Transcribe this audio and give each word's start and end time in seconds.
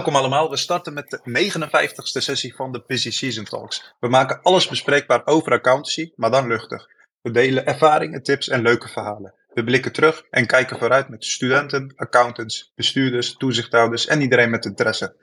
Welkom 0.00 0.18
allemaal, 0.18 0.50
we 0.50 0.56
starten 0.56 0.92
met 0.92 1.10
de 1.10 1.20
59ste 1.28 2.22
sessie 2.22 2.54
van 2.54 2.72
de 2.72 2.84
Busy 2.86 3.10
Season 3.10 3.44
Talks. 3.44 3.94
We 3.98 4.08
maken 4.08 4.42
alles 4.42 4.68
bespreekbaar 4.68 5.22
over 5.24 5.52
accountancy, 5.52 6.12
maar 6.16 6.30
dan 6.30 6.46
luchtig. 6.46 6.86
We 7.22 7.30
delen 7.30 7.66
ervaringen, 7.66 8.22
tips 8.22 8.48
en 8.48 8.62
leuke 8.62 8.88
verhalen. 8.88 9.34
We 9.54 9.64
blikken 9.64 9.92
terug 9.92 10.22
en 10.30 10.46
kijken 10.46 10.78
vooruit 10.78 11.08
met 11.08 11.24
studenten, 11.24 11.92
accountants, 11.96 12.72
bestuurders, 12.74 13.36
toezichthouders 13.36 14.06
en 14.06 14.20
iedereen 14.20 14.50
met 14.50 14.64
interesse. 14.64 15.14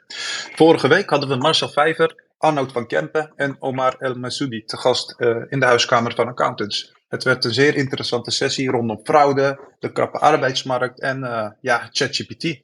Vorige 0.56 0.88
week 0.88 1.10
hadden 1.10 1.30
we 1.30 1.36
Marcel 1.36 1.70
Vijver, 1.70 2.24
Arnoud 2.38 2.72
van 2.72 2.88
Kempen 2.88 3.34
en 3.36 3.56
Omar 3.60 3.96
El 4.00 4.16
Masoudi 4.16 4.64
te 4.64 4.78
gast 4.78 5.16
uh, 5.18 5.38
in 5.50 5.60
de 5.60 5.66
huiskamer 5.66 6.16
van 6.16 6.28
accountants. 6.28 6.94
Het 7.08 7.24
werd 7.24 7.46
een 7.46 7.54
zeer 7.54 7.76
interessante 7.76 8.32
sessie 8.32 8.70
rondom 8.70 9.00
fraude, 9.04 9.60
de 9.80 9.92
krappe 9.92 10.20
arbeidsmarkt 10.20 11.00
en 11.00 11.20
uh, 11.20 11.50
ja, 11.62 11.88
ChatGPT. 11.92 12.62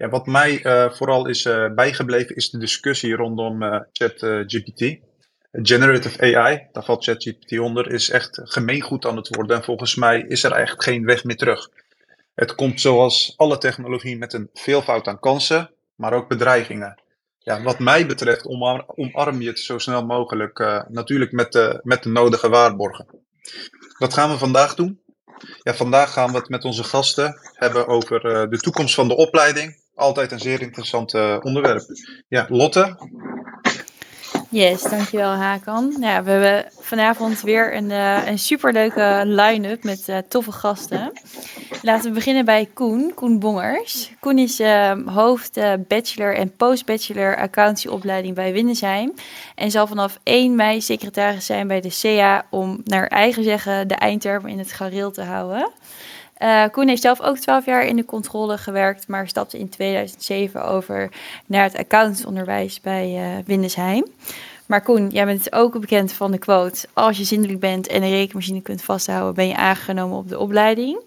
Ja, 0.00 0.08
wat 0.08 0.26
mij 0.26 0.64
uh, 0.64 0.90
vooral 0.90 1.26
is 1.26 1.42
bijgebleven 1.74 2.36
is 2.36 2.50
de 2.50 2.58
discussie 2.58 3.14
rondom 3.14 3.62
ChatGPT. 3.92 4.98
Generative 5.52 6.36
AI, 6.36 6.68
daar 6.72 6.84
valt 6.84 7.04
ChatGPT 7.04 7.58
onder, 7.58 7.92
is 7.92 8.10
echt 8.10 8.40
gemeengoed 8.42 9.06
aan 9.06 9.16
het 9.16 9.36
worden. 9.36 9.56
En 9.56 9.64
volgens 9.64 9.94
mij 9.94 10.24
is 10.28 10.44
er 10.44 10.52
echt 10.52 10.82
geen 10.82 11.04
weg 11.04 11.24
meer 11.24 11.36
terug. 11.36 11.68
Het 12.34 12.54
komt 12.54 12.80
zoals 12.80 13.34
alle 13.36 13.58
technologie 13.58 14.18
met 14.18 14.32
een 14.32 14.50
veelvoud 14.52 15.06
aan 15.06 15.20
kansen, 15.20 15.70
maar 15.94 16.12
ook 16.12 16.28
bedreigingen. 16.28 17.00
Ja, 17.38 17.62
wat 17.62 17.78
mij 17.78 18.06
betreft 18.06 18.46
omar 18.46 18.84
omarm 18.86 19.40
je 19.40 19.48
het 19.48 19.58
zo 19.58 19.78
snel 19.78 20.06
mogelijk, 20.06 20.84
natuurlijk 20.88 21.32
met 21.32 21.52
de, 21.52 21.80
met 21.82 22.02
de 22.02 22.08
nodige 22.08 22.48
waarborgen. 22.48 23.06
Wat 23.98 24.14
gaan 24.14 24.30
we 24.30 24.38
vandaag 24.38 24.74
doen? 24.74 25.00
Ja, 25.62 25.74
vandaag 25.74 26.12
gaan 26.12 26.30
we 26.30 26.38
het 26.38 26.48
met 26.48 26.64
onze 26.64 26.84
gasten 26.84 27.38
hebben 27.54 27.86
over 27.86 28.20
de 28.50 28.58
toekomst 28.58 28.94
van 28.94 29.08
de 29.08 29.16
opleiding. 29.16 29.79
Altijd 30.00 30.32
een 30.32 30.40
zeer 30.40 30.60
interessant 30.60 31.14
uh, 31.14 31.36
onderwerp. 31.42 31.82
Ja, 32.28 32.46
Lotte, 32.48 32.96
Yes, 34.52 34.82
dankjewel 34.82 35.30
Hakan. 35.30 35.96
Ja, 36.00 36.22
we 36.22 36.30
hebben 36.30 36.72
vanavond 36.78 37.40
weer 37.40 37.74
een, 37.74 37.90
uh, 37.90 38.26
een 38.26 38.38
superleuke 38.38 39.22
line-up 39.24 39.84
met 39.84 40.08
uh, 40.08 40.18
toffe 40.28 40.52
gasten. 40.52 41.12
Laten 41.82 42.08
we 42.08 42.14
beginnen 42.14 42.44
bij 42.44 42.68
Koen, 42.74 43.12
Koen 43.14 43.38
Bongers. 43.38 44.10
Koen 44.20 44.38
is 44.38 44.60
uh, 44.60 44.92
hoofd 45.06 45.60
bachelor 45.88 46.34
en 46.36 46.56
post-bachelor 46.56 47.36
accountieopleiding 47.36 48.34
bij 48.34 48.52
Windesheim. 48.52 49.14
En 49.54 49.70
zal 49.70 49.86
vanaf 49.86 50.18
1 50.22 50.54
mei 50.54 50.80
secretaris 50.80 51.46
zijn 51.46 51.66
bij 51.66 51.80
de 51.80 51.98
CA 52.00 52.46
om 52.50 52.80
naar 52.84 53.06
eigen 53.06 53.44
zeggen 53.44 53.88
de 53.88 53.94
eindtermen 53.94 54.50
in 54.50 54.58
het 54.58 54.72
gareel 54.72 55.10
te 55.10 55.22
houden. 55.22 55.70
Uh, 56.42 56.64
Koen 56.70 56.88
heeft 56.88 57.02
zelf 57.02 57.20
ook 57.20 57.38
12 57.38 57.64
jaar 57.64 57.86
in 57.86 57.96
de 57.96 58.04
controle 58.04 58.58
gewerkt, 58.58 59.08
maar 59.08 59.28
stapte 59.28 59.58
in 59.58 59.68
2007 59.68 60.64
over 60.64 61.10
naar 61.46 61.62
het 61.62 61.76
accountantsonderwijs 61.76 62.80
bij 62.80 63.36
uh, 63.38 63.44
Windesheim. 63.46 64.06
Maar 64.66 64.82
Koen, 64.82 65.08
jij 65.08 65.24
bent 65.24 65.52
ook 65.52 65.80
bekend 65.80 66.12
van 66.12 66.30
de 66.30 66.38
quote: 66.38 66.88
Als 66.92 67.18
je 67.18 67.24
zindelijk 67.24 67.60
bent 67.60 67.86
en 67.86 68.02
een 68.02 68.10
rekenmachine 68.10 68.60
kunt 68.60 68.82
vasthouden, 68.82 69.34
ben 69.34 69.48
je 69.48 69.56
aangenomen 69.56 70.16
op 70.16 70.28
de 70.28 70.38
opleiding. 70.38 71.00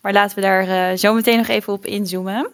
Maar 0.00 0.12
laten 0.12 0.36
we 0.36 0.42
daar 0.42 0.66
uh, 0.66 0.98
zo 0.98 1.14
meteen 1.14 1.38
nog 1.38 1.48
even 1.48 1.72
op 1.72 1.86
inzoomen. 1.86 2.50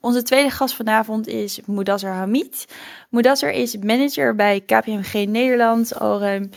Onze 0.00 0.22
tweede 0.22 0.50
gast 0.50 0.74
vanavond 0.74 1.26
is 1.26 1.60
Moedasser 1.64 2.12
Hamid. 2.12 2.66
Moedasser 3.08 3.50
is 3.50 3.76
manager 3.76 4.34
bij 4.34 4.60
KPMG 4.60 5.12
Nederland 5.12 5.98
al 5.98 6.20
ruim 6.20 6.50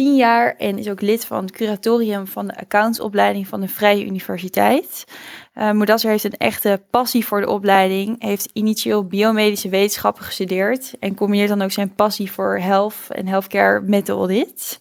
10 0.00 0.16
jaar 0.16 0.56
en 0.56 0.78
is 0.78 0.88
ook 0.88 1.00
lid 1.00 1.24
van 1.24 1.44
het 1.44 1.50
curatorium 1.50 2.26
van 2.26 2.46
de 2.46 2.56
accountsopleiding 2.56 3.48
van 3.48 3.60
de 3.60 3.68
Vrije 3.68 4.04
Universiteit. 4.04 5.04
Uh, 5.54 5.70
Moedasser 5.70 6.10
heeft 6.10 6.24
een 6.24 6.36
echte 6.36 6.82
passie 6.90 7.26
voor 7.26 7.40
de 7.40 7.48
opleiding, 7.48 8.22
heeft 8.22 8.50
initieel 8.52 9.04
biomedische 9.04 9.68
wetenschappen 9.68 10.24
gestudeerd 10.24 10.94
en 11.00 11.14
combineert 11.14 11.48
dan 11.48 11.62
ook 11.62 11.70
zijn 11.70 11.94
passie 11.94 12.32
voor 12.32 12.58
health 12.58 12.96
en 13.08 13.26
healthcare 13.26 13.80
met 13.80 14.06
de 14.06 14.12
audit. 14.12 14.78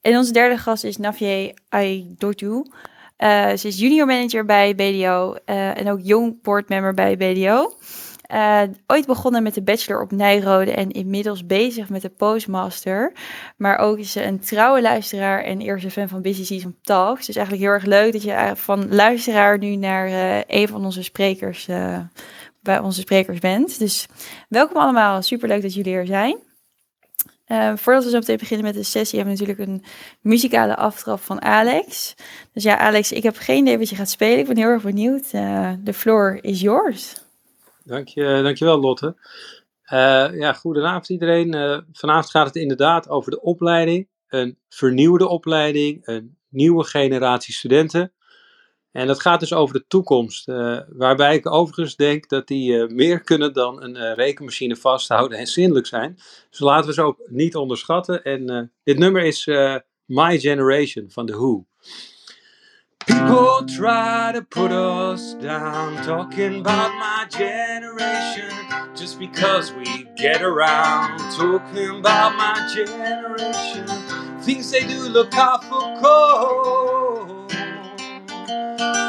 En 0.00 0.16
onze 0.16 0.32
derde 0.32 0.58
gast 0.58 0.84
is 0.84 0.96
Navie 0.96 1.54
Aidotu. 1.68 2.46
Uh, 2.46 3.48
ze 3.48 3.68
is 3.68 3.78
junior 3.78 4.06
manager 4.06 4.44
bij 4.44 4.74
BDO 4.74 5.36
uh, 5.46 5.78
en 5.78 5.90
ook 5.90 6.00
jong 6.02 6.42
boardmember 6.42 6.94
bij 6.94 7.16
BDO. 7.16 7.72
Uh, 8.34 8.62
ooit 8.86 9.06
begonnen 9.06 9.42
met 9.42 9.54
de 9.54 9.62
bachelor 9.62 10.02
op 10.02 10.12
Nijrode 10.12 10.72
en 10.72 10.90
inmiddels 10.90 11.46
bezig 11.46 11.88
met 11.88 12.02
de 12.02 12.08
postmaster. 12.08 13.12
Maar 13.56 13.78
ook 13.78 13.98
is 13.98 14.12
ze 14.12 14.24
een 14.24 14.40
trouwe 14.40 14.82
luisteraar 14.82 15.42
en 15.42 15.60
eerste 15.60 15.90
fan 15.90 16.08
van 16.08 16.22
Busy 16.22 16.44
Season 16.44 16.76
Talks. 16.82 17.26
Dus 17.26 17.36
eigenlijk 17.36 17.66
heel 17.66 17.74
erg 17.74 17.84
leuk 17.84 18.12
dat 18.12 18.22
je 18.22 18.52
van 18.54 18.94
luisteraar 18.94 19.58
nu 19.58 19.76
naar 19.76 20.08
uh, 20.08 20.40
een 20.46 20.68
van 20.68 20.84
onze 20.84 21.02
sprekers, 21.02 21.68
bij 22.62 22.78
onze 22.78 23.00
sprekers 23.00 23.38
bent. 23.38 23.78
Dus 23.78 24.06
welkom 24.48 24.76
allemaal, 24.76 25.22
superleuk 25.22 25.62
dat 25.62 25.74
jullie 25.74 25.94
er 25.94 26.06
zijn. 26.06 26.36
Voordat 27.74 28.04
we 28.04 28.10
zo 28.10 28.18
meteen 28.18 28.36
beginnen 28.36 28.66
met 28.66 28.74
de 28.74 28.82
sessie, 28.82 29.18
hebben 29.18 29.36
we 29.36 29.44
natuurlijk 29.44 29.70
een 29.70 29.84
muzikale 30.20 30.76
aftrap 30.76 31.20
van 31.20 31.42
Alex. 31.42 32.14
Dus 32.52 32.62
ja, 32.62 32.78
Alex, 32.78 33.12
ik 33.12 33.22
heb 33.22 33.36
geen 33.36 33.62
idee 33.62 33.78
wat 33.78 33.88
je 33.88 33.96
gaat 33.96 34.10
spelen. 34.10 34.38
Ik 34.38 34.46
ben 34.46 34.56
heel 34.56 34.66
erg 34.66 34.82
benieuwd. 34.82 35.30
De 35.80 35.94
floor 35.94 36.38
is 36.40 36.60
yours. 36.60 37.19
Dank 37.90 38.08
je, 38.08 38.40
dankjewel 38.42 38.80
Lotte. 38.80 39.16
Uh, 39.92 40.38
ja, 40.38 40.52
goedenavond 40.52 41.08
iedereen. 41.08 41.54
Uh, 41.54 41.78
vanavond 41.92 42.30
gaat 42.30 42.46
het 42.46 42.56
inderdaad 42.56 43.08
over 43.08 43.30
de 43.30 43.40
opleiding. 43.40 44.08
Een 44.28 44.58
vernieuwde 44.68 45.28
opleiding, 45.28 46.06
een 46.06 46.36
nieuwe 46.48 46.84
generatie 46.84 47.54
studenten. 47.54 48.12
En 48.92 49.06
dat 49.06 49.20
gaat 49.20 49.40
dus 49.40 49.52
over 49.52 49.74
de 49.74 49.84
toekomst. 49.86 50.48
Uh, 50.48 50.80
waarbij 50.88 51.34
ik 51.34 51.52
overigens 51.52 51.96
denk 51.96 52.28
dat 52.28 52.46
die 52.46 52.86
meer 52.86 53.20
kunnen 53.20 53.52
dan 53.52 53.82
een 53.82 54.14
rekenmachine 54.14 54.76
vasthouden 54.76 55.38
en 55.38 55.46
zindelijk 55.46 55.86
zijn. 55.86 56.14
Dus 56.50 56.58
laten 56.58 56.86
we 56.88 56.94
ze 56.94 57.02
ook 57.02 57.20
niet 57.26 57.56
onderschatten. 57.56 58.24
En 58.24 58.72
dit 58.82 58.98
nummer 58.98 59.22
is 59.22 59.46
My 60.04 60.38
Generation 60.38 61.10
van 61.10 61.26
The 61.26 61.32
Who. 61.32 61.66
People 63.08 63.64
try 63.66 64.32
to 64.34 64.42
put 64.42 64.72
us 64.72 65.34
down, 65.34 65.96
talking 66.04 66.60
about 66.60 66.92
my 66.98 67.26
generation, 67.30 68.50
just 68.96 69.18
because 69.20 69.72
we 69.72 70.06
get 70.16 70.42
around. 70.42 71.18
Talking 71.36 72.00
about 72.00 72.36
my 72.36 72.68
generation, 72.74 73.86
things 74.42 74.70
they 74.72 74.86
do 74.86 75.08
look 75.08 75.34
awful 75.34 75.98
cold. 76.02 77.52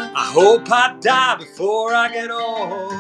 I 0.02 0.26
hope 0.34 0.72
I 0.72 0.96
die 1.02 1.38
before 1.38 1.94
I 1.96 2.10
get 2.14 2.32
old. 2.32 2.92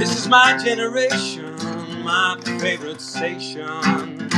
This 0.00 0.16
is 0.18 0.28
my 0.28 0.58
generation 0.64 1.47
my 2.08 2.40
favorite 2.58 3.02
station, 3.02 4.28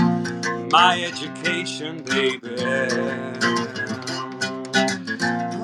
my 0.72 1.04
education, 1.04 2.02
baby. 2.02 2.56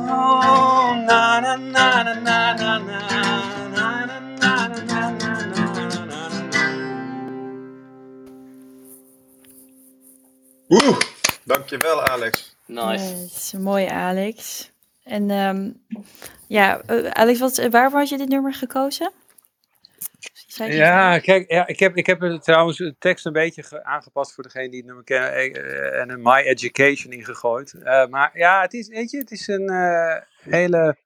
Oh, 0.07 0.95
na 1.09 1.41
na 1.41 1.57
na 1.57 2.03
na 2.03 2.15
na 2.15 2.55
na 2.55 2.79
na. 2.79 3.27
Oeh, 10.69 10.99
dankjewel 11.45 12.01
Alex. 12.03 12.57
Nice. 12.67 13.03
Yes, 13.03 13.53
mooi 13.53 13.87
Alex. 13.87 14.71
En 15.05 15.31
um, 15.31 15.81
ja, 16.47 16.83
Alex, 17.13 17.39
wat, 17.39 17.69
waarvoor 17.71 17.99
had 17.99 18.09
je 18.09 18.19
dit 18.19 18.29
nummer 18.29 18.55
gekozen? 18.55 19.13
Ja, 20.65 21.19
kijk, 21.19 21.51
ja, 21.51 21.67
ik, 21.67 21.79
heb, 21.79 21.97
ik 21.97 22.07
heb 22.07 22.21
trouwens 22.21 22.77
de 22.77 22.95
tekst 22.99 23.27
een 23.27 23.33
beetje 23.33 23.85
aangepast 23.85 24.35
voor 24.35 24.43
degene 24.43 24.69
die 24.69 24.77
het 24.77 24.87
nummer 24.87 25.05
kennen 25.05 25.33
eh, 25.33 26.01
en 26.01 26.11
een 26.11 26.23
My 26.23 26.41
Education 26.41 27.13
ingegooid. 27.13 27.75
Uh, 27.75 28.07
maar 28.07 28.31
ja, 28.39 28.61
het 28.61 28.73
is, 28.73 28.89
weet 28.89 29.11
je, 29.11 29.19
het 29.19 29.31
is 29.31 29.49
een 29.49 29.71
uh, 29.73 30.17
hele. 30.41 30.97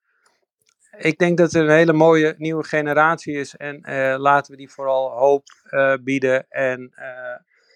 Ik 0.97 1.19
denk 1.19 1.39
dat 1.39 1.55
er 1.55 1.63
een 1.63 1.77
hele 1.77 1.93
mooie 1.93 2.35
nieuwe 2.39 2.65
generatie 2.65 3.35
is 3.35 3.57
en 3.57 3.83
uh, 3.89 4.15
laten 4.19 4.51
we 4.51 4.57
die 4.57 4.71
vooral 4.71 5.11
hoop 5.11 5.45
bieden. 6.01 6.47
En 6.49 6.93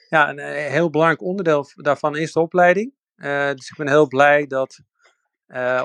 ja, 0.09 0.31
een 0.31 0.39
heel 0.71 0.91
belangrijk 0.91 1.23
onderdeel 1.23 1.67
daarvan 1.75 2.17
is 2.17 2.33
de 2.33 2.41
opleiding. 2.41 2.93
dus 3.55 3.71
ik 3.71 3.77
ben 3.77 3.89
heel 3.89 4.09
blij 4.09 4.47
dat 4.47 4.81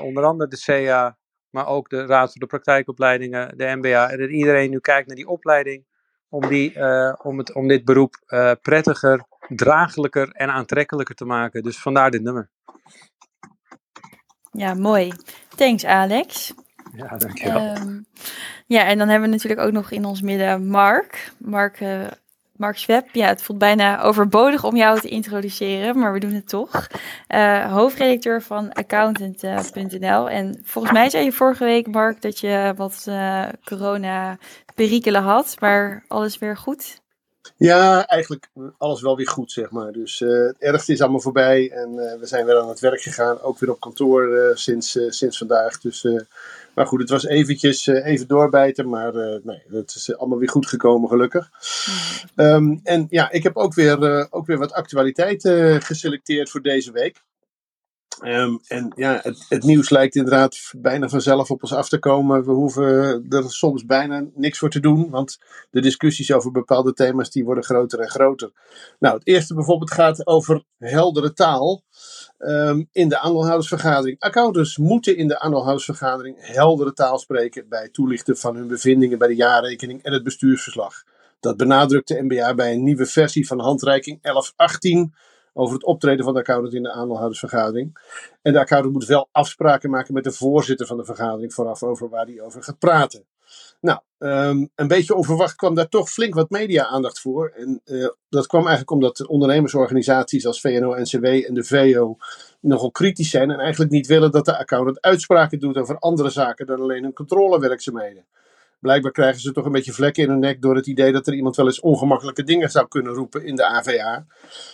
onder 0.02 0.24
andere 0.24 0.48
de 0.48 0.62
CA 0.64 1.18
maar 1.50 1.66
ook 1.66 1.88
de 1.88 2.06
Raad 2.06 2.30
voor 2.30 2.40
de 2.40 2.46
Praktijkopleidingen, 2.46 3.56
de 3.56 3.76
MBA, 3.76 4.10
en 4.10 4.18
dat 4.18 4.30
iedereen 4.30 4.70
nu 4.70 4.78
kijkt 4.78 5.06
naar 5.06 5.16
die 5.16 5.28
opleiding 5.28 5.84
om, 6.28 6.48
die, 6.48 6.74
uh, 6.74 7.14
om, 7.22 7.38
het, 7.38 7.54
om 7.54 7.68
dit 7.68 7.84
beroep 7.84 8.22
uh, 8.26 8.52
prettiger, 8.62 9.24
draaglijker 9.48 10.30
en 10.32 10.50
aantrekkelijker 10.50 11.14
te 11.14 11.24
maken. 11.24 11.62
Dus 11.62 11.78
vandaar 11.78 12.10
dit 12.10 12.22
nummer. 12.22 12.50
Ja, 14.50 14.74
mooi. 14.74 15.12
Thanks, 15.56 15.84
Alex. 15.84 16.54
Ja, 16.92 17.16
dankjewel. 17.16 17.76
Um, 17.76 18.06
ja, 18.66 18.86
en 18.86 18.98
dan 18.98 19.08
hebben 19.08 19.28
we 19.28 19.34
natuurlijk 19.34 19.60
ook 19.60 19.72
nog 19.72 19.90
in 19.90 20.04
ons 20.04 20.20
midden 20.20 20.66
Mark. 20.66 21.32
Mark 21.38 21.80
uh, 21.80 22.06
Mark 22.60 22.78
Schweb, 22.78 23.08
ja, 23.12 23.26
het 23.26 23.42
voelt 23.42 23.58
bijna 23.58 24.02
overbodig 24.02 24.64
om 24.64 24.76
jou 24.76 25.00
te 25.00 25.08
introduceren, 25.08 25.98
maar 25.98 26.12
we 26.12 26.20
doen 26.20 26.32
het 26.32 26.48
toch. 26.48 26.86
Uh, 27.28 27.72
hoofdredacteur 27.72 28.42
van 28.42 28.72
accountant.nl. 28.72 30.30
En 30.30 30.60
volgens 30.64 30.92
mij 30.94 31.10
zei 31.10 31.24
je 31.24 31.32
vorige 31.32 31.64
week, 31.64 31.86
Mark, 31.86 32.22
dat 32.22 32.38
je 32.38 32.72
wat 32.76 33.04
uh, 33.08 33.46
corona-perikelen 33.64 35.22
had, 35.22 35.56
maar 35.60 36.04
alles 36.08 36.38
weer 36.38 36.56
goed? 36.56 37.00
Ja, 37.56 38.06
eigenlijk 38.06 38.50
alles 38.78 39.02
wel 39.02 39.16
weer 39.16 39.28
goed, 39.28 39.52
zeg 39.52 39.70
maar. 39.70 39.92
Dus 39.92 40.18
het 40.18 40.56
ergste 40.58 40.92
is 40.92 41.00
allemaal 41.00 41.20
voorbij 41.20 41.70
en 41.70 41.94
we 41.94 42.26
zijn 42.26 42.46
weer 42.46 42.60
aan 42.60 42.68
het 42.68 42.80
werk 42.80 43.00
gegaan. 43.00 43.40
Ook 43.40 43.58
weer 43.58 43.70
op 43.70 43.80
kantoor 43.80 44.52
sinds, 44.54 44.98
sinds 45.08 45.38
vandaag. 45.38 45.80
Dus 45.80 46.06
maar 46.74 46.86
goed, 46.86 47.00
het 47.00 47.10
was 47.10 47.26
eventjes 47.26 47.86
uh, 47.86 48.06
even 48.06 48.28
doorbijten, 48.28 48.88
maar 48.88 49.14
uh, 49.14 49.36
nee, 49.42 49.62
het 49.68 49.94
is 49.94 50.16
allemaal 50.16 50.38
weer 50.38 50.50
goed 50.50 50.66
gekomen, 50.66 51.08
gelukkig. 51.08 51.50
Um, 52.36 52.80
en 52.82 53.06
ja, 53.08 53.30
ik 53.30 53.42
heb 53.42 53.56
ook 53.56 53.74
weer, 53.74 53.98
uh, 54.02 54.24
ook 54.30 54.46
weer 54.46 54.58
wat 54.58 54.72
actualiteit 54.72 55.42
geselecteerd 55.84 56.50
voor 56.50 56.62
deze 56.62 56.92
week. 56.92 57.22
Um, 58.24 58.60
en 58.66 58.92
ja, 58.96 59.20
het, 59.22 59.46
het, 59.48 59.62
nieuws 59.62 59.90
lijkt 59.90 60.16
inderdaad 60.16 60.72
bijna 60.76 61.08
vanzelf 61.08 61.50
op 61.50 61.62
ons 61.62 61.74
af 61.74 61.88
te 61.88 61.98
komen. 61.98 62.44
We 62.44 62.52
hoeven 62.52 63.26
er 63.28 63.50
soms 63.50 63.84
bijna 63.84 64.26
niks 64.34 64.58
voor 64.58 64.70
te 64.70 64.80
doen, 64.80 65.10
want 65.10 65.38
de 65.70 65.80
discussies 65.80 66.32
over 66.32 66.50
bepaalde 66.50 66.92
thema's 66.92 67.30
die 67.30 67.44
worden 67.44 67.64
groter 67.64 67.98
en 67.98 68.08
groter. 68.08 68.52
Nou, 68.98 69.14
het 69.14 69.26
eerste 69.26 69.54
bijvoorbeeld 69.54 69.90
gaat 69.90 70.26
over 70.26 70.64
heldere 70.78 71.32
taal 71.32 71.82
um, 72.40 72.88
in 72.92 73.08
de 73.08 73.18
aandeelhoudersvergadering. 73.18 74.20
Accountants 74.20 74.76
moeten 74.76 75.16
in 75.16 75.28
de 75.28 75.38
aandeelhoudersvergadering 75.38 76.36
heldere 76.38 76.92
taal 76.92 77.18
spreken 77.18 77.68
bij 77.68 77.82
het 77.82 77.92
toelichten 77.92 78.36
van 78.36 78.56
hun 78.56 78.66
bevindingen 78.66 79.18
bij 79.18 79.28
de 79.28 79.34
jaarrekening 79.34 80.02
en 80.02 80.12
het 80.12 80.22
bestuursverslag. 80.22 81.02
Dat 81.40 81.56
benadrukt 81.56 82.08
de 82.08 82.22
NBA 82.22 82.54
bij 82.54 82.72
een 82.72 82.82
nieuwe 82.82 83.06
versie 83.06 83.46
van 83.46 83.60
handreiking 83.60 84.22
1118 84.22 85.14
over 85.52 85.74
het 85.74 85.84
optreden 85.84 86.24
van 86.24 86.34
de 86.34 86.40
accountant 86.40 86.74
in 86.74 86.82
de 86.82 86.92
aandeelhoudersvergadering. 86.92 87.98
En 88.42 88.52
de 88.52 88.58
accountant 88.58 88.92
moet 88.92 89.06
wel 89.06 89.28
afspraken 89.32 89.90
maken 89.90 90.14
met 90.14 90.24
de 90.24 90.32
voorzitter 90.32 90.86
van 90.86 90.96
de 90.96 91.04
vergadering 91.04 91.54
vooraf 91.54 91.82
over 91.82 92.08
waar 92.08 92.26
hij 92.26 92.40
over 92.40 92.62
gaat 92.62 92.78
praten. 92.78 93.24
Nou, 93.80 94.00
um, 94.18 94.70
een 94.74 94.88
beetje 94.88 95.14
onverwacht 95.14 95.54
kwam 95.54 95.74
daar 95.74 95.88
toch 95.88 96.10
flink 96.10 96.34
wat 96.34 96.50
media-aandacht 96.50 97.20
voor. 97.20 97.52
En 97.56 97.80
uh, 97.84 98.08
dat 98.28 98.46
kwam 98.46 98.60
eigenlijk 98.60 98.90
omdat 98.90 99.26
ondernemersorganisaties 99.26 100.46
als 100.46 100.60
VNO-NCW 100.60 101.24
en 101.24 101.54
de 101.54 101.64
VO 101.64 102.16
nogal 102.60 102.90
kritisch 102.90 103.30
zijn 103.30 103.50
en 103.50 103.58
eigenlijk 103.58 103.90
niet 103.90 104.06
willen 104.06 104.30
dat 104.30 104.44
de 104.44 104.58
accountant 104.58 105.00
uitspraken 105.00 105.58
doet 105.58 105.76
over 105.76 105.98
andere 105.98 106.30
zaken 106.30 106.66
dan 106.66 106.80
alleen 106.80 107.02
hun 107.02 107.12
controlewerkzaamheden. 107.12 108.26
Blijkbaar 108.80 109.12
krijgen 109.12 109.40
ze 109.40 109.52
toch 109.52 109.64
een 109.64 109.72
beetje 109.72 109.92
vlekken 109.92 110.22
in 110.22 110.28
hun 110.28 110.38
nek 110.38 110.62
door 110.62 110.76
het 110.76 110.86
idee 110.86 111.12
dat 111.12 111.26
er 111.26 111.34
iemand 111.34 111.56
wel 111.56 111.66
eens 111.66 111.80
ongemakkelijke 111.80 112.42
dingen 112.42 112.70
zou 112.70 112.88
kunnen 112.88 113.12
roepen 113.12 113.44
in 113.44 113.54
de 113.54 113.66
AVA. 113.66 114.26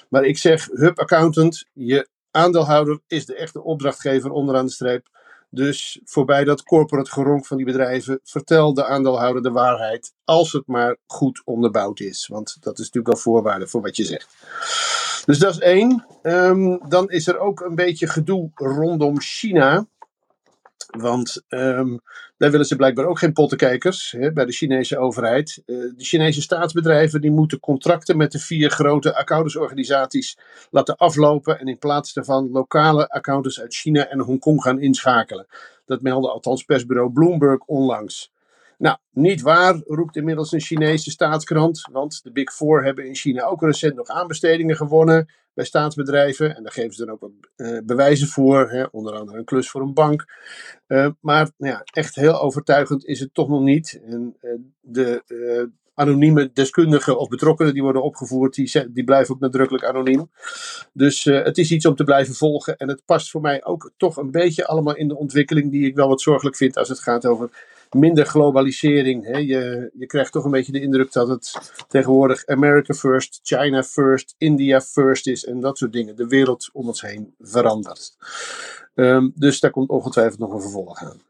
Maar 0.09 0.25
ik 0.25 0.39
zeg, 0.39 0.69
hub 0.73 0.99
accountant, 0.99 1.65
je 1.73 2.09
aandeelhouder 2.31 3.01
is 3.07 3.27
de 3.27 3.35
echte 3.35 3.63
opdrachtgever 3.63 4.31
onderaan 4.31 4.67
de 4.67 4.73
streep. 4.73 5.09
Dus 5.51 6.01
voorbij 6.05 6.45
dat 6.45 6.63
corporate 6.63 7.11
geronk 7.11 7.47
van 7.47 7.57
die 7.57 7.67
bedrijven, 7.67 8.21
vertel 8.23 8.75
de 8.75 8.85
aandeelhouder 8.85 9.43
de 9.43 9.51
waarheid, 9.51 10.13
als 10.25 10.53
het 10.53 10.67
maar 10.67 10.97
goed 11.07 11.43
onderbouwd 11.45 12.01
is. 12.01 12.27
Want 12.27 12.57
dat 12.61 12.79
is 12.79 12.85
natuurlijk 12.85 13.15
wel 13.15 13.23
voorwaarde 13.23 13.67
voor 13.67 13.81
wat 13.81 13.97
je 13.97 14.05
zegt. 14.05 14.37
Dus 15.27 15.39
dat 15.39 15.53
is 15.53 15.59
één. 15.59 16.07
Um, 16.23 16.89
dan 16.89 17.11
is 17.11 17.27
er 17.27 17.39
ook 17.39 17.61
een 17.61 17.75
beetje 17.75 18.07
gedoe 18.07 18.51
rondom 18.55 19.21
China. 19.21 19.87
Want 20.87 21.43
um, 21.49 22.01
daar 22.37 22.51
willen 22.51 22.67
ze 22.67 22.77
blijkbaar 22.77 23.07
ook 23.07 23.19
geen 23.19 23.33
pottenkijkers 23.33 24.11
hè, 24.11 24.33
bij 24.33 24.45
de 24.45 24.53
Chinese 24.53 24.99
overheid. 24.99 25.63
Uh, 25.67 25.77
de 25.97 26.05
Chinese 26.05 26.43
staatsbedrijven 26.43 27.21
die 27.21 27.31
moeten 27.31 27.61
contracten 27.61 28.17
met 28.17 28.33
de 28.33 28.39
vier 28.39 28.71
grote 28.71 29.17
accountantsorganisaties 29.17 30.39
laten 30.71 30.97
aflopen. 30.97 31.59
En 31.59 31.69
in 31.69 31.79
plaats 31.79 32.13
daarvan 32.13 32.51
lokale 32.51 33.09
accountants 33.09 33.61
uit 33.61 33.75
China 33.75 34.09
en 34.09 34.21
Hongkong 34.21 34.63
gaan 34.63 34.81
inschakelen. 34.81 35.47
Dat 35.87 36.03
meldde 36.03 36.31
althans 36.31 36.63
persbureau 36.63 37.13
Bloomberg 37.13 37.61
onlangs. 37.65 38.35
Nou, 38.79 38.97
niet 39.11 39.41
waar, 39.41 39.81
roept 39.85 40.17
inmiddels 40.17 40.53
een 40.53 40.61
Chinese 40.61 41.11
staatskrant. 41.11 41.89
Want 41.93 42.23
de 42.23 42.33
Big 42.33 42.53
Four 42.53 42.85
hebben 42.85 43.07
in 43.07 43.15
China 43.15 43.45
ook 43.45 43.63
recent 43.63 43.95
nog 43.95 44.09
aanbestedingen 44.09 44.77
gewonnen 44.77 45.33
bij 45.55 45.65
staatsbedrijven. 45.65 46.57
En 46.57 46.63
daar 46.63 46.73
geven 46.73 46.93
ze 46.93 47.05
dan 47.05 47.15
ook 47.15 47.21
wat 47.21 47.31
uh, 47.57 47.79
bewijzen 47.85 48.29
voor. 48.29 48.71
Hè, 48.71 48.85
onder 48.91 49.15
andere 49.15 49.39
een 49.39 49.45
klus 49.45 49.71
voor 49.71 49.81
een 49.81 49.95
bank. 49.95 50.25
Uh, 50.89 51.09
maar 51.21 51.51
nou 51.57 51.73
ja, 51.73 51.83
echt 51.85 52.15
heel 52.15 52.41
overtuigend 52.41 53.05
is 53.05 53.21
het 53.21 53.35
toch 53.35 53.49
nog 53.49 53.61
niet. 53.61 54.01
En 54.05 54.37
uh, 54.43 54.51
de 54.81 55.23
anonieme 55.95 56.51
deskundigen 56.53 57.19
of 57.19 57.29
betrokkenen 57.29 57.73
die 57.73 57.83
worden 57.83 58.03
opgevoerd, 58.03 58.55
die, 58.55 58.93
die 58.93 59.05
blijven 59.05 59.35
ook 59.35 59.41
nadrukkelijk 59.41 59.85
anoniem. 59.85 60.31
Dus 60.93 61.25
het 61.25 61.59
is 61.59 61.71
iets 61.71 61.87
om 61.87 61.95
te 61.95 62.05
blijven 62.05 62.35
volgen. 62.35 62.77
En 62.77 62.89
het 62.89 63.03
past 63.05 63.31
voor 63.31 63.41
mij 63.41 63.65
ook 63.65 63.91
toch 63.97 64.17
een 64.17 64.31
beetje 64.31 64.67
allemaal 64.67 64.97
in 64.97 65.09
de 65.09 65.17
ontwikkeling 65.17 65.71
die 65.71 65.87
ik 65.87 65.95
wel 65.95 66.09
wat 66.09 66.21
zorgelijk 66.21 66.57
vind 66.57 66.77
als 66.77 66.89
het 66.89 67.01
gaat 67.01 67.27
over 67.27 67.51
minder 67.91 68.27
globalisering. 68.27 69.25
Hè. 69.25 69.39
Je, 69.39 69.91
je 69.95 70.07
krijgt 70.07 70.33
toch 70.33 70.45
een 70.45 70.51
beetje 70.51 70.73
de 70.73 70.81
indruk 70.81 71.13
dat 71.13 71.29
het 71.29 71.75
tegenwoordig 71.89 72.47
America 72.47 72.95
first, 72.95 73.41
China 73.43 73.83
first, 73.83 74.35
India 74.39 74.81
first 74.81 75.27
is 75.27 75.45
en 75.45 75.61
dat 75.61 75.79
soort 75.79 75.93
dingen. 75.93 76.17
De 76.17 76.27
wereld 76.27 76.71
om 76.73 76.87
ons 76.87 77.01
heen 77.01 77.35
verandert. 77.39 78.17
Um, 78.95 79.33
dus 79.35 79.61
daar 79.61 79.71
komt 79.71 79.89
ongetwijfeld 79.89 80.39
nog 80.39 80.53
een 80.53 80.61
vervolg 80.61 81.03
aan. 81.03 81.23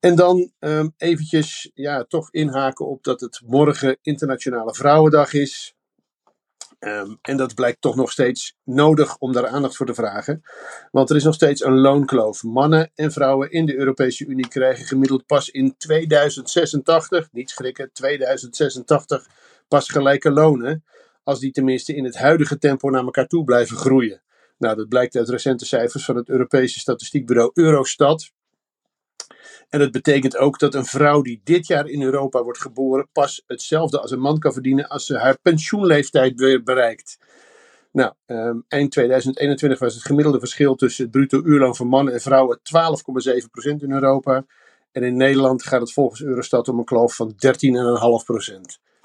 En 0.00 0.16
dan 0.16 0.50
um, 0.58 0.94
eventjes 0.96 1.70
ja, 1.74 2.04
toch 2.04 2.30
inhaken 2.30 2.86
op 2.86 3.04
dat 3.04 3.20
het 3.20 3.40
morgen 3.46 3.96
Internationale 4.02 4.74
Vrouwendag 4.74 5.32
is. 5.32 5.74
Um, 6.86 7.18
en 7.22 7.36
dat 7.36 7.54
blijkt 7.54 7.80
toch 7.80 7.96
nog 7.96 8.12
steeds 8.12 8.56
nodig 8.64 9.16
om 9.18 9.32
daar 9.32 9.46
aandacht 9.46 9.76
voor 9.76 9.86
te 9.86 9.94
vragen. 9.94 10.42
Want 10.90 11.10
er 11.10 11.16
is 11.16 11.24
nog 11.24 11.34
steeds 11.34 11.64
een 11.64 11.78
loonkloof. 11.78 12.42
Mannen 12.42 12.90
en 12.94 13.12
vrouwen 13.12 13.50
in 13.50 13.66
de 13.66 13.76
Europese 13.76 14.26
Unie 14.26 14.48
krijgen 14.48 14.86
gemiddeld 14.86 15.26
pas 15.26 15.48
in 15.48 15.74
2086, 15.76 17.28
niet 17.32 17.50
schrikken, 17.50 17.92
2086 17.92 19.26
pas 19.68 19.88
gelijke 19.88 20.30
lonen. 20.30 20.84
Als 21.22 21.40
die 21.40 21.52
tenminste 21.52 21.94
in 21.94 22.04
het 22.04 22.16
huidige 22.16 22.58
tempo 22.58 22.90
naar 22.90 23.04
elkaar 23.04 23.26
toe 23.26 23.44
blijven 23.44 23.76
groeien. 23.76 24.22
Nou, 24.58 24.76
dat 24.76 24.88
blijkt 24.88 25.16
uit 25.16 25.28
recente 25.28 25.66
cijfers 25.66 26.04
van 26.04 26.16
het 26.16 26.28
Europese 26.28 26.78
statistiekbureau 26.78 27.50
Eurostat. 27.54 28.32
En 29.74 29.80
dat 29.80 29.90
betekent 29.90 30.36
ook 30.36 30.58
dat 30.58 30.74
een 30.74 30.84
vrouw 30.84 31.22
die 31.22 31.40
dit 31.44 31.66
jaar 31.66 31.88
in 31.88 32.02
Europa 32.02 32.42
wordt 32.42 32.60
geboren 32.60 33.08
pas 33.12 33.42
hetzelfde 33.46 34.00
als 34.00 34.10
een 34.10 34.20
man 34.20 34.38
kan 34.38 34.52
verdienen 34.52 34.88
als 34.88 35.06
ze 35.06 35.18
haar 35.18 35.38
pensioenleeftijd 35.42 36.40
weer 36.40 36.62
bereikt. 36.62 37.18
Nou, 37.92 38.12
um, 38.26 38.64
eind 38.68 38.90
2021 38.90 39.78
was 39.78 39.94
het 39.94 40.04
gemiddelde 40.04 40.38
verschil 40.38 40.74
tussen 40.74 41.02
het 41.02 41.12
bruto 41.12 41.42
uurloon 41.44 41.76
van 41.76 41.86
mannen 41.86 42.14
en 42.14 42.20
vrouwen 42.20 42.58
12,7% 42.58 43.82
in 43.82 43.92
Europa. 43.92 44.44
En 44.92 45.02
in 45.02 45.16
Nederland 45.16 45.62
gaat 45.62 45.80
het 45.80 45.92
volgens 45.92 46.22
Eurostat 46.22 46.68
om 46.68 46.78
een 46.78 46.84
kloof 46.84 47.16
van 47.16 47.32
13,5%. 47.32 47.36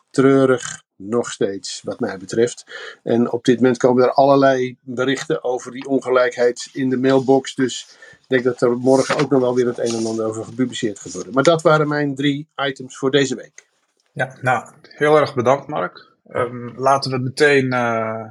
Treurig, 0.10 0.84
nog 1.00 1.32
steeds, 1.32 1.82
wat 1.84 2.00
mij 2.00 2.18
betreft. 2.18 2.65
En 3.03 3.32
op 3.32 3.46
dit 3.46 3.56
moment 3.56 3.77
komen 3.77 4.03
er 4.03 4.13
allerlei 4.13 4.77
berichten 4.82 5.44
over 5.44 5.72
die 5.72 5.88
ongelijkheid 5.88 6.70
in 6.74 6.89
de 6.89 6.98
mailbox. 6.98 7.56
Dus 7.56 7.98
denk 8.29 8.44
dat 8.44 8.62
er 8.62 8.77
morgen 8.77 9.18
ook 9.18 9.29
nog 9.29 9.41
wel 9.41 9.56
weer 9.56 9.65
het 9.65 9.77
een 9.77 9.96
en 9.96 10.06
ander 10.06 10.25
over 10.25 10.44
gepubliceerd 10.44 11.00
gaat 11.00 11.13
worden. 11.13 11.34
Maar 11.34 11.44
dat 11.44 11.62
waren 11.62 11.88
mijn 11.88 12.15
drie 12.15 12.48
items 12.56 12.98
voor 12.98 13.12
deze 13.12 13.36
week. 13.36 13.68
Ja, 14.13 14.38
nou, 14.41 14.70
heel 14.82 15.18
erg 15.18 15.36
bedankt 15.36 15.68
Mark. 15.68 16.08
Um, 16.32 16.74
laten 16.77 17.12
we 17.12 17.18
meteen 17.18 17.65
uh, 17.65 18.25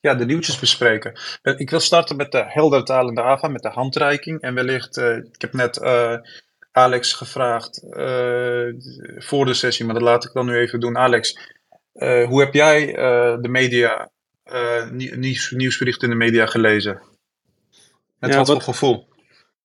ja, 0.00 0.14
de 0.14 0.24
nieuwtjes 0.24 0.58
bespreken. 0.58 1.20
Ik 1.42 1.70
wil 1.70 1.80
starten 1.80 2.16
met 2.16 2.32
de 2.32 2.44
heldertalende 2.46 3.22
AVA, 3.22 3.48
met 3.48 3.62
de 3.62 3.68
handreiking. 3.68 4.40
En 4.40 4.54
wellicht, 4.54 4.96
uh, 4.96 5.16
ik 5.16 5.40
heb 5.40 5.52
net 5.52 5.82
Alex 6.72 7.12
gevraagd 7.12 7.80
voor 9.18 9.44
de 9.44 9.54
sessie, 9.54 9.84
maar 9.84 9.94
dat 9.94 10.02
laat 10.02 10.24
ik 10.24 10.32
dan 10.32 10.46
nu 10.46 10.56
even 10.56 10.80
doen. 10.80 10.98
Alex, 10.98 11.38
hoe 12.02 12.40
heb 12.40 12.54
jij 12.54 12.86
de 13.40 13.48
media, 13.48 14.10
nieuws, 14.92 15.50
nieuwsberichten 15.50 16.10
in 16.10 16.18
de 16.18 16.24
media 16.24 16.46
gelezen? 16.46 17.02
Met 18.18 18.30
ja, 18.30 18.36
wat 18.36 18.46
voor 18.46 18.60
gevoel? 18.60 19.08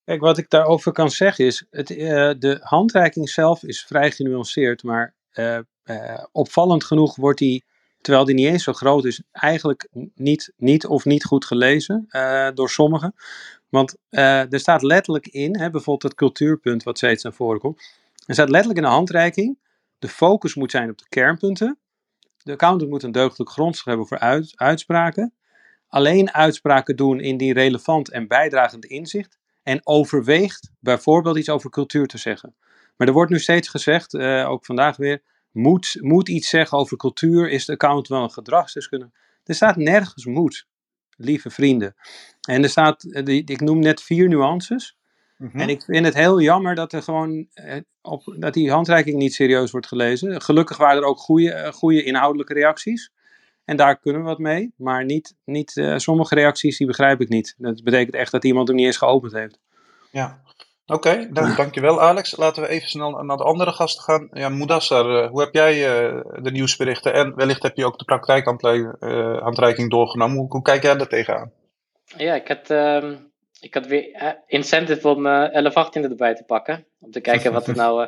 Kijk, 0.06 0.22
wat 0.22 0.38
ik 0.38 0.50
daarover 0.50 0.92
kan 0.92 1.12
zeggen 1.12 1.46
is, 1.46 1.66
het, 1.70 1.90
uh, 1.90 2.32
de 2.40 2.58
handreiking 2.62 3.30
zelf 3.30 3.64
is 3.64 3.84
vrij 3.84 4.12
genuanceerd, 4.12 4.84
maar 4.84 5.14
uh, 5.34 5.60
uh, 5.86 6.24
opvallend 6.32 6.84
genoeg 6.84 7.16
wordt 7.16 7.40
die, 7.40 7.64
terwijl 8.02 8.26
die 8.26 8.36
niet 8.36 8.48
eens 8.48 8.64
zo 8.64 8.74
groot 8.74 9.06
is, 9.06 9.22
eigenlijk 9.32 9.88
niet, 10.16 10.54
niet 10.58 10.86
of 10.86 11.06
niet 11.06 11.26
goed 11.26 11.46
gelezen 11.46 12.08
door 12.54 12.70
sommigen. 12.70 13.16
Want 13.70 13.96
er 14.10 14.60
staat 14.60 14.82
letterlijk 14.82 15.28
in, 15.28 15.58
hè, 15.58 15.70
bijvoorbeeld 15.70 16.04
het 16.04 16.16
cultuurpunt 16.16 16.84
wat 16.84 16.98
steeds 16.98 17.24
naar 17.24 17.34
voren 17.34 17.60
komt, 17.60 17.82
er 18.26 18.34
staat 18.34 18.50
letterlijk 18.50 18.80
in 18.80 18.86
de 18.86 18.96
handreiking, 18.96 19.58
de 20.00 20.08
focus 20.08 20.56
moet 20.56 20.72
zijn 20.72 20.90
op 20.90 20.98
de 20.98 21.10
kernpunten. 21.10 21.78
De 22.44 22.52
accountant 22.52 22.90
moet 22.90 23.04
een 23.04 23.12
deugdelijk 23.12 23.52
grondslag 23.52 23.86
hebben 23.86 24.08
voor 24.08 24.20
uit, 24.20 24.52
uitspraken. 24.56 25.34
Alleen 25.88 26.34
uitspraken 26.34 26.96
doen 26.96 27.20
in 27.20 27.38
die 27.38 27.54
relevant 27.54 28.10
en 28.10 28.28
bijdragend 28.28 28.86
inzicht 28.86 29.38
en 29.64 29.82
overweegt 29.84 30.72
bijvoorbeeld 30.80 31.38
iets 31.38 31.50
over 31.50 31.70
cultuur 31.70 32.08
te 32.08 32.18
zeggen. 32.18 32.56
Maar 32.98 33.08
er 33.08 33.14
wordt 33.14 33.32
nu 33.32 33.40
steeds 33.40 33.68
gezegd, 33.68 34.14
uh, 34.14 34.50
ook 34.50 34.66
vandaag 34.66 34.98
weer, 34.98 35.22
moet, 35.52 35.98
moet 36.00 36.30
iets 36.30 36.50
zeggen 36.50 36.78
over 36.78 36.98
cultuur. 36.98 37.50
Is 37.50 37.66
de 37.66 37.72
account 37.72 38.08
wel 38.08 38.24
een 38.24 38.32
gedragsdeskundige? 38.32 39.12
Er 39.44 39.56
staat 39.56 39.76
nergens 39.76 40.26
moet, 40.26 40.68
lieve 41.18 41.50
vrienden. 41.50 41.96
En 42.48 42.64
er 42.64 42.70
staat, 42.70 43.04
eh, 43.04 43.36
ik 43.36 43.62
noem 43.62 43.80
net 43.80 44.02
vier 44.02 44.28
nuances. 44.28 44.98
Mhm. 45.40 45.60
En 45.60 45.70
ik 45.70 45.84
vind 45.84 46.06
het 46.06 46.14
heel 46.14 46.42
jammer 46.42 46.76
dat, 46.76 46.94
er 46.94 47.04
gewoon, 47.04 47.48
eh, 47.54 47.78
op, 48.02 48.36
dat 48.38 48.54
die 48.54 48.72
handreiking 48.72 49.18
niet 49.18 49.34
serieus 49.34 49.72
wordt 49.72 49.88
gelezen. 49.88 50.42
Gelukkig 50.42 50.78
waren 50.78 51.02
er 51.02 51.08
ook 51.08 51.20
goede, 51.20 51.52
eh, 51.52 51.72
goede 51.72 52.04
inhoudelijke 52.04 52.54
reacties. 52.54 53.12
En 53.66 53.78
daar 53.78 54.00
kunnen 54.00 54.22
we 54.22 54.28
wat 54.28 54.38
mee. 54.38 54.74
Maar 54.78 55.06
niet, 55.06 55.36
niet, 55.46 55.78
eh, 55.78 55.98
sommige 55.98 56.36
reacties 56.36 56.78
die 56.78 56.88
begrijp 56.88 57.22
ik 57.22 57.30
niet. 57.30 57.56
Dat 57.58 57.84
betekent 57.84 58.16
echt 58.16 58.32
dat 58.32 58.44
iemand 58.44 58.68
hem 58.68 58.78
niet 58.78 58.86
eens 58.86 58.98
geopend 58.98 59.34
heeft. 59.34 59.60
Ja. 60.12 60.42
Oké, 60.86 61.28
dan, 61.32 61.56
dankjewel 61.56 62.02
Alex. 62.02 62.38
Laten 62.38 62.64
we 62.64 62.70
even 62.70 62.90
snel 62.90 63.24
naar 63.24 63.38
de 63.38 63.44
andere 63.44 63.72
gasten 63.72 64.04
gaan. 64.04 64.28
Ja, 64.32 64.50
Moedassar, 64.50 65.24
eh, 65.24 65.30
hoe 65.30 65.42
heb 65.42 65.54
jij 65.54 65.74
eh, 65.74 66.22
de 66.42 66.52
nieuwsberichten 66.52 67.14
en 67.14 67.36
wellicht 67.36 67.64
heb 67.64 67.78
je 67.78 67.86
ook 67.86 67.98
de 67.98 68.06
praktijkhandreiking 68.06 69.90
doorgenomen. 69.90 70.38
Hoe, 70.38 70.50
hoe 70.50 70.62
kijk 70.62 70.84
jij 70.84 70.98
daar 70.98 71.08
tegenaan? 71.08 71.52
Ja, 72.18 72.36
ik 72.36 72.48
had, 72.48 72.70
ehm, 72.70 73.16
ik 73.60 73.74
had 73.74 73.86
weer 73.86 74.12
eh, 74.12 74.32
incentive 74.48 75.08
om 75.08 75.26
eh 75.26 75.34
1118 75.34 76.04
erbij 76.04 76.36
te 76.36 76.44
pakken. 76.44 76.86
Om 77.00 77.12
te 77.12 77.22
kijken 77.22 77.54
wat 77.54 77.68
er 77.68 77.76
nou 77.86 78.04
eh, 78.04 78.08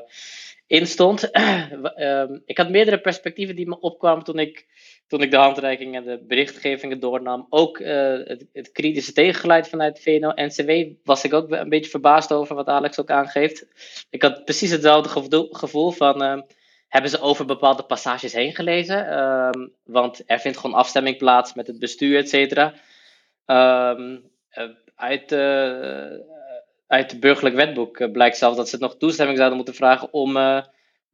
in 0.67 0.87
stond. 0.87 1.29
Ehm, 1.31 2.39
ik 2.45 2.57
had 2.57 2.69
meerdere 2.69 3.01
perspectieven 3.01 3.55
die 3.55 3.67
me 3.67 3.79
opkwamen 3.79 4.23
toen 4.23 4.39
ik, 4.39 4.65
toen 5.07 5.21
ik 5.21 5.31
de 5.31 5.37
handreiking 5.37 5.95
en 5.95 6.03
de 6.03 6.23
berichtgevingen 6.27 6.99
doornam. 6.99 7.47
Ook 7.49 7.79
het, 7.79 8.45
het 8.53 8.71
kritische 8.71 9.13
tegengeluid 9.13 9.67
vanuit 9.69 10.01
VNO-NCW 10.01 10.71
was 11.03 11.23
ik 11.23 11.33
ook 11.33 11.51
een 11.51 11.69
beetje 11.69 11.89
verbaasd 11.89 12.31
over, 12.31 12.55
wat 12.55 12.67
Alex 12.67 12.99
ook 12.99 13.11
aangeeft. 13.11 13.65
Ik 14.09 14.21
had 14.21 14.45
precies 14.45 14.71
hetzelfde 14.71 15.09
gevoel, 15.51 15.91
van... 15.91 16.23
ehm, 16.23 16.41
hebben 16.91 17.11
ze 17.11 17.21
over 17.21 17.45
bepaalde 17.45 17.83
passages 17.83 18.33
heen 18.33 18.55
gelezen? 18.55 19.07
Ehm, 19.07 19.67
want 19.83 20.23
er 20.25 20.39
vindt 20.39 20.57
gewoon 20.57 20.75
afstemming 20.75 21.17
plaats 21.17 21.53
met 21.53 21.67
het 21.67 21.79
bestuur, 21.79 22.17
et 22.17 22.29
cetera. 22.29 22.73
Ehm, 23.45 24.17
eh, 24.49 24.69
uit, 25.01 25.31
eh, 25.31 26.19
uit 26.91 27.11
het 27.11 27.19
burgerlijk 27.19 27.55
wetboek 27.55 27.99
eh, 27.99 28.11
blijkt 28.11 28.37
zelfs 28.37 28.57
dat 28.57 28.69
ze 28.69 28.77
nog 28.77 28.97
toestemming 28.97 29.37
zouden 29.37 29.57
moeten 29.57 29.75
vragen 29.75 30.13
om, 30.13 30.37
eh, 30.37 30.63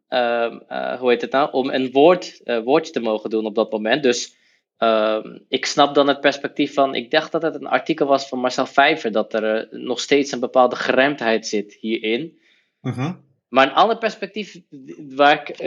ehm, 0.08 0.58
eh, 0.68 1.00
hoe 1.00 1.10
heet 1.10 1.22
het 1.22 1.32
nou, 1.32 1.52
om 1.52 1.70
een 1.70 1.92
woord, 1.92 2.42
woordje 2.64 2.92
te 2.92 3.00
mogen 3.00 3.30
doen 3.30 3.46
op 3.46 3.56
dat 3.56 3.72
moment. 3.72 4.04
Dus 4.04 4.36
ehm, 4.78 5.38
ik 5.48 5.66
snap 5.66 5.96
dan 5.96 6.08
het 6.08 6.22
perspectief 6.22 6.74
van, 6.74 6.96
ik 6.96 7.12
dacht 7.12 7.32
dat 7.32 7.42
het 7.42 7.56
een 7.56 7.68
artikel 7.68 8.08
was 8.08 8.28
van 8.28 8.40
Marcel 8.40 8.66
Vijver, 8.66 9.12
dat 9.12 9.34
er 9.34 9.68
nog 9.72 10.00
steeds 10.00 10.32
een 10.32 10.40
bepaalde 10.40 10.76
geremdheid 10.76 11.48
zit 11.48 11.78
hierin. 11.80 12.38
Mhm. 12.82 13.14
Maar 13.50 13.68
een 13.68 13.74
ander 13.74 13.98
perspectief 13.98 14.62
waar 15.16 15.50
ik, 15.50 15.58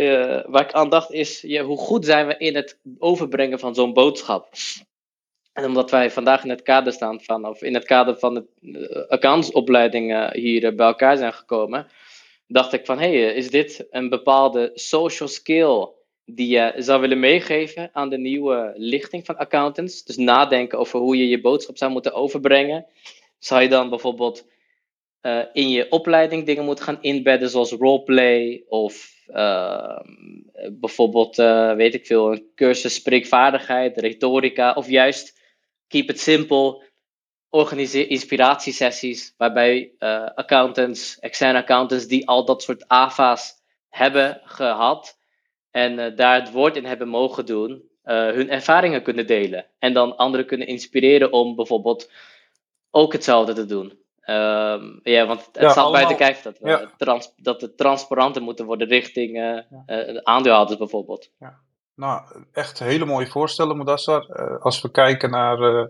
waar 0.47 0.63
ik 0.63 0.73
aan 0.73 0.91
dacht 0.91 1.13
is, 1.13 1.41
ja, 1.41 1.63
hoe 1.63 1.79
goed 1.79 2.05
zijn 2.05 2.27
we 2.27 2.37
in 2.37 2.55
het 2.55 2.79
overbrengen 2.99 3.59
van 3.59 3.75
zo'n 3.75 3.93
boodschap? 3.93 4.49
En 5.53 5.65
omdat 5.65 5.91
wij 5.91 6.11
vandaag 6.11 6.45
in 6.45 6.51
het 6.51 6.63
kader 6.63 6.93
staan 6.93 7.21
van, 7.21 7.47
of 7.47 7.63
in 7.63 7.75
het 7.75 7.85
kader 7.85 8.19
van 8.19 8.35
de 8.35 8.45
eh, 10.11 10.31
hier 10.33 10.65
eh, 10.65 10.75
bij 10.75 10.87
elkaar 10.87 11.17
zijn 11.17 11.33
gekomen, 11.33 11.87
dacht 12.47 12.73
ik 12.73 12.87
van, 12.87 12.99
hé, 12.99 13.21
hey, 13.21 13.35
is 13.35 13.51
dit 13.51 13.87
een 13.91 14.09
bepaalde 14.09 14.71
social 14.75 15.29
skill 15.29 15.89
die 16.25 16.49
je 16.49 16.73
zou 16.77 17.01
willen 17.01 17.21
meegeven 17.21 17.91
aan 17.93 18.09
de 18.09 18.19
nieuwe 18.19 18.73
lichting 18.77 19.25
van 19.25 19.37
accountants? 19.37 20.05
Dus 20.05 20.17
nadenken 20.17 20.79
over 20.79 20.99
hoe 21.01 21.17
je 21.17 21.29
je 21.29 21.41
boodschap 21.41 21.77
zou 21.77 21.91
moeten 21.91 22.13
overbrengen. 22.13 22.87
Zou 23.39 23.63
je 23.63 23.69
dan 23.69 23.89
bijvoorbeeld 23.89 24.49
in 25.53 25.69
je 25.69 25.87
opleiding 25.91 26.47
dingen 26.47 26.65
moeten 26.65 26.85
gaan 26.85 26.99
inbedden, 27.01 27.51
zoals 27.51 27.73
roleplay 27.73 28.65
of 28.69 29.15
uh, 29.29 30.01
bijvoorbeeld, 30.73 31.37
weet 31.77 31.95
ik 31.95 32.07
veel, 32.07 32.33
een 32.33 32.47
cursus 32.55 32.95
spreekvaardigheid, 32.95 33.99
retorica, 33.99 34.73
of 34.73 34.89
juist 34.89 35.40
keep 35.91 36.11
it 36.11 36.21
simple, 36.21 36.83
organiseer 37.51 38.11
inspiratiesessies 38.11 39.35
waarbij 39.37 39.93
uh, 39.99 40.27
accountants, 40.35 41.19
externe 41.19 41.59
accountants 41.59 42.07
die 42.07 42.29
al 42.29 42.45
dat 42.45 42.63
soort 42.63 42.89
AVA's 42.89 43.55
hebben 43.89 44.41
gehad 44.45 45.19
en 45.71 46.17
daar 46.17 46.41
het 46.41 46.53
woord 46.53 46.77
in 46.77 46.85
hebben 46.85 47.09
mogen 47.09 47.47
doen, 47.47 47.89
hun 48.03 48.51
ervaringen 48.51 49.03
kunnen 49.03 49.27
delen 49.27 49.67
en 49.79 49.93
dan 49.93 50.17
anderen 50.17 50.47
kunnen 50.47 50.67
inspireren 50.67 51.33
om 51.33 51.57
bijvoorbeeld 51.57 52.11
ook 52.91 53.13
hetzelfde 53.13 53.53
te 53.53 53.67
doen. 53.67 54.01
Um, 54.31 55.01
ja, 55.03 55.27
want 55.27 55.47
het 55.47 55.63
Ja, 55.63 55.71
staat 55.71 55.93
buiten 55.93 56.17
kijf 56.17 56.43
dat, 56.43 56.59
we 56.59 56.69
ja. 56.69 56.91
trans, 56.97 57.33
dat 57.37 57.61
het 57.61 57.77
transparanter 57.77 58.43
moeten 58.43 58.67
worden 58.67 58.89
richting 58.89 59.37
eh, 59.37 59.59
eh, 59.87 60.17
aandeelhouders 60.23 60.79
bijvoorbeeld. 60.79 61.31
Nou, 62.01 62.23
echt 62.53 62.79
hele 62.79 63.05
mooie 63.05 63.27
voorstellen, 63.27 63.77
Modassar. 63.77 64.29
Eh, 64.29 64.61
als 64.61 64.81
we 64.81 64.91
kijken 64.91 65.31
naar, 65.31 65.61
eh, 65.61 65.87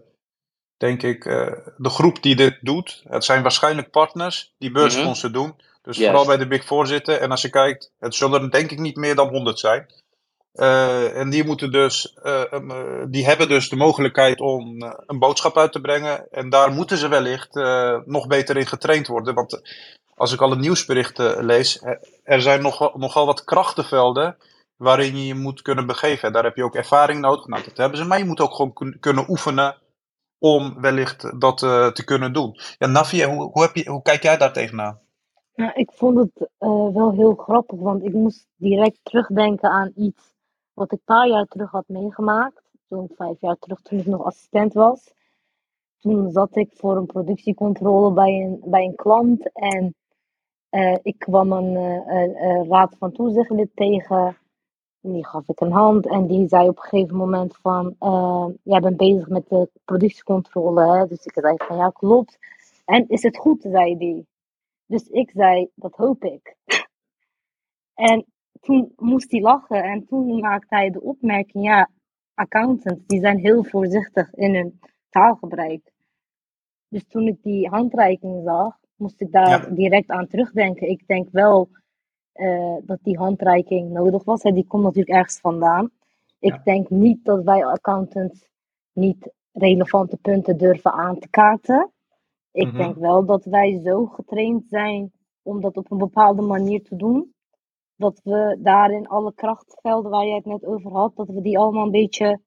denk 0.76 1.02
ik, 1.02 1.25
eh, 1.25 1.52
de 1.76 1.88
groep 1.88 2.23
die 2.23 2.37
dit 2.37 2.59
doet. 2.61 3.02
Het 3.09 3.25
zijn 3.25 3.43
waarschijnlijk 3.43 3.90
partners 3.90 4.55
die 4.59 4.71
beursfondsen 4.71 5.33
doen. 5.33 5.55
Dus 5.83 5.97
Juist. 5.97 6.11
vooral 6.11 6.26
bij 6.26 6.37
de 6.37 6.47
Big 6.47 6.64
Four 6.64 6.87
zitten. 6.87 7.21
En 7.21 7.31
als 7.31 7.43
je 7.43 7.50
kijkt, 7.50 7.93
het 7.99 8.14
zullen 8.14 8.43
er 8.43 8.50
denk 8.50 8.71
ik 8.71 8.79
niet 8.79 8.97
meer 8.97 9.14
dan 9.14 9.29
100 9.29 9.59
zijn. 9.59 9.87
En 11.14 11.31
die, 11.31 11.45
moeten 11.45 11.73
dus, 11.73 12.17
um, 12.25 13.11
die 13.11 13.25
hebben 13.25 13.49
dus 13.49 13.69
de 13.69 13.76
mogelijkheid 13.76 14.40
om 14.40 14.83
een 15.07 15.19
boodschap 15.19 15.59
uit 15.59 15.73
te 15.73 15.81
brengen. 15.81 16.31
En 16.31 16.49
daar 16.49 16.73
moeten 16.73 16.99
ze 16.99 17.09
wellicht 17.09 17.55
nog 18.07 18.26
beter 18.26 18.57
in 18.57 18.67
getraind 18.67 19.07
worden. 19.07 19.35
Want 19.35 19.61
als 20.14 20.33
ik 20.33 20.40
al 20.40 20.50
het 20.50 20.59
nieuwsberichten 20.59 21.45
lees, 21.45 21.83
er 22.25 22.43
zijn 22.43 22.62
nogal, 22.62 22.93
nogal 22.97 23.26
wat 23.26 23.45
krachtenvelden 23.45 24.37
waarin 24.80 25.16
je 25.16 25.26
je 25.26 25.34
moet 25.34 25.62
kunnen 25.62 25.87
begeven. 25.87 26.26
En 26.28 26.32
daar 26.32 26.44
heb 26.44 26.56
je 26.56 26.64
ook 26.64 26.75
ervaring 26.75 27.20
nodig. 27.20 27.46
Nou, 27.46 27.64
dat 27.64 27.76
hebben 27.76 27.99
ze. 27.99 28.04
Maar 28.04 28.18
je 28.18 28.25
moet 28.25 28.40
ook 28.40 28.54
gewoon 28.54 28.72
kun- 28.72 28.96
kunnen 29.00 29.30
oefenen 29.30 29.76
om 30.38 30.80
wellicht 30.80 31.40
dat 31.40 31.62
eh, 31.62 31.87
te 31.87 32.04
kunnen 32.04 32.32
doen. 32.32 32.56
Ja, 32.78 32.87
Navi, 32.87 33.25
hoe, 33.25 33.50
hoe, 33.52 33.62
heb 33.62 33.75
je, 33.75 33.90
hoe 33.90 34.02
kijk 34.02 34.22
jij 34.22 34.37
daar 34.37 34.52
tegenaan? 34.52 35.00
Nou, 35.54 35.72
ik 35.75 35.92
vond 35.92 36.18
het 36.18 36.50
eh, 36.58 36.88
wel 36.94 37.12
heel 37.12 37.34
grappig, 37.34 37.78
want 37.78 38.02
ik 38.04 38.12
moest 38.12 38.46
direct 38.56 38.99
terugdenken 39.02 39.70
aan 39.70 39.92
iets 39.96 40.34
wat 40.75 40.87
ik 40.87 40.92
een 40.92 41.04
paar 41.04 41.28
jaar 41.28 41.46
terug 41.46 41.70
had 41.70 41.88
meegemaakt. 41.88 42.62
Zo'n 42.88 43.10
vijf 43.16 43.40
jaar 43.40 43.56
terug, 43.58 43.80
toen 43.80 43.99
ik 43.99 44.06
nog 44.06 44.25
assistent 44.25 44.72
was. 44.72 45.12
Toen 45.99 46.30
zat 46.30 46.56
ik 46.56 46.70
voor 46.75 46.96
een 46.96 47.06
productiecontrole 47.06 48.12
bij 48.12 48.30
een, 48.30 48.60
bij 48.64 48.84
een 48.84 48.94
klant 48.94 49.52
en 49.52 49.94
eh, 50.68 50.96
ik 51.02 51.18
kwam 51.18 51.52
een 51.52 51.75
raad 52.68 52.96
van 52.99 53.12
toezichtlid 53.12 53.70
tegen. 53.75 54.37
Die 55.02 55.26
gaf 55.26 55.49
ik 55.49 55.61
een 55.61 55.73
hand 55.73 56.07
en 56.07 56.26
die 56.26 56.49
zei 56.49 56.69
op 56.69 56.76
een 56.76 56.83
gegeven 56.83 57.16
moment 57.16 57.57
van, 57.57 57.97
eh, 57.99 58.47
jij 58.62 58.80
bent 58.80 58.97
bezig 58.97 59.28
met 59.28 59.49
de 59.49 59.71
productiecontrole, 59.85 60.97
hè? 60.97 61.07
Dus 61.07 61.25
ik 61.25 61.33
zei 61.33 61.54
van, 61.57 61.76
ja 61.76 61.88
klopt. 61.90 62.38
En 62.85 63.09
is 63.09 63.23
het 63.23 63.37
goed, 63.37 63.62
zei 63.62 63.97
die. 63.99 64.26
Dus 64.87 65.09
ik 65.09 65.30
zei, 65.30 65.71
dat 65.75 65.95
hoop 65.97 66.25
ik. 66.25 66.57
En 67.95 68.25
toen 68.61 68.92
moest 68.97 69.30
hij 69.30 69.40
lachen 69.40 69.83
en 69.83 70.07
toen 70.07 70.40
maakte 70.40 70.75
hij 70.75 70.90
de 70.90 71.00
opmerking, 71.00 71.64
ja, 71.64 71.90
accountants, 72.35 73.07
die 73.07 73.21
zijn 73.21 73.38
heel 73.38 73.64
voorzichtig 73.64 74.35
in 74.35 74.54
hun 74.54 74.80
taalgebruik. 75.09 75.92
Dus 76.88 77.04
toen 77.09 77.26
ik 77.26 77.42
die 77.42 77.69
handreiking 77.69 78.42
zag, 78.45 78.78
moest 78.97 79.21
ik 79.21 79.33
daar 79.33 79.49
Ja. 79.69 79.75
direct 79.75 80.09
aan 80.11 80.26
terugdenken. 80.26 80.88
Ik 80.88 81.07
denk 81.07 81.28
wel 81.33 81.69
eh, 82.32 82.76
dat 82.82 82.99
die 83.02 83.18
handreiking 83.18 83.90
nodig 83.90 84.25
was. 84.25 84.42
Hè. 84.42 84.52
Die 84.52 84.66
komt 84.66 84.82
natuurlijk 84.82 85.16
ergens 85.16 85.40
vandaan. 85.40 85.90
Ik 86.38 86.52
Ja. 86.54 86.60
denk 86.64 86.90
niet 86.90 87.25
dat 87.25 87.44
wij 87.44 87.64
accountants 87.66 88.49
niet 88.92 89.32
relevante 89.52 90.16
punten 90.16 90.56
durven 90.58 90.92
aan 90.92 91.18
te 91.18 91.28
kaarten. 91.28 91.90
Ik 92.52 92.66
Mhm. 92.66 92.76
denk 92.76 92.96
wel 92.96 93.25
dat 93.25 93.44
wij 93.44 93.80
zo 93.84 94.06
getraind 94.06 94.68
zijn 94.68 95.12
om 95.42 95.60
dat 95.60 95.76
op 95.76 95.90
een 95.90 95.99
bepaalde 95.99 96.42
manier 96.42 96.82
te 96.82 96.96
doen. 96.96 97.34
Dat 97.96 98.20
we 98.25 98.58
daarin 98.60 99.08
alle 99.08 99.34
krachtvelden 99.34 100.10
waar 100.10 100.26
jij 100.26 100.37
het 100.37 100.44
net 100.44 100.64
over 100.66 100.92
had, 100.92 101.16
dat 101.16 101.28
we 101.28 101.40
die 101.40 101.58
allemaal 101.58 101.84
een 101.84 101.90
beetje 101.90 102.40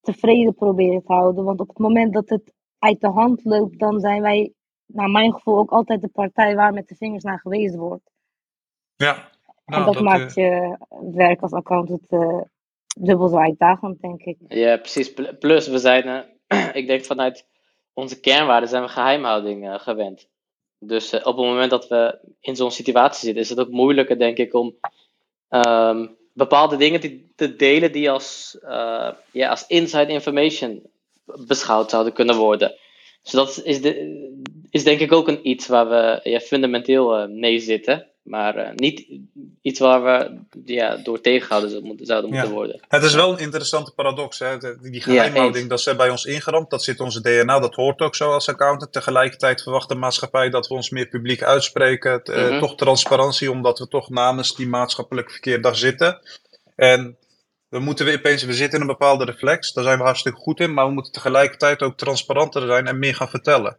tevreden 0.00 0.54
proberen 0.54 1.02
te 1.04 1.12
houden. 1.12 1.44
Want 1.44 1.60
op 1.60 1.68
het 1.68 1.78
moment 1.78 2.12
dat 2.12 2.28
het 2.28 2.54
uit 2.78 3.00
de 3.00 3.08
hand 3.10 3.44
loopt, 3.44 3.78
dan 3.78 4.00
zijn 4.00 4.22
wij, 4.22 4.52
naar 4.86 5.10
mijn 5.10 5.32
gevoel, 5.32 5.58
ook 5.58 5.70
altijd 5.70 6.00
de 6.00 6.08
partij 6.08 6.54
waar 6.54 6.72
met 6.72 6.88
de 6.88 6.94
vingers 6.94 7.24
naar 7.24 7.38
gewezen 7.40 7.80
wordt. 7.80 8.10
Ja. 8.98 9.30
en 9.64 9.84
dat, 9.84 10.00
maakt 10.00 10.34
je 10.34 10.76
werk 11.12 11.40
als 11.40 11.52
accountant 11.52 12.08
eh, 12.08 12.40
dubbel 12.98 13.28
zo 13.28 13.36
uitdagend, 13.36 14.00
denk 14.00 14.22
ik. 14.22 14.36
Ja, 14.48 14.76
precies. 14.76 15.12
Pl- 15.12 15.36
Plus, 15.38 15.68
we 15.68 15.78
zijn, 15.78 16.26
eh, 16.46 16.68
ik 16.80 16.86
denk 16.86 17.04
vanuit 17.04 17.46
onze 17.92 18.20
kernwaarden 18.20 18.68
zijn 18.68 18.82
we 18.82 18.88
geheimhouding 18.88 19.68
eh, 19.68 19.78
gewend. 19.78 20.28
Dus 20.78 21.12
eh, 21.12 21.26
op 21.26 21.36
het 21.36 21.46
moment 21.46 21.70
dat 21.70 21.88
we 21.88 22.18
in 22.40 22.56
zo'n 22.56 22.70
situatie 22.70 23.24
zitten, 23.24 23.42
is 23.42 23.48
het 23.48 23.60
ook 23.60 23.70
moeilijker, 23.70 24.18
denk 24.18 24.36
ik, 24.36 24.54
om 24.54 24.74
ehm, 25.48 26.06
bepaalde 26.32 26.76
dingen 26.76 27.00
te, 27.00 27.32
te 27.34 27.56
delen 27.56 27.92
die 27.92 28.10
als, 28.10 28.58
eh, 28.60 29.10
ja, 29.32 29.48
als 29.48 29.66
inside 29.66 30.12
information 30.12 30.82
beschouwd 31.46 31.90
zouden 31.90 32.12
kunnen 32.12 32.36
worden. 32.36 32.74
Dus 33.22 33.32
dat 33.32 33.60
is, 33.64 33.82
de, 33.82 33.92
is 34.70 34.84
denk 34.84 35.00
ik 35.00 35.12
ook 35.12 35.28
een 35.28 35.48
iets 35.48 35.66
waar 35.66 35.88
we 35.88 36.20
ja, 36.30 36.40
fundamenteel 36.40 37.16
eh, 37.16 37.28
mee 37.28 37.58
zitten. 37.58 38.06
Maar 38.28 38.56
eh, 38.56 38.74
niet, 38.74 39.06
iets 39.62 39.78
waar 39.80 40.02
we 40.04 40.38
ja, 40.64 40.96
door 40.96 41.20
tegengehouden 41.20 41.70
zouden 41.70 42.28
moeten, 42.30 42.48
Ja. 42.48 42.54
worden. 42.54 42.80
Het 42.88 43.02
is 43.02 43.14
wel 43.14 43.32
een 43.32 43.38
interessante 43.38 43.92
paradox. 43.94 44.38
Hè? 44.38 44.56
Die 44.80 45.00
geheimhouding, 45.02 45.56
eens. 45.56 45.68
dat 45.68 45.80
zit 45.80 45.96
bij 45.96 46.10
ons 46.10 46.24
ingeramd. 46.24 46.70
Dat 46.70 46.82
zit 46.84 46.98
in 46.98 47.04
onze 47.04 47.20
DNA. 47.22 47.58
Dat 47.58 47.74
hoort 47.74 48.00
ook 48.00 48.14
zo 48.14 48.32
als 48.32 48.48
accountant. 48.48 48.92
Tegelijkertijd 48.92 49.62
verwacht 49.62 49.88
de 49.88 49.94
maatschappij 49.94 50.50
dat 50.50 50.66
we 50.68 50.74
ons 50.74 50.90
meer 50.90 51.08
publiek 51.08 51.42
uitspreken. 51.42 52.22
eh, 52.22 52.48
Mhm. 52.48 52.58
toch 52.58 52.74
transparantie, 52.74 53.50
omdat 53.50 53.78
we 53.78 53.88
toch 53.88 54.08
namens 54.10 54.56
die 54.56 54.68
maatschappelijk 54.68 55.30
verkeer 55.30 55.60
daar 55.62 55.76
zitten. 55.76 56.18
En 56.76 57.16
we 57.68 57.78
moeten 57.78 58.04
weer 58.04 58.16
opeens, 58.18 58.42
we 58.42 58.52
zitten 58.52 58.74
in 58.74 58.80
een 58.80 58.92
bepaalde 58.92 59.24
reflex. 59.24 59.72
Daar 59.72 59.84
zijn 59.84 59.98
we 59.98 60.04
hartstikke 60.04 60.38
goed 60.38 60.60
in. 60.60 60.74
Maar 60.74 60.86
we 60.86 60.92
moeten 60.92 61.12
tegelijkertijd 61.12 61.82
ook 61.82 61.96
transparanter 61.96 62.66
zijn 62.66 62.86
en 62.86 62.98
meer 62.98 63.14
gaan 63.14 63.28
vertellen. 63.28 63.76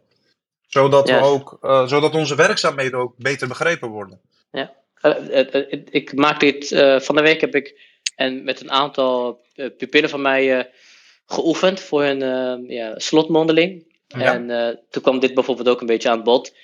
Zodat, 0.70 1.08
we 1.08 1.14
Ja. 1.14 1.20
ook, 1.20 1.58
eh, 1.60 1.86
zodat 1.86 2.14
onze 2.14 2.34
werkzaamheden 2.34 2.98
ook 2.98 3.14
beter 3.16 3.48
begrepen 3.48 3.88
worden. 3.88 4.20
Eh, 5.00 5.38
eh, 5.38 5.54
eh, 5.54 5.82
ik 5.90 6.14
maak 6.14 6.40
dit, 6.40 6.68
van 6.98 7.16
de 7.16 7.22
week 7.22 7.40
heb 7.40 7.54
ik 7.54 7.80
en 8.16 8.44
met 8.44 8.60
een 8.60 8.70
aantal 8.70 9.40
pupillen 9.76 10.10
van 10.10 10.22
mij 10.22 10.70
geoefend 11.26 11.80
voor 11.80 12.02
hun 12.02 12.64
ja, 12.68 12.98
slotmondeling. 12.98 13.98
Ja. 14.06 14.34
En 14.34 14.78
toen 14.90 15.02
kwam 15.02 15.18
dit 15.18 15.34
bijvoorbeeld 15.34 15.68
ook 15.68 15.80
een 15.80 15.86
beetje 15.86 16.10
aan 16.10 16.22
bod. 16.22 16.54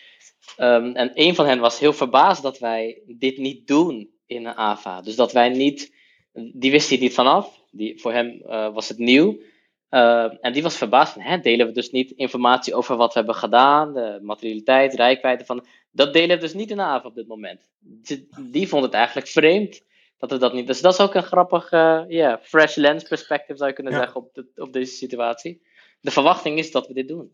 Ehm, 0.57 0.91
en 0.95 1.11
een 1.15 1.35
van 1.35 1.47
hen 1.47 1.59
was 1.59 1.79
heel 1.79 1.93
verbaasd 1.93 2.43
dat 2.43 2.59
wij 2.59 3.03
dit 3.07 3.39
niet 3.39 3.67
doen 3.67 4.11
in 4.27 4.47
een 4.47 4.57
AVA. 4.57 5.01
Dus 5.01 5.17
dat 5.17 5.33
wij 5.33 5.49
niet, 5.49 5.93
die 6.33 6.71
wist 6.71 6.89
hier 6.89 6.99
niet 6.99 7.15
vanaf. 7.15 7.61
Die, 7.71 8.01
voor 8.01 8.13
hem 8.13 8.43
was 8.73 8.89
het 8.89 8.99
nieuw. 8.99 9.41
Ehm, 9.89 10.35
en 10.41 10.53
die 10.53 10.63
was 10.63 10.77
verbaasd 10.77 11.13
van, 11.13 11.23
hè, 11.23 11.39
delen 11.39 11.67
we 11.67 11.73
dus 11.73 11.91
niet 11.91 12.11
informatie 12.11 12.75
over 12.75 12.97
wat 12.97 13.13
we 13.13 13.19
hebben 13.19 13.37
gedaan, 13.37 13.93
de 13.95 14.19
materialiteit, 14.23 14.95
rijkwijde 14.95 15.45
van, 15.45 15.67
dat 15.91 16.13
delen 16.13 16.37
we 16.37 16.43
dus 16.43 16.55
niet 16.55 16.71
in 16.71 16.77
de 16.77 16.83
AVA 16.83 17.09
op 17.09 17.15
dit 17.15 17.27
moment. 17.29 17.69
Die, 17.81 18.29
die 18.51 18.69
vond 18.69 18.85
het 18.85 18.95
eigenlijk 18.95 19.27
vreemd 19.29 19.83
dat 20.19 20.31
we 20.31 20.39
dat 20.39 20.53
niet. 20.53 20.67
Dus 20.67 20.81
dat 20.81 20.93
is 20.93 21.01
ook 21.01 21.15
een 21.15 21.23
grappig, 21.23 21.71
eh, 21.71 22.03
ja, 22.09 22.39
fresh 22.43 22.77
lens 22.77 23.03
perspective 23.09 23.57
zou 23.57 23.69
je 23.69 23.75
kunnen 23.75 23.93
Ja. 23.93 23.99
zeggen 23.99 24.17
op, 24.21 24.35
de, 24.35 24.47
op 24.55 24.73
deze 24.73 24.93
situatie. 24.95 25.63
De 26.01 26.11
verwachting 26.11 26.59
is 26.59 26.71
dat 26.71 26.87
we 26.87 26.95
dit 26.95 27.09
doen. 27.09 27.33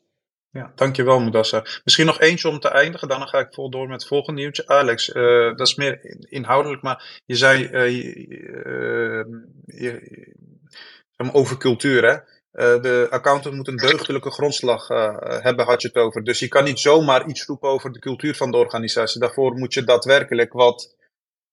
Ja, 0.50 0.72
dankjewel 0.74 1.20
Moedassa. 1.20 1.64
Misschien 1.84 2.06
nog 2.06 2.20
eentje 2.20 2.48
om 2.48 2.58
te 2.58 2.68
eindigen, 2.68 3.08
dan 3.08 3.28
ga 3.28 3.38
ik 3.38 3.54
vol 3.54 3.70
door 3.70 3.88
met 3.88 4.00
het 4.00 4.08
volgende 4.08 4.40
nieuwtje. 4.40 4.66
Alex, 4.66 5.12
eh, 5.12 5.22
dat 5.56 5.60
is 5.66 5.74
meer 5.74 6.04
in- 6.04 6.26
inhoudelijk, 6.28 6.82
maar 6.82 7.20
je 7.26 7.34
zei 7.34 7.64
eh, 7.64 7.90
je- 9.66 10.34
over 11.32 11.56
cultuur, 11.56 12.04
hè? 12.10 12.16
Eh, 12.52 12.82
de 12.82 13.06
accountant 13.10 13.54
moet 13.54 13.68
een 13.68 13.76
deugdelijke 13.76 14.30
grondslag 14.30 14.88
eh, 14.90 15.16
hebben, 15.18 15.64
had 15.64 15.82
je 15.82 15.88
het 15.88 15.96
over. 15.96 16.24
Dus 16.24 16.38
je 16.38 16.48
kan 16.48 16.64
niet 16.64 16.78
zomaar 16.78 17.26
iets 17.26 17.44
roepen 17.44 17.68
over 17.68 17.92
de 17.92 17.98
cultuur 17.98 18.34
van 18.34 18.50
de 18.50 18.56
organisatie. 18.56 19.20
Daarvoor 19.20 19.54
moet 19.54 19.74
je 19.74 19.84
daadwerkelijk 19.84 20.52
wat 20.52 20.96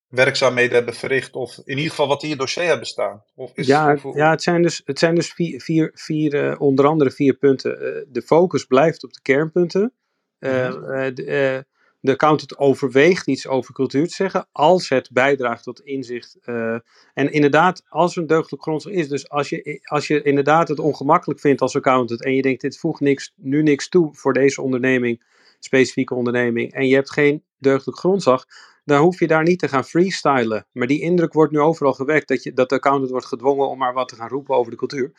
werkzaamheden 0.07 0.75
hebben 0.75 0.93
verricht, 0.93 1.35
of 1.35 1.57
in 1.57 1.77
ieder 1.77 1.89
geval 1.89 2.07
wat 2.07 2.23
in 2.23 2.29
je 2.29 2.35
dossier 2.35 2.65
hebben 2.65 2.87
staan. 2.87 3.23
Of 3.35 3.51
is, 3.53 3.67
Ja, 3.67 3.97
ja 4.13 4.29
het 4.29 4.43
zijn 4.43 4.61
dus, 4.61 4.81
het 4.85 4.99
zijn 4.99 5.15
dus 5.15 5.33
vier, 5.33 5.61
vier, 5.61 5.91
vier 5.93 6.49
eh, 6.49 6.61
onder 6.61 6.85
andere 6.85 7.11
vier 7.11 7.33
punten. 7.33 7.71
De 8.09 8.21
focus 8.21 8.65
blijft 8.65 9.03
op 9.03 9.13
de 9.13 9.21
kernpunten. 9.21 9.93
De, 10.39 11.23
eh, 11.25 11.59
de 12.01 12.11
accountant 12.11 12.57
overweegt 12.57 13.27
iets 13.27 13.47
over 13.47 13.73
cultuur 13.73 14.07
te 14.07 14.13
zeggen 14.13 14.47
als 14.51 14.89
het 14.89 15.09
bijdraagt 15.11 15.63
tot 15.63 15.81
inzicht. 15.81 16.37
eh, 16.41 16.77
en 17.13 17.31
inderdaad, 17.31 17.83
als 17.89 18.15
er 18.15 18.21
een 18.21 18.27
deugdelijk 18.27 18.63
grondslag 18.63 18.93
is, 18.93 19.07
dus 19.07 19.29
als 19.29 19.49
je, 19.49 19.79
als 19.83 20.07
je 20.07 20.21
inderdaad 20.21 20.67
het 20.67 20.79
ongemakkelijk 20.79 21.39
vindt 21.39 21.61
als 21.61 21.75
accountant 21.75 22.23
en 22.23 22.35
je 22.35 22.41
denkt 22.41 22.61
dit 22.61 22.77
voegt 22.77 22.99
niks, 22.99 23.33
nu 23.35 23.63
niks 23.63 23.89
toe 23.89 24.09
voor 24.13 24.33
deze 24.33 24.61
onderneming, 24.61 25.23
specifieke 25.59 26.15
onderneming, 26.15 26.73
en 26.73 26.87
je 26.87 26.95
hebt 26.95 27.11
geen 27.11 27.43
deugdelijk 27.57 27.99
grondslag, 27.99 28.45
dan 28.85 29.01
hoef 29.01 29.19
je 29.19 29.27
daar 29.27 29.43
niet 29.43 29.59
te 29.59 29.67
gaan 29.67 29.85
freestylen. 29.85 30.67
Maar 30.71 30.87
die 30.87 31.01
indruk 31.01 31.33
wordt 31.33 31.51
nu 31.51 31.59
overal 31.59 31.93
gewekt 31.93 32.27
dat, 32.27 32.43
je, 32.43 32.53
dat 32.53 32.69
de 32.69 32.75
accountant 32.75 33.11
wordt 33.11 33.25
gedwongen 33.25 33.67
om 33.69 33.77
maar 33.77 33.93
wat 33.93 34.07
te 34.07 34.15
gaan 34.15 34.29
roepen 34.29 34.55
over 34.55 34.71
de 34.71 34.77
cultuur. 34.77 35.11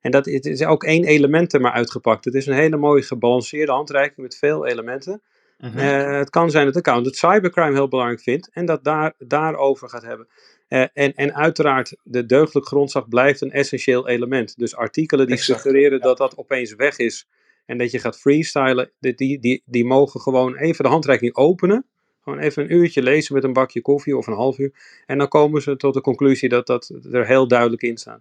En 0.00 0.10
dat 0.10 0.26
is 0.26 0.64
ook 0.64 0.84
één 0.84 1.04
element 1.04 1.52
er 1.52 1.60
maar 1.60 1.72
uitgepakt. 1.72 2.24
Het 2.24 2.34
is 2.34 2.46
een 2.46 2.54
hele 2.54 2.76
mooie 2.76 3.02
gebalanceerde 3.02 3.72
handreiking 3.72 4.16
met 4.16 4.36
veel 4.36 4.66
elementen. 4.66 5.22
Mhm. 5.64 5.78
Eh, 5.78 6.18
het 6.18 6.30
kan 6.30 6.50
zijn 6.50 6.64
dat 6.64 6.72
de 6.74 6.78
accountant 6.78 7.16
cybercrime 7.16 7.72
heel 7.72 7.88
belangrijk 7.88 8.20
vindt 8.20 8.50
en 8.52 8.66
dat 8.66 8.84
daar, 8.84 9.14
daarover 9.18 9.88
gaat 9.88 10.02
hebben. 10.02 10.28
Eh, 10.68 10.86
en, 10.92 11.14
en 11.14 11.34
uiteraard, 11.34 11.96
de 12.02 12.26
deugdelijk 12.26 12.66
grondslag 12.66 13.08
blijft 13.08 13.40
een 13.40 13.52
essentieel 13.52 14.08
element. 14.08 14.58
Dus 14.58 14.76
artikelen 14.76 15.26
die 15.26 15.36
Exact, 15.36 15.60
suggereren 15.60 16.00
dat 16.00 16.16
dat 16.16 16.36
opeens 16.36 16.74
weg 16.74 16.98
is 16.98 17.28
en 17.66 17.78
dat 17.78 17.90
je 17.90 17.98
gaat 17.98 18.18
freestylen, 18.18 18.90
die, 18.98 19.14
die, 19.14 19.40
die, 19.40 19.62
die 19.64 19.84
mogen 19.84 20.20
gewoon 20.20 20.56
even 20.56 20.84
de 20.84 20.90
handreiking 20.90 21.34
openen. 21.34 21.86
Gewoon 22.22 22.38
even 22.38 22.62
een 22.62 22.72
uurtje 22.72 23.02
lezen 23.02 23.34
met 23.34 23.44
een 23.44 23.52
bakje 23.52 23.80
koffie 23.80 24.16
of 24.16 24.26
een 24.26 24.34
half 24.34 24.58
uur. 24.58 24.72
En 25.06 25.18
dan 25.18 25.28
komen 25.28 25.62
ze 25.62 25.76
tot 25.76 25.94
de 25.94 26.00
conclusie 26.00 26.48
dat 26.48 26.66
dat 26.66 26.92
er 27.12 27.26
heel 27.26 27.48
duidelijk 27.48 27.82
in 27.82 27.96
staat. 27.96 28.20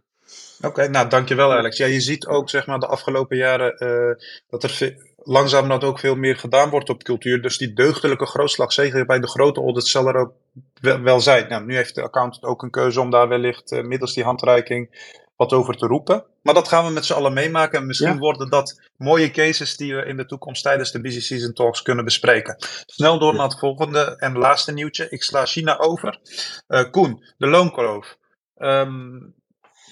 Oké, 0.62 0.88
nou 0.88 1.10
dankjewel 1.10 1.53
Alex. 1.53 1.77
Ja, 1.77 1.86
je 1.86 2.01
ziet 2.01 2.27
ook 2.27 2.49
zeg 2.49 2.67
maar 2.67 2.79
de 2.79 2.88
afgelopen 2.88 3.38
jaren 3.38 3.77
eh, 3.77 4.25
dat 4.49 4.63
er 4.63 4.95
langzaam 5.23 5.69
dat 5.69 5.83
ook 5.83 5.99
veel 5.99 6.15
meer 6.15 6.36
gedaan 6.38 6.69
wordt 6.69 6.89
op 6.89 7.03
cultuur. 7.03 7.41
Dus 7.41 7.57
die 7.57 7.73
deugdelijke 7.73 8.25
grootslag, 8.25 8.73
zeker 8.73 9.05
bij 9.05 9.19
de 9.19 9.27
grote 9.27 9.59
audits, 9.62 9.91
zal 9.91 10.07
er 10.07 10.15
ook 10.15 10.33
wel, 10.81 11.19
zijn. 11.19 11.49
Nou, 11.49 11.65
nu 11.65 11.75
heeft 11.75 11.95
de 11.95 12.01
accountant 12.01 12.43
ook 12.43 12.62
een 12.63 12.69
keuze 12.71 13.01
om 13.01 13.09
daar 13.09 13.27
wellicht 13.27 13.71
eh, 13.71 13.83
middels 13.83 14.13
die 14.13 14.23
handreiking 14.23 15.12
wat 15.36 15.53
over 15.53 15.75
te 15.77 15.88
roepen. 15.88 16.25
Maar 16.41 16.53
dat 16.53 16.67
gaan 16.67 16.86
we 16.86 16.91
met 16.91 17.05
z'n 17.05 17.13
allen 17.13 17.33
meemaken. 17.33 17.79
En 17.79 17.86
misschien 17.86 18.13
Ja. 18.13 18.17
worden 18.17 18.49
dat 18.49 18.81
mooie 18.97 19.31
cases 19.31 19.77
die 19.77 19.95
we 19.95 20.05
in 20.05 20.17
de 20.17 20.25
toekomst 20.25 20.63
tijdens 20.63 20.91
de 20.91 21.01
Busy 21.01 21.21
Season 21.21 21.53
Talks 21.53 21.81
kunnen 21.81 22.05
bespreken. 22.05 22.55
Snel 22.86 23.19
door 23.19 23.33
naar 23.36 23.47
het 23.47 23.59
volgende 23.59 24.15
en 24.17 24.38
laatste 24.38 24.73
nieuwtje. 24.73 25.09
Ik 25.09 25.23
sla 25.23 25.45
China 25.45 25.77
over. 25.77 26.19
Eh, 26.67 26.91
Koen, 26.91 27.23
de 27.38 27.47
loonkloof. 27.47 28.17
Ehm, 28.55 29.12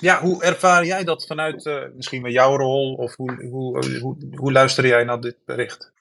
ja, 0.01 0.21
hoe 0.21 0.43
ervaar 0.43 0.85
jij 0.85 1.03
dat 1.03 1.25
vanuit 1.25 1.65
eh, 1.65 1.83
misschien 1.95 2.21
wel 2.21 2.31
jouw 2.31 2.55
rol? 2.55 2.93
Of 2.93 3.15
hoe, 3.15 3.45
hoe, 3.49 3.79
hoe, 4.35 4.51
luister 4.51 4.87
jij 4.87 5.03
naar 5.03 5.21
dit 5.21 5.35
bericht? 5.45 5.91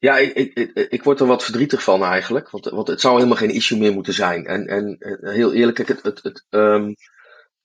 Ja, 0.00 0.18
ik, 0.18 0.32
ik, 0.54 0.70
ik, 0.90 1.02
word 1.02 1.20
er 1.20 1.26
wat 1.26 1.44
verdrietig 1.44 1.82
van 1.82 2.04
eigenlijk. 2.04 2.50
Want, 2.50 2.64
want 2.64 2.88
het 2.88 3.00
zou 3.00 3.14
helemaal 3.14 3.36
geen 3.36 3.54
issue 3.54 3.78
meer 3.78 3.92
moeten 3.92 4.14
zijn. 4.14 4.46
En, 4.46 4.66
en 4.66 4.96
heel 5.20 5.52
eerlijk, 5.52 5.78
het, 5.78 6.02
het, 6.02 6.22
het, 6.22 6.44
ehm, 6.50 6.92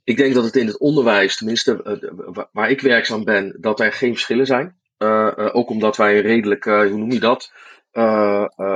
ik 0.03 0.17
denk 0.17 0.33
dat 0.33 0.43
het 0.43 0.55
in 0.55 0.67
het 0.67 0.77
onderwijs, 0.77 1.37
tenminste 1.37 1.83
eh, 1.83 2.09
wa- 2.15 2.49
waar 2.51 2.69
ik 2.69 2.81
werkzaam 2.81 3.23
ben, 3.23 3.57
dat 3.59 3.79
er 3.79 3.93
geen 3.93 4.13
verschillen 4.13 4.45
zijn. 4.45 4.77
Eh, 4.97 5.49
ook 5.51 5.69
omdat 5.69 5.97
wij 5.97 6.15
een 6.15 6.21
redelijk, 6.21 6.63
hoe 6.63 6.97
noem 6.97 7.11
je 7.11 7.19
dat, 7.19 7.51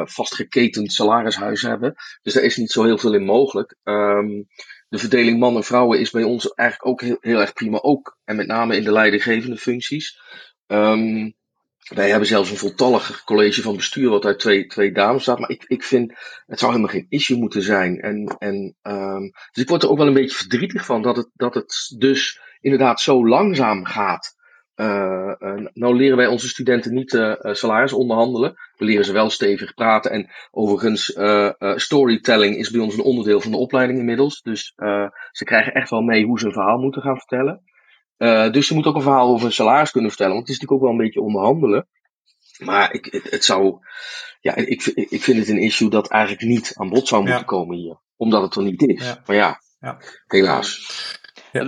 vastgeketend 0.03 0.93
salarishuis 0.93 1.61
hebben. 1.61 1.95
Dus 2.21 2.33
daar 2.33 2.43
is 2.43 2.57
niet 2.57 2.71
zo 2.71 2.83
heel 2.83 2.97
veel 2.97 3.13
in 3.13 3.23
mogelijk. 3.23 3.75
Ehm, 3.83 4.41
de 4.91 4.97
verdeling 4.97 5.39
man 5.39 5.55
en 5.55 5.63
vrouwen 5.63 5.99
is 5.99 6.11
bij 6.11 6.23
ons 6.23 6.53
eigenlijk 6.53 6.89
ook 6.89 7.01
heel, 7.01 7.17
heel 7.19 7.39
erg 7.39 7.53
prima. 7.53 7.79
Ook 7.81 8.17
en 8.23 8.35
met 8.35 8.47
name 8.47 8.75
in 8.75 8.83
de 8.83 8.91
leidinggevende 8.91 9.57
functies. 9.57 10.19
Ehm, 10.67 11.31
wij 11.93 12.09
hebben 12.09 12.27
zelfs 12.27 12.49
een 12.49 12.57
voltallig 12.57 13.23
college 13.23 13.61
van 13.61 13.75
bestuur 13.75 14.09
wat 14.09 14.25
uit 14.25 14.39
twee, 14.39 14.67
twee 14.67 14.91
dames 14.91 15.15
bestaat. 15.15 15.39
Maar 15.39 15.49
ik, 15.49 15.63
ik 15.67 15.83
vind, 15.83 16.13
het 16.45 16.59
zou 16.59 16.71
helemaal 16.71 16.93
geen 16.93 17.05
issue 17.09 17.37
moeten 17.37 17.61
zijn. 17.61 17.99
En, 17.99 18.35
en, 18.39 18.75
ehm, 18.81 19.21
dus 19.51 19.63
ik 19.63 19.69
word 19.69 19.83
er 19.83 19.89
ook 19.89 19.97
wel 19.97 20.07
een 20.07 20.13
beetje 20.13 20.37
verdrietig 20.37 20.85
van 20.85 21.01
dat 21.01 21.15
het, 21.15 21.29
dat 21.33 21.53
het 21.53 21.95
dus 21.97 22.39
inderdaad 22.61 23.01
zo 23.01 23.27
langzaam 23.27 23.85
gaat. 23.85 24.35
Eh, 24.75 25.31
eh, 25.39 25.65
nou 25.73 25.95
leren 25.95 26.17
wij 26.17 26.27
onze 26.27 26.47
studenten 26.47 26.93
niet 26.93 27.13
eh, 27.13 27.33
salaris 27.41 27.93
onderhandelen. 27.93 28.55
We 28.77 28.85
leren 28.85 29.05
ze 29.05 29.13
wel 29.13 29.29
stevig 29.29 29.73
praten. 29.73 30.11
En 30.11 30.29
overigens, 30.51 31.13
eh, 31.13 31.45
eh, 31.57 31.77
storytelling 31.77 32.55
is 32.55 32.69
bij 32.69 32.81
ons 32.81 32.93
een 32.93 33.03
onderdeel 33.03 33.41
van 33.41 33.51
de 33.51 33.57
opleiding 33.57 33.99
inmiddels. 33.99 34.41
Dus 34.41 34.73
eh, 34.75 35.07
ze 35.31 35.43
krijgen 35.43 35.73
echt 35.73 35.89
wel 35.89 36.01
mee 36.01 36.25
hoe 36.25 36.39
ze 36.39 36.45
een 36.45 36.51
verhaal 36.53 36.77
moeten 36.77 37.01
gaan 37.01 37.17
vertellen. 37.17 37.63
Eh, 38.17 38.51
dus 38.51 38.67
je 38.67 38.73
moet 38.73 38.85
ook 38.85 38.95
een 38.95 39.01
verhaal 39.01 39.27
over 39.27 39.45
een 39.45 39.51
salaris 39.53 39.91
kunnen 39.91 40.09
vertellen. 40.09 40.33
Want 40.33 40.47
het 40.47 40.55
is 40.55 40.61
natuurlijk 40.61 40.81
ook 40.81 40.89
wel 40.91 40.99
een 40.99 41.05
beetje 41.05 41.21
onderhandelen. 41.27 41.87
Maar 42.59 42.93
ik, 42.93 43.05
het, 43.11 43.31
het 43.31 43.45
zou. 43.45 43.77
Ja, 44.39 44.55
ik, 44.55 44.85
ik 44.85 45.23
vind 45.23 45.37
het 45.39 45.49
een 45.49 45.61
issue 45.61 45.89
dat 45.89 46.07
eigenlijk 46.07 46.43
niet 46.43 46.71
aan 46.75 46.89
bod 46.89 47.07
zou 47.07 47.21
moeten 47.21 47.39
Ja. 47.39 47.45
komen 47.45 47.77
hier. 47.77 47.99
Omdat 48.15 48.41
het 48.41 48.55
er 48.55 48.63
niet 48.63 48.81
is. 48.81 49.05
Ja. 49.05 49.21
Maar 49.25 49.35
ja, 49.35 49.59
Ja. 49.79 49.97
helaas. 50.27 50.79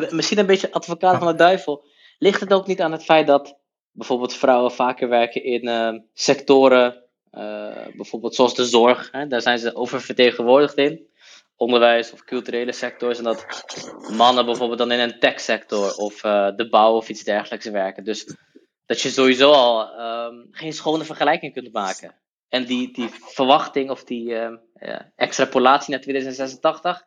Misschien 0.10 0.38
een 0.38 0.46
beetje 0.46 0.72
advocaat 0.72 1.18
van 1.18 1.28
de 1.28 1.36
duivel. 1.36 1.86
Ligt 2.24 2.40
het 2.40 2.54
ook 2.54 2.68
niet 2.68 2.82
aan 2.82 2.92
het 2.92 3.04
feit 3.04 3.28
dat 3.28 3.58
bijvoorbeeld 3.92 4.34
vrouwen 4.34 4.72
vaker 4.72 5.10
werken 5.10 5.44
in 5.44 5.68
eh, 5.68 5.94
sectoren, 6.14 7.04
eh, 7.32 7.88
bijvoorbeeld 7.96 8.36
zoals 8.36 8.56
de 8.56 8.66
zorg, 8.66 9.12
hè, 9.12 9.28
daar 9.28 9.42
zijn 9.42 9.60
ze 9.60 9.76
oververtegenwoordigd 9.76 10.78
in, 10.78 11.08
onderwijs 11.56 12.12
of 12.12 12.24
culturele 12.24 12.72
sectors, 12.72 13.18
en 13.18 13.24
dat 13.24 13.46
mannen 14.12 14.46
bijvoorbeeld 14.46 14.80
dan 14.80 14.92
in 14.92 15.00
een 15.00 15.20
techsector 15.20 15.96
of 15.96 16.24
eh, 16.24 16.56
de 16.56 16.70
bouw 16.70 16.96
of 16.96 17.10
iets 17.10 17.24
dergelijks 17.24 17.66
werken. 17.66 18.04
Dus 18.04 18.36
dat 18.86 19.02
je 19.02 19.10
sowieso 19.10 19.52
al 19.52 19.90
ehm, 19.90 20.36
geen 20.52 20.74
schone 20.74 21.04
vergelijking 21.04 21.54
kunt 21.54 21.74
maken. 21.74 22.16
En 22.50 22.66
die, 22.66 22.94
die 22.94 23.10
verwachting 23.10 23.90
of 23.90 24.04
die 24.04 24.36
ehm, 24.36 24.56
extrapolatie 25.16 25.92
naar 25.92 26.02
2086, 26.02 27.06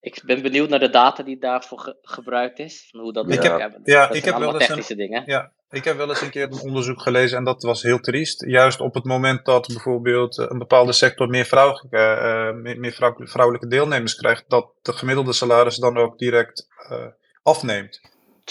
ik 0.00 0.22
ben 0.24 0.42
benieuwd 0.42 0.68
naar 0.68 0.78
de 0.78 0.90
data 0.90 1.22
die 1.22 1.38
daarvoor 1.38 1.78
ge- 1.78 1.96
gebruikt 2.02 2.58
is. 2.58 2.88
Van 2.90 3.00
hoe 3.00 3.12
dat 3.12 3.30
Ik 3.32 3.42
heb- 3.42 3.80
ja, 3.84 4.10
ik 4.10 4.24
heb 4.24 4.36
wel 4.38 4.42
eens 4.52 4.60
een- 4.60 4.66
technische 4.66 4.94
dingen. 4.94 5.22
Ja, 5.26 5.52
ik 5.70 5.84
heb 5.84 5.96
wel 5.96 6.08
eens 6.08 6.20
een 6.20 6.30
keer 6.30 6.42
een 6.42 6.60
onderzoek 6.60 7.02
gelezen 7.02 7.38
en 7.38 7.44
dat 7.44 7.62
was 7.62 7.82
heel 7.82 7.98
triest. 8.00 8.44
Juist 8.46 8.80
op 8.80 8.94
het 8.94 9.04
moment 9.04 9.44
dat 9.44 9.66
bijvoorbeeld 9.66 10.38
eh, 10.38 10.46
een 10.48 10.58
bepaalde 10.58 10.92
sector 10.92 11.28
meer, 11.28 11.44
vrouwelijke, 11.44 11.96
eh, 11.98 12.52
meer, 12.54 12.78
meer 12.80 12.92
vrouw- 12.92 13.16
vrouwelijke 13.18 13.68
deelnemers 13.68 14.14
krijgt, 14.14 14.44
dat 14.48 14.72
de 14.82 14.92
gemiddelde 14.92 15.32
salaris 15.32 15.76
dan 15.76 15.96
ook 15.98 16.18
direct 16.18 16.68
eh, 16.88 17.06
afneemt. 17.42 18.00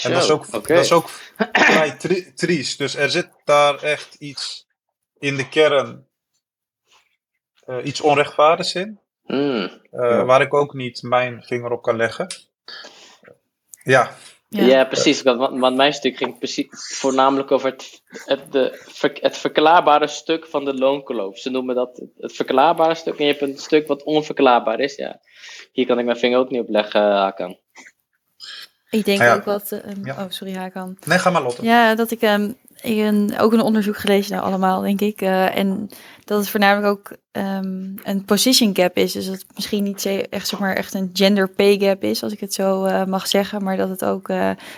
En 0.03 0.11
dat 0.11 0.23
is 0.23 0.29
ook, 0.29 0.51
dat 0.51 0.69
is 0.69 0.91
ook 0.91 1.09
vrij 1.51 1.91
tri- 1.97 2.33
triest. 2.33 2.77
Dus 2.77 2.95
er 2.95 3.09
zit 3.09 3.29
daar 3.43 3.83
echt 3.83 4.15
iets 4.15 4.67
in 5.17 5.35
de 5.35 5.49
kern, 5.49 6.07
eh, 7.65 7.77
iets 7.85 8.01
onrechtvaardigs 8.01 8.73
in, 8.75 8.99
Hmm. 9.29 9.61
eh, 9.91 10.09
Ja. 10.09 10.25
waar 10.25 10.41
ik 10.41 10.53
ook 10.53 10.73
niet 10.73 11.01
mijn 11.03 11.43
vinger 11.43 11.71
op 11.71 11.81
kan 11.81 11.95
leggen. 11.95 12.27
Ja, 13.83 14.15
Ja, 14.49 14.85
precies. 14.85 15.21
Want, 15.21 15.39
want- 15.39 15.59
want 15.59 15.75
mijn 15.75 15.93
stuk 15.93 16.17
ging 16.17 16.37
precies, 16.37 16.67
voornamelijk 16.97 17.51
over 17.51 17.69
het, 17.69 18.01
het, 18.25 18.51
de, 18.51 18.81
ver- 18.87 19.17
het 19.21 19.37
verklaarbare 19.37 20.07
stuk 20.07 20.47
van 20.47 20.65
de 20.65 20.73
loonkloof. 20.73 21.37
Ze 21.37 21.49
noemen 21.49 21.75
dat 21.75 22.01
het 22.17 22.33
verklaarbare 22.33 22.95
stuk. 22.95 23.17
En 23.19 23.25
je 23.25 23.31
hebt 23.31 23.43
een 23.43 23.57
stuk 23.57 23.87
wat 23.87 24.03
onverklaarbaar 24.03 24.79
is. 24.79 24.95
Ja. 24.95 25.19
Hier 25.71 25.85
kan 25.85 25.99
ik 25.99 26.05
mijn 26.05 26.17
vinger 26.17 26.39
ook 26.39 26.49
niet 26.49 26.61
op 26.61 26.69
leggen, 26.69 27.01
Hakan. 27.01 27.57
Ik 28.89 29.05
denk 29.05 29.19
Ja. 29.21 29.35
ook 29.35 29.43
wat... 29.45 29.71
eh, 29.71 29.79
Ja. 30.03 30.13
Oh, 30.19 30.25
sorry 30.29 30.53
Hakan. 30.55 30.97
nee, 31.05 31.19
ga 31.19 31.29
maar 31.29 31.41
Lotte. 31.41 31.63
Ja, 31.63 31.95
dat 31.95 32.11
ik, 32.11 32.21
ehm, 32.21 32.51
ik 32.81 32.97
een, 32.97 33.39
ook 33.39 33.53
een 33.53 33.61
onderzoek 33.61 33.97
gelezen, 33.97 34.31
nou 34.35 34.45
allemaal 34.45 34.81
denk 34.81 35.01
ik. 35.01 35.21
eh, 35.21 35.57
en 35.57 35.89
dat 36.25 36.39
het 36.39 36.49
voornamelijk 36.49 36.87
ook 36.87 37.17
ehm, 37.31 37.91
een 38.03 38.25
position 38.25 38.75
gap 38.75 38.95
is. 38.97 39.11
Dus 39.11 39.25
dat 39.25 39.33
het 39.35 39.45
misschien 39.55 39.83
niet 39.83 40.05
echt, 40.29 40.47
zeg 40.47 40.59
maar, 40.59 40.75
echt 40.75 40.93
een 40.93 41.09
gender 41.13 41.49
pay 41.49 41.77
gap 41.79 42.03
is, 42.03 42.23
als 42.23 42.33
ik 42.33 42.39
het 42.39 42.53
zo 42.53 42.83
eh, 42.85 43.05
mag 43.05 43.27
zeggen. 43.27 43.63
Maar 43.63 43.77
dat 43.77 43.89
het 43.89 44.05
ook 44.05 44.27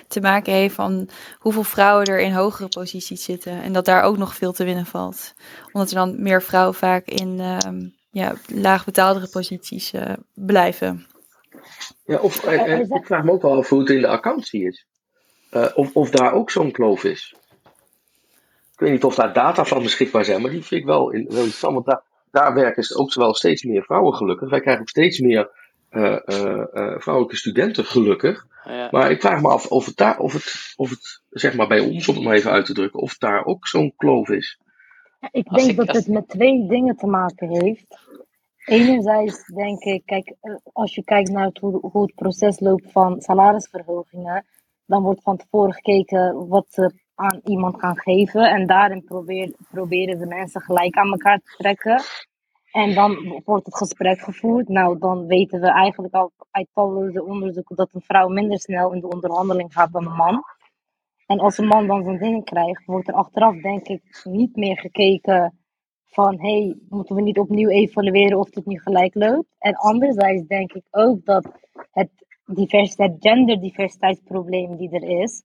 te 0.08 0.22
maken 0.22 0.54
heeft 0.54 0.76
van 0.76 1.10
hoeveel 1.40 1.64
vrouwen 1.64 2.06
er 2.06 2.20
in 2.20 2.34
hogere 2.34 2.68
posities 2.68 3.24
zitten. 3.24 3.62
En 3.62 3.74
dat 3.74 3.86
daar 3.86 4.02
ook 4.04 4.18
nog 4.18 4.36
veel 4.36 4.52
te 4.54 4.64
winnen 4.64 4.86
valt. 4.86 5.34
Omdat 5.72 5.90
er 5.90 5.96
dan 5.96 6.22
meer 6.22 6.42
vrouwen 6.44 6.76
vaak 6.76 7.06
in 7.08 7.40
ehm 7.40 7.80
ja, 8.14 8.34
laag 8.48 8.86
betaaldere 8.86 9.28
posities 9.28 9.92
blijven. 10.34 11.06
Ja, 12.12 12.20
of, 12.20 12.44
en, 12.44 12.60
en 12.60 12.80
ik 12.90 13.06
vraag 13.06 13.24
me 13.24 13.32
ook 13.32 13.42
wel 13.42 13.56
af 13.58 13.70
hoe 13.70 13.80
het 13.80 13.90
in 13.90 14.02
de 14.02 14.08
accountie 14.08 14.66
is. 14.68 14.86
Eh, 15.50 15.68
of, 15.76 15.96
of 15.96 16.10
daar 16.10 16.34
ook 16.34 16.52
zo'n 16.52 16.72
kloof 16.72 17.04
is. 17.04 17.36
Ik 18.74 18.80
weet 18.80 18.92
niet 18.92 19.04
of 19.04 19.16
daar 19.16 19.34
data 19.34 19.66
van 19.66 19.84
beschikbaar 19.84 20.26
zijn, 20.26 20.42
maar 20.42 20.52
die 20.52 20.64
vind 20.64 20.82
ik 20.82 20.88
wel, 20.88 21.12
in, 21.12 21.24
wel 21.28 21.36
interessant. 21.38 21.74
Want 21.74 21.86
daar, 21.86 22.02
daar 22.32 22.54
werken 22.54 22.84
ze 22.84 22.96
ook 22.96 23.14
wel 23.14 23.34
steeds 23.34 23.64
meer 23.64 23.84
vrouwen 23.84 24.14
gelukkig. 24.16 24.50
Wij 24.50 24.60
krijgen 24.62 24.82
ook 24.82 24.90
steeds 24.90 25.20
meer 25.20 25.50
eh, 25.90 26.18
eh, 26.26 26.60
eh, 26.74 27.00
vrouwelijke 27.00 27.36
studenten 27.38 27.86
gelukkig. 27.86 28.46
Ja. 28.66 28.88
Maar 28.92 29.12
ik 29.12 29.22
vraag 29.22 29.42
me 29.42 29.50
af 29.50 29.66
of 29.68 29.86
het 29.86 29.96
daar, 29.98 30.20
of 30.20 30.34
het, 30.34 30.74
of 30.76 30.90
het 30.90 31.22
zeg 31.30 31.54
maar 31.56 31.68
bij 31.68 31.80
ons, 31.80 32.08
om 32.08 32.16
het 32.16 32.24
maar 32.24 32.36
even 32.36 32.52
uit 32.52 32.66
te 32.66 32.74
drukken, 32.74 33.00
of 33.00 33.18
daar 33.18 33.46
ook 33.46 33.68
zo'n 33.68 33.94
kloof 33.96 34.30
is. 34.30 34.60
Ik 35.32 35.48
Als 35.48 35.58
denk 35.58 35.72
ik- 35.72 35.78
dat 35.78 35.88
als- 35.88 35.98
het 35.98 36.08
met 36.08 36.30
twee 36.30 36.68
dingen 36.68 36.96
te 36.96 37.08
maken 37.08 37.50
heeft. 37.50 38.00
Enerzijds 38.66 39.46
denk 39.46 39.84
ik, 39.84 40.06
kijk, 40.06 40.36
eh, 40.42 40.56
als 40.74 40.96
je 40.96 41.04
kijkt 41.04 41.32
naar 41.32 41.46
het, 41.46 41.58
hoe, 41.58 42.02
het 42.02 42.16
proces 42.16 42.60
loopt 42.60 42.92
van 42.92 43.22
salarisverhogingen, 43.22 44.46
dan 44.86 45.04
wordt 45.04 45.22
van 45.22 45.38
tevoren 45.38 45.74
gekeken 45.74 46.48
wat 46.48 46.66
ze 46.70 46.94
aan 47.16 47.40
iemand 47.44 47.80
gaan 47.80 48.00
geven. 48.00 48.50
En 48.50 48.68
daarin 48.68 49.04
proberen 49.70 50.20
de 50.20 50.26
mensen 50.26 50.62
gelijk 50.62 50.98
aan 50.98 51.12
elkaar 51.12 51.40
te 51.40 51.56
trekken. 51.58 52.02
En 52.72 52.94
dan 52.94 53.42
wordt 53.46 53.66
het 53.66 53.78
gesprek 53.78 54.20
gevoerd. 54.20 54.68
Nou, 54.68 54.98
dan 55.00 55.26
weten 55.26 55.62
we 55.62 55.72
eigenlijk 55.72 56.14
al 56.14 56.32
uit 56.52 56.68
talloze 56.74 57.24
onderzoeken 57.24 57.76
dat 57.76 57.90
een 57.94 58.02
vrouw 58.02 58.28
minder 58.28 58.60
snel 58.60 58.94
in 58.94 59.00
de 59.00 59.10
onderhandeling 59.10 59.74
gaat 59.74 59.92
dan 59.92 60.06
een 60.06 60.16
man. 60.16 60.44
En 61.26 61.40
als 61.40 61.58
een 61.58 61.68
man 61.68 61.88
dan 61.88 62.04
zo'n 62.04 62.18
ding 62.18 62.46
krijgt, 62.46 62.86
wordt 62.86 63.08
er 63.08 63.14
achteraf 63.14 63.56
denk 63.56 63.88
ik 63.88 64.22
niet 64.24 64.56
meer 64.56 64.78
gekeken 64.78 65.61
van 66.12 66.40
hey, 66.40 66.76
moeten 66.90 67.16
we 67.16 67.22
niet 67.22 67.38
opnieuw 67.38 67.70
evalueren 67.70 68.40
of 68.40 68.56
het 68.56 68.66
nu 68.66 68.80
gelijk 68.80 69.16
loopt. 69.16 69.56
En 69.60 69.76
anderzijds 69.76 70.48
denk 70.48 70.74
ik 70.74 70.84
ook 70.92 71.26
dat 71.26 71.52
het 71.92 72.10
diversiteit, 72.46 73.16
genderdiversiteitsprobleem 73.20 74.78
die 74.78 74.90
er 74.90 75.22
is, 75.22 75.44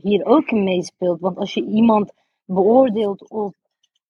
hier 0.00 0.24
ook 0.24 0.50
meespeelt. 0.50 1.20
Want 1.20 1.36
als 1.36 1.54
je 1.54 1.64
iemand 1.64 2.12
beoordeelt 2.44 3.30
op 3.30 3.54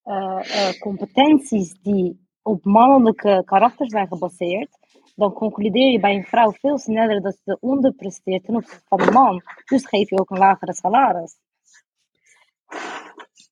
eh, 0.02 0.68
eh, 0.68 0.80
competenties 0.80 1.74
die 1.82 2.26
op 2.42 2.64
mannelijke 2.64 3.42
karakter 3.44 3.90
zijn 3.90 4.06
gebaseerd, 4.06 4.78
dan 5.14 5.32
concludeer 5.32 5.90
je 5.90 6.00
bij 6.00 6.14
een 6.14 6.24
vrouw 6.24 6.52
veel 6.52 6.78
sneller 6.78 7.22
dat 7.22 7.38
ze 7.44 7.56
onderpresteert 7.60 8.44
ten 8.44 8.56
opzichte 8.56 8.84
van 8.88 9.00
een 9.00 9.12
man. 9.12 9.42
Dus 9.64 9.86
geef 9.86 10.10
je 10.10 10.18
ook 10.18 10.30
een 10.30 10.38
lagere 10.38 10.74
salaris. 10.74 11.36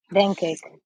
Denk 0.08 0.40
ik. 0.40 0.83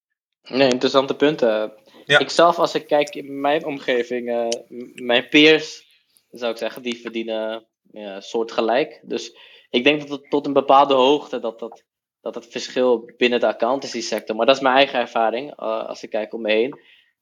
Nee, 0.49 0.71
interessante 0.71 1.17
punten. 1.17 1.73
Ja. 2.05 2.19
Ik 2.19 2.31
zelf, 2.31 2.59
als 2.59 2.75
ik 2.75 2.87
kijk 2.87 3.15
in 3.15 3.41
mijn 3.41 3.65
omgeving, 3.65 4.29
eh, 4.29 4.49
mijn 4.95 5.29
peers, 5.29 5.87
zou 6.31 6.53
ik 6.53 6.59
zeggen, 6.59 6.83
die 6.83 7.01
verdienen 7.01 7.67
ja, 7.91 8.21
soortgelijk. 8.21 9.01
Dus 9.03 9.37
ik 9.71 9.85
denk 9.85 10.01
dat 10.01 10.09
het 10.09 10.31
tot 10.31 10.47
een 10.47 10.53
bepaalde 10.53 10.95
hoogte, 10.95 11.41
dat, 11.41 11.59
dat, 11.59 11.85
dat 12.21 12.35
het 12.35 12.47
verschil 12.47 13.11
binnen 13.17 13.41
de 13.41 13.47
accountancy 13.47 14.01
sector, 14.01 14.37
maar 14.37 14.47
dat 14.47 14.57
is 14.57 14.63
mijn 14.63 14.77
eigen 14.77 15.01
ervaring, 15.01 15.51
eh, 15.51 15.89
als 15.89 16.03
ik 16.03 16.11
kijk 16.11 16.35
om 16.35 16.41
me 16.41 16.53
heen, 16.53 16.81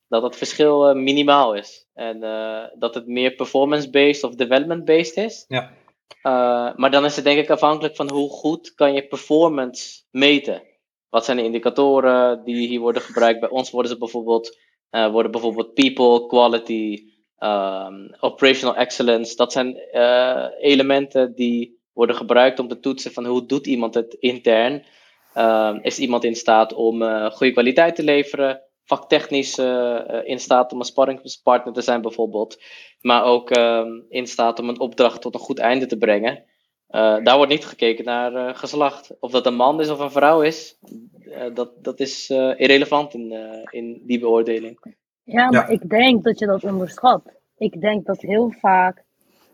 dat 0.09 0.23
het 0.23 0.37
verschil 0.37 0.89
eh, 0.89 0.95
minimaal 0.95 1.55
is. 1.55 1.87
En 1.95 2.21
dat 2.79 2.95
het 2.95 3.07
meer 3.07 3.35
performance-based 3.35 4.25
of 4.25 4.35
development-based 4.35 5.17
is. 5.17 5.45
Ja. 5.49 5.73
Maar 6.77 6.91
dan 6.91 7.05
is 7.05 7.17
het 7.17 7.25
denk 7.25 7.39
ik 7.39 7.51
afhankelijk 7.51 7.97
van 7.97 8.11
hoe 8.11 8.31
goed 8.31 8.75
kan 8.75 8.93
je 8.93 9.07
performance 9.07 10.03
meten. 10.11 10.63
Wat 11.11 11.25
zijn 11.25 11.37
de 11.37 11.43
indicatoren 11.43 12.45
die 12.45 12.69
hier 12.69 12.81
worden 12.81 13.03
gebruikt? 13.03 13.41
Bij 13.41 13.49
ons 13.49 13.71
worden 13.71 13.91
ze 13.91 13.99
bijvoorbeeld, 13.99 14.59
uh, 14.91 15.11
worden 15.11 15.31
bijvoorbeeld 15.31 15.75
people, 15.75 16.27
quality, 16.27 17.03
um, 17.39 18.15
operational 18.21 18.77
excellence. 18.77 19.37
Dat 19.37 19.53
zijn 19.53 19.77
uh, 19.93 20.47
elementen 20.59 21.35
die 21.35 21.81
worden 21.93 22.17
gebruikt 22.17 22.59
om 22.59 22.69
te 22.69 22.81
toetsen 22.81 23.13
van 23.13 23.27
hoe 23.27 23.47
doet 23.47 23.67
iemand 23.67 23.95
het 23.95 24.15
intern. 24.15 24.85
Uh, 25.35 25.77
is 25.83 25.99
iemand 25.99 26.25
in 26.25 26.35
staat 26.35 26.73
om 26.73 27.03
goede 27.31 27.53
kwaliteit 27.53 27.95
te 27.95 28.03
leveren? 28.03 28.61
Vaktechnisch 28.85 29.59
in 30.25 30.41
staat 30.41 30.73
om 30.73 30.79
een 30.79 30.85
sparringspartner 30.85 31.75
te 31.75 31.81
zijn 31.81 32.03
bijvoorbeeld. 32.03 32.63
Maar 33.01 33.25
ook 33.25 33.51
in 34.09 34.27
staat 34.27 34.59
om 34.59 34.69
een 34.69 34.81
opdracht 34.81 35.21
tot 35.21 35.35
een 35.35 35.41
goed 35.41 35.59
einde 35.59 35.87
te 35.87 35.99
brengen. 35.99 36.45
Uh, 36.91 37.25
daar 37.25 37.37
wordt 37.37 37.53
niet 37.53 37.67
gekeken 37.67 38.05
naar 38.05 38.33
uh, 38.33 38.55
geslacht. 38.55 39.17
Of 39.21 39.31
dat 39.31 39.47
een 39.47 39.55
man 39.55 39.81
is 39.81 39.91
of 39.91 39.99
een 39.99 40.11
vrouw 40.11 40.43
is, 40.43 40.79
uh, 41.21 41.55
dat, 41.55 41.85
dat 41.85 42.01
is 42.01 42.31
irrelevant 42.31 43.15
in, 43.15 43.33
in 43.71 44.03
die 44.05 44.19
beoordeling. 44.19 44.97
Ja, 45.23 45.51
maar 45.51 45.53
ja. 45.53 45.67
ik 45.67 45.89
denk 45.89 46.25
dat 46.25 46.39
je 46.39 46.47
dat 46.47 46.65
onderschat. 46.65 47.23
Ik 47.57 47.81
denk 47.81 48.07
dat 48.07 48.21
heel 48.21 48.51
vaak, 48.51 49.05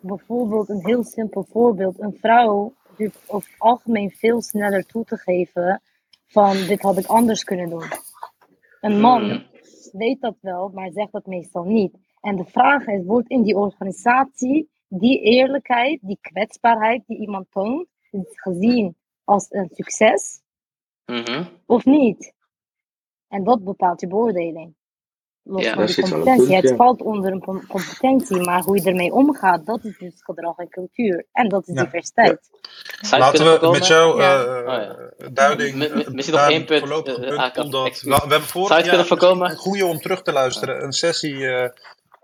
bijvoorbeeld 0.01 0.69
een 0.69 0.87
heel 0.87 1.05
simpel 1.05 1.47
voorbeeld, 1.51 2.01
een 2.01 2.19
vrouw 2.21 2.75
hoeft 2.97 3.23
over 3.27 3.49
het 3.51 3.61
algemeen 3.61 4.11
veel 4.11 4.43
sneller 4.43 4.87
toe 4.87 5.05
te 5.05 5.17
geven 5.17 5.83
van 6.27 6.57
dit 6.67 6.83
had 6.83 6.99
ik 6.99 7.07
anders 7.07 7.45
kunnen 7.45 7.71
doen. 7.71 7.85
Een 8.81 9.01
man 9.01 9.23
Hmm. 9.23 9.47
weet 9.93 10.21
dat 10.21 10.37
wel, 10.41 10.71
maar 10.75 10.91
zegt 10.93 11.13
dat 11.13 11.27
meestal 11.27 11.65
niet. 11.65 11.97
En 12.21 12.37
de 12.37 12.45
vraag 12.45 12.87
is, 12.87 13.05
wordt 13.05 13.29
in 13.29 13.43
die 13.43 13.57
organisatie 13.57 14.71
die 14.99 15.21
eerlijkheid, 15.21 15.99
die 16.03 16.19
kwetsbaarheid 16.21 17.03
die 17.07 17.19
iemand 17.19 17.47
toont, 17.51 17.87
gezien 18.35 18.97
als 19.25 19.47
een 19.51 19.69
succes 19.73 20.41
Mm 21.07 21.25
-hmm. 21.25 21.49
of 21.67 21.85
niet? 21.85 22.33
En 23.29 23.45
dat 23.45 23.65
bepaalt 23.65 24.01
je 24.01 24.07
beoordeling. 24.07 24.75
Los 25.43 25.65
Ja, 25.65 25.75
van 25.75 25.87
die 25.87 26.01
competentie. 26.11 26.47
Punt, 26.47 26.63
het 26.63 26.77
valt 26.77 27.03
onder 27.03 27.33
een 27.33 27.67
competentie, 27.69 28.41
maar 28.41 28.63
hoe 28.63 28.77
je 28.77 28.89
ermee 28.89 29.13
omgaat, 29.13 29.67
dat 29.67 29.85
is 29.85 29.99
dus 29.99 30.15
gedrag 30.23 30.57
en 30.57 30.69
cultuur. 30.69 31.27
En 31.33 31.49
dat 31.49 31.69
is 31.69 31.75
Ja. 31.75 31.85
diversiteit. 31.85 32.51
Ja. 33.11 33.19
Laten 33.19 33.61
we 33.61 33.71
met 33.71 33.87
jouw 33.87 34.19
Ja. 34.19 34.45
uh, 34.63 34.91
Oh, 34.91 35.27
duiding 35.33 35.75
M- 35.75 36.15
misschien 36.15 36.35
nog 36.37 36.49
één 36.49 36.65
punt, 36.65 36.87
uh, 36.89 37.53
punt 37.53 37.57
omdat 37.65 38.01
we, 38.01 38.09
we 38.11 38.15
hebben 38.15 38.43
vorig 38.43 38.85
jaar 38.85 39.21
een 39.21 39.57
goede 39.57 39.87
om 39.87 39.99
terug 39.99 40.23
te 40.23 40.33
luisteren, 40.33 40.83
een 40.85 40.93
sessie 40.93 41.47
eh, 41.49 41.71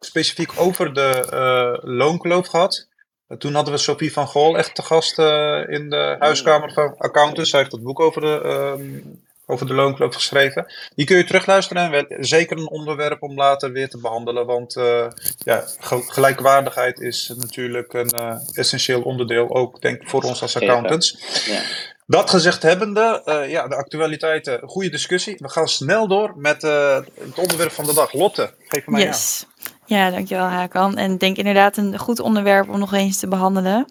specifiek 0.00 0.52
over 0.56 0.94
de 0.94 1.28
uh, 1.32 1.90
loonkloof 1.94 2.46
gehad. 2.46 2.88
Uh, 3.28 3.38
toen 3.38 3.54
hadden 3.54 3.74
we 3.74 3.80
Sophie 3.80 4.12
van 4.12 4.28
Gool 4.28 4.58
echt 4.58 4.74
te 4.74 4.82
gast 4.82 5.18
uh, 5.18 5.68
in 5.68 5.90
de 5.90 6.16
huiskamer 6.18 6.72
van 6.72 6.96
accountants. 6.98 7.50
Zij 7.50 7.58
heeft 7.58 7.70
dat 7.70 7.82
boek 7.82 8.00
over 8.00 8.20
de, 8.20 8.40
ehm, 8.42 9.16
over 9.46 9.66
de 9.66 9.74
loonkloof 9.74 10.14
geschreven. 10.14 10.72
Die 10.94 11.06
kun 11.06 11.16
je 11.16 11.24
terugluisteren 11.24 12.08
en 12.08 12.24
zeker 12.24 12.58
een 12.58 12.70
onderwerp 12.70 13.22
om 13.22 13.34
later 13.34 13.72
weer 13.72 13.88
te 13.88 13.98
behandelen. 13.98 14.46
Want 14.46 14.76
uh, 14.76 15.06
ja, 15.38 15.64
ge 15.78 16.02
gelijkwaardigheid 16.06 17.00
is 17.00 17.32
natuurlijk 17.36 17.92
een 17.92 18.14
uh, 18.14 18.34
essentieel 18.52 19.02
onderdeel, 19.02 19.54
ook 19.54 19.80
denk 19.80 20.02
ik 20.02 20.08
voor 20.08 20.22
ons 20.22 20.42
als 20.42 20.56
accountants. 20.56 21.18
Ja. 21.46 21.60
Dat 22.06 22.30
gezegd 22.30 22.62
hebbende, 22.62 23.22
uh, 23.24 23.50
ja, 23.50 23.68
de 23.68 23.74
actualiteiten, 23.74 24.60
goede 24.68 24.90
discussie. 24.90 25.36
We 25.38 25.48
gaan 25.48 25.68
snel 25.68 26.08
door 26.08 26.32
met 26.36 26.62
uh, 26.62 26.94
het 26.94 27.38
onderwerp 27.38 27.72
van 27.72 27.84
de 27.84 27.94
dag. 27.94 28.12
Lotte, 28.12 28.54
geef 28.58 28.86
mij 28.86 29.02
yes. 29.02 29.46
Ja, 29.88 30.10
dankjewel 30.10 30.44
Hakan. 30.46 30.96
En 30.96 31.12
ik 31.12 31.20
denk 31.20 31.36
inderdaad 31.36 31.76
een 31.76 31.98
goed 31.98 32.20
onderwerp 32.20 32.68
om 32.68 32.78
nog 32.78 32.92
eens 32.92 33.18
te 33.18 33.28
behandelen. 33.28 33.86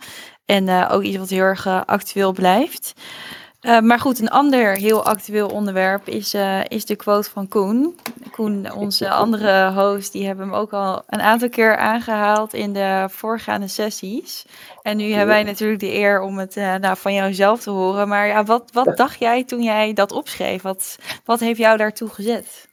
En 0.45 0.67
uh, 0.67 0.89
ook 0.91 1.01
iets 1.01 1.17
wat 1.17 1.29
heel 1.29 1.43
erg 1.43 1.65
uh, 1.65 1.81
actueel 1.86 2.31
blijft. 2.31 2.93
Uh, 3.62 3.79
maar 3.79 3.99
goed, 3.99 4.19
een 4.19 4.29
ander 4.29 4.75
heel 4.75 5.05
actueel 5.05 5.47
onderwerp 5.47 6.07
is, 6.07 6.36
is 6.67 6.86
de 6.86 6.95
quote 6.95 7.29
van 7.29 7.47
Koen. 7.47 7.99
Koen, 8.31 8.73
onze 8.73 9.10
andere 9.23 9.71
host, 9.71 10.12
die 10.12 10.25
hebben 10.25 10.45
hem 10.45 10.55
ook 10.55 10.73
al 10.73 11.03
een 11.07 11.21
aantal 11.21 11.49
keer 11.49 11.77
aangehaald 11.77 12.53
in 12.53 12.73
de 12.73 13.07
voorgaande 13.10 13.67
sessies. 13.67 14.45
En 14.81 14.97
nu 14.97 15.10
hebben 15.10 15.36
wij 15.36 15.43
natuurlijk 15.43 15.79
de 15.79 15.93
eer 15.93 16.21
om 16.21 16.38
het 16.38 16.55
nou, 16.55 16.97
van 16.97 17.13
jou 17.13 17.33
zelf 17.33 17.62
te 17.62 17.69
horen. 17.69 18.07
Maar 18.07 18.27
ja, 18.27 18.43
wat, 18.43 18.69
wat 18.73 18.97
dacht 18.97 19.19
jij 19.19 19.43
toen 19.43 19.63
jij 19.63 19.93
dat 19.93 20.12
opschreef? 20.12 20.62
Wat, 20.62 20.97
wat 21.25 21.39
heeft 21.39 21.60
jou 21.60 21.77
daartoe 21.77 22.10
gezet? 22.10 22.67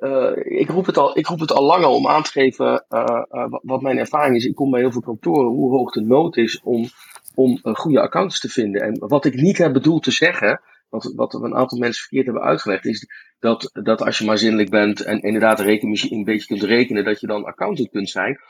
Uh, 0.00 0.60
ik, 0.60 0.68
roep 0.68 0.86
het 0.86 0.96
al, 0.96 1.18
ik 1.18 1.26
roep 1.26 1.40
het 1.40 1.52
al 1.52 1.64
langer 1.64 1.88
om 1.88 2.06
aan 2.06 2.22
te 2.22 2.30
geven 2.30 2.84
uh, 2.88 3.22
uh, 3.30 3.46
wat 3.62 3.80
mijn 3.80 3.98
ervaring 3.98 4.36
is. 4.36 4.44
Ik 4.44 4.54
kom 4.54 4.70
bij 4.70 4.80
heel 4.80 4.92
veel 4.92 5.00
kantoren 5.00 5.50
hoe 5.50 5.70
hoog 5.70 5.92
de 5.92 6.00
nood 6.00 6.36
is 6.36 6.60
om, 6.62 6.88
om 7.34 7.58
goede 7.62 8.00
accounts 8.00 8.40
te 8.40 8.48
vinden. 8.48 8.82
En 8.82 8.98
wat 8.98 9.24
ik 9.24 9.34
niet 9.34 9.58
heb 9.58 9.72
bedoeld 9.72 10.02
te 10.02 10.10
zeggen, 10.10 10.60
wat, 10.88 11.12
wat 11.14 11.34
een 11.34 11.54
aantal 11.54 11.78
mensen 11.78 12.00
verkeerd 12.00 12.24
hebben 12.24 12.44
uitgelegd, 12.44 12.84
is 12.84 13.06
dat, 13.38 13.70
dat 13.72 14.02
als 14.02 14.18
je 14.18 14.24
maar 14.24 14.38
zinnelijk 14.38 14.70
bent 14.70 15.00
en 15.00 15.20
inderdaad 15.20 15.56
de 15.56 15.62
rekenmachine 15.62 16.16
een 16.16 16.24
beetje 16.24 16.46
kunt 16.46 16.62
rekenen, 16.62 17.04
dat 17.04 17.20
je 17.20 17.26
dan 17.26 17.44
accountant 17.44 17.90
kunt 17.90 18.10
zijn. 18.10 18.40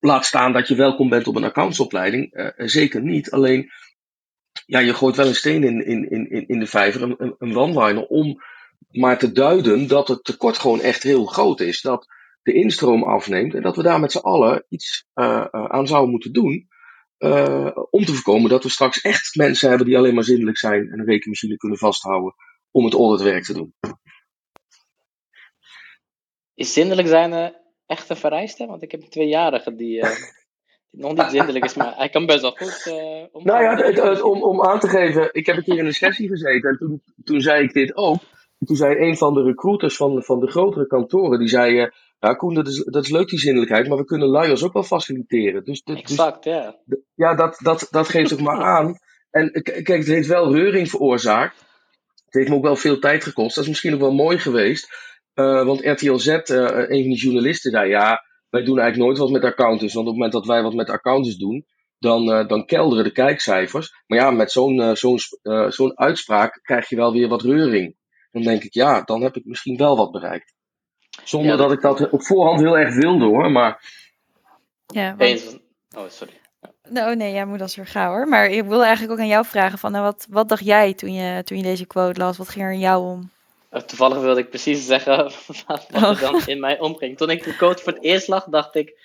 Laat 0.00 0.24
staan 0.24 0.52
dat 0.52 0.68
je 0.68 0.74
welkom 0.74 1.08
bent 1.08 1.26
op 1.26 1.36
een 1.36 1.44
accountsopleiding. 1.44 2.52
zeker 2.56 3.02
niet. 3.02 3.30
Alleen, 3.30 3.70
ja, 4.66 4.78
je 4.78 4.94
gooit 4.94 5.16
wel 5.16 5.26
een 5.26 5.34
steen 5.34 5.64
in, 5.64 5.86
in, 5.86 6.10
in, 6.10 6.48
in 6.48 6.58
de 6.58 6.66
vijver, 6.66 7.02
een, 7.02 7.34
een 7.38 7.56
one-liner, 7.56 8.06
om 8.06 8.40
maar 8.90 9.18
te 9.18 9.32
duiden 9.32 9.88
dat 9.88 10.08
het 10.08 10.24
tekort 10.24 10.58
gewoon 10.58 10.80
echt 10.80 11.02
heel 11.02 11.26
groot 11.26 11.60
is. 11.60 11.80
Dat 11.80 12.06
de 12.46 12.52
instroom 12.52 13.02
afneemt 13.02 13.54
en 13.54 13.62
dat 13.62 13.76
we 13.76 13.82
daar 13.82 14.00
met 14.00 14.12
z'n 14.12 14.18
allen 14.18 14.64
iets 14.68 15.06
uh, 15.14 15.44
aan 15.44 15.86
zouden 15.86 16.10
moeten 16.10 16.32
doen. 16.32 16.68
Uh, 17.18 17.70
om 17.90 18.04
te 18.04 18.12
voorkomen 18.12 18.50
dat 18.50 18.62
we 18.62 18.68
straks 18.68 19.00
echt 19.00 19.34
mensen 19.34 19.68
hebben 19.68 19.86
die 19.86 19.96
alleen 19.96 20.14
maar 20.14 20.24
zindelijk 20.24 20.58
zijn 20.58 20.88
en 20.90 20.98
een 20.98 21.06
rekenmachine 21.06 21.56
kunnen 21.56 21.78
vasthouden 21.78 22.34
om 22.70 22.84
het 22.84 22.94
auditwerk 22.94 23.44
te 23.44 23.52
doen. 23.52 23.74
Is 26.54 26.72
zindelijk 26.72 27.08
zijn 27.08 27.32
uh, 27.32 27.48
echt 27.86 28.10
een 28.10 28.16
vereiste? 28.16 28.66
Want 28.66 28.82
ik 28.82 28.90
heb 28.90 29.02
een 29.02 29.08
tweejarige 29.08 29.74
die, 29.74 29.96
uh, 29.96 30.10
nog 30.90 31.14
niet 31.14 31.30
zindelijk 31.30 31.64
is, 31.64 31.74
maar 31.74 31.96
hij 31.96 32.08
kan 32.08 32.26
best 32.26 32.40
wel 32.40 32.56
goed 32.56 32.92
om. 33.32 33.44
Nou 33.44 33.62
ja, 33.62 33.76
het, 33.76 34.02
het, 34.02 34.22
om, 34.22 34.42
om 34.42 34.62
aan 34.62 34.80
te 34.80 34.88
geven, 34.88 35.28
ik 35.32 35.46
heb 35.46 35.56
een 35.56 35.64
keer 35.64 35.78
in 35.78 35.86
een 35.86 35.94
sessie 35.94 36.28
gezeten 36.28 36.70
en 36.70 36.76
toen, 36.76 37.02
toen 37.24 37.40
zei 37.40 37.64
ik 37.64 37.72
dit 37.72 37.96
ook. 37.96 38.20
En 38.58 38.66
toen 38.66 38.76
zei 38.76 39.08
een 39.08 39.16
van 39.16 39.34
de 39.34 39.42
recruiters 39.42 39.96
van, 39.96 40.22
van 40.22 40.40
de 40.40 40.50
grotere 40.50 40.86
kantoren, 40.86 41.38
die 41.38 41.48
zei, 41.48 41.80
uh, 41.82 41.90
ja 42.18 42.34
Koen, 42.34 42.54
dat 42.54 42.68
is, 42.68 42.84
dat 42.84 43.04
is 43.04 43.10
leuk 43.10 43.28
die 43.28 43.38
zinnelijkheid, 43.38 43.88
maar 43.88 43.98
we 43.98 44.04
kunnen 44.04 44.28
luiers 44.28 44.64
ook 44.64 44.72
wel 44.72 44.82
faciliteren. 44.82 45.64
Dus, 45.64 45.82
dus, 45.82 46.00
exact, 46.00 46.44
ja. 46.44 46.78
Ja, 47.14 47.34
dat, 47.34 47.58
dat, 47.62 47.88
dat 47.90 48.08
geeft 48.08 48.32
ook 48.32 48.40
maar 48.40 48.62
aan. 48.62 48.98
En 49.30 49.50
kijk, 49.62 49.88
het 49.88 50.06
heeft 50.06 50.28
wel 50.28 50.54
reuring 50.54 50.90
veroorzaakt. 50.90 51.64
Het 52.24 52.34
heeft 52.34 52.48
me 52.48 52.54
ook 52.54 52.62
wel 52.62 52.76
veel 52.76 52.98
tijd 52.98 53.24
gekost. 53.24 53.54
Dat 53.54 53.64
is 53.64 53.70
misschien 53.70 53.94
ook 53.94 54.00
wel 54.00 54.14
mooi 54.14 54.38
geweest. 54.38 55.14
Uh, 55.34 55.64
want 55.64 55.84
RTL 55.84 56.16
Z, 56.16 56.26
uh, 56.26 56.36
een 56.36 56.86
van 56.86 57.10
die 57.10 57.16
journalisten, 57.16 57.70
zei, 57.70 57.88
ja, 57.88 58.24
wij 58.50 58.64
doen 58.64 58.78
eigenlijk 58.78 59.08
nooit 59.08 59.18
wat 59.18 59.30
met 59.30 59.50
accountants. 59.50 59.94
Want 59.94 60.06
op 60.06 60.12
het 60.12 60.22
moment 60.22 60.32
dat 60.32 60.46
wij 60.46 60.62
wat 60.62 60.74
met 60.74 60.90
accountants 60.90 61.36
doen, 61.36 61.66
dan, 61.98 62.30
uh, 62.30 62.48
dan 62.48 62.66
kelderen 62.66 63.04
de 63.04 63.12
kijkcijfers. 63.12 64.02
Maar 64.06 64.18
ja, 64.18 64.30
met 64.30 64.52
zo'n 64.52 64.96
zo'n 64.96 65.18
zo'n 65.68 65.98
uitspraak 65.98 66.58
krijg 66.62 66.88
je 66.88 66.96
wel 66.96 67.12
weer 67.12 67.28
wat 67.28 67.42
reuring 67.42 67.96
dan 68.36 68.52
denk 68.52 68.64
ik, 68.64 68.74
ja, 68.74 69.02
dan 69.02 69.22
heb 69.22 69.36
ik 69.36 69.44
misschien 69.44 69.76
wel 69.76 69.96
wat 69.96 70.10
bereikt. 70.10 70.54
Zonder 71.24 71.50
ja, 71.50 71.56
dat... 71.56 71.68
dat... 71.68 71.76
ik 71.76 72.00
dat 72.00 72.10
op 72.10 72.22
voorhand 72.22 72.60
heel 72.60 72.78
erg 72.78 72.94
wilde 72.94 73.24
hoor, 73.24 73.50
maar. 73.50 73.92
Ja, 74.86 75.16
want... 75.16 75.58
Oh, 75.96 76.08
sorry. 76.08 76.32
Nou, 76.88 77.16
nee, 77.16 77.32
jij 77.32 77.44
moet 77.44 77.60
als 77.60 77.76
weer 77.76 77.86
gaan 77.86 78.08
hoor. 78.08 78.28
Maar 78.28 78.46
ik 78.46 78.64
wilde 78.64 78.84
eigenlijk 78.84 79.12
ook 79.12 79.18
aan 79.18 79.30
jou 79.30 79.44
vragen: 79.44 79.78
van, 79.78 79.92
nou, 79.92 80.04
wat, 80.04 80.26
wat 80.30 80.48
dacht 80.48 80.64
jij 80.64 80.94
toen 80.94 81.12
je, 81.12 81.42
toen 81.42 81.56
je 81.56 81.62
deze 81.62 81.86
quote 81.86 82.20
las? 82.20 82.36
Wat 82.36 82.48
ging 82.48 82.64
er 82.64 82.72
in 82.72 82.78
jou 82.78 83.04
om? 83.04 83.30
Toevallig 83.86 84.18
wilde 84.18 84.40
ik 84.40 84.48
precies 84.48 84.86
zeggen 84.86 85.16
wat, 85.16 85.46
wat 85.66 85.86
er 85.92 86.20
dan 86.20 86.42
in 86.46 86.60
mij 86.60 86.80
omging. 86.80 87.16
Toen 87.16 87.30
ik 87.30 87.44
de 87.44 87.56
quote 87.56 87.82
voor 87.82 87.92
het 87.92 88.02
eerst 88.02 88.28
lag, 88.28 88.44
dacht 88.44 88.74
ik: 88.74 88.98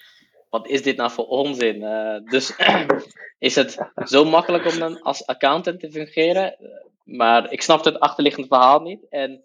wat 0.51 0.67
is 0.67 0.83
dit 0.83 0.97
nou 0.97 1.11
voor 1.11 1.25
onzin? 1.25 1.81
Uh, 1.81 2.15
dus 2.25 2.53
is 3.39 3.55
het 3.55 3.77
zo 4.05 4.25
makkelijk 4.25 4.65
om 4.65 4.79
dan 4.79 5.01
als 5.01 5.25
accountant 5.25 5.79
te 5.79 5.91
fungeren? 5.91 6.55
Maar 7.03 7.51
ik 7.51 7.61
snapte 7.61 7.89
het 7.89 7.99
achterliggende 7.99 8.47
verhaal 8.47 8.81
niet. 8.81 9.05
En 9.09 9.43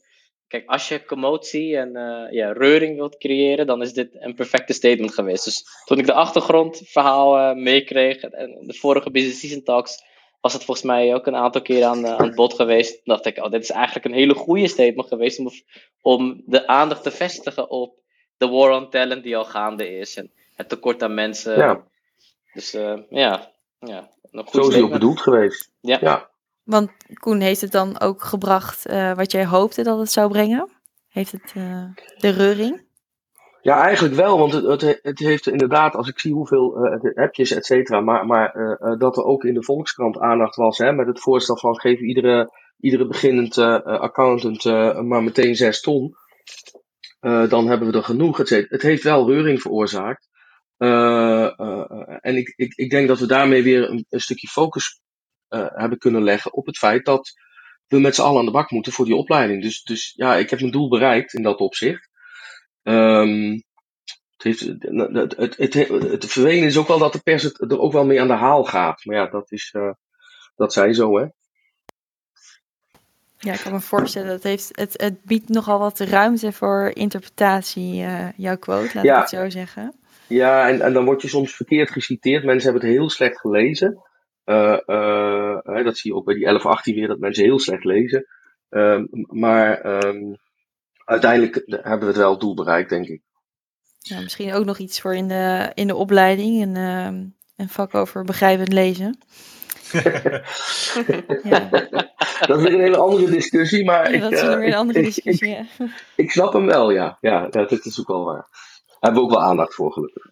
kijk, 0.48 0.68
als 0.68 0.88
je 0.88 1.04
commotie 1.04 1.76
en 1.76 1.96
uh, 1.96 2.32
ja, 2.32 2.52
reuring 2.52 2.96
wilt 2.96 3.18
creëren, 3.18 3.66
dan 3.66 3.82
is 3.82 3.92
dit 3.92 4.08
een 4.12 4.34
perfecte 4.34 4.72
statement 4.72 5.14
geweest. 5.14 5.44
Dus 5.44 5.64
toen 5.84 5.98
ik 5.98 6.06
de 6.06 6.12
achtergrondverhaal 6.12 7.54
meekreeg 7.54 8.22
en 8.22 8.58
de 8.60 8.74
vorige 8.74 9.10
Business 9.10 9.40
Season 9.40 9.62
Talks, 9.62 10.04
was 10.40 10.52
het 10.52 10.64
volgens 10.64 10.86
mij 10.86 11.14
ook 11.14 11.26
een 11.26 11.36
aantal 11.36 11.62
keer 11.62 11.84
aan, 11.84 12.06
aan 12.06 12.26
het 12.26 12.34
bod 12.34 12.54
geweest. 12.54 13.00
Dacht 13.04 13.26
ik, 13.26 13.44
oh, 13.44 13.50
dit 13.50 13.62
is 13.62 13.70
eigenlijk 13.70 14.04
een 14.06 14.12
hele 14.12 14.34
goede 14.34 14.68
statement 14.68 15.08
geweest 15.08 15.38
om, 15.38 15.50
om 16.00 16.42
de 16.46 16.66
aandacht 16.66 17.02
te 17.02 17.10
vestigen 17.10 17.70
op 17.70 18.00
de 18.36 18.48
war 18.48 18.70
on 18.70 18.90
talent 18.90 19.22
die 19.22 19.36
al 19.36 19.44
gaande 19.44 19.98
is. 19.98 20.22
Het 20.56 20.68
tekort 20.68 21.02
aan 21.02 21.14
mensen. 21.14 21.56
Ja. 21.56 21.84
Dus 22.52 22.74
uh, 22.74 22.98
ja, 23.08 23.52
ja. 23.78 24.08
Een 24.30 24.46
goed 24.46 24.64
Zo 24.64 24.70
is 24.70 24.82
ook 24.82 24.90
bedoeld 24.90 25.20
geweest. 25.20 25.72
Ja. 25.80 25.98
ja. 26.00 26.30
Want 26.62 26.90
Koen, 27.14 27.40
heeft 27.40 27.60
het 27.60 27.72
dan 27.72 28.00
ook 28.00 28.22
gebracht 28.22 28.90
uh, 28.90 29.14
wat 29.14 29.32
jij 29.32 29.46
hoopte 29.46 29.82
dat 29.82 29.98
het 29.98 30.12
zou 30.12 30.30
brengen? 30.30 30.70
Heeft 31.08 31.32
het 31.32 31.54
uh, 31.56 31.84
de 32.18 32.28
reuring? 32.28 32.84
Ja, 33.60 33.82
eigenlijk 33.82 34.14
wel, 34.14 34.38
want 34.38 34.52
het, 34.52 34.80
het, 34.80 34.98
het 35.02 35.18
heeft 35.18 35.46
inderdaad, 35.46 35.94
als 35.94 36.08
ik 36.08 36.18
zie 36.18 36.32
hoeveel 36.32 36.86
uh, 36.86 37.14
appjes, 37.14 37.50
et 37.50 37.66
cetera, 37.66 38.00
maar, 38.00 38.26
maar 38.26 38.54
dat 38.98 39.16
er 39.16 39.24
ook 39.24 39.44
in 39.44 39.54
de 39.54 39.62
Volkskrant 39.62 40.18
aandacht 40.18 40.56
was 40.56 40.78
hè, 40.78 40.92
met 40.92 41.06
het 41.06 41.20
voorstel 41.20 41.56
van 41.56 41.80
geef 41.80 42.00
iedere, 42.00 42.50
iedere 42.78 43.06
beginnend 43.06 43.58
accountant 43.84 44.64
maar 45.04 45.22
meteen 45.22 45.56
6 45.56 45.80
ton, 45.80 46.16
dan 47.20 47.66
hebben 47.68 47.90
we 47.90 47.96
er 47.96 48.04
genoeg. 48.04 48.36
Het, 48.36 48.48
het 48.48 48.82
heeft 48.82 49.02
wel 49.02 49.30
reuring 49.30 49.60
veroorzaakt. 49.60 50.28
En 50.76 52.36
ik, 52.36 52.52
ik, 52.56 52.74
ik 52.74 52.90
denk 52.90 53.08
dat 53.08 53.18
we 53.18 53.26
daarmee 53.26 53.62
weer 53.62 53.90
een, 53.90 54.06
een 54.08 54.20
stukje 54.20 54.48
focus 54.48 55.00
hebben 55.48 55.98
kunnen 55.98 56.22
leggen 56.22 56.52
op 56.52 56.66
het 56.66 56.78
feit 56.78 57.04
dat 57.04 57.32
we 57.86 58.00
met 58.00 58.14
z'n 58.14 58.22
allen 58.22 58.38
aan 58.38 58.44
de 58.44 58.50
bak 58.50 58.70
moeten 58.70 58.92
voor 58.92 59.04
die 59.04 59.16
opleiding. 59.16 59.62
Dus, 59.62 59.82
dus 59.82 60.12
ja, 60.16 60.36
ik 60.36 60.50
heb 60.50 60.60
mijn 60.60 60.72
doel 60.72 60.88
bereikt 60.88 61.34
in 61.34 61.42
dat 61.42 61.58
opzicht. 61.58 62.08
Um, 62.82 63.64
het, 64.36 64.42
heeft, 64.42 64.60
het, 64.60 65.36
het, 65.36 65.56
het, 65.56 65.74
het, 65.74 66.26
vervelende 66.26 66.66
is 66.66 66.78
ook 66.78 66.88
wel 66.88 66.98
dat 66.98 67.12
de 67.12 67.20
pers 67.22 67.42
het 67.42 67.60
er 67.60 67.80
ook 67.80 67.92
wel 67.92 68.04
mee 68.04 68.20
aan 68.20 68.26
de 68.26 68.32
haal 68.32 68.64
gaat. 68.64 69.04
Maar 69.04 69.16
ja, 69.16 69.26
dat, 69.26 69.52
is, 69.52 69.72
uh, 69.76 69.90
dat 70.56 70.72
zij 70.72 70.92
zo, 70.92 71.18
hè. 71.18 71.26
Ja, 73.38 73.52
ik 73.52 73.60
kan 73.60 73.72
me 73.72 73.80
voorstellen, 73.80 74.28
dat 74.28 74.42
heeft, 74.42 74.68
het, 74.72 74.92
het 75.00 75.22
biedt 75.24 75.48
nogal 75.48 75.78
wat 75.78 75.98
ruimte 75.98 76.52
voor 76.52 76.90
interpretatie, 76.94 78.02
uh, 78.02 78.28
jouw 78.36 78.56
quote, 78.56 78.90
laat 78.94 79.04
ja. 79.04 79.14
ik 79.14 79.20
het 79.20 79.28
zo 79.28 79.50
zeggen. 79.50 79.94
Ja, 80.28 80.68
en, 80.68 80.80
en 80.80 80.92
dan 80.92 81.04
word 81.04 81.22
je 81.22 81.28
soms 81.28 81.54
verkeerd 81.54 81.90
geciteerd. 81.90 82.44
Mensen 82.44 82.70
hebben 82.70 82.88
het 82.88 82.98
heel 82.98 83.10
slecht 83.10 83.40
gelezen. 83.40 84.02
Uh, 84.44 84.78
uh, 84.86 85.84
dat 85.84 85.98
zie 85.98 86.10
je 86.10 86.16
ook 86.16 86.24
bij 86.24 86.34
die 86.34 86.46
11, 86.46 86.66
18 86.66 86.94
weer, 86.94 87.08
dat 87.08 87.18
mensen 87.18 87.44
heel 87.44 87.58
slecht 87.58 87.84
lezen. 87.84 88.26
Uh, 88.70 89.02
maar 89.26 89.86
um, 90.04 90.36
uiteindelijk 91.04 91.62
hebben 91.66 92.00
we 92.00 92.06
het 92.06 92.16
wel 92.16 92.38
doel 92.38 92.54
bereikt, 92.54 92.88
denk 92.88 93.06
ik. 93.06 93.22
Ja, 93.98 94.20
misschien 94.20 94.52
ook 94.52 94.64
nog 94.64 94.78
iets 94.78 95.00
voor 95.00 95.14
in 95.14 95.28
de, 95.28 95.70
in 95.74 95.86
de 95.86 95.94
opleiding, 95.94 96.62
een, 96.62 96.76
een 97.56 97.68
vak 97.68 97.94
over 97.94 98.24
begrijpend 98.24 98.72
lezen. 98.72 99.18
ja. 101.42 101.68
Dat 102.46 102.58
is 102.58 102.64
een 102.64 102.80
hele 102.80 102.96
andere 102.96 103.30
discussie, 103.30 103.84
maar 103.84 104.10
ja, 104.10 104.14
ik, 104.14 104.20
dat 104.20 104.32
is 104.32 104.42
weer 104.42 104.66
een 104.66 104.74
andere 104.74 105.02
discussie. 105.02 105.48
Ik, 105.48 105.66
ik, 105.78 105.88
ik, 106.16 106.30
snap 106.30 106.52
hem 106.52 106.66
wel, 106.66 106.90
ja. 106.90 107.18
Ja, 107.20 107.48
dat, 107.48 107.70
dat 107.70 107.84
is 107.84 108.00
ook 108.00 108.08
wel 108.08 108.24
waar. 108.24 108.48
Daar 109.06 109.14
hebben 109.14 109.30
we 109.30 109.34
ook 109.34 109.42
wel 109.42 109.50
aandacht 109.50 109.74
voor, 109.74 109.92
gelukkig. 109.92 110.30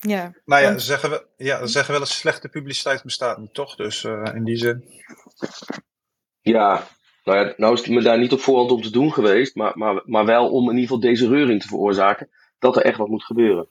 Ja. 0.00 0.32
Nou 0.44 0.62
ja, 0.62 0.78
ze 0.78 0.86
zeggen, 0.86 1.10
we, 1.10 1.26
ja, 1.36 1.58
ze 1.58 1.66
zeggen 1.66 1.92
wel 1.92 2.00
eens 2.00 2.18
slechte 2.18 2.48
publiciteit 2.48 3.02
bestaat 3.02 3.38
niet, 3.38 3.54
toch? 3.54 3.76
Dus 3.76 4.04
uh, 4.04 4.22
in 4.34 4.44
die 4.44 4.56
zin. 4.56 4.84
Ja, 6.40 6.82
nou 7.24 7.38
ja, 7.38 7.54
nou 7.56 7.72
is 7.72 7.80
het 7.80 7.88
me 7.88 8.02
daar 8.02 8.18
niet 8.18 8.32
op 8.32 8.40
voorhand 8.40 8.70
om 8.70 8.82
te 8.82 8.90
doen 8.90 9.12
geweest, 9.12 9.54
maar, 9.54 9.78
maar, 9.78 10.02
maar 10.04 10.24
wel 10.24 10.50
om 10.50 10.62
in 10.62 10.74
ieder 10.74 10.82
geval 10.82 11.00
deze 11.00 11.28
reuring 11.28 11.60
te 11.60 11.68
veroorzaken, 11.68 12.30
dat 12.58 12.76
er 12.76 12.82
echt 12.82 12.98
wat 12.98 13.08
moet 13.08 13.24
gebeuren. 13.24 13.68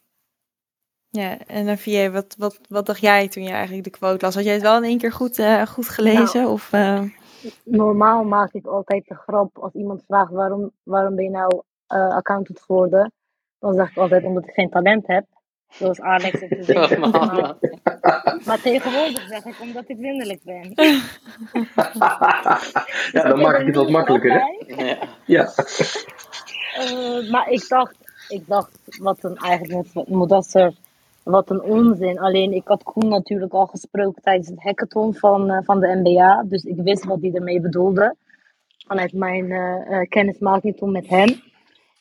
Ja, 1.10 1.38
en 1.46 1.66
dan 1.66 1.78
Vie, 1.78 2.10
wat, 2.10 2.36
wat, 2.38 2.60
wat 2.70 2.86
dacht 2.86 3.02
jij 3.02 3.28
toen 3.28 3.44
je 3.44 3.52
eigenlijk 3.52 3.84
de 3.84 3.90
quote 3.90 4.26
las? 4.26 4.36
Had 4.36 4.44
jij 4.44 4.54
het 4.54 4.62
wel 4.62 4.78
in 4.78 4.84
één 4.84 4.98
keer 4.98 5.12
goed, 5.12 5.38
uh, 5.38 5.66
goed 5.66 5.90
gelezen? 5.90 6.42
Nou, 6.42 6.54
of, 6.54 6.74
uh... 6.74 7.04
Normaal 7.64 8.24
maak 8.24 8.54
ik 8.54 8.66
altijd 8.66 9.08
de 9.08 9.16
grap 9.16 9.58
als 9.58 9.74
iemand 9.74 10.04
vraagt 10.08 10.32
waarom, 10.32 10.72
waarom 10.84 11.16
ben 11.16 11.24
je 11.24 11.32
nou 11.32 11.62
uh, 11.88 12.16
accountant 12.16 12.62
geworden? 12.62 13.14
Dan 13.60 13.74
zeg 13.74 13.90
ik 13.90 13.98
altijd 13.98 14.24
omdat 14.24 14.48
ik 14.48 14.54
geen 14.54 14.70
talent 14.70 15.08
heb. 15.08 15.26
Zoals 15.70 16.02
Alex 16.02 16.40
het 16.40 16.54
gezegd 16.54 16.90
heeft. 16.90 17.00
Maar, 17.12 17.56
maar 18.46 18.62
tegenwoordig 18.62 19.28
zeg 19.28 19.46
ik 19.46 19.62
omdat 19.62 19.84
ik 19.90 19.98
zindelijk 20.00 20.44
ben. 20.44 20.74
ja, 23.12 23.28
dan 23.28 23.40
maak 23.40 23.60
ik 23.60 23.66
het 23.66 23.76
wat 23.76 23.90
makkelijker, 23.90 24.32
hè? 24.32 24.74
Ja. 24.76 24.98
ja. 25.26 25.54
Uh, 26.80 27.30
maar 27.34 27.50
ik 27.50 27.68
dacht, 27.68 27.96
ik 28.30 28.48
dacht, 28.48 28.80
wat 29.00 29.24
een 29.24 29.38
eigenlijk 29.38 29.94
met 29.94 30.10
Modaster, 30.10 30.74
wat 31.26 31.50
een 31.50 31.62
onzin. 31.62 32.20
Alleen 32.20 32.54
ik 32.54 32.68
had 32.68 32.84
Koen 32.84 33.08
natuurlijk 33.08 33.54
al 33.54 33.66
gesproken 33.66 34.22
tijdens 34.22 34.48
het 34.48 34.64
hackathon 34.64 35.16
van, 35.16 35.50
eh, 35.50 35.58
van 35.64 35.80
de 35.80 36.02
NBA. 36.04 36.44
Dus 36.48 36.64
ik 36.64 36.78
wist 36.78 37.06
wat 37.06 37.22
hij 37.22 37.34
ermee 37.34 37.62
bedoelde. 37.62 38.16
Vanuit 38.88 39.14
mijn 39.14 39.52
eh, 39.52 40.00
eh, 40.00 40.10
kennismaking 40.10 40.78
toen 40.78 40.92
met 40.92 41.08
hem. 41.08 41.42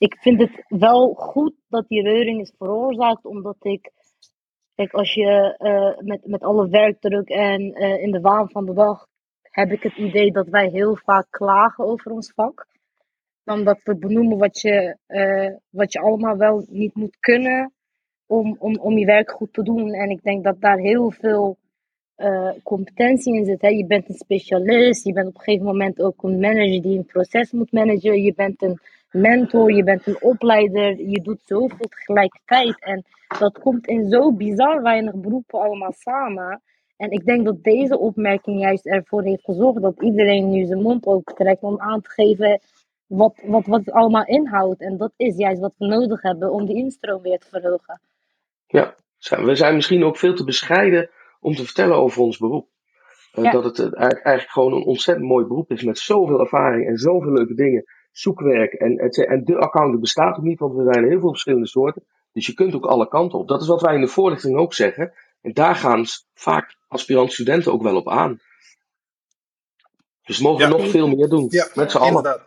Ik 0.05 0.17
vind 0.21 0.41
het 0.41 0.65
wel 0.69 1.15
goed 1.15 1.55
dat 1.69 1.89
die 1.89 2.03
reuring 2.03 2.41
is 2.41 2.53
veroorzaakt, 2.59 3.25
omdat 3.25 3.57
ik. 3.61 3.93
Kijk, 4.75 4.93
als 4.93 5.15
je 5.15 5.55
eh, 5.57 6.07
met, 6.07 6.27
met 6.27 6.43
alle 6.43 6.69
werkdruk 6.69 7.29
en 7.29 7.73
eh, 7.73 8.03
in 8.03 8.11
de 8.11 8.21
waan 8.21 8.51
van 8.51 8.67
de 8.67 8.73
dag. 8.75 9.07
heb 9.43 9.71
ik 9.71 9.83
het 9.83 9.97
idee 9.97 10.33
dat 10.33 10.49
wij 10.49 10.69
heel 10.69 10.97
vaak 10.97 11.27
klagen 11.31 11.85
over 11.85 12.11
ons 12.11 12.33
vak. 12.35 12.67
Dan 13.45 13.65
dat 13.65 13.81
we 13.83 13.97
benoemen 13.97 14.39
wat 14.39 14.61
je, 14.61 14.97
eh, 15.07 15.55
wat 15.71 15.93
je 15.93 16.01
allemaal 16.01 16.37
wel 16.37 16.65
niet 16.69 16.95
moet 16.95 17.17
kunnen. 17.21 17.73
om, 18.27 18.57
om, 18.59 18.79
om 18.79 18.99
je 18.99 19.07
werk 19.07 19.31
goed 19.31 19.53
te 19.53 19.63
doen. 19.63 19.93
En 19.93 20.11
ik 20.11 20.23
denk 20.23 20.45
dat 20.45 20.61
daar 20.61 20.79
heel 20.79 21.11
veel 21.11 21.59
competentie 22.63 23.35
in 23.35 23.45
zit. 23.45 23.61
Hè. 23.61 23.69
Je 23.69 23.87
bent 23.87 24.09
een 24.09 24.15
specialist, 24.15 25.05
je 25.05 25.13
bent 25.13 25.27
op 25.27 25.35
een 25.35 25.41
gegeven 25.41 25.67
moment 25.67 26.03
ook 26.03 26.23
een 26.23 26.41
manager 26.41 26.83
die 26.83 26.99
een 26.99 27.07
proces 27.07 27.53
moet 27.53 27.73
managen. 27.73 28.23
Je 28.23 28.35
bent 28.35 28.63
een 28.63 28.81
mentor, 29.15 29.73
je 29.73 29.85
bent 29.85 30.07
een 30.07 30.23
opleider, 30.23 31.01
je 31.01 31.21
doet 31.23 31.41
zoveel 31.45 31.87
tegelijkertijd. 31.89 32.81
En 32.81 33.05
dat 33.39 33.59
komt 33.59 33.87
in 33.87 34.09
zo 34.09 34.33
bizar 34.33 34.83
weinig 34.83 35.15
beroepen 35.15 35.61
allemaal 35.61 35.93
samen. 35.93 36.63
En 36.97 37.11
ik 37.11 37.25
denk 37.25 37.45
dat 37.45 37.63
deze 37.63 37.99
opmerking 37.99 38.61
juist 38.61 38.87
ervoor 38.87 39.23
heeft 39.23 39.45
gezorgd 39.45 39.83
dat 39.83 40.03
iedereen 40.03 40.51
nu 40.51 40.65
zijn 40.65 40.83
mond 40.83 41.07
open 41.07 41.35
trekt 41.35 41.63
om 41.63 41.81
aan 41.81 42.01
te 42.01 42.11
geven 42.11 42.61
wat, 43.07 43.41
wat, 43.45 43.67
wat 43.67 43.81
het 43.85 43.95
allemaal 43.95 44.25
inhoudt. 44.27 44.81
En 44.81 44.97
dat 44.97 45.13
is 45.17 45.37
juist 45.37 45.61
wat 45.61 45.75
we 45.79 45.87
nodig 45.87 46.23
hebben 46.23 46.53
om 46.53 46.67
die 46.67 46.77
instroom 46.77 47.23
weer 47.23 47.39
te 47.39 47.49
verhogen. 47.49 48.01
Ja, 48.67 48.95
we 49.19 49.55
zijn 49.55 49.75
misschien 49.75 50.05
ook 50.05 50.17
veel 50.17 50.35
te 50.35 50.45
bescheiden 50.45 51.11
om 51.41 51.55
te 51.55 51.65
vertellen 51.65 51.97
over 51.97 52.23
ons 52.23 52.39
beroep. 52.39 52.69
Eh, 53.33 53.45
Ja. 53.45 53.51
Dat 53.51 53.65
het 53.65 53.79
eh, 53.79 54.03
eigenlijk 54.03 54.51
gewoon 54.51 54.73
een 54.73 54.85
ontzettend 54.85 55.29
mooi 55.29 55.47
beroep 55.47 55.71
is 55.71 55.83
met 55.83 55.99
zoveel 55.99 56.41
ervaring 56.41 56.87
en 56.87 56.97
zoveel 56.97 57.33
leuke 57.33 57.55
dingen. 57.55 57.85
Zoekwerk 58.15 58.73
en, 58.73 58.99
en 58.99 59.45
de 59.45 59.57
accountant 59.59 60.01
bestaat 60.01 60.37
ook 60.37 60.43
niet, 60.45 60.59
want 60.59 60.79
er 60.79 60.93
zijn 60.93 61.09
heel 61.09 61.21
veel 61.21 61.29
verschillende 61.29 61.67
soorten. 61.67 62.03
Dus 62.33 62.47
je 62.47 62.55
kunt 62.55 62.75
ook 62.75 62.85
alle 62.87 63.09
kanten 63.09 63.39
op. 63.39 63.49
Dat 63.49 63.63
is 63.63 63.69
wat 63.69 63.81
wij 63.81 63.95
in 63.95 64.01
de 64.01 64.07
voorlichting 64.07 64.57
ook 64.57 64.75
zeggen. 64.75 65.13
En 65.41 65.53
daar 65.53 65.75
gaan 65.75 66.05
vaak 66.35 66.77
aspirant-studenten 66.89 67.73
ook 67.73 67.83
wel 67.83 67.97
op 67.97 68.09
aan. 68.09 68.41
Dus 70.25 70.39
we 70.39 70.45
mogen 70.45 70.63
Ja. 70.65 70.69
nog 70.77 70.89
veel 70.89 71.09
meer 71.09 71.29
doen. 71.29 71.47
Ja, 71.51 71.69
met 71.75 71.91
z'n 71.91 71.97
allen. 71.97 72.41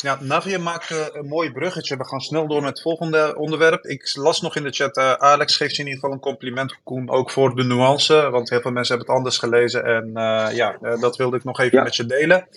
Ja, 0.00 0.18
Navia 0.20 0.58
maakt 0.58 0.90
eh, 0.90 1.06
een 1.12 1.26
mooi 1.26 1.52
bruggetje. 1.52 1.96
We 1.96 2.06
gaan 2.06 2.20
snel 2.20 2.48
door 2.48 2.60
met 2.60 2.70
het 2.70 2.80
volgende 2.82 3.34
onderwerp. 3.38 3.84
Ik 3.84 4.16
las 4.16 4.40
nog 4.40 4.56
in 4.56 4.62
de 4.62 4.70
chat, 4.70 4.96
eh, 4.96 5.12
Alex 5.12 5.56
geeft 5.56 5.76
je 5.76 5.82
in 5.82 5.88
ieder 5.88 6.00
geval 6.00 6.14
een 6.16 6.22
compliment, 6.22 6.78
Koen, 6.84 7.10
ook 7.10 7.30
voor 7.30 7.54
de 7.56 7.64
nuance. 7.64 8.30
Want 8.30 8.50
heel 8.50 8.60
veel 8.60 8.70
mensen 8.70 8.96
hebben 8.96 9.14
het 9.14 9.22
anders 9.24 9.38
gelezen. 9.38 9.84
En 9.84 10.10
eh, 10.14 10.56
ja, 10.56 10.78
dat 11.00 11.16
wilde 11.16 11.36
ik 11.36 11.44
nog 11.44 11.60
even 11.60 11.78
Ja. 11.78 11.84
met 11.84 11.96
je 11.96 12.06
delen. 12.06 12.48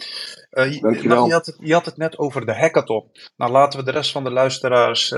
Je- 0.49 0.79
nou, 1.03 1.27
je, 1.27 1.33
had 1.33 1.45
het, 1.45 1.57
je 1.59 1.73
had 1.73 1.85
het 1.85 1.97
net 1.97 2.17
over 2.17 2.45
de 2.45 2.55
hackathon. 2.55 3.11
Nou, 3.37 3.51
laten 3.51 3.79
we 3.79 3.85
de 3.85 3.91
rest 3.91 4.11
van 4.11 4.23
de 4.23 4.31
luisteraars, 4.31 5.09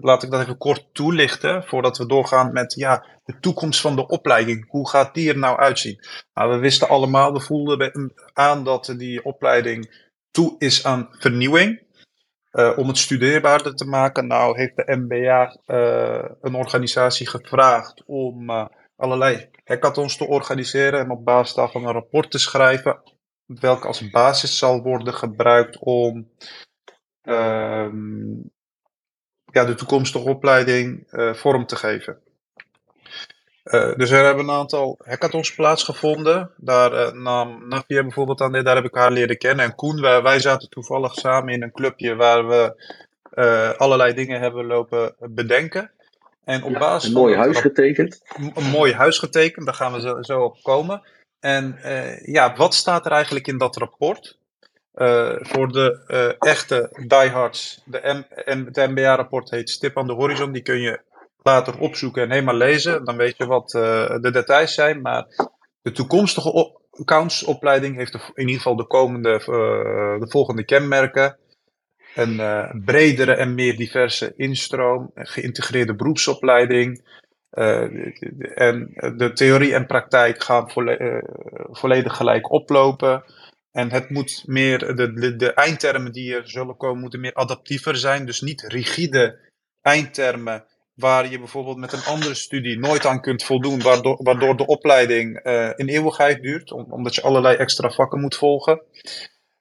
laat 0.00 0.22
ik 0.22 0.30
dat 0.30 0.40
even 0.40 0.58
kort 0.58 0.86
toelichten. 0.92 1.64
Voordat 1.64 1.98
we 1.98 2.06
doorgaan 2.06 2.52
met 2.52 2.74
ja, 2.74 3.04
de 3.24 3.34
toekomst 3.40 3.80
van 3.80 3.96
de 3.96 4.06
opleiding. 4.06 4.64
Hoe 4.68 4.88
gaat 4.88 5.14
die 5.14 5.28
er 5.28 5.38
nou 5.38 5.58
uitzien? 5.58 5.98
Nou, 6.34 6.50
we 6.50 6.58
wisten 6.58 6.88
allemaal, 6.88 7.32
we 7.32 7.40
voelden 7.40 8.12
aan 8.32 8.64
dat 8.64 8.94
die 8.96 9.24
opleiding 9.24 10.02
toe 10.34 10.54
is 10.58 10.84
aan 10.84 11.08
vernieuwing. 11.10 11.82
Eh, 12.50 12.78
om 12.78 12.88
het 12.88 12.98
studeerbaarder 12.98 13.74
te 13.74 13.84
maken, 13.84 14.26
nou 14.26 14.58
heeft 14.58 14.76
de 14.76 14.96
MBA 14.96 15.56
eh, 15.66 16.30
een 16.40 16.54
organisatie 16.54 17.28
gevraagd 17.28 18.02
om 18.06 18.50
eh, 18.50 18.66
allerlei 18.96 19.50
hackathons 19.64 20.16
te 20.16 20.26
organiseren 20.26 21.00
en 21.00 21.10
op 21.10 21.24
basis 21.24 21.54
daarvan 21.54 21.84
een 21.84 21.92
rapport 21.92 22.30
te 22.30 22.38
schrijven, 22.38 23.02
welke 23.46 23.86
als 23.86 24.10
basis 24.10 24.58
zal 24.58 24.82
worden 24.82 25.14
gebruikt 25.14 25.78
om 25.78 26.30
ehm, 27.22 28.34
ja, 29.52 29.64
de 29.64 29.74
toekomstige 29.74 30.28
opleiding 30.28 31.06
vorm 31.34 31.66
te 31.66 31.76
geven. 31.76 32.23
Eh, 33.64 33.94
dus 33.96 34.10
er 34.10 34.24
hebben 34.24 34.44
een 34.44 34.54
aantal 34.54 34.98
hackathons 35.04 35.54
plaatsgevonden. 35.54 36.50
Daar 36.56 36.92
eh, 36.92 37.12
nam 37.12 37.68
Navia 37.68 38.02
bijvoorbeeld 38.02 38.40
aan, 38.40 38.52
daar 38.52 38.74
heb 38.74 38.84
ik 38.84 38.94
haar 38.94 39.10
leren 39.10 39.38
kennen. 39.38 39.64
En 39.64 39.74
Koen, 39.74 40.00
wij, 40.00 40.22
wij 40.22 40.40
zaten 40.40 40.68
toevallig 40.68 41.14
samen 41.14 41.52
in 41.52 41.62
een 41.62 41.72
clubje 41.72 42.14
waar 42.14 42.48
we 42.48 42.86
eh, 43.30 43.70
allerlei 43.70 44.14
dingen 44.14 44.40
hebben 44.40 44.66
lopen 44.66 45.14
bedenken. 45.18 45.90
En 46.44 46.62
op 46.62 46.72
basis 46.72 47.08
Een 47.08 47.14
mooi 47.14 47.36
huis 47.36 47.60
getekend. 47.60 48.22
een 48.54 48.70
mooi 48.70 48.92
huis 48.92 49.18
getekend, 49.18 49.66
daar 49.66 49.74
gaan 49.74 49.92
we 49.92 50.00
zo, 50.00 50.22
zo 50.22 50.40
op 50.40 50.56
komen. 50.62 51.02
En 51.40 51.78
ja, 52.22 52.56
wat 52.56 52.74
staat 52.74 53.06
er 53.06 53.12
eigenlijk 53.12 53.46
in 53.46 53.58
dat 53.58 53.76
rapport? 53.76 54.38
Voor 55.40 55.72
de 55.72 56.34
echte 56.38 57.04
diehards, 57.06 57.82
de, 57.84 58.24
M 58.44 58.64
het 58.64 58.90
MBA-rapport 58.90 59.50
heet 59.50 59.70
Stip 59.70 59.98
aan 59.98 60.06
de 60.06 60.12
Horizon, 60.12 60.52
die 60.52 60.62
kun 60.62 60.80
je 60.80 61.00
later 61.44 61.78
opzoeken 61.78 62.22
en 62.22 62.30
helemaal 62.30 62.54
lezen. 62.54 63.04
Dan 63.04 63.16
weet 63.16 63.36
je 63.36 63.46
wat 63.46 63.74
eh, 63.74 64.20
de 64.20 64.30
details 64.30 64.74
zijn. 64.74 65.00
Maar 65.00 65.26
de 65.82 65.92
toekomstige 65.92 66.52
op- 66.52 66.82
accountsopleiding 66.90 67.96
heeft 67.96 68.14
in 68.14 68.32
ieder 68.46 68.56
geval 68.56 68.76
de 68.76 68.86
komende, 68.86 69.30
eh, 69.32 70.20
de 70.20 70.26
volgende 70.28 70.64
kenmerken. 70.64 71.38
Een 72.14 72.40
eh, 72.40 72.70
bredere 72.84 73.34
en 73.34 73.54
meer 73.54 73.76
diverse 73.76 74.32
instroom, 74.36 75.10
geïntegreerde 75.14 75.94
beroepsopleiding. 75.94 77.12
en 78.54 78.92
de 79.16 79.30
theorie 79.34 79.74
en 79.74 79.86
praktijk 79.86 80.42
gaan 80.42 80.70
volle- 80.70 81.22
volledig 81.70 82.16
gelijk 82.16 82.50
oplopen. 82.50 83.24
En 83.72 83.90
het 83.90 84.10
moet 84.10 84.42
meer, 84.46 84.78
de, 84.78 85.36
de 85.36 85.52
eindtermen 85.52 86.12
die 86.12 86.34
er 86.34 86.48
zullen 86.48 86.76
komen, 86.76 87.00
moeten 87.00 87.20
meer 87.20 87.34
adaptiever 87.34 87.96
zijn. 87.96 88.26
Dus 88.26 88.40
niet 88.40 88.62
rigide 88.62 89.38
eindtermen 89.82 90.64
waar 90.94 91.30
je 91.30 91.38
bijvoorbeeld 91.38 91.76
met 91.76 91.92
een 91.92 92.04
andere 92.04 92.34
studie 92.34 92.78
nooit 92.78 93.06
aan 93.06 93.20
kunt 93.20 93.44
voldoen, 93.44 93.82
waardoor, 93.82 94.22
waardoor 94.22 94.56
de 94.56 94.66
opleiding 94.66 95.36
eh 95.38 95.70
in 95.76 95.88
eeuwigheid 95.88 96.42
duurt, 96.42 96.72
om- 96.72 96.92
omdat 96.92 97.14
je 97.14 97.22
allerlei 97.22 97.56
extra 97.56 97.90
vakken 97.90 98.20
moet 98.20 98.36
volgen. 98.36 98.82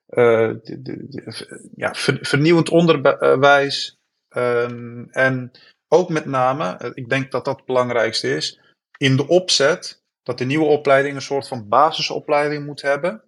Eh, 0.07 0.49
de- 0.63 0.81
de- 0.81 1.69
ja, 1.75 1.93
ver- 1.93 2.19
vernieuwend 2.21 2.69
onderwijs. 2.69 3.97
ehm, 4.29 5.03
en 5.11 5.51
ook 5.87 6.09
met 6.09 6.25
name, 6.25 6.77
eh, 6.77 6.89
ik 6.93 7.09
denk 7.09 7.31
dat 7.31 7.45
dat 7.45 7.55
het 7.55 7.65
belangrijkste 7.65 8.35
is, 8.35 8.59
in 8.97 9.15
de 9.15 9.27
opzet 9.27 10.03
dat 10.23 10.37
de 10.37 10.45
nieuwe 10.45 10.65
opleiding 10.65 11.15
een 11.15 11.21
soort 11.21 11.47
van 11.47 11.67
basisopleiding 11.67 12.65
moet 12.65 12.81
hebben. 12.81 13.23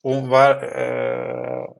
Om 0.00 0.28
waar, 0.28 0.56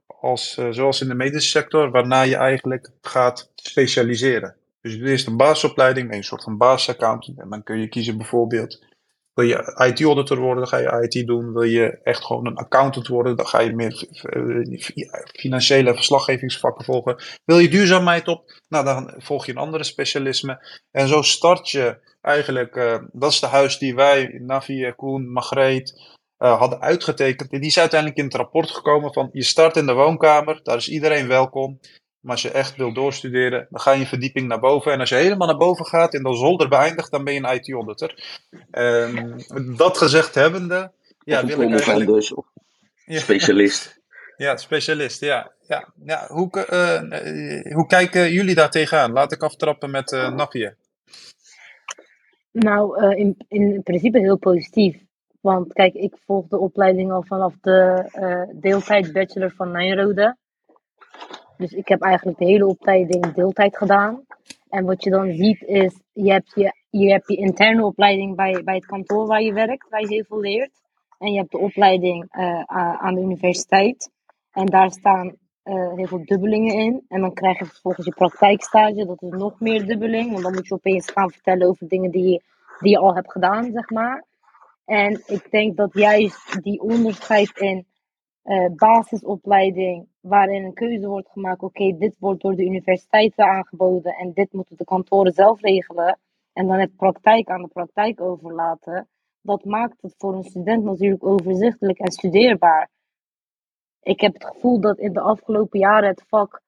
als, 0.07 0.53
zoals 0.69 1.01
in 1.01 1.07
de 1.07 1.13
medische 1.15 1.49
sector, 1.49 1.91
waarna 1.91 2.21
je 2.21 2.35
eigenlijk 2.35 2.91
gaat 3.01 3.51
specialiseren. 3.55 4.55
Dus 4.89 4.97
je 4.97 5.03
doet 5.03 5.13
eerst 5.13 5.27
een 5.27 5.37
basisopleiding, 5.37 6.13
een 6.13 6.23
soort 6.23 6.43
van 6.43 6.57
basisaccountant. 6.57 7.39
En 7.39 7.49
dan 7.49 7.63
kun 7.63 7.79
je 7.79 7.87
kiezen 7.87 8.17
bijvoorbeeld, 8.17 8.85
wil 9.33 9.45
je 9.45 9.83
IT-auditor 9.87 10.37
worden, 10.37 10.57
dan 10.57 10.67
ga 10.67 10.77
je 10.77 11.07
IT 11.07 11.27
doen. 11.27 11.53
Wil 11.53 11.63
je 11.63 11.99
echt 12.03 12.25
gewoon 12.25 12.45
een 12.47 12.55
accountant 12.55 13.07
worden, 13.07 13.35
dan 13.35 13.47
ga 13.47 13.59
je 13.59 13.75
meer 13.75 14.07
eh, 14.21 14.79
fi- 14.79 15.09
financiële 15.39 15.93
verslaggevingsvakken 15.93 16.85
volgen. 16.85 17.15
Wil 17.45 17.59
je 17.59 17.69
duurzaamheid 17.69 18.27
op, 18.27 18.51
nou 18.67 18.85
dan 18.85 19.13
volg 19.17 19.45
je 19.45 19.51
een 19.51 19.57
andere 19.57 19.83
specialisme. 19.83 20.81
En 20.91 21.07
zo 21.07 21.21
start 21.21 21.69
je 21.69 21.99
eigenlijk, 22.21 22.75
eh, 22.75 22.97
dat 23.11 23.31
is 23.31 23.39
de 23.39 23.47
huis 23.47 23.77
die 23.77 23.95
wij, 23.95 24.39
Navi, 24.45 24.93
Koen, 24.95 25.31
Margreet, 25.31 26.17
eh, 26.37 26.57
hadden 26.57 26.81
uitgetekend. 26.81 27.51
En 27.51 27.59
die 27.59 27.69
is 27.69 27.79
uiteindelijk 27.79 28.19
in 28.19 28.25
het 28.25 28.35
rapport 28.35 28.71
gekomen 28.71 29.13
van 29.13 29.29
je 29.31 29.43
start 29.43 29.75
in 29.77 29.85
de 29.85 29.93
woonkamer, 29.93 30.59
daar 30.63 30.77
is 30.77 30.89
iedereen 30.89 31.27
welkom. 31.27 31.79
Maar 32.21 32.31
als 32.31 32.41
je 32.41 32.51
echt 32.51 32.75
wil 32.75 32.93
doorstuderen, 32.93 33.67
dan 33.69 33.79
ga 33.79 33.91
je 33.91 33.99
een 33.99 34.05
verdieping 34.07 34.47
naar 34.47 34.59
boven. 34.59 34.91
En 34.91 34.99
als 34.99 35.09
je 35.09 35.15
helemaal 35.15 35.47
naar 35.47 35.57
boven 35.57 35.85
gaat 35.85 36.13
en 36.13 36.23
dan 36.23 36.35
zolder 36.35 36.67
beëindigt, 36.69 37.11
dan 37.11 37.23
ben 37.23 37.33
je 37.33 37.43
een 37.43 37.55
IT-auditor. 37.55 38.13
Ehm, 38.71 39.39
dat 39.77 39.97
gezegd 39.97 40.35
hebbende, 40.35 40.91
ja, 41.23 41.35
of 41.37 41.41
een 41.41 41.47
wil 41.47 41.61
ik 41.61 41.69
eigenlijk... 41.71 42.05
promovendus 42.05 42.33
of 42.33 42.45
Ja. 43.05 43.19
specialist. 43.19 43.97
Ja, 44.37 44.57
specialist, 44.57 45.19
ja. 45.21 45.51
ja. 45.67 45.93
ja 46.05 46.27
hoe, 46.27 46.65
eh, 46.65 46.95
eh, 46.95 47.73
hoe 47.75 47.87
kijken 47.87 48.31
jullie 48.31 48.55
daar 48.55 48.69
tegenaan? 48.69 49.11
Laat 49.11 49.31
ik 49.31 49.43
aftrappen 49.43 49.91
met 49.91 50.11
eh 50.11 50.31
Nafje. 50.31 50.75
Nou, 52.51 53.01
eh, 53.03 53.17
in, 53.17 53.37
in 53.47 53.83
principe 53.83 54.19
heel 54.19 54.37
positief. 54.37 54.97
Want 55.41 55.73
kijk, 55.73 55.93
ik 55.93 56.15
volg 56.25 56.47
de 56.47 56.57
opleiding 56.57 57.11
al 57.11 57.23
vanaf 57.23 57.53
de 57.61 58.09
eh, 58.11 58.61
deeltijd 58.61 59.13
bachelor 59.13 59.51
van 59.55 59.71
Nijrode. 59.71 60.37
Dus 61.59 61.71
ik 61.71 61.87
heb 61.87 62.01
eigenlijk 62.01 62.37
de 62.37 62.45
hele 62.45 62.67
opleiding 62.67 63.33
deeltijd 63.33 63.77
gedaan. 63.77 64.25
En 64.69 64.85
wat 64.85 65.03
je 65.03 65.09
dan 65.09 65.33
ziet 65.33 65.61
is, 65.61 66.01
je 66.13 66.31
hebt 66.31 66.51
je, 66.55 66.73
je, 66.89 67.11
hebt 67.11 67.27
je 67.27 67.35
interne 67.35 67.85
opleiding 67.85 68.35
bij, 68.35 68.63
bij 68.63 68.75
het 68.75 68.85
kantoor 68.85 69.27
waar 69.27 69.41
je 69.41 69.53
werkt, 69.53 69.89
waar 69.89 70.01
je 70.01 70.07
heel 70.07 70.23
veel 70.23 70.39
leert. 70.39 70.71
En 71.17 71.31
je 71.31 71.37
hebt 71.37 71.51
de 71.51 71.57
opleiding 71.57 72.25
eh, 72.29 72.63
aan 72.97 73.15
de 73.15 73.21
universiteit. 73.21 74.11
En 74.51 74.65
daar 74.65 74.91
staan 74.91 75.35
eh, 75.63 75.93
heel 75.93 76.07
veel 76.07 76.25
dubbelingen 76.25 76.75
in. 76.75 77.05
En 77.07 77.21
dan 77.21 77.33
krijg 77.33 77.59
je 77.59 77.65
vervolgens 77.65 78.05
je 78.05 78.13
praktijkstage, 78.13 79.05
dat 79.05 79.21
is 79.21 79.29
nog 79.29 79.59
meer 79.59 79.85
dubbeling. 79.85 80.31
Want 80.31 80.43
dan 80.43 80.53
moet 80.53 80.67
je 80.67 80.73
opeens 80.73 81.11
gaan 81.11 81.31
vertellen 81.31 81.67
over 81.67 81.87
dingen 81.87 82.11
die 82.11 82.29
je, 82.29 82.43
die 82.79 82.91
je 82.91 82.99
al 82.99 83.15
hebt 83.15 83.31
gedaan, 83.31 83.71
zeg 83.71 83.89
maar. 83.89 84.25
En 84.85 85.23
ik 85.25 85.51
denk 85.51 85.77
dat 85.77 85.93
juist 85.93 86.63
die 86.63 86.81
onderscheid 86.81 87.57
in 87.57 87.85
eh, 88.49 88.65
basisopleiding, 88.75 90.07
waarin 90.19 90.63
een 90.63 90.73
keuze 90.73 91.07
wordt 91.07 91.29
gemaakt, 91.29 91.61
oké, 91.61 91.97
dit 91.97 92.15
wordt 92.19 92.41
door 92.41 92.55
de 92.55 92.65
universiteiten 92.65 93.45
aangeboden 93.45 94.13
en 94.13 94.33
dit 94.33 94.53
moeten 94.53 94.77
de 94.77 94.83
kantoren 94.83 95.33
zelf 95.33 95.61
regelen. 95.61 96.19
En 96.53 96.67
dan 96.67 96.79
het 96.79 96.95
praktijk 96.95 97.49
aan 97.49 97.61
de 97.61 97.67
praktijk 97.67 98.21
overlaten. 98.21 99.07
Dat 99.41 99.65
maakt 99.65 100.01
het 100.01 100.15
voor 100.17 100.33
een 100.33 100.43
student 100.43 100.83
natuurlijk 100.83 101.25
overzichtelijk 101.25 101.99
en 101.99 102.11
studeerbaar. 102.11 102.89
Ik 104.01 104.21
heb 104.21 104.33
het 104.33 104.45
gevoel 104.45 104.79
dat 104.79 104.97
in 104.97 105.13
de 105.13 105.21
afgelopen 105.21 105.79
jaren 105.79 106.09
het 106.09 106.23
vak 106.27 106.61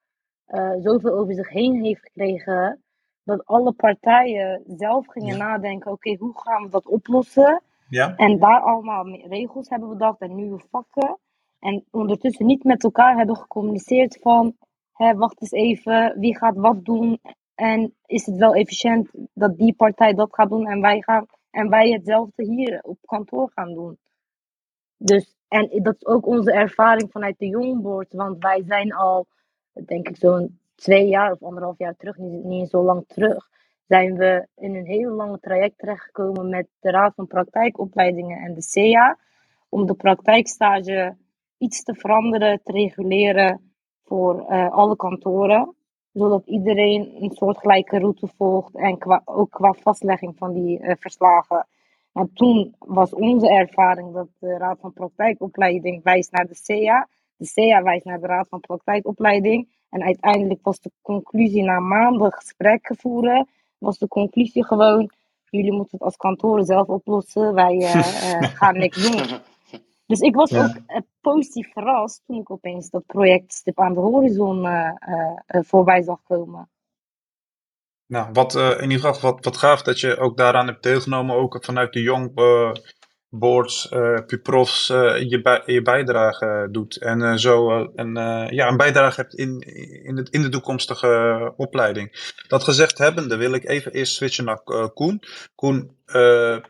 eh, 0.44 0.72
zoveel 0.78 1.12
over 1.12 1.34
zich 1.34 1.48
heen 1.48 1.84
heeft 1.84 2.02
gekregen, 2.02 2.82
dat 3.24 3.46
alle 3.46 3.72
partijen 3.72 4.62
zelf 4.66 5.06
gingen 5.06 5.38
nadenken, 5.38 5.92
oké, 5.92 6.16
hoe 6.18 6.40
gaan 6.40 6.62
we 6.62 6.70
dat 6.70 6.86
oplossen? 6.86 7.62
Ja? 7.88 8.16
En 8.16 8.38
daar 8.38 8.60
allemaal 8.60 9.06
regels 9.08 9.68
hebben 9.68 9.88
bedacht 9.88 10.20
en 10.20 10.34
nieuwe 10.34 10.62
vakken. 10.70 11.18
En 11.62 11.84
ondertussen 11.90 12.46
niet 12.46 12.64
met 12.64 12.84
elkaar 12.84 13.16
hebben 13.16 13.36
gecommuniceerd 13.36 14.18
van, 14.20 14.56
hè, 14.92 15.14
wacht 15.14 15.40
eens 15.40 15.50
even, 15.50 16.18
wie 16.18 16.36
gaat 16.36 16.56
wat 16.56 16.84
doen? 16.84 17.20
En 17.54 17.94
is 18.06 18.26
het 18.26 18.36
wel 18.36 18.54
efficiënt 18.54 19.10
dat 19.34 19.56
die 19.56 19.74
partij 19.74 20.14
dat 20.14 20.34
gaat 20.34 20.48
doen 20.48 20.66
en 20.66 20.80
wij, 20.80 21.02
gaan, 21.02 21.26
en 21.50 21.68
wij 21.68 21.90
hetzelfde 21.90 22.44
hier 22.44 22.80
op 22.82 22.98
kantoor 23.04 23.50
gaan 23.54 23.74
doen? 23.74 23.98
Dus, 24.96 25.36
en 25.48 25.82
dat 25.82 25.94
is 25.94 26.06
ook 26.06 26.26
onze 26.26 26.52
ervaring 26.52 27.10
vanuit 27.10 27.38
de 27.38 27.46
Jongboard, 27.46 28.12
want 28.12 28.42
wij 28.42 28.62
zijn 28.66 28.92
al, 28.92 29.26
denk 29.72 30.08
ik, 30.08 30.16
zo'n 30.16 30.58
twee 30.74 31.08
jaar 31.08 31.32
of 31.32 31.42
anderhalf 31.42 31.78
jaar 31.78 31.96
terug, 31.96 32.16
niet, 32.16 32.44
niet 32.44 32.70
zo 32.70 32.82
lang 32.82 33.04
terug, 33.06 33.48
zijn 33.86 34.16
we 34.16 34.46
in 34.56 34.74
een 34.74 34.86
heel 34.86 35.10
lange 35.10 35.38
traject 35.40 35.78
terechtgekomen 35.78 36.48
met 36.48 36.68
de 36.80 36.90
Raad 36.90 37.14
van 37.14 37.26
Praktijkopleidingen 37.26 38.38
en 38.38 38.54
de 38.54 38.62
CEA, 38.62 39.18
om 39.68 39.86
de 39.86 39.94
praktijkstage 39.94 41.16
iets 41.62 41.82
te 41.82 41.94
veranderen, 41.94 42.60
te 42.62 42.72
reguleren 42.72 43.72
voor 44.04 44.44
eh, 44.48 44.70
alle 44.70 44.96
kantoren, 44.96 45.74
zodat 46.12 46.46
iedereen 46.46 47.22
een 47.22 47.30
soortgelijke 47.30 47.98
route 47.98 48.28
volgt 48.36 48.74
en 48.74 48.98
qua, 48.98 49.22
ook 49.24 49.50
qua 49.50 49.72
vastlegging 49.72 50.36
van 50.36 50.52
die 50.52 50.78
eh, 50.78 50.96
verslagen. 50.98 51.66
En 52.12 52.30
toen 52.34 52.74
was 52.78 53.14
onze 53.14 53.48
ervaring 53.48 54.12
dat 54.12 54.28
de 54.38 54.56
Raad 54.58 54.78
van 54.80 54.92
Praktijkopleiding 54.92 56.02
wijst 56.02 56.32
naar 56.32 56.46
de 56.46 56.54
CEA, 56.54 57.08
de 57.36 57.46
CEA 57.46 57.82
wijst 57.82 58.04
naar 58.04 58.20
de 58.20 58.26
Raad 58.26 58.48
van 58.48 58.60
Praktijkopleiding 58.60 59.68
en 59.90 60.02
uiteindelijk 60.02 60.60
was 60.62 60.80
de 60.80 60.90
conclusie 61.02 61.62
na 61.62 61.80
maanden 61.80 62.32
gesprekken 62.32 62.96
voeren, 62.96 63.48
was 63.78 63.98
de 63.98 64.08
conclusie 64.08 64.64
gewoon, 64.64 65.10
jullie 65.50 65.72
moeten 65.72 65.90
het 65.92 66.02
als 66.02 66.16
kantoren 66.16 66.64
zelf 66.64 66.88
oplossen, 66.88 67.54
wij 67.54 67.76
eh, 67.78 68.42
gaan 68.60 68.78
niks 68.78 69.10
doen. 69.10 69.40
Dus 70.12 70.20
ik 70.20 70.34
was 70.34 70.50
Ja. 70.50 70.64
ook 70.64 70.76
eh, 70.86 71.00
positief 71.20 71.72
verrast 71.72 72.22
toen 72.26 72.40
ik 72.40 72.50
opeens 72.50 72.90
dat 72.90 73.06
project 73.06 73.52
Stip 73.52 73.80
aan 73.80 73.94
de 73.94 74.00
Horizon 74.00 74.66
eh, 74.66 74.90
eh, 75.46 75.62
voorbij 75.62 76.02
zag 76.02 76.22
komen. 76.22 76.70
Nou, 78.06 78.32
wat 78.32 78.54
in 78.54 78.90
ieder 78.90 79.06
geval 79.06 79.32
wat, 79.32 79.44
wat 79.44 79.56
gaaf 79.56 79.82
dat 79.82 80.00
je 80.00 80.16
ook 80.18 80.36
daaraan 80.36 80.66
hebt 80.66 80.82
deelgenomen, 80.82 81.36
ook 81.36 81.64
vanuit 81.64 81.92
de 81.92 82.02
eh, 82.34 82.72
Boards, 83.34 83.88
eh 83.88 84.18
Puprofs, 84.26 84.90
eh, 84.90 85.30
je, 85.30 85.42
bij, 85.42 85.62
je 85.66 85.82
bijdrage 85.82 86.68
doet. 86.70 86.96
En 86.96 87.22
eh, 87.22 87.34
zo 87.34 87.70
een, 87.94 88.14
ja, 88.54 88.68
een 88.68 88.76
bijdrage 88.76 89.20
hebt 89.20 89.34
in, 89.34 89.60
in, 90.04 90.14
de, 90.14 90.26
in 90.30 90.42
de 90.42 90.48
toekomstige 90.48 91.52
opleiding. 91.56 92.32
Dat 92.48 92.64
gezegd 92.64 92.98
hebbende 92.98 93.36
wil 93.36 93.52
ik 93.52 93.68
even 93.68 93.92
eerst 93.92 94.14
switchen 94.14 94.44
naar 94.44 94.60
Koen. 94.94 95.22
Koen, 95.54 95.96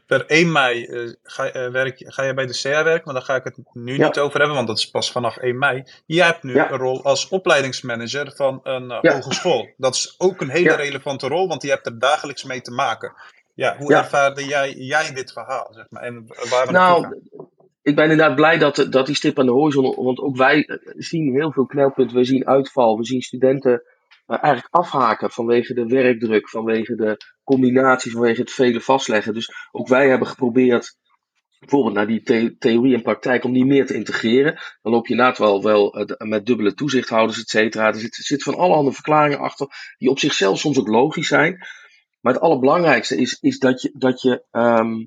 per 0.07 0.25
1 0.27 0.53
mei 0.53 0.87
ga, 1.23 1.71
werk, 1.71 1.99
je- 1.99 2.13
ga 2.13 2.23
je 2.23 2.35
bij 2.35 2.47
de 2.47 2.61
CA 2.63 2.85
werken, 2.85 3.03
maar 3.05 3.15
daar 3.15 3.23
ga 3.23 3.35
ik 3.35 3.45
het 3.45 3.59
nu 3.73 3.97
Ja. 3.97 4.07
niet 4.07 4.19
over 4.19 4.39
hebben, 4.39 4.57
want 4.57 4.69
dat 4.69 4.79
is 4.79 4.91
pas 4.91 5.13
vanaf 5.13 5.37
1 5.37 5.59
mei. 5.59 5.83
Jij 6.07 6.27
hebt 6.27 6.43
nu 6.43 6.55
Ja. 6.55 6.71
een 6.71 6.79
rol 6.79 7.05
als 7.05 7.29
opleidingsmanager 7.29 8.33
van 8.37 8.61
een 8.63 8.89
Ja. 9.01 9.13
hogeschool. 9.15 9.69
Dat 9.77 9.95
is 9.95 10.15
ook 10.19 10.41
een 10.41 10.51
hele 10.51 10.75
relevante 10.75 11.29
rol, 11.29 11.49
want 11.49 11.63
je 11.63 11.69
hebt 11.69 11.87
er 11.87 11.99
dagelijks 11.99 12.45
mee 12.45 12.61
te 12.61 12.71
maken. 12.71 13.13
Ja, 13.55 13.77
hoe 13.77 13.91
Ja. 13.91 13.99
ervaarde 13.99 14.45
jij, 14.45 14.73
jij 14.73 15.13
dit 15.15 15.33
verhaal, 15.33 15.73
zeg 15.75 15.87
maar, 15.91 16.03
en 16.03 16.27
waar 16.51 16.73
Nou, 16.73 17.21
ik 17.83 17.95
ben 17.95 18.11
inderdaad 18.11 18.35
blij 18.37 18.59
dat, 18.59 18.87
dat 18.91 19.07
die 19.07 19.15
stip 19.15 19.39
aan 19.39 19.47
de 19.47 19.53
horizon, 19.53 19.95
want 20.05 20.19
ook 20.19 20.37
wij 20.37 20.65
eh, 20.65 20.77
zien 20.97 21.35
heel 21.35 21.53
veel 21.53 21.67
knelpunten. 21.67 22.17
We 22.17 22.25
zien 22.25 22.47
uitval, 22.47 22.97
we 22.97 23.05
zien 23.05 23.21
studenten 23.23 23.83
eh, 24.27 24.39
eigenlijk 24.43 24.75
afhaken 24.75 25.31
vanwege 25.31 25.75
de 25.75 25.87
werkdruk, 25.87 26.49
vanwege 26.49 26.95
de 26.95 27.17
combinatie, 27.45 28.13
vanwege 28.13 28.41
het 28.41 28.53
vele 28.53 28.81
vastleggen. 28.81 29.35
Dus 29.35 29.51
ook 29.73 29.89
wij 29.89 30.09
hebben 30.09 30.29
geprobeerd, 30.29 30.97
bijvoorbeeld 31.59 31.95
naar 31.95 32.07
die 32.07 32.23
the- 32.23 32.57
theorie 32.59 32.95
en 32.95 33.03
praktijk, 33.03 33.45
om 33.45 33.53
die 33.53 33.65
meer 33.65 33.87
te 33.87 33.95
integreren. 33.95 34.61
Dan 34.83 34.93
loop 34.93 35.07
je 35.07 35.13
inderdaad 35.13 35.39
wel, 35.39 35.63
wel 35.63 35.95
eh, 35.95 36.29
met 36.29 36.47
dubbele 36.47 36.75
toezichthouders, 36.75 37.41
et 37.41 37.49
cetera. 37.49 37.87
Er 37.87 37.95
zit, 37.95 38.17
er 38.17 38.25
zit 38.25 38.43
van 38.43 38.55
allerhande 38.55 38.93
verklaringen 38.93 39.39
achter, 39.39 39.67
die 39.99 40.09
op 40.11 40.19
zichzelf 40.19 40.59
soms 40.59 40.79
ook 40.79 40.89
logisch 40.89 41.29
zijn. 41.29 41.67
Maar 42.23 42.33
het 42.33 42.43
allerbelangrijkste 42.43 43.17
is, 43.17 43.39
is 43.41 43.59
dat 43.59 43.83
je, 43.83 43.93
dat 43.95 44.23
je 44.23 44.45
ehm, 44.51 45.05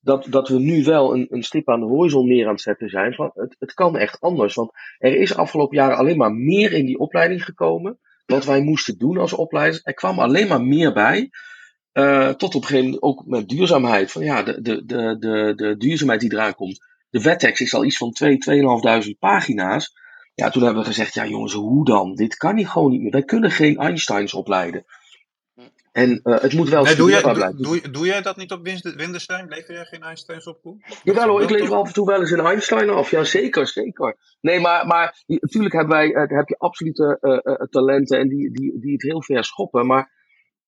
dat, 0.00 0.26
dat 0.28 0.48
we 0.48 0.58
nu 0.58 0.84
wel 0.84 1.14
een, 1.14 1.26
een 1.30 1.42
stip 1.42 1.68
aan 1.68 1.80
de 1.80 1.86
horizon 1.86 2.26
neer 2.26 2.46
aan 2.46 2.52
het 2.52 2.60
zetten 2.60 2.88
zijn. 2.88 3.14
Van 3.14 3.30
het, 3.34 3.56
het 3.58 3.74
kan 3.74 3.96
echt 3.96 4.20
anders. 4.20 4.54
Want 4.54 4.70
er 4.98 5.16
is 5.16 5.36
afgelopen 5.36 5.76
jaren 5.76 5.96
alleen 5.96 6.16
maar 6.16 6.32
meer 6.32 6.72
in 6.72 6.86
die 6.86 6.98
opleiding 6.98 7.44
gekomen. 7.44 7.98
Wat 8.26 8.44
wij 8.44 8.60
moesten 8.62 8.98
doen 8.98 9.18
als 9.18 9.32
opleiders. 9.32 9.80
Er 9.82 9.94
kwam 9.94 10.18
alleen 10.18 10.48
maar 10.48 10.62
meer 10.62 10.92
bij. 10.92 11.30
Eh, 11.92 12.28
tot 12.28 12.54
op 12.54 12.62
een 12.62 12.68
gegeven 12.68 12.84
moment 12.84 13.02
ook 13.02 13.26
met 13.26 13.48
duurzaamheid. 13.48 14.12
Van 14.12 14.22
ja, 14.22 14.42
de, 14.42 14.60
de, 14.62 14.84
de, 14.84 15.16
de, 15.18 15.52
de 15.56 15.76
duurzaamheid 15.76 16.20
die 16.20 16.32
eraan 16.32 16.54
komt. 16.54 16.88
De 17.10 17.22
wettekst 17.22 17.62
is 17.62 17.74
al 17.74 17.84
iets 17.84 17.96
van 17.96 18.10
2, 18.10 18.38
2.500 19.12 19.18
pagina's. 19.18 19.92
Ja, 20.34 20.50
toen 20.50 20.62
hebben 20.62 20.82
we 20.82 20.88
gezegd, 20.88 21.14
ja 21.14 21.26
jongens, 21.26 21.52
hoe 21.52 21.84
dan? 21.84 22.14
Dit 22.14 22.36
kan 22.36 22.54
niet 22.54 22.68
gewoon 22.68 22.90
niet 22.90 23.00
meer. 23.00 23.10
Wij 23.10 23.22
kunnen 23.22 23.50
geen 23.50 23.76
Einsteins 23.76 24.34
opleiden. 24.34 24.84
En 25.92 26.20
eh, 26.22 26.40
het 26.40 26.52
moet 26.52 26.68
wel 26.68 26.84
Nee, 26.84 26.94
doe, 26.96 27.10
jij, 27.10 27.22
doe, 27.22 27.32
blijven. 27.32 27.62
doe, 27.62 27.90
doe 27.90 28.06
jij 28.06 28.22
dat 28.22 28.36
niet 28.36 28.52
op 28.52 28.64
Winterstein? 28.96 29.48
Lever 29.48 29.74
jij 29.74 29.84
geen 29.84 30.02
Einsteins 30.02 30.46
op? 30.46 30.58
Dat 30.62 30.74
Jawel 31.02 31.28
hoor, 31.28 31.42
ik 31.42 31.50
lever 31.50 31.66
toch- 31.68 31.78
af 31.78 31.86
en 31.86 31.92
toe 31.92 32.06
wel 32.06 32.20
eens 32.20 32.30
een 32.30 32.40
Einstein 32.40 32.88
af. 32.90 33.10
Ja, 33.10 33.24
zeker, 33.24 33.66
zeker. 33.66 34.16
Nee, 34.40 34.60
maar, 34.60 34.86
maar 34.86 35.22
natuurlijk 35.26 35.74
hebben 35.74 35.96
wij, 35.96 36.12
eh, 36.14 36.36
heb 36.36 36.48
je 36.48 36.58
absolute 36.58 37.18
eh, 37.20 37.66
talenten 37.68 38.18
en 38.18 38.28
die, 38.28 38.50
die, 38.52 38.80
die 38.80 38.92
het 38.92 39.02
heel 39.02 39.22
ver 39.22 39.44
schoppen. 39.44 39.86
Maar 39.86 40.18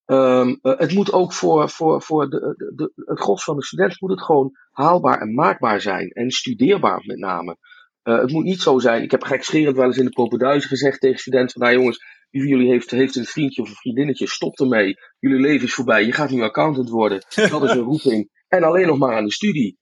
ehm, 0.05 0.55
eh, 0.61 0.77
het 0.79 0.93
moet 0.93 1.11
ook 1.13 1.33
voor, 1.33 1.69
voor, 1.69 2.01
voor 2.01 2.29
de, 2.29 2.39
de, 2.57 2.71
de- 2.75 3.03
het 3.05 3.19
gros 3.19 3.43
van 3.43 3.55
de 3.55 3.63
studenten 3.65 3.97
moet 3.99 4.11
het 4.11 4.21
gewoon 4.23 4.51
haalbaar 4.71 5.21
en 5.21 5.33
maakbaar 5.33 5.81
zijn. 5.81 6.09
En 6.09 6.31
studeerbaar 6.31 7.01
met 7.05 7.17
name. 7.17 7.57
Het 8.03 8.31
moet 8.31 8.43
niet 8.43 8.61
zo 8.61 8.79
zijn, 8.79 9.03
ik 9.03 9.11
heb 9.11 9.23
gekscherend 9.23 9.75
wel 9.75 9.85
eens 9.85 9.97
in 9.97 10.05
de 10.05 10.11
Popenduizen 10.11 10.69
gezegd 10.69 10.99
tegen 10.99 11.19
studenten 11.19 11.51
van, 11.51 11.61
nou 11.61 11.73
jongens, 11.79 12.03
jullie 12.41 12.69
heeft, 12.69 12.91
heeft 12.91 13.15
een 13.15 13.25
vriendje 13.25 13.61
of 13.61 13.69
een 13.69 13.75
vriendinnetje, 13.75 14.27
stop 14.27 14.59
ermee. 14.59 14.95
Jullie 15.19 15.39
leven 15.39 15.67
is 15.67 15.73
voorbij, 15.73 16.05
je 16.05 16.11
gaat 16.11 16.29
nu 16.29 16.41
accountant 16.41 16.89
worden. 16.89 17.19
Dat 17.49 17.63
is 17.63 17.71
een 17.71 17.77
roeping. 17.77 18.29
En 18.47 18.63
alleen 18.63 18.87
nog 18.87 18.97
maar 18.97 19.15
aan 19.15 19.25
de 19.25 19.31
studie. 19.33 19.77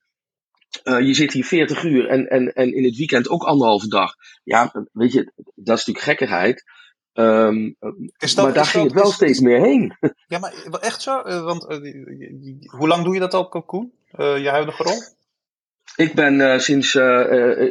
Eh, 0.82 1.00
je 1.00 1.14
zit 1.14 1.32
hier 1.32 1.44
40 1.44 1.82
uur 1.84 2.08
en, 2.08 2.26
en, 2.28 2.52
en 2.52 2.74
in 2.74 2.84
het 2.84 2.96
weekend 2.96 3.28
ook 3.28 3.42
anderhalve 3.42 3.88
dag. 3.88 4.14
Ja, 4.44 4.86
weet 4.92 5.12
je, 5.12 5.32
dat 5.36 5.78
is 5.78 5.86
natuurlijk 5.86 6.04
gekkigheid. 6.04 6.62
Ehm, 7.12 7.72
Is 8.18 8.34
dat- 8.34 8.44
maar 8.44 8.54
daar 8.54 8.64
ging 8.64 8.82
dat- 8.84 8.92
het 8.92 9.00
wel 9.02 9.10
is- 9.10 9.14
steeds 9.16 9.40
meer 9.40 9.60
heen. 9.60 9.96
Ja, 10.26 10.38
maar 10.38 10.52
echt 10.80 11.02
zo? 11.02 11.20
Eh, 11.20 11.44
want 11.44 11.66
eh, 11.66 11.78
hoe 12.78 12.88
lang 12.88 13.04
doe 13.04 13.14
je 13.14 13.20
dat 13.20 13.34
al, 13.34 13.48
Koen? 13.48 13.92
Eh, 14.10 14.42
je 14.42 14.48
huidige 14.48 14.82
rol? 14.82 15.02
Ik 15.96 16.14
ben 16.14 16.60
sinds 16.60 16.94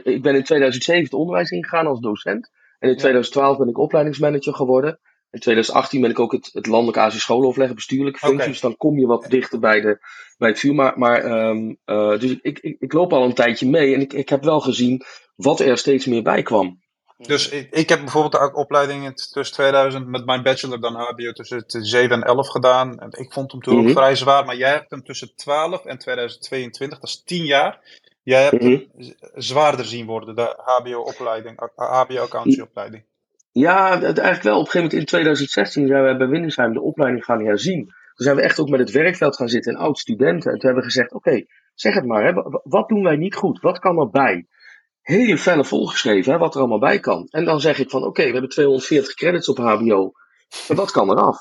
ik 0.04 0.22
ben 0.22 0.36
in 0.36 0.44
2007 0.44 1.04
het 1.04 1.14
onderwijs 1.14 1.50
ingegaan 1.50 1.88
als 1.88 2.00
docent. 2.00 2.50
En 2.82 2.88
in 2.90 2.94
Ja. 2.94 3.00
2012 3.00 3.58
ben 3.58 3.68
ik 3.70 3.78
opleidingsmanager 3.78 4.54
geworden. 4.54 5.00
In 5.32 5.40
2018 5.40 6.02
ben 6.02 6.10
ik 6.10 6.20
ook 6.20 6.32
het, 6.32 6.50
het 6.54 6.68
landelijk 6.68 6.98
ASI 6.98 7.20
schooloverleggen 7.20 7.76
bestuurlijke 7.76 8.20
functie. 8.20 8.40
Oké. 8.42 8.50
Dus 8.52 8.60
dan 8.62 8.78
kom 8.78 9.00
je 9.00 9.06
wat 9.08 9.26
dichter 9.30 9.60
bij, 9.60 9.82
de, 9.82 9.98
bij 10.38 10.50
het 10.50 10.60
vuur. 10.60 10.74
Maar, 10.76 10.94
maar 11.00 11.24
ehm, 11.24 11.74
eh, 11.86 12.20
dus 12.20 12.32
ik, 12.42 12.60
ik, 12.60 12.76
ik 12.80 12.94
loop 12.94 13.14
al 13.14 13.24
een 13.24 13.34
tijdje 13.34 13.70
mee. 13.70 13.94
En 13.94 14.02
ik, 14.02 14.14
ik 14.14 14.30
heb 14.30 14.44
wel 14.44 14.60
gezien 14.60 15.02
wat 15.36 15.60
er 15.60 15.78
steeds 15.78 16.06
meer 16.06 16.24
bij 16.24 16.42
kwam. 16.42 16.80
Dus 17.18 17.50
ik, 17.50 17.68
ik 17.72 17.90
heb 17.90 18.00
bijvoorbeeld 18.00 18.44
de 18.44 18.54
opleiding 18.54 19.06
in 19.06 19.14
tussen 19.14 19.56
2000 19.56 20.08
met 20.08 20.26
mijn 20.26 20.44
bachelor 20.44 20.80
dan 20.80 20.96
HBO 20.96 21.32
tussen 21.32 21.58
het 21.58 21.78
7 21.82 22.16
en 22.16 22.24
11 22.24 22.48
gedaan. 22.48 23.00
En 23.00 23.10
ik 23.12 23.34
vond 23.34 23.52
hem 23.52 23.62
toen 23.62 23.78
ook 23.78 23.84
Mhm. 23.84 23.94
vrij 23.94 24.16
zwaar, 24.16 24.46
maar 24.46 24.58
jij 24.58 24.72
hebt 24.72 24.92
hem 24.92 25.04
tussen 25.04 25.36
12 25.36 25.86
en 25.86 25.98
2022, 25.98 27.00
dat 27.00 27.10
is 27.10 27.24
10 27.24 27.46
jaar. 27.46 27.80
Jij 28.24 28.44
hebt 28.44 28.64
Mhm. 28.64 28.80
zwaarder 29.34 29.86
zien 29.86 30.06
worden, 30.06 30.36
de 30.36 30.54
HBO-opleiding, 30.58 31.60
HBO-accountancy-opleiding. 31.76 33.04
Ja, 33.52 33.92
het, 34.00 34.04
eigenlijk 34.18 34.44
wel. 34.44 34.54
Op 34.60 34.66
een 34.66 34.72
gegeven 34.72 34.80
moment 34.82 34.94
in 35.00 35.06
2016 35.06 35.88
zijn 35.88 36.04
we 36.04 36.18
bij 36.18 36.28
Windersheim 36.28 36.74
de 36.74 36.82
opleiding 36.82 37.26
gaan 37.26 37.46
herzien. 37.46 37.86
Toen 37.86 38.26
zijn 38.26 38.36
we 38.36 38.42
echt 38.42 38.60
ook 38.60 38.70
met 38.70 38.80
het 38.80 38.92
werkveld 38.92 39.36
gaan 39.36 39.50
zitten 39.50 39.74
en 39.74 39.80
oud-studenten. 39.80 40.52
En 40.52 40.58
toen 40.58 40.66
hebben 40.70 40.84
we 40.84 40.90
gezegd, 40.90 41.14
oké, 41.14 41.46
zeg 41.74 41.94
het 41.94 42.06
maar. 42.06 42.24
Hè, 42.24 42.34
wa- 42.34 42.62
wat 42.64 42.88
doen 42.90 43.04
wij 43.04 43.16
niet 43.16 43.36
goed? 43.36 43.60
Wat 43.62 43.80
kan 43.80 44.00
erbij? 44.00 44.46
hele 45.02 45.38
felle 45.38 45.66
volgeschreven, 45.66 46.32
hè, 46.32 46.38
wat 46.38 46.54
er 46.54 46.60
allemaal 46.60 46.80
bij 46.80 47.00
kan. 47.00 47.28
En 47.30 47.46
dan 47.46 47.60
zeg 47.62 47.80
ik 47.80 47.90
van, 47.90 48.04
oké, 48.04 48.24
we 48.26 48.32
hebben 48.32 48.50
240 48.50 49.14
credits 49.14 49.50
op 49.50 49.58
HBO. 49.58 50.12
En 50.68 50.76
wat 50.76 50.92
kan 50.92 51.10
eraf? 51.10 51.38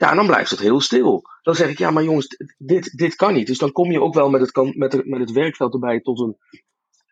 Ja, 0.00 0.10
en 0.10 0.16
dan 0.16 0.26
blijft 0.26 0.50
het 0.50 0.60
heel 0.60 0.80
stil. 0.80 1.22
Dan 1.42 1.54
zeg 1.54 1.68
ik, 1.70 1.78
ja, 1.78 1.90
maar 1.90 2.02
jongens, 2.02 2.36
dit, 2.58 2.96
dit 2.96 3.14
kan 3.14 3.34
niet. 3.34 3.46
Dus 3.46 3.58
dan 3.58 3.72
kom 3.72 3.90
je 3.90 4.00
ook 4.00 4.14
wel 4.14 4.30
met 4.30 4.40
het, 4.40 4.76
met, 4.76 5.06
met 5.06 5.20
het 5.20 5.32
werkveld 5.32 5.72
erbij 5.72 6.00
tot 6.00 6.20
een 6.20 6.36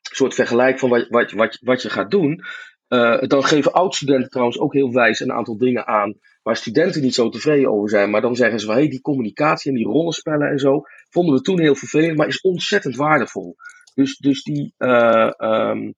soort 0.02 0.34
vergelijk 0.34 0.78
van 0.78 0.88
wat, 0.88 1.06
wat, 1.08 1.32
wat, 1.32 1.58
wat 1.60 1.82
je 1.82 1.90
gaat 1.90 2.10
doen. 2.10 2.44
Eh, 2.86 3.20
dan 3.20 3.44
geven 3.44 3.72
oud-studenten 3.72 4.30
trouwens 4.30 4.58
ook 4.58 4.72
heel 4.72 4.92
wijs 4.92 5.20
een 5.20 5.32
aantal 5.32 5.58
dingen 5.58 5.86
aan 5.86 6.18
waar 6.42 6.56
studenten 6.56 7.02
niet 7.02 7.14
zo 7.14 7.28
tevreden 7.28 7.70
over 7.70 7.88
zijn. 7.88 8.10
Maar 8.10 8.20
dan 8.20 8.36
zeggen 8.36 8.60
ze 8.60 8.66
van, 8.66 8.74
hey, 8.74 8.88
die 8.88 9.00
communicatie 9.00 9.70
en 9.70 9.76
die 9.76 9.86
rollenspellen 9.86 10.50
en 10.50 10.58
zo, 10.58 10.82
vonden 11.10 11.34
we 11.34 11.40
toen 11.40 11.60
heel 11.60 11.74
vervelend, 11.74 12.16
maar 12.16 12.26
is 12.26 12.40
ontzettend 12.40 12.96
waardevol. 12.96 13.56
Dus, 13.94 14.16
dus 14.16 14.42
die, 14.42 14.74
eh, 14.76 15.30
ehm, 15.36 15.92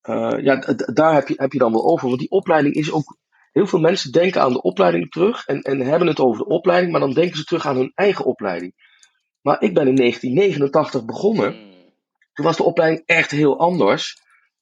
eh, 0.00 0.38
ja, 0.42 0.74
daar 0.92 1.14
heb 1.14 1.28
je, 1.28 1.34
heb 1.36 1.52
je 1.52 1.58
dan 1.58 1.72
wel 1.72 1.86
over. 1.86 2.08
Want 2.08 2.20
die 2.20 2.30
opleiding 2.30 2.74
is 2.74 2.92
ook. 2.92 3.16
Heel 3.52 3.66
veel 3.66 3.80
mensen 3.80 4.12
denken 4.12 4.42
aan 4.42 4.52
de 4.52 4.62
opleiding 4.62 5.10
terug 5.10 5.46
en, 5.46 5.60
en 5.60 5.80
hebben 5.80 6.08
het 6.08 6.20
over 6.20 6.38
de 6.38 6.50
opleiding, 6.50 6.92
maar 6.92 7.00
dan 7.00 7.12
denken 7.12 7.36
ze 7.36 7.44
terug 7.44 7.66
aan 7.66 7.76
hun 7.76 7.92
eigen 7.94 8.24
opleiding. 8.24 8.72
Maar 9.42 9.62
ik 9.62 9.74
ben 9.74 9.88
in 9.88 9.96
1989 9.96 11.04
begonnen. 11.04 11.52
Hmm. 11.52 11.66
Toen 12.32 12.44
was 12.44 12.56
de 12.56 12.62
opleiding 12.62 13.02
echt 13.06 13.30
heel 13.30 13.58
anders. 13.58 14.16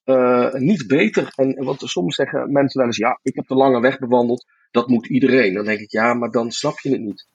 Eh, 0.05 0.53
niet 0.53 0.87
beter. 0.87 1.33
En, 1.35 1.65
want 1.65 1.83
soms 1.85 2.15
zeggen 2.15 2.53
mensen 2.53 2.79
wel 2.79 2.87
eens: 2.87 2.97
ja, 2.97 3.19
ik 3.23 3.35
heb 3.35 3.47
de 3.47 3.55
lange 3.55 3.81
weg 3.81 3.99
bewandeld. 3.99 4.45
Dat 4.71 4.89
moet 4.89 5.07
iedereen. 5.07 5.55
Dan 5.55 5.65
denk 5.65 5.81
ik: 5.81 5.91
ja, 5.91 6.15
maar 6.15 6.31
dan 6.31 6.51
snap 6.51 6.81
je 6.81 6.91
het 6.91 7.01
niet. 7.01 7.27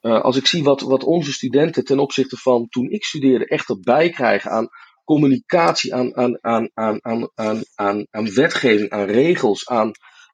Eh, 0.00 0.20
als 0.20 0.36
ik 0.36 0.46
zie 0.46 0.62
wat, 0.62 0.80
wat 0.80 1.04
onze 1.04 1.32
studenten 1.32 1.84
ten 1.84 1.98
opzichte 1.98 2.36
van 2.36 2.68
toen 2.68 2.90
ik 2.90 3.04
studeerde 3.04 3.46
echt 3.46 3.68
erbij 3.68 4.10
krijgen 4.10 4.50
aan 4.50 4.68
communicatie, 5.04 5.94
aan, 5.94 6.16
aan, 6.16 6.38
aan, 6.40 6.70
aan, 6.74 6.98
aan, 7.02 7.30
aan, 7.34 7.62
aan, 7.74 8.06
aan 8.10 8.34
wetgeving, 8.34 8.90
aan 8.90 9.06
regels, 9.06 9.68
aan 9.68 9.90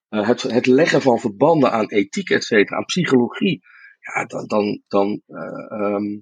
eh, 0.08 0.26
het, 0.26 0.42
het 0.42 0.66
leggen 0.66 1.02
van 1.02 1.18
verbanden, 1.18 1.72
aan 1.72 1.90
ethiek, 1.90 2.30
et 2.30 2.44
cetera, 2.44 2.76
aan 2.76 2.84
psychologie. 2.84 3.60
Ja, 4.00 4.24
dan, 4.24 4.46
dan, 4.46 4.82
dan, 4.88 5.22
eh, 5.26 5.80
ehm, 5.80 6.20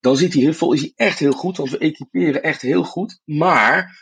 dan 0.00 0.16
zit 0.16 0.32
hij 0.32 0.42
heel 0.42 0.52
vol, 0.52 0.72
is 0.72 0.80
hij 0.80 0.92
echt 0.94 1.18
heel 1.18 1.32
goed, 1.32 1.56
want 1.56 1.70
we 1.70 1.78
equiperen 1.78 2.42
echt 2.42 2.62
heel 2.62 2.84
goed. 2.84 3.20
Maar 3.24 4.00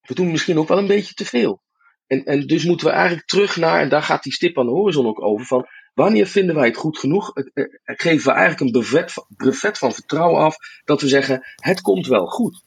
we 0.00 0.14
doen 0.14 0.30
misschien 0.30 0.58
ook 0.58 0.68
wel 0.68 0.78
een 0.78 0.86
beetje 0.86 1.14
te 1.14 1.24
veel. 1.24 1.62
En, 2.06 2.24
en 2.24 2.46
dus 2.46 2.64
moeten 2.64 2.86
we 2.86 2.92
eigenlijk 2.92 3.26
terug 3.26 3.56
naar, 3.56 3.80
en 3.80 3.88
daar 3.88 4.02
gaat 4.02 4.22
die 4.22 4.32
stip 4.32 4.58
aan 4.58 4.66
de 4.66 4.72
horizon 4.72 5.06
ook 5.06 5.22
over, 5.22 5.46
van 5.46 5.66
wanneer 5.94 6.26
vinden 6.26 6.54
wij 6.54 6.66
het 6.66 6.76
goed 6.76 6.98
genoeg? 6.98 7.34
Eh, 7.34 7.64
Geven 7.84 8.24
we 8.24 8.38
eigenlijk 8.38 8.60
een 8.60 8.80
brevet, 8.80 9.12
brevet 9.36 9.78
van 9.78 9.92
vertrouwen 9.92 10.40
af, 10.40 10.56
dat 10.84 11.00
we 11.00 11.08
zeggen, 11.08 11.40
het 11.54 11.80
komt 11.80 12.06
wel 12.06 12.26
goed. 12.26 12.62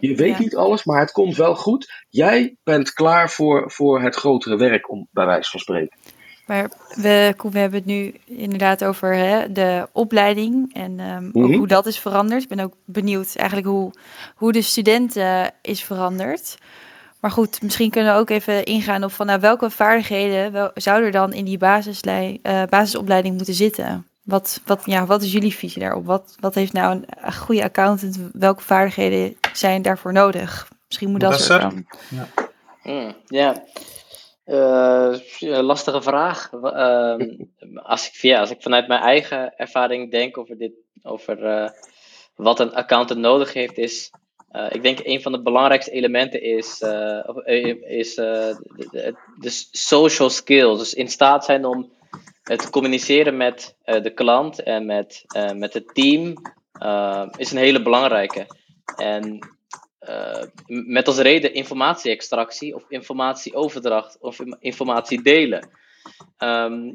Je 0.00 0.14
weet 0.14 0.32
Ja. 0.36 0.38
niet 0.38 0.56
alles, 0.56 0.84
maar 0.84 1.00
het 1.00 1.12
komt 1.12 1.36
wel 1.36 1.54
goed. 1.56 2.04
Jij 2.08 2.56
bent 2.62 2.92
klaar 2.92 3.30
voor, 3.30 3.70
voor 3.70 4.02
het 4.02 4.14
grotere 4.14 4.56
werk, 4.56 4.90
om, 4.90 5.08
bij 5.10 5.26
wijze 5.26 5.50
van 5.50 5.60
spreken. 5.60 5.96
Maar 6.46 6.70
we, 6.94 7.34
we 7.50 7.58
hebben 7.58 7.78
het 7.78 7.88
nu 7.88 8.14
inderdaad 8.26 8.84
over 8.84 9.14
hè, 9.14 9.52
de 9.52 9.88
opleiding 9.92 10.74
en 10.74 11.00
ehm, 11.00 11.28
Mhm. 11.32 11.52
hoe 11.56 11.66
dat 11.66 11.86
is 11.86 11.98
veranderd. 11.98 12.42
Ik 12.42 12.48
ben 12.48 12.60
ook 12.60 12.74
benieuwd 12.84 13.36
eigenlijk 13.36 13.68
hoe, 13.68 13.92
hoe 14.36 14.52
de 14.52 14.62
studenten 14.62 15.50
is 15.62 15.84
veranderd. 15.84 16.56
Maar 17.20 17.30
goed, 17.30 17.62
misschien 17.62 17.90
kunnen 17.90 18.14
we 18.14 18.20
ook 18.20 18.30
even 18.30 18.64
ingaan 18.64 19.04
op 19.04 19.12
van 19.12 19.26
nou, 19.26 19.40
welke 19.40 19.70
vaardigheden 19.70 20.52
wel, 20.52 20.70
zouden 20.74 21.06
er 21.06 21.12
dan 21.12 21.32
in 21.32 21.44
die 21.44 21.58
basislei, 21.58 22.38
eh, 22.42 22.62
basisopleiding 22.68 23.36
moeten 23.36 23.54
zitten? 23.54 24.06
Wat, 24.22 24.60
wat, 24.64 24.82
ja, 24.84 25.06
wat 25.06 25.22
is 25.22 25.32
jullie 25.32 25.54
visie 25.54 25.82
daarop? 25.82 26.06
Wat, 26.06 26.36
wat 26.40 26.54
heeft 26.54 26.72
nou 26.72 26.94
een, 26.94 27.04
een 27.20 27.34
goede 27.34 27.62
accountant? 27.62 28.18
Welke 28.32 28.62
vaardigheden 28.62 29.36
zijn 29.52 29.82
daarvoor 29.82 30.12
nodig? 30.12 30.68
Misschien 30.86 31.10
moet 31.10 31.20
dat 31.20 31.40
er 31.40 31.50
er. 31.54 31.60
dan. 31.60 31.86
Hmm, 32.82 33.16
ja. 33.26 33.64
Eh, 34.44 35.14
ja, 35.38 35.62
lastige 35.62 36.02
vraag. 36.02 36.50
Ehm, 36.52 37.28
als, 37.74 38.06
ik, 38.06 38.14
ja, 38.14 38.40
als 38.40 38.50
ik 38.50 38.62
vanuit 38.62 38.88
mijn 38.88 39.00
eigen 39.00 39.56
ervaring 39.56 40.10
denk 40.10 40.38
over, 40.38 40.58
dit, 40.58 40.72
over 41.02 41.44
eh, 41.44 41.70
wat 42.34 42.60
een 42.60 42.74
accountant 42.74 43.20
nodig 43.20 43.52
heeft, 43.52 43.78
is. 43.78 44.10
eh, 44.50 44.66
ik 44.70 44.82
denk 44.82 44.98
een 45.02 45.22
van 45.22 45.32
de 45.32 45.42
belangrijkste 45.42 45.90
elementen 45.90 46.42
is, 46.42 46.80
is 47.80 48.16
eh, 48.16 48.56
de, 48.76 48.88
de, 48.90 49.14
de 49.38 49.50
social 49.70 50.30
skills. 50.30 50.78
Dus 50.78 50.94
in 50.94 51.08
staat 51.08 51.44
zijn 51.44 51.64
om 51.64 51.92
te 52.58 52.70
communiceren 52.70 53.36
met 53.36 53.76
eh, 53.82 54.02
de 54.02 54.10
klant 54.10 54.62
en 54.62 54.86
met, 54.86 55.24
eh, 55.26 55.52
met 55.52 55.74
het 55.74 55.94
team 55.94 56.34
eh, 56.72 57.26
is 57.36 57.50
een 57.50 57.58
hele 57.58 57.82
belangrijke. 57.82 58.46
En 58.96 59.38
met 60.66 61.06
als 61.06 61.18
reden 61.18 61.54
informatie-extractie 61.54 62.74
of 62.74 62.84
informatieoverdracht 62.88 64.18
of 64.20 64.38
informatie 64.60 65.22
delen. 65.22 65.68
Ehm, 66.38 66.92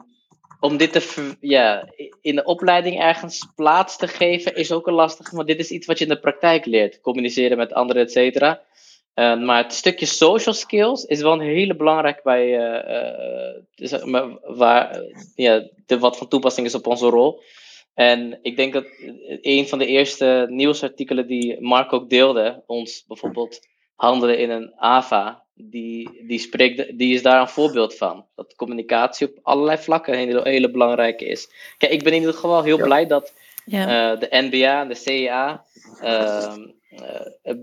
om 0.60 0.78
dit 0.78 0.91
te 0.91 1.36
ja, 1.39 1.89
in 2.22 2.36
de 2.36 2.43
opleiding 2.43 2.99
ergens 2.99 3.47
plaats 3.56 3.97
te 3.97 4.08
geven 4.08 4.56
is 4.56 4.72
ook 4.72 4.88
een 4.88 4.93
lastig, 4.93 5.32
want 5.32 5.47
dit 5.47 5.60
is 5.60 5.70
iets 5.70 5.88
wat 5.88 5.97
je 5.97 6.06
in 6.06 6.12
de 6.12 6.20
praktijk 6.20 6.66
leert. 6.66 7.01
Communiceren 7.01 7.58
met 7.58 7.74
anderen, 7.74 8.01
et 8.01 8.12
cetera. 8.12 8.62
Eh, 9.16 9.39
maar 9.39 9.63
het 9.63 9.74
stukje 9.74 10.05
social 10.05 10.55
skills 10.55 11.03
is 11.03 11.22
wel 11.22 11.34
een 11.34 11.39
hele 11.39 11.76
belangrijk 11.76 12.24
bij, 12.24 12.57
eh, 12.57 13.53
eh, 14.13 14.26
waar, 14.43 15.01
ja, 15.36 15.63
de, 15.86 15.99
wat 15.99 16.18
van 16.18 16.28
toepassing 16.28 16.68
is 16.68 16.76
op 16.76 16.88
onze 16.88 17.07
rol. 17.07 17.41
En 17.93 18.39
ik 18.41 18.55
denk 18.55 18.74
dat 18.74 18.84
eh, 18.86 19.38
een 19.41 19.68
van 19.68 19.80
de 19.80 19.86
eerste 19.86 20.45
nieuwsartikelen 20.49 21.28
die 21.28 21.61
Mark 21.61 21.93
ook 21.93 22.09
deelde, 22.09 22.63
ons 22.66 23.03
bijvoorbeeld 23.07 23.59
handelen 23.95 24.39
in 24.39 24.49
een 24.49 24.74
AVA, 24.78 25.43
die, 25.53 26.09
die, 26.28 26.39
spreekt, 26.39 26.97
die 26.97 27.13
is 27.13 27.22
daar 27.22 27.41
een 27.41 27.47
voorbeeld 27.47 27.95
van. 27.95 28.26
Dat 28.36 28.55
communicatie 28.55 29.28
op 29.28 29.39
allerlei 29.41 29.78
vlakken 29.78 30.13
een 30.13 30.20
hele, 30.28 30.41
hele 30.43 30.72
belangrijke 30.72 31.26
is. 31.26 31.49
Kijk, 31.78 31.91
ik 31.91 32.03
ben 32.03 32.13
in 32.13 32.20
ieder 32.20 32.34
geval 32.36 32.63
heel 32.63 32.78
Ja. 32.78 32.84
blij 32.84 33.05
dat 33.07 33.34
Ja. 33.66 34.13
eh, 34.13 34.20
de 34.20 34.28
NBA 34.32 34.82
en 34.82 34.88
de 34.88 34.95
CIA 34.95 35.63
ehm, 36.01 36.51
eh, 36.51 36.53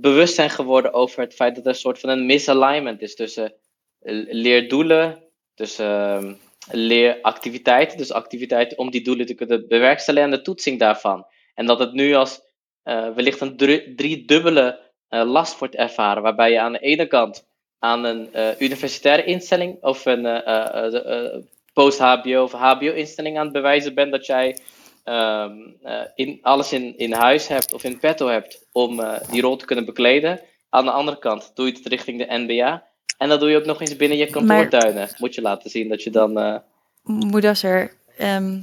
bewust 0.01 0.35
zijn 0.35 0.51
geworden 0.51 0.93
over 0.93 1.21
het 1.21 1.35
feit 1.35 1.55
dat 1.55 1.65
er 1.65 1.71
een 1.71 1.77
soort 1.77 2.01
van 2.01 2.11
een 2.11 2.27
misalignment 2.27 3.03
is 3.03 3.15
tussen 3.15 3.55
eh, 4.01 4.25
leerdoelen, 4.31 5.23
tussen 5.55 5.87
ehm, 5.87 6.35
leeractiviteiten, 6.71 7.99
dus 7.99 8.13
activiteiten 8.13 8.79
om 8.79 8.91
die 8.91 9.03
doelen 9.03 9.27
te 9.27 9.35
kunnen 9.35 9.69
bewerkstelligen 9.69 10.31
en 10.31 10.37
de 10.37 10.43
toetsing 10.43 10.79
daarvan. 10.79 11.27
En 11.55 11.67
dat 11.67 11.79
het 11.79 11.93
nu 11.93 12.15
als 12.15 12.41
eh, 12.83 13.15
wellicht 13.15 13.41
een 13.41 13.57
drie- 13.57 13.95
driedubbele 13.95 14.81
eh, 15.09 15.25
last 15.25 15.59
wordt 15.59 15.75
ervaren, 15.75 16.23
waarbij 16.23 16.51
je 16.51 16.61
aan 16.61 16.73
de 16.73 16.79
ene 16.79 17.07
kant 17.07 17.51
aan 17.79 18.05
een 18.05 18.33
eh, 18.33 18.61
universitaire 18.61 19.25
instelling 19.25 19.83
of 19.83 20.05
een 20.05 20.27
eh, 20.27 20.47
eh, 20.47 20.95
eh, 20.95 21.35
eh, 21.35 21.43
post-HBO 21.73 22.43
of 22.43 22.53
HBO-instelling 22.53 23.39
aan 23.39 23.45
het 23.45 23.53
bewijzen 23.53 23.95
bent 23.95 24.13
dat 24.13 24.27
jij 24.27 24.59
ehm, 25.05 25.53
eh, 25.83 26.01
in, 26.15 26.39
alles 26.43 26.73
in, 26.73 26.99
in 26.99 27.13
huis 27.13 27.49
hebt 27.49 27.73
of 27.73 27.85
in 27.85 27.99
petto 27.99 28.27
hebt 28.29 28.67
om 28.73 29.01
eh, 29.01 29.21
die 29.31 29.41
rol 29.43 29.57
te 29.57 29.65
kunnen 29.65 29.85
bekleden. 29.85 30.41
Aan 30.71 30.85
de 30.85 30.91
andere 30.91 31.19
kant 31.19 31.51
doe 31.55 31.67
je 31.67 31.73
het 31.73 31.87
richting 31.87 32.19
de 32.19 32.39
NBA. 32.39 32.83
En 33.19 33.29
dat 33.29 33.41
doe 33.41 33.51
je 33.51 33.57
ook 33.57 33.65
nog 33.65 33.81
eens 33.81 33.97
binnen 33.97 34.19
je 34.19 34.27
kantoortuinen. 34.27 35.09
Moet 35.19 35.35
je 35.35 35.43
laten 35.43 35.71
zien 35.71 35.89
dat 35.89 36.03
je 36.03 36.11
dan. 36.11 36.39
eh, 36.39 36.57
Moedasser, 37.03 37.93
ehm, 38.19 38.61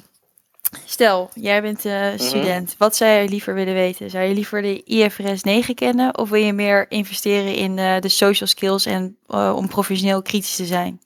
stel, 0.86 1.30
jij 1.34 1.62
bent 1.62 1.86
eh, 1.86 2.08
student. 2.16 2.76
Wat 2.78 2.96
zou 2.96 3.12
je 3.12 3.30
liever 3.30 3.54
willen 3.54 3.74
weten? 3.74 4.10
Zou 4.10 4.24
je 4.26 4.34
liever 4.34 4.62
de 4.62 4.84
IFRS 4.84 5.44
9 5.44 5.76
kennen 5.76 6.18
of 6.18 6.30
wil 6.30 6.44
je 6.44 6.54
meer 6.54 6.86
investeren 6.92 7.56
in 7.56 7.76
de 7.76 8.10
social 8.10 8.48
skills 8.50 8.86
en 8.86 9.18
om 9.28 9.68
professioneel 9.68 10.22
kritisch 10.22 10.56
te 10.56 10.66
zijn? 10.66 11.02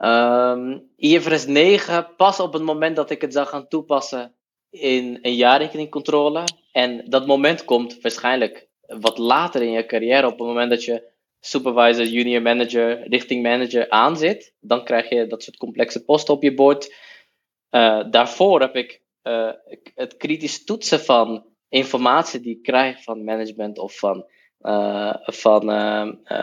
Ehm, 0.00 0.78
IFRS 0.96 1.46
9 1.46 2.14
pas 2.16 2.40
op 2.40 2.52
het 2.52 2.62
moment 2.62 2.96
dat 2.96 3.10
ik 3.10 3.20
het 3.20 3.32
zou 3.32 3.46
gaan 3.46 3.68
toepassen 3.68 4.34
in 4.70 5.18
een 5.22 5.34
jaarrekeningcontrole. 5.34 6.44
En 6.72 7.04
dat 7.08 7.26
moment 7.26 7.64
komt 7.64 8.00
waarschijnlijk 8.00 8.68
wat 8.80 9.18
later 9.18 9.62
in 9.62 9.70
je 9.70 9.86
carrière, 9.86 10.26
op 10.26 10.38
het 10.38 10.46
moment 10.46 10.70
dat 10.70 10.84
je 10.84 11.08
supervisor, 11.40 12.04
junior 12.04 12.42
manager, 12.42 13.08
richting 13.08 13.42
manager 13.42 13.90
aanzit. 13.90 14.54
Dan 14.60 14.84
krijg 14.84 15.08
je 15.08 15.26
dat 15.26 15.42
soort 15.42 15.56
complexe 15.56 16.04
posten 16.04 16.34
op 16.34 16.42
je 16.42 16.54
bord. 16.54 16.94
Eh, 17.70 18.00
daarvoor 18.10 18.60
heb 18.60 18.76
ik 18.76 19.02
eh, 19.22 19.50
het 19.94 20.16
kritisch 20.16 20.64
toetsen 20.64 21.00
van 21.00 21.44
informatie 21.68 22.40
die 22.40 22.56
ik 22.56 22.62
krijg 22.62 23.02
van 23.02 23.24
management 23.24 23.78
of 23.78 23.98
van, 23.98 24.26
eh, 24.58 25.14
van, 25.20 25.64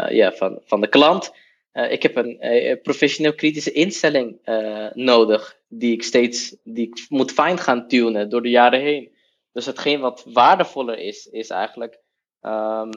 ja, 0.10 0.32
van, 0.32 0.62
van 0.66 0.82
de 0.82 0.88
klant. 0.88 1.32
Eh, 1.78 1.92
ik 1.92 2.04
heb 2.04 2.16
een 2.16 2.40
eh, 2.40 2.82
professioneel 2.82 3.34
kritische 3.34 3.72
instelling 3.72 4.38
eh, 4.44 4.88
nodig, 4.94 5.58
die 5.68 5.94
ik 5.94 6.04
steeds 6.04 6.56
die 6.64 6.88
ik 6.88 7.06
moet 7.10 7.32
fijn 7.32 7.58
gaan 7.58 7.88
tunen 7.88 8.30
door 8.30 8.42
de 8.42 8.50
jaren 8.50 8.82
heen. 8.82 9.12
Dus 9.54 9.66
hetgeen 9.66 10.00
wat 10.00 10.26
waardevoller 10.26 11.00
is, 11.00 11.26
is 11.26 11.50
eigenlijk 11.50 12.00
ehm, 12.42 12.92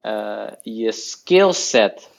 eh, 0.00 0.50
je 0.62 0.92
skillset 0.92 2.10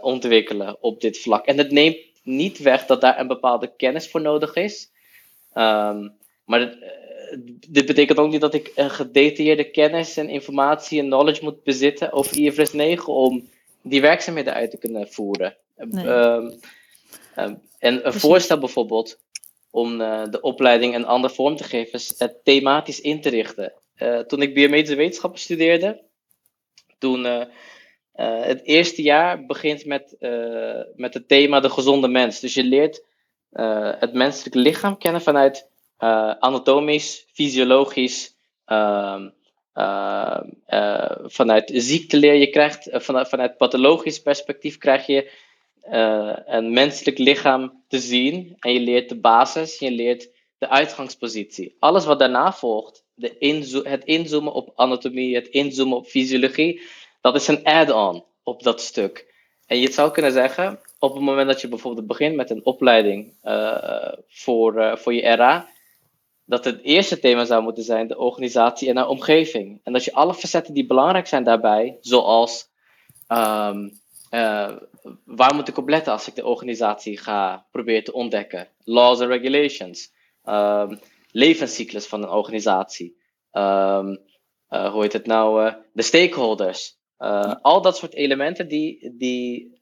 ontwikkelen 0.00 0.82
op 0.82 1.00
dit 1.00 1.18
vlak. 1.18 1.46
En 1.46 1.58
het 1.58 1.70
neemt 1.70 1.98
niet 2.22 2.58
weg 2.58 2.86
dat 2.86 3.00
daar 3.00 3.20
een 3.20 3.26
bepaalde 3.26 3.76
kennis 3.76 4.10
voor 4.10 4.20
nodig 4.20 4.54
is. 4.54 4.90
Ehm, 5.52 6.08
maar 6.44 6.74
dit 7.68 7.86
betekent 7.86 8.18
ook 8.18 8.30
niet 8.30 8.40
dat 8.40 8.54
ik 8.54 8.72
een 8.74 8.90
gedetailleerde 8.90 9.70
kennis 9.70 10.16
en 10.16 10.28
informatie 10.28 11.00
en 11.00 11.06
knowledge 11.06 11.44
moet 11.44 11.62
bezitten 11.62 12.12
over 12.12 12.36
IFRS 12.36 12.72
9 12.72 13.12
om 13.12 13.48
die 13.82 14.00
werkzaamheden 14.00 14.54
uit 14.54 14.70
te 14.70 14.78
kunnen 14.78 15.08
voeren. 15.08 15.56
Nee. 15.76 16.06
Ehm, 16.06 16.50
ehm, 17.34 17.54
en 17.78 18.06
een 18.06 18.12
voorstel 18.12 18.58
bijvoorbeeld 18.58 19.20
om 19.72 20.00
eh, 20.00 20.22
de 20.30 20.40
opleiding 20.40 20.94
een 20.94 21.06
andere 21.06 21.34
vorm 21.34 21.56
te 21.56 21.64
geven, 21.64 21.92
is 21.92 22.14
het 22.18 22.44
thematisch 22.44 23.00
in 23.00 23.20
te 23.20 23.28
richten. 23.28 23.72
Eh, 23.94 24.18
toen 24.18 24.42
ik 24.42 24.54
biomedische 24.54 24.96
wetenschappen 24.96 25.40
studeerde, 25.40 26.02
toen 26.98 27.26
eh, 27.26 27.46
het 28.44 28.64
eerste 28.64 29.02
jaar 29.02 29.46
begint 29.46 29.84
met, 29.84 30.16
met 30.96 31.14
het 31.14 31.28
thema 31.28 31.60
de 31.60 31.70
gezonde 31.70 32.08
mens. 32.08 32.40
Dus 32.40 32.54
je 32.54 32.64
leert 32.64 33.04
het 33.98 34.12
menselijk 34.12 34.54
lichaam 34.54 34.98
kennen 34.98 35.20
vanuit 35.20 35.68
anatomisch, 36.38 37.26
fysiologisch, 37.32 38.36
ehm, 38.64 39.28
ehm, 39.72 40.48
eh, 40.66 41.16
vanuit 41.22 41.70
ziekteleer. 41.74 42.34
Je 42.34 42.50
krijgt 42.50 42.86
eh, 42.86 43.00
vanuit, 43.00 43.28
vanuit 43.28 43.56
pathologisch 43.56 44.22
perspectief 44.22 44.78
krijg 44.78 45.06
je 45.06 45.30
een 46.46 46.72
menselijk 46.72 47.18
lichaam 47.18 47.82
te 47.88 47.98
zien. 47.98 48.56
En 48.58 48.72
je 48.72 48.80
leert 48.80 49.08
de 49.08 49.20
basis, 49.20 49.78
je 49.78 49.90
leert 49.90 50.28
de 50.58 50.68
uitgangspositie. 50.68 51.76
Alles 51.78 52.04
wat 52.04 52.18
daarna 52.18 52.52
volgt, 52.52 53.04
de 53.14 53.82
het 53.88 54.04
inzoomen 54.04 54.52
op 54.52 54.72
anatomie, 54.74 55.34
het 55.34 55.46
inzoomen 55.46 55.96
op 55.96 56.06
fysiologie, 56.06 56.82
dat 57.20 57.34
is 57.34 57.48
een 57.48 57.64
add-on 57.64 58.24
op 58.42 58.62
dat 58.62 58.80
stuk. 58.80 59.34
En 59.66 59.78
je 59.78 59.92
zou 59.92 60.10
kunnen 60.10 60.32
zeggen, 60.32 60.80
op 60.98 61.14
het 61.14 61.22
moment 61.22 61.46
dat 61.46 61.60
je 61.60 61.68
bijvoorbeeld 61.68 62.06
begint 62.06 62.36
met 62.36 62.50
een 62.50 62.64
opleiding 62.64 63.34
voor, 64.28 64.98
voor 64.98 65.14
je 65.14 65.34
RA, 65.34 65.68
dat 66.52 66.64
het 66.64 66.82
eerste 66.82 67.18
thema 67.18 67.44
zou 67.44 67.62
moeten 67.62 67.82
zijn 67.82 68.08
de 68.08 68.18
organisatie 68.18 68.88
en 68.88 68.94
de 68.94 69.06
omgeving. 69.06 69.80
En 69.82 69.92
dat 69.92 70.04
je 70.04 70.12
alle 70.12 70.34
facetten 70.34 70.74
die 70.74 70.86
belangrijk 70.86 71.26
zijn 71.26 71.44
daarbij, 71.44 71.98
zoals 72.00 72.70
ehm, 73.26 73.88
eh, 74.30 74.76
waar 75.24 75.54
moet 75.54 75.68
ik 75.68 75.76
op 75.76 75.88
letten 75.88 76.12
als 76.12 76.28
ik 76.28 76.34
de 76.34 76.46
organisatie 76.46 77.18
ga 77.18 77.66
proberen 77.70 78.04
te 78.04 78.12
ontdekken? 78.12 78.68
Laws 78.84 79.20
and 79.20 79.30
regulations, 79.30 80.12
ehm, 80.44 80.96
levenscyclus 81.30 82.06
van 82.06 82.22
een 82.22 82.28
organisatie, 82.28 83.16
ehm, 83.50 84.16
eh, 84.68 84.92
hoe 84.92 85.02
heet 85.02 85.12
het 85.12 85.26
nou, 85.26 85.66
eh, 85.66 85.74
de 85.92 86.02
stakeholders. 86.02 87.00
Al 87.62 87.82
dat 87.82 87.96
soort 87.96 88.14
elementen 88.14 88.68
die, 88.68 89.14
die, 89.16 89.80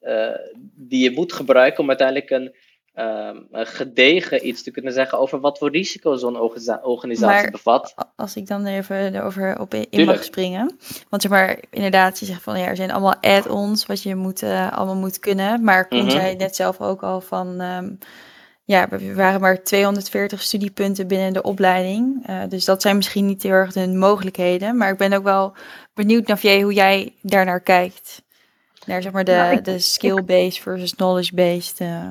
die 0.75 1.03
je 1.03 1.11
moet 1.11 1.33
gebruiken 1.33 1.83
om 1.83 1.89
uiteindelijk 1.89 2.31
een, 2.31 2.55
um, 3.01 3.47
een, 3.51 3.67
gedegen 3.67 4.47
iets 4.47 4.63
te 4.63 4.71
kunnen 4.71 4.93
zeggen 4.93 5.19
over 5.19 5.41
wat 5.41 5.59
voor 5.59 5.71
risico's 5.71 6.21
zo'n 6.21 6.41
organisa 6.41 6.81
organisatie 6.83 7.43
maar 7.43 7.51
bevat. 7.51 7.95
Als 8.17 8.37
ik 8.37 8.47
dan 8.47 8.67
even 8.67 9.15
erover 9.15 9.61
op 9.61 9.75
in 9.75 9.87
Tuurlijk. 9.91 10.17
mag 10.17 10.25
springen. 10.25 10.77
Want 11.09 11.23
zeg 11.23 11.31
maar, 11.31 11.59
inderdaad, 11.71 12.19
je 12.19 12.27
zegt 12.27 12.43
van 12.43 12.59
ja, 12.59 12.67
er 12.67 12.77
zijn 12.77 12.91
allemaal 12.91 13.21
add-ons 13.21 13.87
wat 13.87 14.03
je 14.03 14.15
moet, 14.15 14.43
uh, 14.43 14.73
allemaal 14.73 14.97
moet 14.97 15.19
kunnen. 15.19 15.65
Maar 15.65 15.89
Koen 15.89 15.99
mm 15.99 16.05
-hmm. 16.05 16.13
zei 16.13 16.37
net 16.37 16.57
zelf 16.57 16.81
ook 16.81 17.03
al 17.03 17.21
van. 17.21 17.61
Um, 17.61 17.99
ja, 18.65 18.89
we 18.89 19.15
waren 19.15 19.41
maar 19.41 19.63
240 19.63 20.43
studiepunten 20.43 21.07
binnen 21.07 21.33
de 21.33 21.43
opleiding. 21.43 22.29
Uh, 22.29 22.43
dus 22.49 22.65
dat 22.65 22.83
zijn 22.83 22.97
misschien 22.97 23.27
niet 23.27 23.43
heel 23.43 23.53
erg 23.53 23.73
de 23.73 23.89
mogelijkheden. 23.89 24.77
Maar 24.77 24.93
ik 24.93 24.99
ben 24.99 25.13
ook 25.13 25.25
wel 25.25 25.55
benieuwd, 25.95 26.27
Navier, 26.27 26.63
hoe 26.63 26.73
jij 26.73 27.15
daarnaar 27.23 27.61
kijkt. 27.61 28.23
Naar 28.87 29.03
zeg 29.03 29.13
maar 29.13 29.25
de, 29.25 29.33
nou, 29.33 29.61
de 29.61 29.79
skill-based 29.79 30.63
versus 30.63 30.95
knowledge-based. 30.95 31.81
Uh. 31.81 32.11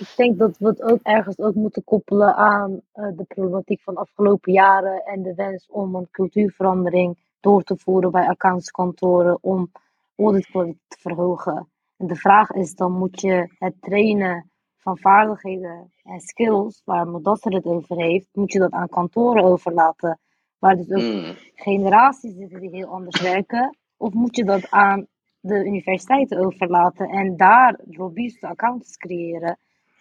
Ik 0.00 0.12
denk 0.16 0.38
dat 0.38 0.58
we 0.58 0.66
het 0.66 0.82
ook 0.82 1.00
ergens 1.02 1.38
ook 1.38 1.54
moeten 1.54 1.84
koppelen 1.84 2.34
aan 2.36 2.70
uh, 2.70 3.08
de 3.16 3.24
problematiek 3.24 3.80
van 3.80 3.94
de 3.94 4.00
afgelopen 4.00 4.52
jaren. 4.52 5.04
En 5.04 5.22
de 5.22 5.34
wens 5.34 5.66
om 5.70 5.94
een 5.94 6.08
cultuurverandering 6.10 7.18
door 7.40 7.62
te 7.62 7.76
voeren 7.76 8.10
bij 8.10 8.26
accountskantoren. 8.26 9.38
Om 9.40 9.70
auditkwaliteit 10.16 10.78
te 10.88 10.96
verhogen. 11.00 11.68
En 11.96 12.06
de 12.06 12.14
vraag 12.14 12.50
is 12.50 12.74
dan, 12.74 12.92
moet 12.92 13.20
je 13.20 13.54
het 13.58 13.74
trainen 13.80 14.50
van 14.76 14.98
vaardigheden 14.98 15.92
en 16.02 16.20
skills, 16.20 16.82
waar 16.84 17.08
Modasser 17.08 17.52
het 17.52 17.64
over 17.64 17.96
heeft, 17.96 18.28
moet 18.32 18.52
je 18.52 18.58
dat 18.58 18.72
aan 18.72 18.88
kantoren 18.88 19.44
overlaten, 19.44 20.18
waar 20.58 20.76
dus 20.76 20.90
ook 20.90 21.12
mm. 21.12 21.34
generaties 21.54 22.34
zitten 22.34 22.60
die 22.60 22.70
heel 22.70 22.88
anders 22.88 23.20
werken, 23.20 23.76
of 23.96 24.12
moet 24.12 24.36
je 24.36 24.44
dat 24.44 24.70
aan 24.70 25.06
de 25.40 25.64
universiteiten 25.64 26.38
overlaten 26.38 27.08
en 27.08 27.36
daar 27.36 27.80
robuuste 27.90 28.46
accountants 28.46 28.96
creëren 28.96 29.58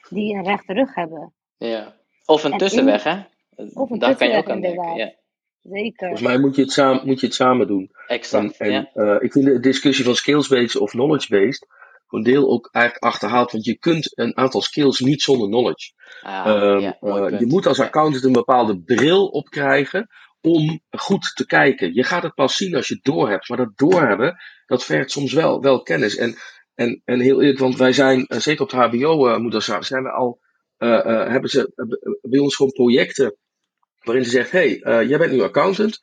die 0.10 0.36
een 0.36 0.44
rechte 0.44 0.74
rug 0.74 0.96
hebben. 0.96 1.34
Ja, 1.58 1.96
of 2.26 2.44
een 2.44 2.52
en 2.52 2.58
tussenweg, 2.58 3.06
in, 3.06 3.12
hè? 3.12 3.24
Of 3.74 3.90
een 3.90 4.00
daar 4.00 4.16
kan 4.16 4.30
je 4.30 4.38
ook 4.38 4.50
aan 4.50 4.56
inderdaad. 4.56 4.86
denken. 4.86 5.06
Ja. 5.06 5.18
Zeker. 5.62 6.08
Volgens 6.08 6.28
mij 6.28 6.40
moet 6.40 6.56
je 6.56 6.62
het 6.62 6.72
samen, 6.72 7.06
moet 7.06 7.20
je 7.20 7.26
het 7.26 7.36
samen 7.36 7.68
doen. 7.68 7.92
Exact. 8.08 8.58
En, 8.58 8.68
en 8.68 8.72
ja. 8.72 8.90
uh, 8.94 9.16
ik 9.20 9.32
vind 9.32 9.46
de 9.46 9.60
discussie 9.60 10.06
van 10.06 10.16
skills-based 10.16 10.82
of 10.82 10.92
knowledge-based 10.92 11.68
voor 12.08 12.18
een 12.18 12.26
deel 12.26 12.50
ook 12.50 12.70
eigenlijk 12.72 13.06
achterhaald. 13.06 13.52
Want 13.52 13.66
je 13.66 13.78
kunt 13.78 14.18
een 14.18 14.38
aantal 14.38 14.62
skills 14.62 15.00
niet 15.00 15.22
zonder 15.22 15.48
knowledge. 15.48 15.92
Ah, 16.22 16.64
um, 16.64 16.80
ja, 16.80 16.98
uh, 17.02 17.40
je 17.40 17.46
moet 17.46 17.66
als 17.66 17.80
accountant 17.80 18.24
een 18.24 18.32
bepaalde 18.32 18.82
bril 18.82 19.28
opkrijgen 19.28 20.08
om 20.42 20.82
goed 20.90 21.32
te 21.36 21.46
kijken. 21.46 21.94
Je 21.94 22.04
gaat 22.04 22.24
het 22.24 22.34
pas 22.34 22.56
zien 22.56 22.76
als 22.76 22.88
je 22.88 22.94
het 22.94 23.04
doorhebt. 23.04 23.50
Maar 23.50 23.58
dat 23.58 23.78
doorhebben, 23.78 24.38
dat 24.66 24.86
vergt 24.86 25.12
soms 25.12 25.34
wel, 25.34 25.62
wel 25.62 25.82
kennis. 25.82 26.16
En, 26.16 26.38
en, 26.80 27.02
en 27.06 27.20
heel 27.20 27.42
eerlijk, 27.42 27.60
want 27.60 27.78
wij 27.78 27.94
zijn, 27.94 28.26
uh, 28.28 28.40
zeker 28.40 28.62
op 28.62 28.72
het 28.72 28.80
hbo-moeders, 28.80 29.66
zijn 29.80 30.04
we 30.04 30.12
al, 30.12 30.40
uh, 30.78 31.28
hebben 31.28 31.50
ze 31.50 31.72
bij 32.22 32.40
ons 32.40 32.56
gewoon 32.56 32.72
projecten 32.72 33.36
waarin 34.04 34.26
ze 34.26 34.30
zegt, 34.32 34.52
hé, 34.52 34.80
hey, 34.82 35.06
jij 35.06 35.18
bent 35.18 35.32
nu 35.32 35.42
accountant. 35.42 36.00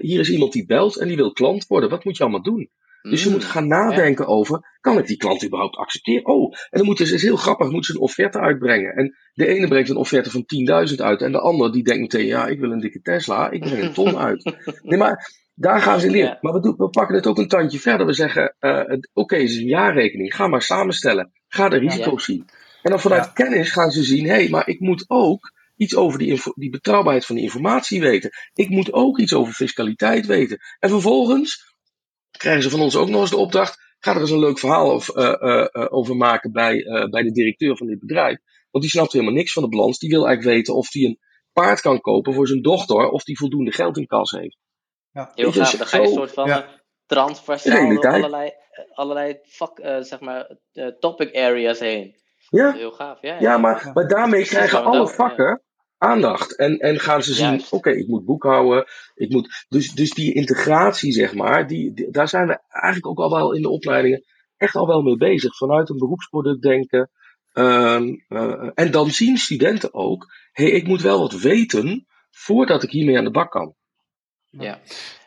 hier 0.00 0.20
is 0.20 0.30
iemand 0.30 0.52
die 0.52 0.66
belt 0.66 0.96
en 0.96 1.08
die 1.08 1.16
wil 1.16 1.32
klant 1.32 1.66
worden. 1.66 1.90
Wat 1.90 2.04
moet 2.04 2.16
je 2.16 2.22
allemaal 2.22 2.42
doen? 2.42 2.70
Dus 3.10 3.24
je 3.24 3.30
moet 3.30 3.44
gaan 3.44 3.66
nadenken 3.66 4.24
ja. 4.24 4.30
over, 4.30 4.76
kan 4.80 4.98
ik 4.98 5.06
die 5.06 5.16
klant 5.16 5.44
überhaupt 5.44 5.76
accepteren? 5.76 6.26
Oh, 6.26 6.52
en 6.52 6.78
dan 6.78 6.86
moeten 6.86 7.06
ze, 7.06 7.14
is 7.14 7.22
heel 7.22 7.36
grappig, 7.36 7.70
moeten 7.70 7.92
ze 7.92 7.94
een 7.94 8.04
offerte 8.04 8.38
uitbrengen. 8.38 8.94
En 8.94 9.16
de 9.32 9.46
ene 9.46 9.68
brengt 9.68 9.88
een 9.88 9.96
offerte 9.96 10.30
van 10.30 10.44
10.000 10.90 10.94
uit 10.96 11.22
en 11.22 11.32
de 11.32 11.40
ander 11.40 11.72
die 11.72 11.84
denkt 11.84 12.00
meteen, 12.00 12.26
ja, 12.26 12.46
ik 12.46 12.60
wil 12.60 12.70
een 12.70 12.80
dikke 12.80 13.00
Tesla, 13.00 13.50
ik 13.50 13.60
breng 13.60 13.82
een 13.82 13.92
ton 13.92 14.16
uit. 14.16 14.54
Nee, 14.82 14.98
maar 14.98 15.45
daar 15.58 15.80
gaan 15.80 16.00
ze 16.00 16.10
leren. 16.10 16.28
Ja. 16.28 16.38
Maar 16.40 16.52
we, 16.52 16.60
doen, 16.60 16.74
we, 16.76 16.88
pakken 16.88 17.16
het 17.16 17.26
ook 17.26 17.38
een 17.38 17.48
tandje 17.48 17.78
verder. 17.78 18.06
We 18.06 18.12
zeggen, 18.12 18.56
uh, 18.60 18.80
oké, 18.80 19.08
okay, 19.12 19.40
het 19.40 19.50
is 19.50 19.56
een 19.56 19.66
jaarrekening, 19.66 20.34
ga 20.34 20.46
maar 20.46 20.62
samenstellen. 20.62 21.32
Ga 21.48 21.68
de 21.68 21.78
risico's 21.78 22.26
ja. 22.26 22.32
zien. 22.32 22.48
En 22.82 22.90
dan 22.90 23.00
vanuit 23.00 23.32
kennis 23.32 23.70
gaan 23.70 23.90
ze 23.90 24.02
zien, 24.02 24.24
hé, 24.24 24.32
hey, 24.32 24.48
maar 24.48 24.68
ik 24.68 24.80
moet 24.80 25.04
ook 25.06 25.52
iets 25.76 25.96
over 25.96 26.18
die, 26.18 26.40
die 26.54 26.70
betrouwbaarheid 26.70 27.26
van 27.26 27.34
die 27.34 27.44
informatie 27.44 28.00
weten. 28.00 28.30
Ik 28.54 28.68
moet 28.68 28.92
ook 28.92 29.18
iets 29.18 29.34
over 29.34 29.52
fiscaliteit 29.52 30.26
weten. 30.26 30.58
En 30.78 30.90
vervolgens 30.90 31.74
krijgen 32.30 32.62
ze 32.62 32.70
van 32.70 32.80
ons 32.80 32.96
ook 32.96 33.08
nog 33.08 33.20
eens 33.20 33.30
de 33.30 33.36
opdracht. 33.36 33.84
Ga 33.98 34.14
er 34.14 34.20
eens 34.20 34.30
een 34.30 34.38
leuk 34.38 34.58
verhaal 34.58 34.92
over, 34.92 35.16
uh, 35.16 35.66
uh, 35.72 35.86
over 35.88 36.16
maken 36.16 36.52
bij, 36.52 36.76
uh, 36.76 37.08
bij 37.08 37.22
de 37.22 37.32
directeur 37.32 37.76
van 37.76 37.86
dit 37.86 37.98
bedrijf. 37.98 38.38
Want 38.70 38.84
die 38.84 38.92
snapt 38.92 39.12
helemaal 39.12 39.34
niks 39.34 39.52
van 39.52 39.62
de 39.62 39.68
balans. 39.68 39.98
Die 39.98 40.10
wil 40.10 40.26
eigenlijk 40.26 40.56
weten 40.56 40.74
of 40.74 40.92
hij 40.92 41.02
een 41.02 41.18
paard 41.52 41.80
kan 41.80 42.00
kopen 42.00 42.34
voor 42.34 42.46
zijn 42.46 42.62
dochter. 42.62 43.08
Of 43.08 43.24
die 43.24 43.38
voldoende 43.38 43.72
geld 43.72 43.96
in 43.96 44.06
kas 44.06 44.30
heeft. 44.30 44.56
Ja. 45.16 45.30
Heel 45.34 45.52
gaaf. 45.52 45.76
Dan 45.76 45.86
ga 45.86 45.96
je 45.96 46.02
een 46.02 46.12
soort 46.12 46.32
van 46.32 46.46
ja. 46.46 46.68
transversaal 47.06 47.88
door 47.88 48.06
allerlei, 48.06 48.52
allerlei 48.94 49.38
vak, 49.42 49.80
zeg 50.00 50.20
maar, 50.20 50.56
topic 50.98 51.36
areas 51.36 51.78
heen. 51.78 52.14
Ja, 52.48 52.72
heel 52.72 52.90
gaaf. 52.90 53.18
Ja, 53.20 53.32
ja, 53.34 53.40
ja 53.40 53.58
maar, 53.58 53.90
maar 53.94 54.08
daarmee 54.08 54.44
krijgen 54.44 54.84
alle 54.84 55.08
vakken 55.08 55.62
aandacht. 55.98 56.56
En, 56.56 56.78
en 56.78 56.98
gaan 56.98 57.22
ze 57.22 57.34
zien, 57.34 57.54
oké, 57.54 57.74
okay, 57.74 57.92
ik 57.92 58.08
moet 58.08 58.24
boekhouden. 58.24 58.84
Ik 59.14 59.30
moet, 59.30 59.66
dus, 59.68 59.92
dus 59.92 60.10
die 60.10 60.34
integratie, 60.34 61.12
zeg 61.12 61.34
maar, 61.34 61.66
die, 61.66 61.92
die, 61.92 62.10
daar 62.10 62.28
zijn 62.28 62.46
we 62.46 62.60
eigenlijk 62.68 63.06
ook 63.06 63.18
al 63.18 63.30
wel 63.30 63.54
in 63.54 63.62
de 63.62 63.70
opleidingen 63.70 64.24
echt 64.56 64.74
al 64.74 64.86
wel 64.86 65.02
mee 65.02 65.16
bezig. 65.16 65.56
Vanuit 65.56 65.88
een 65.88 65.98
beroepsproduct 65.98 66.62
denken. 66.62 67.10
Um, 67.52 68.24
uh, 68.28 68.70
en 68.74 68.90
dan 68.90 69.10
zien 69.10 69.36
studenten 69.36 69.94
ook, 69.94 70.26
hé, 70.52 70.64
hey, 70.64 70.72
ik 70.72 70.86
moet 70.86 71.02
wel 71.02 71.18
wat 71.18 71.40
weten 71.40 72.06
voordat 72.30 72.82
ik 72.82 72.90
hiermee 72.90 73.18
aan 73.18 73.24
de 73.24 73.30
bak 73.30 73.50
kan. 73.50 73.74
Ja. 74.58 74.78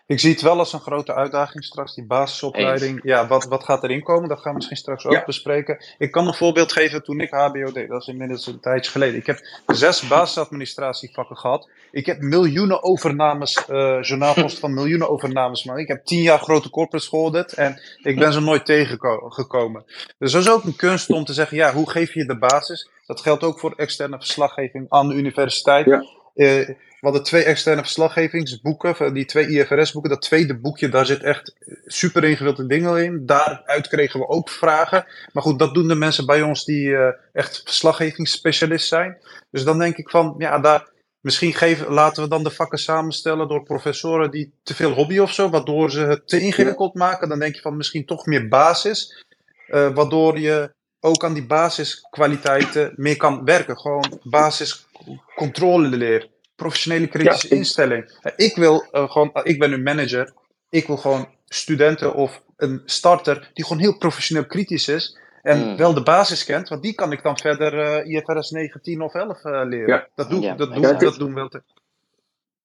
Ik 0.09 0.19
zie 0.19 0.31
het 0.31 0.41
wel 0.41 0.59
als 0.59 0.73
een 0.73 0.79
grote 0.79 1.13
uitdaging 1.13 1.63
straks, 1.63 1.95
die 1.95 2.05
basisopleiding. 2.05 2.91
Eens. 2.91 3.03
Ja, 3.03 3.27
wat, 3.27 3.45
wat 3.45 3.63
gaat 3.63 3.83
erin 3.83 4.03
komen? 4.03 4.29
Dat 4.29 4.39
gaan 4.39 4.49
we 4.49 4.55
misschien 4.55 4.77
straks 4.77 5.05
ook 5.05 5.11
ja. 5.11 5.23
bespreken. 5.25 5.83
Ik 5.97 6.11
kan 6.11 6.27
een 6.27 6.33
voorbeeld 6.33 6.71
geven 6.71 7.03
toen 7.03 7.19
ik 7.19 7.31
HBO 7.31 7.71
deed. 7.71 7.89
Dat 7.89 8.01
is 8.01 8.07
inmiddels 8.07 8.47
een 8.47 8.59
tijdje 8.59 8.91
geleden. 8.91 9.19
Ik 9.19 9.25
heb 9.25 9.39
zes 9.67 10.07
basisadministratievakken 10.07 11.37
gehad. 11.37 11.69
Ik 11.91 12.05
heb 12.05 12.21
miljoenen 12.21 12.83
overnames, 12.83 13.63
uh, 13.69 14.01
journaalpost 14.01 14.59
van 14.59 14.73
miljoenen 14.73 15.09
overnames. 15.09 15.63
Maar 15.63 15.79
ik 15.79 15.87
heb 15.87 16.05
tien 16.05 16.21
jaar 16.21 16.39
grote 16.39 16.69
corporates 16.69 17.07
gehoord 17.07 17.53
en 17.53 17.81
ik 18.03 18.19
ben 18.19 18.33
ze 18.33 18.41
nooit 18.41 18.65
tegengekomen. 18.65 19.83
Dus 20.17 20.31
dat 20.31 20.41
is 20.41 20.49
ook 20.49 20.63
een 20.63 20.75
kunst 20.75 21.09
om 21.09 21.25
te 21.25 21.33
zeggen, 21.33 21.57
ja, 21.57 21.73
hoe 21.73 21.89
geef 21.89 22.13
je 22.13 22.25
de 22.25 22.37
basis? 22.37 22.89
Dat 23.05 23.21
geldt 23.21 23.43
ook 23.43 23.59
voor 23.59 23.73
externe 23.75 24.17
verslaggeving 24.17 24.85
aan 24.89 25.07
de 25.07 25.15
universiteit. 25.15 25.85
Ja. 25.85 26.05
Uh, 26.35 26.69
we 26.99 27.07
hadden 27.07 27.23
twee 27.23 27.43
externe 27.43 27.81
verslaggevingsboeken, 27.81 29.13
die 29.13 29.25
twee 29.25 29.47
IFRS-boeken. 29.47 30.11
Dat 30.11 30.21
tweede 30.21 30.59
boekje, 30.59 30.89
daar 30.89 31.05
zit 31.05 31.23
echt 31.23 31.55
super 31.85 32.23
ingewikkelde 32.23 32.69
dingen 32.69 33.03
in. 33.03 33.25
Daaruit 33.25 33.87
kregen 33.87 34.19
we 34.19 34.27
ook 34.27 34.49
vragen. 34.49 35.05
Maar 35.33 35.43
goed, 35.43 35.59
dat 35.59 35.73
doen 35.73 35.87
de 35.87 35.95
mensen 35.95 36.25
bij 36.25 36.41
ons 36.41 36.65
die 36.65 36.87
uh, 36.87 37.07
echt 37.33 37.61
verslaggevingsspecialist 37.63 38.87
zijn. 38.87 39.17
Dus 39.51 39.63
dan 39.63 39.79
denk 39.79 39.97
ik 39.97 40.09
van, 40.09 40.35
ja, 40.37 40.59
daar, 40.59 40.89
misschien 41.21 41.53
geven, 41.53 41.91
laten 41.91 42.23
we 42.23 42.29
dan 42.29 42.43
de 42.43 42.49
vakken 42.51 42.79
samenstellen 42.79 43.47
door 43.47 43.63
professoren 43.63 44.31
die 44.31 44.53
te 44.63 44.75
veel 44.75 44.91
hobby 44.91 45.19
of 45.19 45.33
zo, 45.33 45.49
waardoor 45.49 45.91
ze 45.91 45.99
het 45.99 46.27
te 46.27 46.39
ingewikkeld 46.39 46.93
maken. 46.93 47.29
Dan 47.29 47.39
denk 47.39 47.55
je 47.55 47.61
van 47.61 47.77
misschien 47.77 48.05
toch 48.05 48.25
meer 48.25 48.47
basis, 48.47 49.25
eh, 49.67 49.93
waardoor 49.93 50.39
je 50.39 50.71
ook 50.99 51.23
aan 51.23 51.33
die 51.33 51.45
basiskwaliteiten 51.45 52.93
meer 52.95 53.17
kan 53.17 53.45
werken. 53.45 53.77
Gewoon 53.77 54.19
basiscontrole 54.23 55.87
leren, 55.87 56.29
professionele 56.59 57.07
kritische 57.07 57.47
Ja, 57.47 57.53
ik- 57.53 57.59
instelling. 57.59 58.19
Ik 58.35 58.55
wil 58.55 58.81
eh, 58.91 59.09
gewoon, 59.11 59.33
eh, 59.33 59.41
ik 59.43 59.59
ben 59.59 59.71
een 59.73 59.83
manager, 59.83 60.33
ik 60.69 60.87
wil 60.87 60.97
gewoon 60.97 61.27
studenten 61.45 62.13
of 62.13 62.41
een 62.57 62.81
starter 62.85 63.49
die 63.53 63.65
gewoon 63.65 63.81
heel 63.81 63.97
professioneel 63.97 64.45
kritisch 64.45 64.87
is. 64.87 65.17
En 65.41 65.59
Mm. 65.67 65.77
wel 65.77 65.93
de 65.93 66.03
basis 66.03 66.43
kent, 66.45 66.69
want 66.69 66.81
die 66.83 66.93
kan 66.93 67.11
ik 67.11 67.23
dan 67.23 67.37
verder 67.37 67.79
eh, 67.79 68.13
IFRS 68.15 68.49
9, 68.49 68.81
10 68.81 69.01
of 69.01 69.13
11 69.13 69.43
eh, 69.45 69.61
leren. 69.65 69.87
Ja. 69.87 70.07
Dat, 70.15 70.29
doe, 70.29 70.41
Ja, 70.41 70.55
dat, 70.55 70.73
doen, 70.73 70.81
Ja, 70.81 70.87
het 70.87 71.01
is- 71.01 71.09
dat 71.09 71.19
doen 71.19 71.29
we 71.29 71.35
wel. 71.35 71.49
te- 71.49 71.63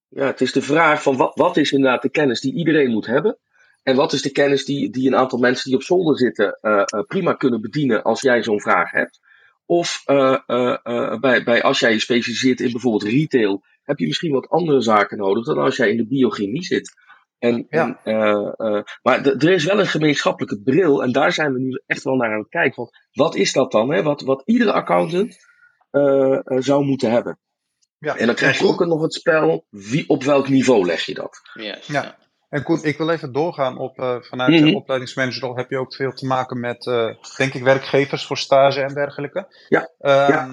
Ja, 0.08 0.26
het 0.26 0.40
is 0.40 0.52
de 0.52 0.62
vraag 0.62 1.02
van 1.02 1.16
wat, 1.16 1.34
wat 1.34 1.56
is 1.56 1.72
inderdaad 1.72 2.02
de 2.02 2.08
kennis 2.10 2.40
die 2.40 2.54
iedereen 2.54 2.90
moet 2.90 3.06
hebben? 3.06 3.38
En 3.82 3.96
wat 3.96 4.12
is 4.12 4.22
de 4.22 4.30
kennis 4.30 4.64
die, 4.64 4.90
die 4.90 5.06
een 5.06 5.16
aantal 5.16 5.38
mensen 5.38 5.64
die 5.70 5.78
op 5.78 5.82
zolder 5.84 6.18
zitten 6.18 6.58
eh, 6.60 6.82
eh, 6.86 7.00
prima 7.06 7.32
kunnen 7.32 7.60
bedienen 7.60 8.02
als 8.02 8.20
jij 8.20 8.42
zo'n 8.42 8.60
vraag 8.60 8.90
hebt? 8.90 9.20
Of 9.66 10.02
eh, 10.04 10.38
eh, 10.46 10.76
eh, 10.82 11.18
bij, 11.20 11.42
bij, 11.44 11.62
als 11.62 11.78
jij 11.78 11.92
je 11.92 11.98
specialiseert 12.00 12.60
in 12.60 12.70
bijvoorbeeld 12.72 13.12
retail, 13.12 13.64
heb 13.84 13.98
je 13.98 14.06
misschien 14.06 14.32
wat 14.32 14.48
andere 14.48 14.80
zaken 14.80 15.18
nodig 15.18 15.44
dan 15.44 15.58
als 15.58 15.76
jij 15.76 15.90
in 15.90 15.96
de 15.96 16.06
biochemie 16.06 16.62
zit. 16.64 16.92
En, 17.38 17.66
Ja. 17.68 18.00
en, 18.04 18.14
eh, 18.22 18.76
eh, 18.76 18.82
maar 19.02 19.24
er 19.26 19.50
is 19.50 19.64
wel 19.64 19.80
een 19.80 19.86
gemeenschappelijke 19.86 20.60
bril 20.62 21.02
en 21.02 21.12
daar 21.12 21.32
zijn 21.32 21.52
we 21.52 21.58
nu 21.60 21.82
echt 21.86 22.02
wel 22.02 22.14
naar 22.16 22.32
aan 22.32 22.38
het 22.38 22.48
kijken. 22.48 22.74
Van, 22.74 22.88
wat 23.12 23.34
is 23.34 23.52
dat 23.52 23.72
dan? 23.72 23.92
Hè? 23.92 24.02
Wat, 24.02 24.20
wat 24.22 24.42
iedere 24.44 24.72
accountant 24.72 25.36
eh, 25.90 26.38
zou 26.44 26.84
moeten 26.84 27.10
hebben. 27.10 27.38
Ja. 27.98 28.16
En 28.16 28.26
dan 28.26 28.34
krijg 28.34 28.58
je 28.58 28.66
ook 28.66 28.84
nog 28.86 29.02
het 29.02 29.14
spel, 29.14 29.66
wie, 29.70 30.08
op 30.08 30.22
welk 30.22 30.48
niveau 30.48 30.84
leg 30.86 31.04
je 31.04 31.14
dat? 31.14 31.40
Yes, 31.54 31.86
Ja. 31.86 32.02
ja. 32.02 32.16
En 32.48 32.62
Koen, 32.62 32.82
ik 32.82 32.98
wil 32.98 33.08
even 33.10 33.32
doorgaan 33.32 33.78
op, 33.78 33.98
eh, 33.98 34.16
vanuit 34.20 34.52
Mhm. 34.60 34.64
de 34.70 34.76
opleidingsmanagerrol 34.76 35.56
heb 35.56 35.70
je 35.70 35.78
ook 35.78 35.94
veel 35.94 36.12
te 36.12 36.26
maken 36.26 36.60
met, 36.60 36.86
eh, 36.86 37.08
denk 37.36 37.54
ik, 37.54 37.62
werkgevers 37.62 38.26
voor 38.26 38.36
stage 38.38 38.80
en 38.80 38.94
dergelijke. 38.94 39.46
Ja, 39.68 39.90
Ehm, 39.98 40.30
ja. 40.32 40.48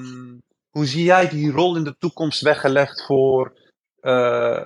Hoe 0.72 0.86
zie 0.86 1.04
jij 1.04 1.30
die 1.30 1.52
rol 1.52 1.76
in 1.76 1.84
de 1.84 1.96
toekomst 2.00 2.42
weggelegd 2.42 3.06
voor 3.06 3.54
eh, 4.00 4.66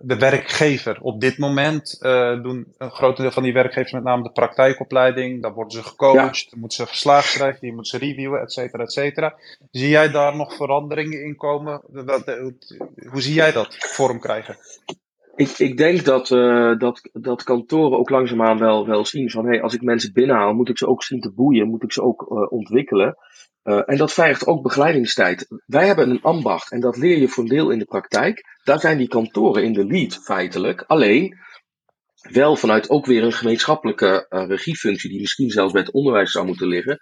de 0.00 0.16
werkgever? 0.18 0.98
Op 1.00 1.20
dit 1.20 1.38
moment 1.38 1.98
eh, 2.00 2.42
doen 2.42 2.74
een 2.78 2.90
groot 2.90 3.16
deel 3.16 3.30
van 3.30 3.42
die 3.42 3.52
werkgevers 3.52 3.92
met 3.92 4.02
name 4.02 4.22
de 4.22 4.32
praktijkopleiding. 4.32 5.42
Dan 5.42 5.52
worden 5.52 5.72
ze 5.72 5.82
gecoacht, 5.88 6.50
dan 6.50 6.60
moeten 6.60 6.78
ze 6.78 6.86
verslag 6.86 7.24
schrijven, 7.24 7.60
die 7.60 7.72
moeten 7.72 8.00
ze 8.00 8.06
reviewen, 8.06 8.40
et 8.40 8.52
cetera, 8.52 8.82
et 8.82 8.92
cetera. 8.92 9.34
Zie 9.70 9.88
jij 9.88 10.10
daar 10.10 10.36
nog 10.36 10.54
veranderingen 10.54 11.24
in 11.24 11.36
komen? 11.36 11.82
Eh, 11.94 12.36
Hoe 13.10 13.20
zie 13.22 13.34
jij 13.34 13.52
dat 13.52 13.76
vorm 13.78 14.20
krijgen? 14.20 14.56
Ik, 15.36 15.48
ik 15.58 15.76
denk 15.76 16.04
dat, 16.04 16.30
eh, 16.30 16.78
dat, 16.78 17.08
dat 17.12 17.42
kantoren 17.42 17.98
ook 17.98 18.10
langzaamaan 18.10 18.58
wel, 18.58 18.86
wel 18.86 19.04
zien 19.04 19.30
van 19.30 19.46
hey, 19.46 19.62
als 19.62 19.74
ik 19.74 19.82
mensen 19.82 20.12
binnenhaal, 20.12 20.52
moet 20.52 20.68
ik 20.68 20.78
ze 20.78 20.86
ook 20.86 21.02
zien 21.02 21.20
te 21.20 21.32
boeien, 21.32 21.68
moet 21.68 21.82
ik 21.82 21.92
ze 21.92 22.02
ook 22.02 22.50
ontwikkelen. 22.50 23.16
Eh, 23.62 23.82
en 23.86 23.96
dat 23.96 24.12
vergt 24.12 24.46
ook 24.46 24.62
begeleidingstijd. 24.62 25.46
Wij 25.66 25.86
hebben 25.86 26.10
een 26.10 26.22
ambacht 26.22 26.70
en 26.70 26.80
dat 26.80 26.96
leer 26.96 27.18
je 27.18 27.28
voor 27.28 27.42
een 27.42 27.48
deel 27.48 27.70
in 27.70 27.78
de 27.78 27.84
praktijk. 27.84 28.42
Daar 28.64 28.80
zijn 28.80 28.98
die 28.98 29.08
kantoren 29.08 29.64
in 29.64 29.72
de 29.72 29.84
lead 29.84 30.14
feitelijk. 30.14 30.84
Alleen 30.86 31.38
wel 32.20 32.56
vanuit 32.56 32.90
ook 32.90 33.06
weer 33.06 33.22
een 33.22 33.32
gemeenschappelijke 33.32 34.26
eh, 34.28 34.46
regiefunctie, 34.46 35.10
die 35.10 35.20
misschien 35.20 35.50
zelfs 35.50 35.72
bij 35.72 35.82
het 35.82 35.92
onderwijs 35.92 36.30
zou 36.30 36.46
moeten 36.46 36.66
liggen, 36.66 36.98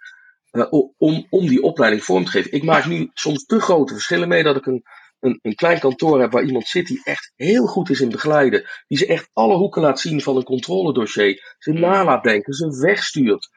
eh, 0.51 0.71
om, 0.97 1.27
om 1.29 1.47
die 1.47 1.61
opleiding 1.61 2.03
vorm 2.03 2.25
te 2.25 2.31
geven. 2.31 2.51
Ik 2.51 2.63
maak 2.63 2.85
nu 2.85 3.09
soms 3.13 3.45
te 3.45 3.59
grote 3.59 3.93
verschillen 3.93 4.27
mee 4.27 4.43
dat 4.43 4.55
ik 4.55 4.65
een, 4.65 4.83
een, 5.19 5.39
een 5.41 5.55
klein 5.55 5.79
kantoor 5.79 6.21
heb 6.21 6.31
waar 6.31 6.43
iemand 6.43 6.67
zit 6.67 6.87
die 6.87 7.01
echt 7.03 7.31
heel 7.35 7.65
goed 7.65 7.89
is 7.89 8.01
in 8.01 8.09
begeleiden, 8.09 8.69
die 8.87 8.97
ze 8.97 9.05
echt 9.05 9.29
alle 9.33 9.55
hoeken 9.55 9.81
laat 9.81 9.99
zien 9.99 10.21
van 10.21 10.35
een 10.35 10.43
controledossier, 10.43 11.55
ze 11.57 11.71
na 11.71 12.03
laat 12.03 12.23
denken, 12.23 12.53
ze 12.53 12.79
wegstuurt. 12.81 13.49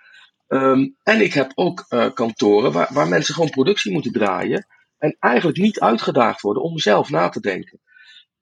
Ehm, 0.52 0.88
en 1.02 1.20
ik 1.20 1.32
heb 1.32 1.52
ook 1.54 1.84
eh, 1.88 2.12
kantoren 2.14 2.72
waar, 2.72 2.88
waar 2.92 3.08
mensen 3.08 3.34
gewoon 3.34 3.50
productie 3.50 3.92
moeten 3.92 4.12
draaien 4.12 4.66
en 4.98 5.16
eigenlijk 5.18 5.58
niet 5.58 5.80
uitgedaagd 5.80 6.40
worden 6.40 6.62
om 6.62 6.78
zelf 6.78 7.10
na 7.10 7.28
te 7.28 7.40
denken. 7.40 7.80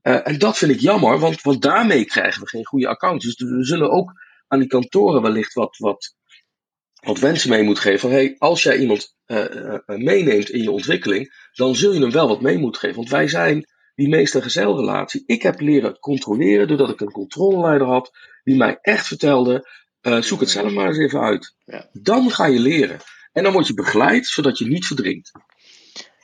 Eh, 0.02 0.26
en 0.26 0.38
dat 0.38 0.58
vind 0.58 0.72
ik 0.72 0.80
jammer, 0.80 1.18
want, 1.18 1.42
want 1.42 1.62
daarmee 1.62 2.04
krijgen 2.04 2.42
we 2.42 2.48
geen 2.48 2.66
goede 2.66 2.88
accounts. 2.88 3.24
Dus 3.24 3.50
we 3.50 3.64
zullen 3.64 3.90
ook 3.90 4.12
aan 4.48 4.58
die 4.58 4.68
kantoren 4.68 5.22
wellicht 5.22 5.52
wat, 5.52 5.76
wat, 5.78 6.14
wat 7.00 7.18
wensen 7.18 7.50
mee 7.50 7.62
moeten 7.62 7.82
geven. 7.82 8.00
Van, 8.00 8.10
hey, 8.10 8.36
als 8.38 8.62
jij 8.62 8.78
iemand 8.78 9.16
eh, 9.24 9.76
meeneemt 9.86 10.50
in 10.50 10.62
je 10.62 10.70
ontwikkeling, 10.70 11.48
dan 11.52 11.76
zul 11.76 11.92
je 11.92 12.00
hem 12.00 12.10
wel 12.10 12.28
wat 12.28 12.40
mee 12.40 12.58
moeten 12.58 12.80
geven. 12.80 12.96
Want 12.96 13.10
wij 13.10 13.28
zijn 13.28 13.66
die 13.94 14.08
meester-gezelrelatie. 14.08 15.22
Ik 15.26 15.42
heb 15.42 15.60
leren 15.60 15.98
controleren 15.98 16.68
doordat 16.68 16.90
ik 16.90 17.00
een 17.00 17.12
controleleider 17.12 17.86
had, 17.86 18.10
die 18.42 18.56
mij 18.56 18.78
echt 18.80 19.06
vertelde, 19.06 19.68
eh, 20.00 20.20
zoek 20.20 20.40
het 20.40 20.50
zelf 20.50 20.72
maar 20.72 20.86
eens 20.88 20.98
even 20.98 21.20
uit. 21.20 21.54
Ja. 21.64 21.86
Dan 21.92 22.30
ga 22.30 22.46
je 22.46 22.58
leren. 22.60 22.98
En 23.32 23.42
dan 23.42 23.52
word 23.52 23.66
je 23.66 23.74
begeleid, 23.74 24.26
zodat 24.26 24.58
je 24.58 24.66
niet 24.66 24.86
verdrinkt. 24.86 25.30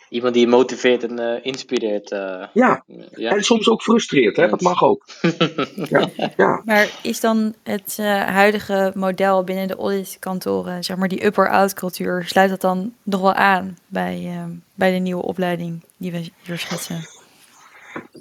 Iemand 0.09 0.35
die 0.35 0.43
je 0.45 0.49
motiveert 0.51 1.03
en 1.05 1.18
eh, 1.18 1.45
inspireert. 1.45 2.11
eh, 2.11 2.47
Ja, 2.53 2.85
ja. 3.14 3.31
en 3.31 3.45
soms 3.45 3.68
ook 3.68 3.83
frustreert, 3.83 4.37
hè? 4.37 4.49
dat 4.49 4.61
mag 4.61 4.83
ook. 4.83 5.05
Ja, 5.89 6.09
ja. 6.37 6.62
Maar 6.64 6.91
is 7.03 7.20
dan 7.20 7.55
het 7.62 7.97
eh, 8.01 8.22
huidige 8.24 8.93
model 8.95 9.45
binnen 9.45 9.68
de 9.68 9.77
auditkantoren, 9.77 10.85
zeg 10.85 10.97
maar 10.97 11.09
die 11.09 11.24
upper-out 11.24 11.74
cultuur, 11.74 12.24
sluit 12.27 12.51
dat 12.51 12.61
dan 12.61 12.95
nog 13.03 13.20
wel 13.20 13.35
aan 13.35 13.79
bij, 13.87 14.22
eh, 14.27 14.45
bij 14.74 14.93
de 14.93 14.99
nieuwe 14.99 15.22
opleiding 15.22 15.85
die 15.97 16.12
we 16.12 16.31
hier 16.45 16.59
schetsen? 16.59 17.01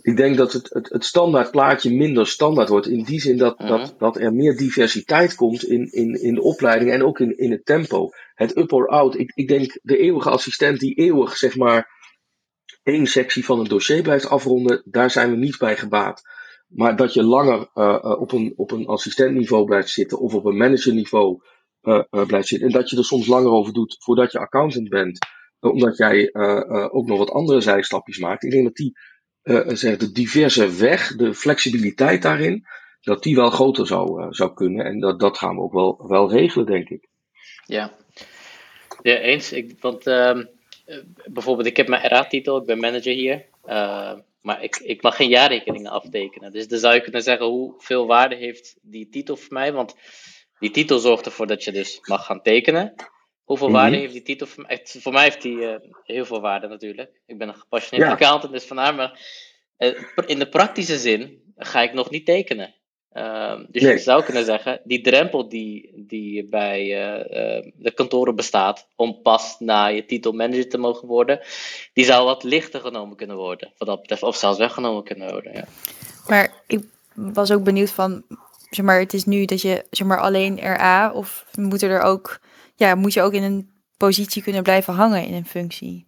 Ik 0.02 0.18
denk 0.18 0.38
dat 0.38 0.54
het, 0.54 0.70
het, 0.74 0.90
het 0.90 1.06
standaard 1.06 1.52
plaatje 1.52 1.94
minder 1.96 2.28
standaard 2.28 2.70
wordt. 2.70 2.88
In 2.88 3.04
die 3.04 3.20
zin 3.22 3.38
dat, 3.38 3.60
Mhm. 3.60 3.68
dat, 3.68 3.96
dat 3.98 4.18
er 4.18 4.34
meer 4.34 4.58
diversiteit 4.58 5.36
komt 5.36 5.64
in, 5.64 5.92
in, 5.92 6.22
in 6.22 6.36
de 6.36 6.42
opleiding 6.42 6.92
en 6.92 7.04
ook 7.04 7.20
in, 7.20 7.38
in 7.38 7.52
het 7.52 7.66
tempo. 7.66 8.10
Het 8.34 8.58
up 8.58 8.72
or 8.74 8.88
out. 8.88 9.18
Ik, 9.20 9.32
ik 9.36 9.48
denk 9.48 9.80
de 9.82 9.98
eeuwige 9.98 10.30
assistent 10.30 10.80
die 10.80 10.94
eeuwig 10.96 11.38
zeg 11.38 11.56
maar 11.56 11.94
één 12.84 13.08
sectie 13.08 13.46
van 13.46 13.60
een 13.60 13.68
dossier 13.68 14.02
blijft 14.02 14.30
afronden, 14.30 14.82
daar 14.86 15.12
zijn 15.12 15.30
we 15.32 15.38
niet 15.38 15.58
bij 15.58 15.78
gebaat. 15.78 16.22
Maar 16.68 16.96
dat 16.96 17.14
je 17.14 17.24
langer 17.24 17.70
eh, 17.74 17.94
eh, 18.02 18.22
op, 18.22 18.32
een, 18.32 18.54
op 18.56 18.72
een 18.72 18.86
assistentniveau 18.86 19.66
blijft 19.66 19.90
zitten 19.90 20.20
of 20.20 20.34
op 20.34 20.46
een 20.46 20.58
managerniveau 20.58 21.42
eh, 21.82 22.04
blijft 22.10 22.48
zitten. 22.48 22.68
En 22.68 22.74
dat 22.74 22.90
je 22.90 22.98
er 22.98 23.06
soms 23.06 23.28
langer 23.28 23.52
over 23.52 23.74
doet 23.74 23.96
voordat 24.00 24.32
je 24.32 24.40
accountant 24.40 24.90
bent. 24.90 25.18
omdat 25.60 25.98
jij 25.98 26.30
ook 26.92 27.08
nog 27.08 27.18
wat 27.18 27.32
andere 27.32 27.62
zijstapjes 27.62 28.20
maakt. 28.20 28.44
Ik 28.44 28.52
denk 28.52 28.64
dat 28.64 28.76
die 28.76 28.98
zeg, 29.68 29.98
de 29.98 30.12
diverse 30.12 30.76
weg, 30.76 31.16
de 31.16 31.34
flexibiliteit 31.34 32.22
daarin, 32.22 32.66
dat 33.02 33.24
die 33.24 33.36
wel 33.36 33.50
groter 33.50 33.88
zou, 33.88 34.22
eh, 34.22 34.28
zou 34.30 34.54
kunnen. 34.54 34.86
En 34.86 35.00
dat, 35.00 35.20
dat 35.20 35.38
gaan 35.38 35.56
we 35.56 35.62
ook 35.62 35.74
wel, 35.74 36.08
wel 36.08 36.32
regelen, 36.32 36.66
denk 36.66 36.90
ik. 36.90 37.08
Ja, 37.66 37.94
ja 39.02 39.18
eens. 39.18 39.52
Ik, 39.52 39.76
want 39.80 40.08
ehm, 40.08 40.46
eh, 40.86 40.98
bijvoorbeeld, 41.26 41.68
ik 41.68 41.78
heb 41.78 41.88
mijn 41.88 42.08
RA-titel, 42.08 42.58
ik 42.58 42.66
ben 42.66 42.80
manager 42.80 43.14
hier. 43.14 43.46
eh, 43.66 44.14
maar 44.42 44.64
ik, 44.64 44.76
ik 44.76 45.02
mag 45.02 45.16
geen 45.16 45.30
jaarrekeningen 45.30 45.92
aftekenen. 45.92 46.52
Dus 46.52 46.68
dan 46.68 46.80
zou 46.80 46.94
je 46.94 47.02
kunnen 47.02 47.22
zeggen, 47.22 47.46
hoeveel 47.46 48.06
waarde 48.06 48.36
heeft 48.36 48.76
die 48.82 49.10
titel 49.10 49.36
voor 49.36 49.54
mij? 49.54 49.74
Want 49.74 49.96
die 50.60 50.72
titel 50.72 51.00
zorgt 51.00 51.26
ervoor 51.26 51.48
dat 51.48 51.64
je 51.64 51.72
dus 51.72 52.00
mag 52.02 52.26
gaan 52.26 52.42
tekenen. 52.42 52.94
Hoeveel 53.46 53.68
Mhm. 53.70 53.76
waarde 53.76 53.98
heeft 53.98 54.14
die 54.14 54.22
titel 54.22 54.48
voor 54.48 54.64
mij? 54.68 54.78
Echt, 54.78 54.98
Voor 55.02 55.14
mij 55.14 55.24
heeft 55.24 55.42
die 55.42 55.68
eh, 55.68 55.76
heel 56.04 56.26
veel 56.26 56.42
waarde 56.42 56.68
natuurlijk. 56.68 57.22
Ik 57.26 57.38
ben 57.38 57.48
een 57.48 57.56
gepassioneerd 57.56 58.08
Ja. 58.10 58.14
accountant, 58.16 58.54
dus 58.54 58.66
vandaar. 58.66 58.96
Maar 58.96 59.20
eh, 59.78 59.94
in 60.26 60.40
de 60.40 60.50
praktische 60.50 60.98
zin 60.98 61.42
ga 61.58 61.82
ik 61.82 61.94
nog 61.94 62.10
niet 62.10 62.26
tekenen. 62.26 62.74
Ehm, 63.12 63.66
dus 63.70 63.82
Nee. 63.82 63.92
je 63.92 63.98
zou 64.00 64.24
kunnen 64.24 64.46
zeggen, 64.46 64.82
die 64.84 65.02
drempel 65.02 65.50
die, 65.50 65.92
die 66.08 66.46
bij 66.50 66.82
eh, 66.82 67.72
de 67.76 67.92
kantoren 67.92 68.36
bestaat 68.36 68.88
om 68.96 69.22
pas 69.22 69.56
na 69.60 69.86
je 69.88 70.06
titel 70.06 70.32
manager 70.32 70.70
te 70.70 70.78
mogen 70.78 71.08
worden, 71.08 71.40
die 71.94 72.06
zou 72.06 72.26
wat 72.26 72.44
lichter 72.44 72.82
genomen 72.82 73.16
kunnen 73.18 73.36
worden, 73.36 73.74
wat 73.78 73.88
dat 73.88 74.02
betreft, 74.02 74.24
of 74.24 74.36
zelfs 74.36 74.58
weggenomen 74.58 75.04
kunnen 75.04 75.32
worden. 75.32 75.54
Ja. 75.54 75.66
Maar 76.28 76.54
ik 76.68 76.80
was 77.14 77.52
ook 77.52 77.64
benieuwd 77.64 77.92
van, 77.92 78.24
zeg 78.70 78.86
maar, 78.86 79.00
het 79.00 79.14
is 79.14 79.26
nu 79.26 79.46
dat 79.46 79.62
je 79.62 79.86
zeg 79.90 80.08
maar 80.08 80.22
alleen 80.22 80.60
RA 80.60 81.12
of 81.12 81.46
moet 81.56 81.82
er 81.82 82.02
ook, 82.02 82.40
ja, 82.76 82.96
moet 82.96 83.14
je 83.14 83.22
ook 83.22 83.34
in 83.34 83.44
een 83.44 83.70
positie 83.98 84.44
kunnen 84.44 84.64
blijven 84.64 84.94
hangen 84.94 85.26
in 85.26 85.34
een 85.34 85.46
functie? 85.46 86.08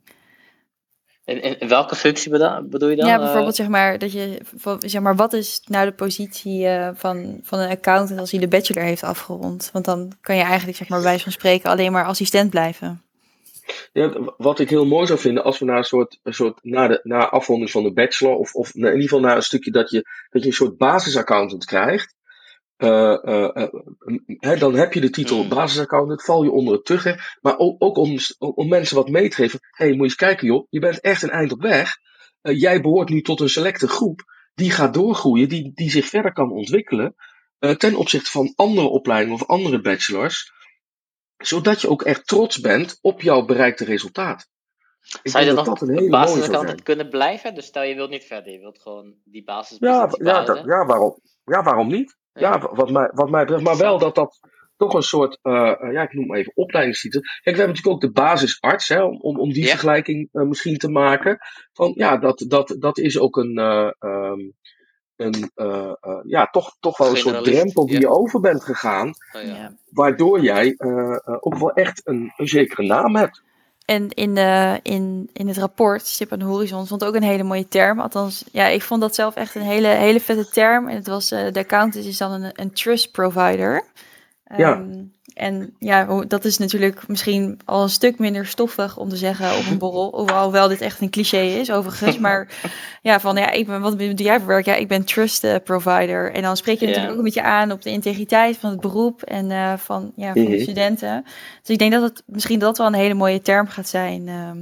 En, 1.27 1.67
welke 1.67 1.95
functie 1.95 2.31
bedoel 2.63 2.89
je 2.89 2.95
dan? 2.95 3.07
ja, 3.07 3.13
Eh, 3.13 3.19
bijvoorbeeld 3.19 3.55
zeg 3.55 3.67
maar 3.67 3.97
dat 3.97 4.11
je, 4.11 4.41
zeg 4.79 5.01
maar, 5.01 5.15
wat 5.15 5.33
is 5.33 5.61
nou 5.65 5.85
de 5.85 5.93
positie 5.93 6.67
eh, 6.67 6.89
van, 6.93 7.39
van 7.43 7.59
een 7.59 7.69
accountant 7.69 8.19
als 8.19 8.31
hij 8.31 8.39
de 8.39 8.47
bachelor 8.47 8.83
heeft 8.83 9.03
afgerond? 9.03 9.69
Want 9.73 9.85
dan 9.85 10.11
kan 10.21 10.35
je 10.35 10.43
eigenlijk 10.43 10.77
zeg 10.77 10.89
maar 10.89 10.99
bij 10.99 11.07
wijze 11.07 11.23
van 11.23 11.31
spreken 11.31 11.69
alleen 11.69 11.91
maar 11.91 12.05
assistent 12.05 12.49
blijven. 12.49 13.01
Ja, 13.93 14.33
wat 14.37 14.59
ik 14.59 14.69
heel 14.69 14.85
mooi 14.85 15.07
zou 15.07 15.19
vinden 15.19 15.43
als 15.43 15.59
we 15.59 15.65
naar 15.65 15.77
een 15.77 15.83
soort, 15.83 16.19
een 16.23 16.33
soort 16.33 16.59
na, 16.63 16.87
de, 16.87 16.99
na 17.03 17.29
afronding 17.29 17.71
van 17.71 17.83
de 17.83 17.93
bachelor, 17.93 18.35
of, 18.35 18.53
of 18.53 18.75
in 18.75 18.83
ieder 18.83 19.01
geval 19.01 19.19
naar 19.19 19.35
een 19.35 19.41
stukje 19.41 19.71
dat 19.71 19.89
je, 19.89 20.05
dat 20.29 20.41
je 20.41 20.47
een 20.47 20.53
soort 20.53 20.77
basisaccountant 20.77 21.65
krijgt. 21.65 22.15
Eh, 22.77 23.23
eh, 23.23 23.67
eh, 24.39 24.59
dan 24.59 24.73
heb 24.75 24.93
je 24.93 25.01
de 25.01 25.09
titel 25.09 25.43
Mm. 25.43 25.49
basisaccountant, 25.49 26.23
val 26.23 26.43
je 26.43 26.51
onder 26.51 26.73
het 26.73 26.85
tuggen. 26.85 27.19
Maar 27.41 27.57
ook, 27.57 27.75
ook 27.83 27.97
om, 27.97 28.17
om 28.37 28.67
mensen 28.67 28.95
wat 28.95 29.09
mee 29.09 29.29
te 29.29 29.35
geven. 29.35 29.59
Hé, 29.61 29.85
hey, 29.85 29.87
moet 29.87 29.97
je 29.97 30.03
eens 30.03 30.15
kijken 30.15 30.47
joh, 30.47 30.67
je 30.69 30.79
bent 30.79 30.99
echt 30.99 31.21
een 31.21 31.29
eind 31.29 31.51
op 31.51 31.61
weg. 31.61 31.91
jij 32.41 32.81
behoort 32.81 33.09
nu 33.09 33.21
tot 33.21 33.39
een 33.39 33.49
selecte 33.49 33.87
groep 33.87 34.21
die 34.53 34.71
gaat 34.71 34.93
doorgroeien, 34.93 35.49
die, 35.49 35.71
die 35.73 35.89
zich 35.89 36.05
verder 36.05 36.33
kan 36.33 36.51
ontwikkelen 36.51 37.15
ten 37.77 37.95
opzichte 37.95 38.31
van 38.31 38.53
andere 38.55 38.87
opleidingen 38.87 39.35
of 39.35 39.47
andere 39.47 39.81
bachelors, 39.81 40.51
zodat 41.37 41.81
je 41.81 41.89
ook 41.89 42.01
echt 42.01 42.27
trots 42.27 42.59
bent 42.59 42.97
op 43.01 43.21
jouw 43.21 43.45
bereikte 43.45 43.85
resultaat. 43.85 44.47
Ik 45.21 45.31
Zou 45.31 45.45
je 45.45 45.53
dat 45.53 45.65
dat 45.65 46.09
basisaccountant 46.09 46.67
zijn. 46.67 46.83
kunnen 46.83 47.09
blijven? 47.09 47.55
Dus 47.55 47.65
stel 47.65 47.83
je 47.83 47.95
wilt 47.95 48.09
niet 48.09 48.25
verder, 48.25 48.53
je 48.53 48.59
wilt 48.59 48.79
gewoon 48.81 49.15
die 49.23 49.43
Ja, 49.45 49.53
basispositie 49.53 50.25
ja, 50.25 50.43
behouden. 50.43 50.65
ja, 50.65 50.85
waarom, 50.85 51.19
ja, 51.43 51.63
waarom 51.63 51.87
niet? 51.87 52.17
Ja, 52.39 52.69
wat 52.73 52.91
mij, 52.91 53.11
wat 53.13 53.29
mij 53.29 53.41
betreft, 53.45 53.63
maar 53.63 53.77
wel 53.77 53.99
dat 53.99 54.15
dat 54.15 54.39
toch 54.77 54.93
een 54.93 55.01
soort, 55.01 55.39
eh, 55.41 55.81
eh, 55.81 55.93
ja, 55.93 56.01
ik 56.01 56.13
noem 56.13 56.25
maar 56.27 56.37
even 56.37 56.51
opleidingstitel. 56.55 57.21
Kijk, 57.21 57.43
we 57.43 57.49
hebben 57.51 57.67
natuurlijk 57.67 57.95
ook 57.95 58.01
de 58.01 58.21
basisarts, 58.21 58.87
hè, 58.87 59.03
om, 59.03 59.37
om, 59.39 59.53
die 59.53 59.63
Ja. 59.63 59.69
vergelijking 59.69 60.29
eh, 60.31 60.43
misschien 60.43 60.77
te 60.77 60.89
maken. 60.89 61.37
Van 61.73 61.91
ja, 61.95 62.17
dat, 62.17 62.45
dat, 62.47 62.75
dat 62.79 62.97
is 62.97 63.19
ook 63.19 63.37
een, 63.37 63.57
eh, 63.57 63.89
ehm, 63.99 64.39
een 65.15 65.51
eh, 65.55 65.91
eh, 65.99 66.19
ja, 66.23 66.45
toch, 66.45 66.77
toch 66.79 66.97
wel 66.97 67.09
een 67.09 67.17
soort 67.17 67.43
drempel 67.43 67.85
die 67.85 67.93
ja. 67.95 67.99
je 67.99 68.09
over 68.09 68.39
bent 68.39 68.63
gegaan, 68.63 69.07
Oh, 69.35 69.41
ja. 69.41 69.75
Waardoor 69.89 70.41
jij 70.41 70.73
eh, 70.77 71.11
eh, 71.11 71.37
ook 71.39 71.57
wel 71.57 71.71
echt 71.73 72.01
een, 72.07 72.33
een 72.35 72.47
zekere 72.47 72.83
naam 72.87 73.15
hebt. 73.15 73.43
En 73.87 74.09
in, 74.09 74.35
de, 74.35 74.79
in, 74.83 75.29
in 75.33 75.47
het 75.47 75.57
rapport, 75.57 76.07
Stip 76.07 76.31
aan 76.31 76.39
de 76.39 76.45
Horizon, 76.45 76.85
stond 76.85 77.03
ook 77.03 77.15
een 77.15 77.23
hele 77.23 77.43
mooie 77.43 77.67
term. 77.67 77.99
Althans, 77.99 78.43
ja, 78.51 78.67
ik 78.67 78.81
vond 78.81 79.01
dat 79.01 79.15
zelf 79.15 79.35
echt 79.35 79.55
een 79.55 79.61
hele, 79.61 79.87
hele 79.87 80.19
vette 80.19 80.49
term. 80.49 80.87
En 80.87 80.95
het 80.95 81.07
was, 81.07 81.31
eh, 81.31 81.51
de 81.51 81.59
accountant 81.59 82.05
is 82.05 82.17
dan 82.17 82.31
een, 82.31 82.51
een 82.53 82.71
trust 82.71 83.11
provider. 83.11 83.83
Ja. 84.57 84.73
Ehm, 84.73 85.03
en 85.33 85.73
ja, 85.79 86.23
dat 86.27 86.45
is 86.45 86.57
natuurlijk 86.57 87.07
misschien 87.07 87.59
al 87.65 87.83
een 87.83 87.89
stuk 87.89 88.19
minder 88.19 88.45
stoffig 88.45 88.97
om 88.97 89.09
te 89.09 89.15
zeggen 89.15 89.57
op 89.57 89.65
een 89.69 89.77
borrel. 89.77 90.25
Hoewel 90.43 90.67
dit 90.67 90.81
echt 90.81 91.01
een 91.01 91.09
cliché 91.09 91.41
is, 91.41 91.71
overigens. 91.71 92.17
Maar 92.19 92.49
ja, 93.01 93.19
van 93.19 93.35
ja, 93.35 93.51
ik 93.51 93.67
ben, 93.67 93.81
wat 93.81 93.99
doe 93.99 94.13
jij 94.13 94.37
voor 94.39 94.47
werk? 94.47 94.65
Ja, 94.65 94.75
ik 94.75 94.87
ben 94.87 95.03
trust 95.05 95.43
eh, 95.43 95.55
provider. 95.63 96.31
En 96.33 96.41
dan 96.41 96.57
spreek 96.57 96.79
je 96.79 96.81
Ja. 96.81 96.87
natuurlijk 96.87 97.11
ook 97.13 97.17
een 97.19 97.25
beetje 97.33 97.49
aan 97.49 97.71
op 97.71 97.81
de 97.81 97.89
integriteit 97.89 98.57
van 98.57 98.69
het 98.69 98.79
beroep 98.79 99.21
en 99.23 99.51
eh, 99.51 99.73
van, 99.77 100.11
ja, 100.15 100.33
van 100.33 100.43
de 100.45 100.49
Mhm. 100.51 100.61
studenten. 100.61 101.23
Dus 101.61 101.69
ik 101.69 101.77
denk 101.79 101.91
dat 101.91 102.01
het 102.01 102.23
misschien 102.25 102.59
dat 102.59 102.77
wel 102.77 102.87
een 102.87 102.93
hele 102.93 103.13
mooie 103.13 103.41
term 103.41 103.67
gaat 103.67 103.87
zijn. 103.87 104.27
ehm. 104.27 104.57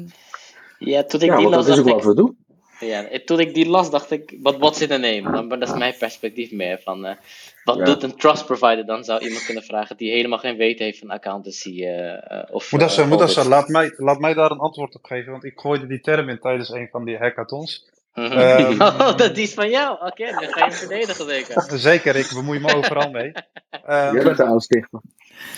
Ja, 0.79 1.03
toen 1.03 1.21
ik 1.21 1.27
Ja, 1.29 1.35
die 1.35 1.43
want 1.45 1.55
las, 1.55 1.65
dat 1.65 1.77
is 1.77 1.81
ook 1.83 1.89
wat 1.89 2.03
we 2.03 2.15
doen. 2.15 2.37
Ja, 2.79 3.07
toen 3.25 3.39
ik 3.39 3.53
die 3.53 3.67
las, 3.69 3.89
dacht 3.89 4.11
ik, 4.11 4.37
wat 4.41 4.81
in 4.81 4.91
a 4.91 4.97
name? 4.97 5.31
Dan, 5.31 5.49
dat 5.49 5.61
is 5.69 5.73
mijn 5.73 5.95
perspectief 5.97 6.51
meer 6.51 6.79
van, 6.83 7.05
eh, 7.05 7.15
wat 7.63 7.77
Ja. 7.77 7.83
doet 7.83 8.03
een 8.03 8.15
trust 8.15 8.45
provider? 8.45 8.85
Dan 8.85 9.03
zou 9.03 9.23
iemand 9.23 9.45
kunnen 9.45 9.63
vragen 9.63 9.97
die 9.97 10.11
helemaal 10.11 10.37
geen 10.37 10.57
weten 10.57 10.85
heeft 10.85 10.99
van 10.99 11.09
accountancy 11.09 11.83
eh, 11.83 12.31
eh, 12.31 12.43
of 12.51 12.71
Moedassa, 12.71 13.01
eh, 13.01 13.07
Moedassa, 13.07 13.41
audit. 13.41 13.57
laat 13.57 13.67
mij, 13.67 13.93
laat 13.97 14.19
mij 14.19 14.33
daar 14.33 14.51
een 14.51 14.59
antwoord 14.59 14.95
op 14.95 15.05
geven, 15.05 15.31
want 15.31 15.43
ik 15.43 15.59
gooide 15.59 15.87
die 15.87 16.01
term 16.01 16.29
in 16.29 16.39
tijdens 16.39 16.69
een 16.69 16.87
van 16.91 17.05
die 17.05 17.17
hackathons. 17.17 17.89
Ehm, 18.13 18.81
oh, 18.81 19.17
dat 19.17 19.35
die 19.35 19.43
is 19.43 19.53
van 19.53 19.69
jou. 19.69 20.05
Oké, 20.05 20.25
dan 20.31 20.43
ga 20.43 20.59
je 20.59 20.69
hem 20.69 20.71
verdedigen 20.71 21.25
zeker. 21.25 21.79
Zeker, 21.79 22.15
ik 22.15 22.31
bemoei 22.33 22.59
me 22.59 22.73
overal 22.75 23.09
mee. 23.09 23.31
Ehm, 23.69 24.13
Jij 24.15 24.23
bent 24.23 24.37
de 24.37 24.43
aanstichter. 24.43 24.99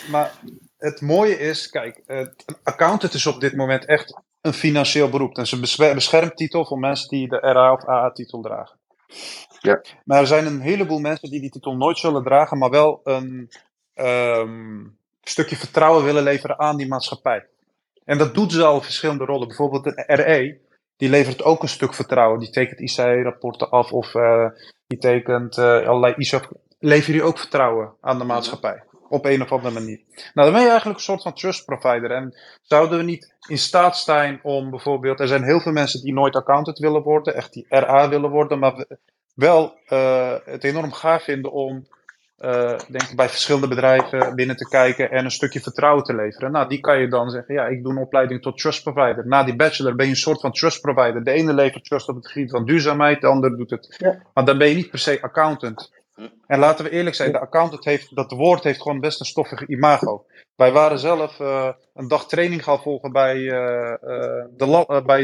Maar 0.09 0.31
het 0.77 1.01
mooie 1.01 1.39
is, 1.39 1.69
kijk, 1.69 2.01
een 2.05 2.33
accountant 2.63 3.13
is 3.13 3.25
op 3.27 3.39
dit 3.39 3.55
moment 3.55 3.85
echt 3.85 4.21
een 4.41 4.53
financieel 4.53 5.09
beroep. 5.09 5.35
Dat 5.35 5.45
is 5.45 5.51
een 5.51 5.61
bescher- 5.61 5.93
beschermtitel 5.93 6.65
voor 6.65 6.79
mensen 6.79 7.09
die 7.09 7.27
de 7.27 7.37
RA 7.37 7.73
of 7.73 7.87
AA-titel 7.87 8.41
dragen. 8.41 8.77
Ja. 9.59 9.81
Maar 10.05 10.19
er 10.19 10.27
zijn 10.27 10.45
een 10.45 10.59
heleboel 10.59 10.99
mensen 10.99 11.29
die 11.29 11.41
die 11.41 11.49
titel 11.49 11.75
nooit 11.75 11.97
zullen 11.97 12.23
dragen, 12.23 12.57
maar 12.57 12.69
wel 12.69 12.99
een 13.03 13.51
ehm, 13.93 14.85
stukje 15.21 15.55
vertrouwen 15.55 16.03
willen 16.03 16.23
leveren 16.23 16.59
aan 16.59 16.77
die 16.77 16.87
maatschappij. 16.87 17.45
En 18.05 18.17
dat 18.17 18.33
doet 18.33 18.51
ze 18.51 18.63
al 18.63 18.81
verschillende 18.81 19.25
rollen. 19.25 19.47
Bijvoorbeeld 19.47 19.85
een 19.85 20.15
RE, 20.15 20.59
die 20.97 21.09
levert 21.09 21.43
ook 21.43 21.61
een 21.61 21.69
stuk 21.69 21.93
vertrouwen. 21.93 22.39
Die 22.39 22.49
tekent 22.49 22.79
ICE-rapporten 22.79 23.69
af 23.69 23.91
of 23.91 24.15
eh, 24.15 24.45
die 24.87 24.97
tekent 24.97 25.57
eh, 25.57 25.65
allerlei 25.65 26.13
ISO. 26.17 26.39
Lever 26.79 27.13
je 27.13 27.23
ook 27.23 27.39
vertrouwen 27.39 27.93
aan 28.01 28.17
de 28.17 28.23
maatschappij? 28.23 28.83
Op 29.09 29.25
een 29.25 29.41
of 29.41 29.51
andere 29.51 29.73
manier. 29.73 29.99
Nou, 30.07 30.31
dan 30.33 30.51
ben 30.51 30.61
je 30.61 30.67
eigenlijk 30.69 30.97
een 30.99 31.03
soort 31.05 31.21
van 31.21 31.33
trust 31.33 31.65
provider. 31.65 32.11
En 32.11 32.35
zouden 32.61 32.97
we 32.97 33.03
niet 33.03 33.33
in 33.47 33.57
staat 33.57 33.97
zijn 33.97 34.39
om 34.43 34.69
bijvoorbeeld. 34.69 35.19
Er 35.19 35.27
zijn 35.27 35.43
heel 35.43 35.59
veel 35.59 35.71
mensen 35.71 36.01
die 36.01 36.13
nooit 36.13 36.35
accountant 36.35 36.77
willen 36.79 37.01
worden, 37.01 37.35
echt 37.35 37.53
die 37.53 37.65
RA 37.69 38.09
willen 38.09 38.29
worden, 38.29 38.59
maar 38.59 38.75
we- 38.75 38.97
wel 39.35 39.77
eh, 39.85 40.33
het 40.45 40.63
enorm 40.63 40.91
gaaf 40.91 41.23
vinden 41.23 41.51
om. 41.51 41.87
eh, 42.37 42.77
denk 42.87 43.03
ik 43.09 43.15
bij 43.15 43.29
verschillende 43.29 43.67
bedrijven 43.67 44.35
binnen 44.35 44.55
te 44.55 44.67
kijken 44.67 45.11
en 45.11 45.23
een 45.25 45.31
stukje 45.31 45.59
vertrouwen 45.59 46.03
te 46.03 46.15
leveren. 46.15 46.51
Nou, 46.51 46.69
die 46.69 46.79
kan 46.79 46.99
je 46.99 47.07
dan 47.07 47.29
zeggen: 47.29 47.53
ja, 47.55 47.65
ik 47.65 47.83
doe 47.83 47.91
een 47.91 47.97
opleiding 48.01 48.41
tot 48.41 48.57
trust 48.57 48.83
provider. 48.83 49.27
Na 49.27 49.43
die 49.43 49.55
bachelor 49.55 49.95
ben 49.95 50.05
je 50.05 50.11
een 50.11 50.17
soort 50.17 50.39
van 50.41 50.51
trust 50.51 50.81
provider. 50.81 51.23
De 51.23 51.31
ene 51.31 51.53
levert 51.53 51.83
trust 51.85 52.09
op 52.09 52.15
het 52.15 52.27
gebied 52.27 52.51
van 52.51 52.65
duurzaamheid, 52.65 53.21
de 53.21 53.27
ander 53.27 53.57
doet 53.57 53.69
het. 53.69 53.95
Ja. 53.97 54.21
Maar 54.33 54.45
dan 54.45 54.57
ben 54.57 54.67
je 54.69 54.75
niet 54.75 54.89
per 54.89 54.99
se 54.99 55.21
accountant. 55.21 55.91
En 56.47 56.59
laten 56.59 56.85
we 56.85 56.91
eerlijk 56.91 57.15
zijn, 57.15 57.31
de 57.31 57.39
accountant 57.39 57.85
heeft, 57.85 58.15
dat 58.15 58.31
woord 58.31 58.63
heeft 58.63 58.81
gewoon 58.81 58.99
best 58.99 59.19
een 59.19 59.25
stoffig 59.25 59.67
imago. 59.67 60.25
Wij 60.55 60.71
waren 60.71 60.99
zelf 60.99 61.39
eh, 61.39 61.69
een 61.93 62.07
dag 62.07 62.27
training 62.27 62.63
gaan 62.63 62.81
volgen 62.81 63.11
bij, 63.11 63.35
eh, 63.35 63.93
eh, 63.93 64.45
de, 64.57 65.03
bij 65.05 65.23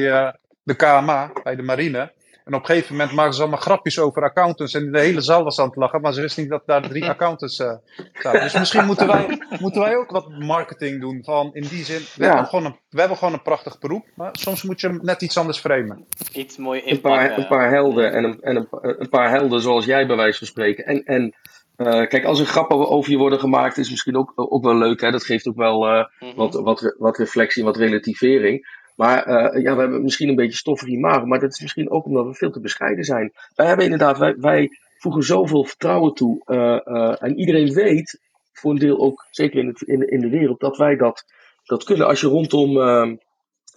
de 0.64 0.76
KMA, 0.76 1.32
bij 1.44 1.56
de 1.56 1.62
marine. 1.62 2.14
En 2.46 2.54
op 2.54 2.60
een 2.60 2.66
gegeven 2.66 2.96
moment 2.96 3.12
maakten 3.16 3.34
ze 3.36 3.42
allemaal 3.42 3.60
grapjes 3.60 4.00
over 4.00 4.24
accountants. 4.24 4.74
En 4.74 4.92
de 4.92 5.00
hele 5.00 5.22
zaal 5.22 5.44
was 5.44 5.60
aan 5.60 5.68
het 5.68 5.76
lachen, 5.76 6.02
maar 6.02 6.14
ze 6.14 6.22
wisten 6.22 6.42
niet 6.42 6.52
dat 6.52 6.64
daar 6.66 6.88
drie 6.88 7.10
accountants 7.10 7.60
eh 7.60 7.74
zaten. 8.14 8.42
Dus 8.42 8.54
misschien 8.54 8.86
moeten 8.86 9.08
wij, 9.08 9.40
moeten 9.60 9.82
wij 9.82 9.96
ook 9.96 10.12
wat 10.12 10.30
marketing 10.40 11.02
doen. 11.02 11.24
Van 11.24 11.50
in 11.54 11.62
die 11.68 11.84
zin, 11.84 11.98
we, 12.16 12.24
Ja. 12.24 12.28
hebben, 12.28 12.46
gewoon 12.46 12.66
een, 12.66 12.76
we 12.90 13.00
hebben 13.00 13.18
gewoon 13.18 13.34
een 13.34 13.42
prachtig 13.42 13.80
beroep. 13.80 14.06
Maar 14.16 14.30
soms 14.32 14.64
moet 14.64 14.82
je 14.82 14.88
hem 14.88 15.00
net 15.02 15.22
iets 15.22 15.38
anders 15.38 15.58
framen. 15.60 16.06
Iets 16.34 16.58
mooi 16.58 16.82
een 16.86 17.02
paar, 17.02 17.22
inpakken. 17.22 17.44
een 17.44 17.50
paar 17.50 17.70
helden 17.72 18.12
en, 18.14 18.24
een, 18.24 18.42
en 18.42 18.56
een, 18.56 18.68
een 18.82 19.10
paar 19.10 19.30
helden 19.30 19.62
zoals 19.62 19.86
jij 19.86 20.08
bij 20.08 20.16
wijze 20.16 20.38
van 20.38 20.48
spreken. 20.48 20.86
En, 20.86 21.04
en 21.04 21.36
eh, 21.76 22.08
kijk, 22.08 22.24
als 22.26 22.40
er 22.40 22.46
grappen 22.46 22.90
over 22.90 23.12
je 23.12 23.18
worden 23.18 23.40
gemaakt, 23.40 23.78
is 23.78 23.90
misschien 23.90 24.18
ook, 24.18 24.32
ook 24.36 24.64
wel 24.64 24.76
leuk. 24.78 25.02
Hè? 25.02 25.12
Dat 25.12 25.24
geeft 25.26 25.48
ook 25.48 25.56
wel 25.58 25.88
eh, 25.88 26.06
Mhm. 26.20 26.36
wat, 26.36 26.54
wat, 26.54 26.96
wat 26.98 27.18
reflectie 27.18 27.62
en 27.62 27.68
wat 27.68 27.78
relativering. 27.78 28.82
Maar 28.96 29.24
eh, 29.24 29.62
ja, 29.64 29.76
we 29.76 29.82
hebben 29.82 30.04
misschien 30.04 30.30
een 30.30 30.36
beetje 30.36 30.58
stoffig 30.58 30.88
imago, 30.88 31.26
maar 31.26 31.40
dat 31.40 31.52
is 31.54 31.62
misschien 31.62 31.90
ook 31.92 32.06
omdat 32.06 32.26
we 32.26 32.34
veel 32.34 32.52
te 32.52 32.60
bescheiden 32.60 33.04
zijn. 33.04 33.32
Wij 33.56 33.66
hebben 33.68 33.86
inderdaad, 33.86 34.18
wij, 34.40 34.70
voegen 34.98 35.24
zoveel 35.24 35.64
vertrouwen 35.66 36.14
toe. 36.14 36.42
eh, 36.46 36.88
eh, 36.88 37.16
en 37.20 37.38
iedereen 37.40 37.74
weet, 37.74 38.20
voor 38.54 38.72
een 38.72 38.78
deel 38.80 39.00
ook, 39.00 39.28
zeker 39.32 39.60
in, 39.60 39.76
in, 39.86 40.00
de- 40.00 40.10
in 40.10 40.20
de 40.20 40.30
wereld, 40.30 40.60
dat 40.60 40.78
wij 40.78 40.96
dat, 40.96 41.26
dat 41.66 41.84
kunnen. 41.84 42.08
Als 42.08 42.22
je 42.22 42.28
rondom 42.28 42.82
ehm, 42.82 43.16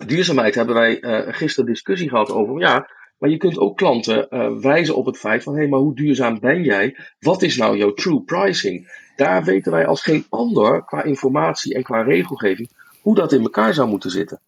duurzaamheid 0.07 0.55
hebben 0.55 0.75
wij 0.75 0.99
gisteren 1.33 1.71
discussie 1.71 2.09
gehad 2.09 2.31
over, 2.31 2.61
ja, 2.61 2.91
maar 3.19 3.31
je 3.31 3.37
kunt 3.37 3.59
ook 3.59 3.77
klanten 3.77 4.29
wijzen 4.61 4.97
op 4.97 5.07
het 5.07 5.19
feit 5.19 5.43
van, 5.43 5.53
hé, 5.55 5.61
hey, 5.61 5.69
maar 5.69 5.81
hoe 5.81 5.95
duurzaam 5.95 6.41
ben 6.41 6.62
jij? 6.62 6.97
Wat 7.19 7.43
is 7.43 7.57
nou 7.57 7.77
jouw 7.77 7.93
true 7.93 8.21
pricing? 8.23 9.05
Daar 9.17 9.45
weten 9.45 9.73
wij 9.73 9.87
als 9.87 10.03
geen 10.03 10.27
ander, 10.29 10.85
qua 10.85 11.03
informatie 11.03 11.75
en 11.75 11.83
qua 11.83 12.03
regelgeving, 12.03 12.71
hoe 13.01 13.14
dat 13.14 13.33
in 13.33 13.43
elkaar 13.43 13.75
zou 13.75 13.89
moeten 13.89 14.11
zitten. 14.11 14.41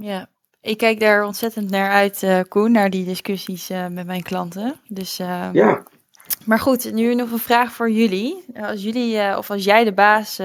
Ja, 0.00 0.28
ik 0.60 0.76
kijk 0.76 1.00
daar 1.00 1.24
ontzettend 1.24 1.70
naar 1.70 1.90
uit, 1.90 2.22
eh, 2.22 2.40
Koen, 2.48 2.72
naar 2.72 2.90
die 2.90 3.04
discussies 3.04 3.70
eh, 3.70 3.86
met 3.86 4.06
mijn 4.06 4.22
klanten. 4.22 4.74
Dus, 4.88 5.18
eh, 5.18 5.48
Ja, 5.52 5.82
Maar 6.44 6.58
goed, 6.58 6.92
nu 6.92 7.14
nog 7.14 7.30
een 7.30 7.38
vraag 7.38 7.72
voor 7.72 7.90
jullie. 7.90 8.44
Als 8.60 8.82
jullie, 8.82 9.36
of 9.36 9.50
als 9.50 9.64
jij 9.64 9.84
de 9.84 9.92
baas 9.92 10.38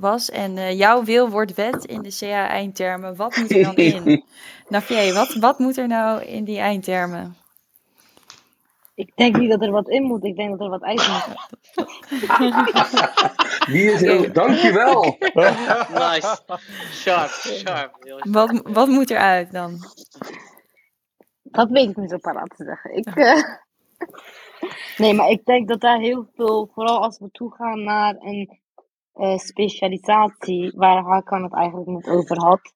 was 0.00 0.30
en 0.30 0.76
jouw 0.76 1.04
wil 1.04 1.28
wordt 1.28 1.54
wet 1.54 1.84
in 1.84 2.02
de 2.02 2.16
CA-eindtermen, 2.18 3.16
wat 3.16 3.36
moet 3.36 3.50
er 3.50 3.62
dan 3.62 3.76
in? 3.76 4.24
Navier, 4.68 5.14
wat, 5.14 5.34
wat 5.34 5.58
moet 5.58 5.76
er 5.76 5.86
nou 5.86 6.22
in 6.22 6.44
die 6.44 6.58
eindtermen? 6.58 7.36
Ik 8.94 9.12
denk 9.16 9.36
niet 9.36 9.50
dat 9.50 9.62
er 9.62 9.70
wat 9.70 9.88
in 9.88 10.02
moet, 10.02 10.24
ik 10.24 10.36
denk 10.36 10.50
dat 10.50 10.60
er 10.60 10.68
wat 10.68 10.82
uit 10.82 11.08
moet. 11.08 11.50
die 13.72 13.92
is 13.92 14.00
heel, 14.00 14.32
dankjewel. 14.32 15.16
Nice. 15.94 16.38
Sharp, 16.92 17.30
sharp. 17.30 18.18
Wat, 18.18 18.60
wat 18.64 18.88
moet 18.88 19.10
eruit 19.10 19.52
dan? 19.52 19.78
Dat 21.42 21.70
weet 21.70 21.88
ik 21.88 21.96
niet 21.96 22.10
zo 22.10 22.18
paraat 22.18 22.56
te 22.56 22.64
zeggen. 22.64 22.96
Ik, 22.96 23.06
eh, 23.06 23.42
Nee, 24.96 25.14
maar 25.14 25.30
ik 25.30 25.44
denk 25.44 25.68
dat 25.68 25.80
daar 25.80 25.98
heel 25.98 26.28
veel, 26.34 26.70
vooral 26.74 27.02
als 27.02 27.18
we 27.18 27.30
toegaan 27.30 27.82
naar 27.82 28.16
een 28.18 28.60
eh, 29.12 29.36
specialisatie, 29.36 30.72
waar 30.76 31.02
Hakan 31.02 31.42
het 31.42 31.54
eigenlijk 31.54 31.88
net 31.88 32.06
over 32.06 32.38
had. 32.38 32.74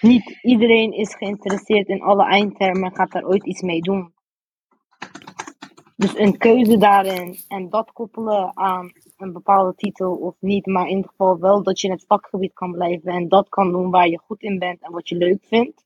Niet 0.00 0.38
iedereen 0.42 0.92
is 0.92 1.14
geïnteresseerd 1.14 1.88
in 1.88 2.02
alle 2.02 2.24
eindtermen 2.24 2.90
en 2.90 2.96
gaat 2.96 3.12
daar 3.12 3.24
ooit 3.24 3.46
iets 3.46 3.62
mee 3.62 3.80
doen. 3.80 4.14
Dus 6.00 6.18
een 6.18 6.38
keuze 6.38 6.76
daarin 6.76 7.38
en 7.48 7.68
dat 7.68 7.92
koppelen 7.92 8.56
aan 8.56 8.92
een 9.16 9.32
bepaalde 9.32 9.74
titel 9.74 10.16
of 10.16 10.34
niet, 10.38 10.66
maar 10.66 10.88
in 10.88 10.96
ieder 10.96 11.10
geval 11.10 11.38
wel 11.38 11.62
dat 11.62 11.80
je 11.80 11.86
in 11.86 11.92
het 11.92 12.04
vakgebied 12.06 12.52
kan 12.52 12.72
blijven 12.72 13.12
en 13.12 13.28
dat 13.28 13.48
kan 13.48 13.72
doen 13.72 13.90
waar 13.90 14.08
je 14.08 14.18
goed 14.18 14.42
in 14.42 14.58
bent 14.58 14.80
en 14.82 14.92
wat 14.92 15.08
je 15.08 15.16
leuk 15.16 15.44
vindt. 15.44 15.84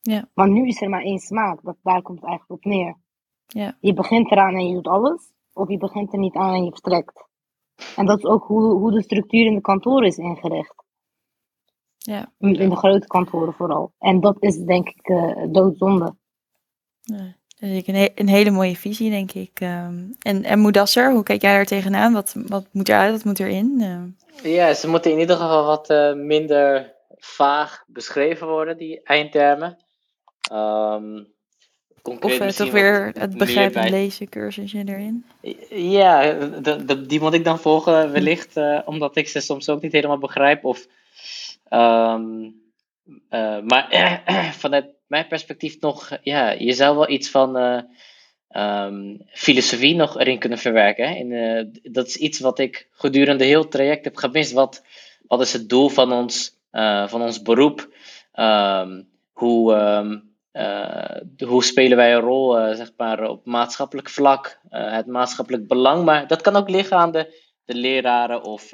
Ja. 0.00 0.28
Maar 0.34 0.50
nu 0.50 0.66
is 0.66 0.82
er 0.82 0.88
maar 0.88 1.02
één 1.02 1.18
smaak, 1.18 1.62
dat, 1.62 1.76
daar 1.82 2.02
komt 2.02 2.20
het 2.20 2.28
eigenlijk 2.28 2.64
op 2.64 2.72
neer. 2.72 2.96
Ja. 3.46 3.76
Je 3.80 3.94
begint 3.94 4.30
eraan 4.30 4.54
en 4.54 4.68
je 4.68 4.74
doet 4.74 4.88
alles, 4.88 5.32
of 5.52 5.68
je 5.68 5.78
begint 5.78 6.12
er 6.12 6.18
niet 6.18 6.34
aan 6.34 6.54
en 6.54 6.64
je 6.64 6.70
vertrekt. 6.70 7.28
En 7.96 8.06
dat 8.06 8.18
is 8.18 8.24
ook 8.24 8.44
hoe, 8.44 8.62
hoe 8.62 8.90
de 8.90 9.02
structuur 9.02 9.46
in 9.46 9.54
de 9.54 9.60
kantoren 9.60 10.06
is 10.06 10.16
ingericht. 10.16 10.84
Ja. 11.98 12.32
In 12.38 12.68
de 12.68 12.76
grote 12.76 13.06
kantoren 13.06 13.52
vooral. 13.52 13.92
En 13.98 14.20
dat 14.20 14.36
is 14.42 14.56
denk 14.56 14.88
ik 14.88 15.08
eh, 15.08 15.44
doodzonde. 15.52 16.14
Ja, 17.00 17.38
dat 17.60 17.70
is 17.70 17.86
een, 17.86 17.94
he- 17.94 18.12
een 18.14 18.28
hele 18.28 18.50
mooie 18.50 18.76
visie, 18.76 19.10
denk 19.10 19.32
ik. 19.32 19.50
Ehm, 19.54 19.98
en, 20.22 20.44
en 20.44 20.58
Moedasser, 20.58 21.12
hoe 21.12 21.22
kijk 21.22 21.42
jij 21.42 21.52
daar 21.52 21.64
tegenaan? 21.66 22.12
Wat, 22.12 22.34
wat 22.36 22.66
moet 22.72 22.88
eruit, 22.88 23.12
wat 23.12 23.24
moet 23.24 23.40
erin? 23.40 23.76
Ehm, 23.80 24.48
Ja, 24.52 24.74
ze 24.74 24.88
moeten 24.88 25.10
in 25.12 25.18
ieder 25.18 25.36
geval 25.36 25.64
wat 25.66 25.90
eh, 25.90 26.12
minder 26.12 26.92
vaag 27.18 27.84
beschreven 27.86 28.46
worden, 28.46 28.76
die 28.76 29.00
eindtermen. 29.02 29.76
Ehm, 30.50 31.22
concreet 32.02 32.40
of 32.40 32.46
eh, 32.46 32.52
toch 32.52 32.70
weer 32.70 33.06
het 33.06 33.28
meer 33.28 33.36
begrijpend 33.38 33.74
bij- 33.74 33.90
lezen 33.90 34.28
cursusje 34.28 34.82
erin? 34.86 35.24
Ja, 35.70 36.32
de, 36.32 36.84
de- 36.84 37.06
die 37.06 37.20
moet 37.20 37.34
ik 37.34 37.44
dan 37.44 37.58
volgen 37.58 38.12
wellicht, 38.12 38.56
eh, 38.56 38.80
omdat 38.84 39.16
ik 39.16 39.28
ze 39.28 39.40
soms 39.40 39.68
ook 39.68 39.82
niet 39.82 39.92
helemaal 39.92 40.18
begrijp. 40.18 40.64
Of, 40.64 40.86
eh, 41.68 42.18
maar 43.62 44.22
vanuit 44.58 44.86
mijn 45.10 45.26
perspectief 45.26 45.80
nog, 45.80 46.18
ja, 46.22 46.50
je 46.50 46.72
zou 46.72 46.96
wel 46.96 47.10
iets 47.10 47.30
van 47.30 47.56
eh, 47.56 47.82
ehm, 48.48 49.16
filosofie 49.32 49.94
nog 49.94 50.18
erin 50.18 50.38
kunnen 50.38 50.58
verwerken. 50.58 51.16
In, 51.16 51.32
eh, 51.32 51.92
dat 51.92 52.06
is 52.06 52.16
iets 52.16 52.40
wat 52.40 52.58
ik 52.58 52.88
gedurende 52.92 53.44
heel 53.44 53.60
het 53.60 53.70
traject 53.70 54.04
heb 54.04 54.16
gemist. 54.16 54.52
Wat, 54.52 54.82
wat 55.26 55.40
is 55.40 55.52
het 55.52 55.68
doel 55.68 55.88
van 55.88 56.12
ons, 56.12 56.56
eh, 56.70 57.08
van 57.08 57.22
ons 57.22 57.42
beroep? 57.42 57.94
Ehm, 58.32 59.02
hoe, 59.32 59.74
ehm, 59.74 60.18
eh, 60.52 61.46
hoe 61.46 61.64
spelen 61.64 61.96
wij 61.96 62.14
een 62.14 62.20
rol 62.20 62.74
zeg 62.74 62.92
maar, 62.96 63.28
op 63.28 63.46
maatschappelijk 63.46 64.08
vlak, 64.08 64.60
het 64.68 65.06
maatschappelijk 65.06 65.66
belang. 65.66 66.04
Maar 66.04 66.26
dat 66.26 66.40
kan 66.40 66.56
ook 66.56 66.68
liggen 66.68 66.96
aan 66.96 67.12
de, 67.12 67.42
de 67.64 67.74
leraren 67.74 68.42
of 68.42 68.70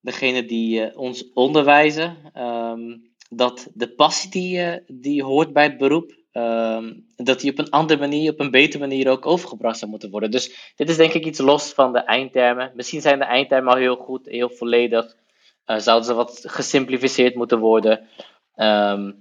degene 0.00 0.44
die 0.44 0.98
ons 0.98 1.32
onderwijzen. 1.32 2.16
ehm, 2.32 2.96
dat 3.30 3.68
de 3.74 3.88
passie 3.88 4.30
die, 4.30 4.60
eh, 4.60 4.80
die 4.86 5.22
hoort 5.22 5.52
bij 5.52 5.64
het 5.64 5.78
beroep, 5.78 6.16
ehm, 6.32 6.92
dat 7.16 7.40
die 7.40 7.50
op 7.50 7.58
een 7.58 7.70
andere 7.70 8.00
manier, 8.00 8.32
op 8.32 8.40
een 8.40 8.50
betere 8.50 8.78
manier 8.78 9.10
ook 9.10 9.26
overgebracht 9.26 9.78
zou 9.78 9.90
moeten 9.90 10.10
worden. 10.10 10.30
Dus 10.30 10.72
dit 10.76 10.88
is 10.88 10.96
denk 10.96 11.12
ik 11.12 11.24
iets 11.24 11.38
los 11.38 11.72
van 11.72 11.92
de 11.92 11.98
eindtermen. 11.98 12.72
Misschien 12.74 13.00
zijn 13.00 13.18
de 13.18 13.24
eindtermen 13.24 13.72
al 13.72 13.78
heel 13.78 13.96
goed, 13.96 14.26
heel 14.26 14.50
volledig. 14.50 15.16
Eh, 15.64 15.78
zouden 15.78 16.06
ze 16.06 16.14
wat 16.14 16.42
gesimplificeerd 16.46 17.34
moeten 17.34 17.58
worden. 17.58 18.08
Ehm, 18.54 19.12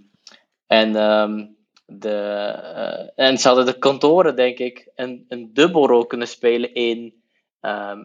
en, 0.68 0.96
ehm, 0.96 1.46
de, 1.86 2.16
eh, 2.76 3.28
en 3.28 3.38
zouden 3.38 3.66
de 3.66 3.78
kantoren, 3.78 4.36
denk 4.36 4.58
ik, 4.58 4.92
een, 4.96 5.26
een 5.28 5.54
dubbelrol 5.54 6.06
kunnen 6.06 6.28
spelen 6.28 6.74
in 6.74 7.22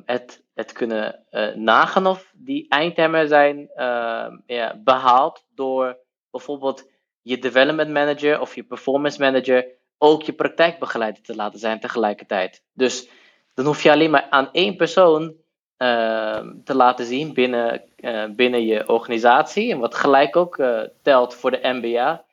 het, 0.04 0.42
het 0.58 0.72
kunnen 0.72 1.24
eh, 1.30 1.54
nagaan 1.54 2.06
of 2.06 2.32
die 2.34 2.68
eindtermen 2.68 3.28
zijn 3.28 3.70
ehm, 3.74 4.36
behaald 4.84 5.44
door 5.54 5.98
bijvoorbeeld 6.30 6.90
je 7.22 7.38
development 7.38 7.90
manager 7.90 8.40
of 8.40 8.54
je 8.54 8.62
performance 8.62 9.20
manager 9.20 9.66
ook 9.98 10.22
je 10.22 10.32
praktijkbegeleider 10.32 11.22
te 11.22 11.34
laten 11.34 11.58
zijn 11.58 11.80
tegelijkertijd. 11.80 12.62
Dus 12.72 13.08
dan 13.54 13.66
hoef 13.66 13.82
je 13.82 13.90
alleen 13.92 14.10
maar 14.10 14.26
aan 14.30 14.48
één 14.52 14.76
persoon 14.76 15.34
ehm, 15.76 16.52
te 16.64 16.74
laten 16.74 17.06
zien 17.06 17.34
binnen, 17.34 17.82
eh, 17.96 18.24
binnen 18.30 18.64
je 18.64 18.88
organisatie. 18.88 19.72
En 19.72 19.78
wat 19.78 19.94
gelijk 19.94 20.36
ook 20.36 20.58
eh, 20.58 20.80
telt 21.02 21.34
voor 21.34 21.50
de 21.50 21.60
MBA. 21.62 22.24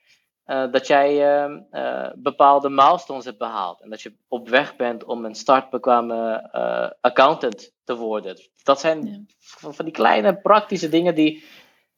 Eh, 0.45 0.71
dat 0.71 0.87
jij 0.87 1.39
ehm, 1.43 1.59
eh, 1.71 2.09
bepaalde 2.15 2.69
milestones 2.69 3.25
hebt 3.25 3.37
behaald. 3.37 3.81
En 3.81 3.89
dat 3.89 4.01
je 4.01 4.15
op 4.27 4.49
weg 4.49 4.75
bent 4.75 5.03
om 5.03 5.25
een 5.25 5.35
startbekwame 5.35 6.49
eh, 6.51 6.89
accountant 7.01 7.73
te 7.83 7.95
worden. 7.95 8.37
Dat 8.63 8.79
zijn 8.79 9.05
Ja. 9.05 9.19
van, 9.39 9.73
van 9.73 9.85
die 9.85 9.93
kleine 9.93 10.35
praktische 10.41 10.89
dingen 10.89 11.15
die, 11.15 11.43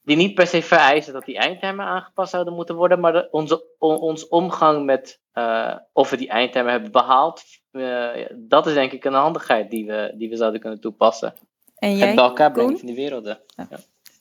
die 0.02 0.16
niet 0.16 0.34
per 0.36 0.48
se 0.48 0.62
vereisen 0.62 1.14
dat 1.14 1.26
die 1.26 1.38
eindtermen 1.38 1.86
aangepast 1.86 2.32
zouden 2.32 2.54
moeten 2.54 2.76
worden. 2.76 3.00
Maar 3.00 3.14
de- 3.14 3.28
onze, 3.32 3.64
ons 3.78 4.28
omgang 4.28 4.86
met 4.86 5.22
eh, 5.32 5.76
of 5.94 6.10
we 6.10 6.18
die 6.18 6.30
eindtermen 6.30 6.72
hebben 6.72 6.92
behaald. 6.92 7.44
eh, 7.72 8.26
dat 8.36 8.68
is 8.68 8.74
denk 8.74 8.92
ik 8.92 9.06
een 9.06 9.14
handigheid 9.14 9.70
die 9.70 9.86
we, 9.86 10.14
die 10.18 10.30
we 10.30 10.36
zouden 10.36 10.60
kunnen 10.62 10.80
toepassen. 10.82 11.34
En 11.76 11.96
jij, 11.98 12.16
bij 12.16 12.24
elkaar 12.24 12.52
brengen 12.52 12.78
van 12.78 12.88
die 12.88 12.96
werelden. 12.96 13.40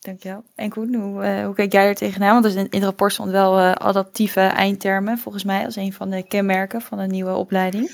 Dankjewel. 0.07 0.44
En 0.54 0.70
Koen, 0.70 0.94
hoe, 0.94 1.22
eh, 1.22 1.44
hoe 1.44 1.54
kijk 1.54 1.72
jij 1.72 1.86
er 1.86 1.94
tegenaan? 1.94 2.32
Want 2.32 2.44
er 2.44 2.50
is 2.50 2.57
in, 2.57 2.66
het 2.70 2.82
rapport 2.82 3.12
stond 3.12 3.30
wel 3.30 3.59
eh, 3.59 3.72
adaptieve 3.72 4.40
eindtermen, 4.40 5.18
volgens 5.18 5.44
mij, 5.44 5.64
als 5.64 5.76
een 5.76 5.92
van 5.92 6.11
de 6.11 6.26
kenmerken 6.26 6.80
van 6.80 6.98
een 6.98 7.11
nieuwe 7.11 7.34
opleiding. 7.34 7.90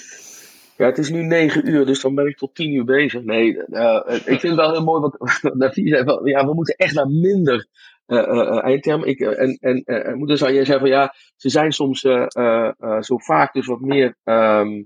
Ja, 0.76 0.86
het 0.86 0.98
is 0.98 1.10
nu 1.10 1.22
negen 1.22 1.68
uur, 1.68 1.86
dus 1.86 2.00
dan 2.00 2.14
ben 2.14 2.26
ik 2.26 2.36
tot 2.36 2.54
tien 2.54 2.72
uur 2.72 2.84
bezig. 2.84 3.22
Nee, 3.22 3.64
eh, 3.64 4.14
ik 4.14 4.40
vind 4.40 4.42
het 4.42 4.54
wel 4.54 4.72
heel 4.72 4.84
mooi 4.84 5.00
wat 5.00 5.16
Navi 5.54 5.88
zei. 5.88 6.04
Ja, 6.24 6.46
we 6.46 6.54
moeten 6.54 6.76
echt 6.76 6.94
naar 6.94 7.08
minder 7.08 7.66
eindtermen. 8.06 9.08
Ik, 9.08 9.20
en 9.20 9.58
en 9.84 10.18
moeder 10.18 10.38
zei, 10.38 10.54
jij 10.54 10.64
zei 10.64 10.78
van 10.78 10.88
ja, 10.88 11.14
ze 11.36 11.48
zijn 11.48 11.72
soms 11.72 12.00
zo 13.00 13.18
vaak 13.18 13.52
dus 13.52 13.66
wat 13.66 13.80
meer, 13.80 14.16
ehm, 14.24 14.82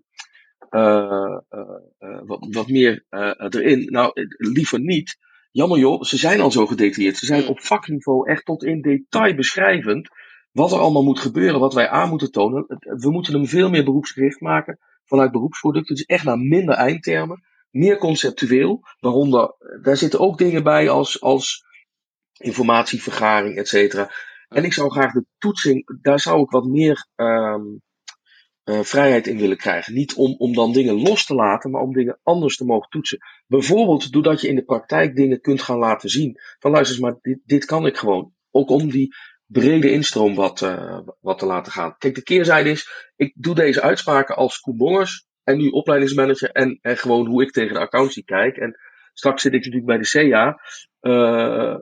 eh, 0.70 1.38
eh, 1.48 1.78
eh, 1.98 2.20
wat, 2.24 2.46
wat 2.50 2.68
meer 2.68 3.04
erin. 3.10 3.86
Nou, 3.90 4.10
liever 4.36 4.80
niet. 4.80 5.18
Jammer 5.56 5.78
joh, 5.78 6.02
ze 6.02 6.16
zijn 6.16 6.40
al 6.40 6.50
zo 6.50 6.66
gedetailleerd. 6.66 7.16
Ze 7.16 7.26
zijn 7.26 7.42
Mm. 7.42 7.48
op 7.48 7.60
vakniveau 7.60 8.30
echt 8.30 8.44
tot 8.44 8.64
in 8.64 8.80
detail 8.80 9.34
beschrijvend 9.34 10.08
wat 10.52 10.72
er 10.72 10.78
allemaal 10.78 11.02
moet 11.04 11.18
gebeuren, 11.18 11.60
wat 11.60 11.74
wij 11.74 11.88
aan 11.88 12.08
moeten 12.08 12.30
tonen. 12.30 12.64
We 12.78 13.10
moeten 13.10 13.32
hem 13.34 13.46
veel 13.46 13.70
meer 13.70 13.84
beroepsgericht 13.84 14.40
maken 14.40 14.78
vanuit 15.04 15.32
beroepsproducten. 15.32 15.94
Dus 15.94 16.04
echt 16.04 16.24
naar 16.24 16.38
minder 16.38 16.74
eindtermen, 16.74 17.42
meer 17.70 17.98
conceptueel. 17.98 18.80
Waaronder, 19.00 19.54
daar 19.82 19.96
zitten 19.96 20.20
ook 20.20 20.38
dingen 20.38 20.62
bij 20.62 20.90
als, 20.90 21.20
als 21.20 21.64
informatievergaring, 22.36 23.56
et 23.56 23.68
cetera. 23.68 24.10
En 24.48 24.64
ik 24.64 24.72
zou 24.72 24.90
graag 24.90 25.12
de 25.12 25.24
toetsing, 25.38 25.98
daar 26.02 26.20
zou 26.20 26.42
ik 26.42 26.50
wat 26.50 26.64
meer 26.64 27.06
ehm, 27.14 27.64
eh, 28.66 28.80
vrijheid 28.80 29.26
in 29.26 29.38
willen 29.38 29.56
krijgen. 29.56 29.94
Niet 29.94 30.14
om, 30.14 30.34
om 30.38 30.54
dan 30.54 30.72
dingen 30.72 31.02
los 31.02 31.26
te 31.26 31.34
laten, 31.34 31.70
maar 31.70 31.82
om 31.82 31.92
dingen 31.92 32.18
anders 32.22 32.56
te 32.56 32.64
mogen 32.64 32.90
toetsen. 32.90 33.18
Bijvoorbeeld 33.46 34.12
doordat 34.12 34.40
je 34.40 34.48
in 34.48 34.54
de 34.54 34.64
praktijk 34.64 35.16
dingen 35.16 35.40
kunt 35.40 35.62
gaan 35.62 35.78
laten 35.78 36.08
zien. 36.08 36.38
Van 36.58 36.70
luister 36.70 36.96
eens, 36.96 37.04
maar 37.04 37.18
dit, 37.22 37.38
dit 37.44 37.64
kan 37.64 37.86
ik 37.86 37.96
gewoon. 37.96 38.32
Ook 38.50 38.70
om 38.70 38.90
die 38.90 39.14
brede 39.46 39.90
instroom 39.90 40.34
wat, 40.34 40.62
eh, 40.62 40.98
wat 41.20 41.38
te 41.38 41.46
laten 41.46 41.72
gaan. 41.72 41.94
Kijk, 41.98 42.14
de 42.14 42.22
keerzijde 42.22 42.70
is, 42.70 43.12
ik 43.16 43.32
doe 43.36 43.54
deze 43.54 43.82
uitspraken 43.82 44.36
als 44.36 44.60
Koen 44.60 45.06
en 45.44 45.56
nu 45.56 45.68
opleidingsmanager 45.68 46.50
en, 46.50 46.78
en 46.80 46.96
gewoon 46.96 47.26
hoe 47.26 47.42
ik 47.42 47.50
tegen 47.50 47.74
de 47.74 47.80
accountie 47.80 48.24
kijk. 48.24 48.56
En 48.56 48.78
straks 49.12 49.42
zit 49.42 49.52
ik 49.52 49.64
natuurlijk 49.64 49.86
bij 49.86 49.98
de 49.98 50.30
CA. 50.30 50.60
eh, 51.00 51.76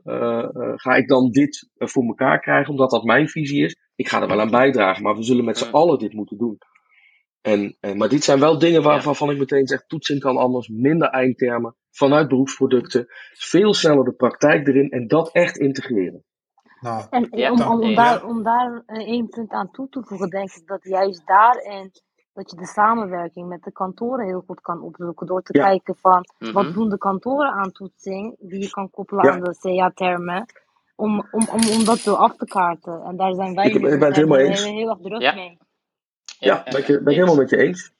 ga 0.76 0.95
ik 0.95 1.09
dan 1.09 1.30
dit 1.30 1.68
voor 1.76 2.05
elkaar 2.05 2.41
krijgen, 2.41 2.70
omdat 2.70 2.91
dat 2.91 3.05
mijn 3.05 3.28
visie 3.28 3.64
is? 3.64 3.76
Ik 3.97 4.09
ga 4.09 4.20
er 4.22 4.28
wel 4.28 4.40
aan 4.40 4.51
bijdragen, 4.51 5.03
maar 5.03 5.16
we 5.16 5.22
zullen 5.22 5.45
met 5.45 5.59
z'n 5.59 5.70
allen 5.70 5.99
dit 5.99 6.12
moeten 6.12 6.38
doen. 6.38 6.59
En, 7.40 7.76
en, 7.80 7.97
maar 7.97 8.09
dit 8.09 8.24
zijn 8.24 8.40
wel 8.40 8.59
dingen 8.59 8.82
waar- 8.82 8.99
Ja. 8.99 9.05
waarvan 9.05 9.30
ik 9.30 9.38
meteen 9.38 9.66
zeg, 9.66 9.86
toetsing 9.86 10.20
kan 10.20 10.36
anders, 10.36 10.68
minder 10.68 11.09
eindtermen, 11.09 11.76
vanuit 11.90 12.28
beroepsproducten, 12.28 13.07
veel 13.32 13.74
sneller 13.74 14.05
de 14.05 14.12
praktijk 14.12 14.68
erin 14.68 14.90
en 14.90 15.07
dat 15.07 15.32
echt 15.32 15.57
integreren. 15.57 16.24
Nou, 16.80 17.05
En 17.11 17.26
Ja, 17.30 17.51
om, 17.53 17.62
om, 17.62 17.80
om, 17.80 17.95
daar, 17.95 18.24
om 18.24 18.42
daar 18.42 18.82
eh, 18.86 19.07
één 19.07 19.28
punt 19.28 19.51
aan 19.51 19.70
toe 19.70 19.88
te 19.88 20.03
voegen, 20.05 20.30
denk 20.30 20.51
ik 20.53 20.66
dat 20.66 20.84
juist 20.84 21.26
daarin 21.26 21.90
dat 22.32 22.51
je 22.51 22.57
de 22.57 22.66
samenwerking 22.66 23.49
met 23.49 23.62
de 23.62 23.72
kantoren 23.72 24.26
heel 24.26 24.42
goed 24.47 24.61
kan 24.61 24.82
opzoeken. 24.82 25.26
Door 25.26 25.42
te 25.42 25.59
Ja. 25.59 25.64
kijken 25.64 25.97
van 25.97 26.24
wat 26.53 26.64
Mhm. 26.64 26.72
doen 26.72 26.88
de 26.88 26.99
kantoren 26.99 27.53
aan 27.53 27.72
toetsing, 27.72 28.36
die 28.38 28.61
je 28.61 28.70
kan 28.70 28.90
koppelen 28.90 29.24
Ja. 29.24 29.32
aan 29.32 29.42
de 29.42 29.59
CA-termen. 29.61 30.45
Om, 30.97 31.28
om, 31.30 31.49
om, 31.53 31.68
om 31.70 31.84
dat 31.84 31.99
zo 31.99 32.14
af 32.14 32.36
te 32.36 32.45
kaarten. 32.45 33.03
En 33.07 33.16
daar 33.16 33.34
zijn 33.34 33.55
wij 33.55 33.66
Ik- 33.66 33.74
ik 33.74 33.80
nu 33.82 33.88
ben 33.99 34.07
het 34.07 34.16
helemaal 34.16 34.38
heel, 34.38 34.47
eens. 34.49 34.64
heel, 34.64 34.76
heel 34.76 34.88
erg 34.88 34.99
druk 35.03 35.20
Ja. 35.20 35.34
mee. 35.34 35.59
Ja, 36.38 36.62
ben 36.70 36.78
ik, 36.80 36.86
ben 36.86 37.07
ik 37.07 37.14
helemaal 37.14 37.36
met 37.36 37.51
je 37.51 37.57
eens. 37.57 37.90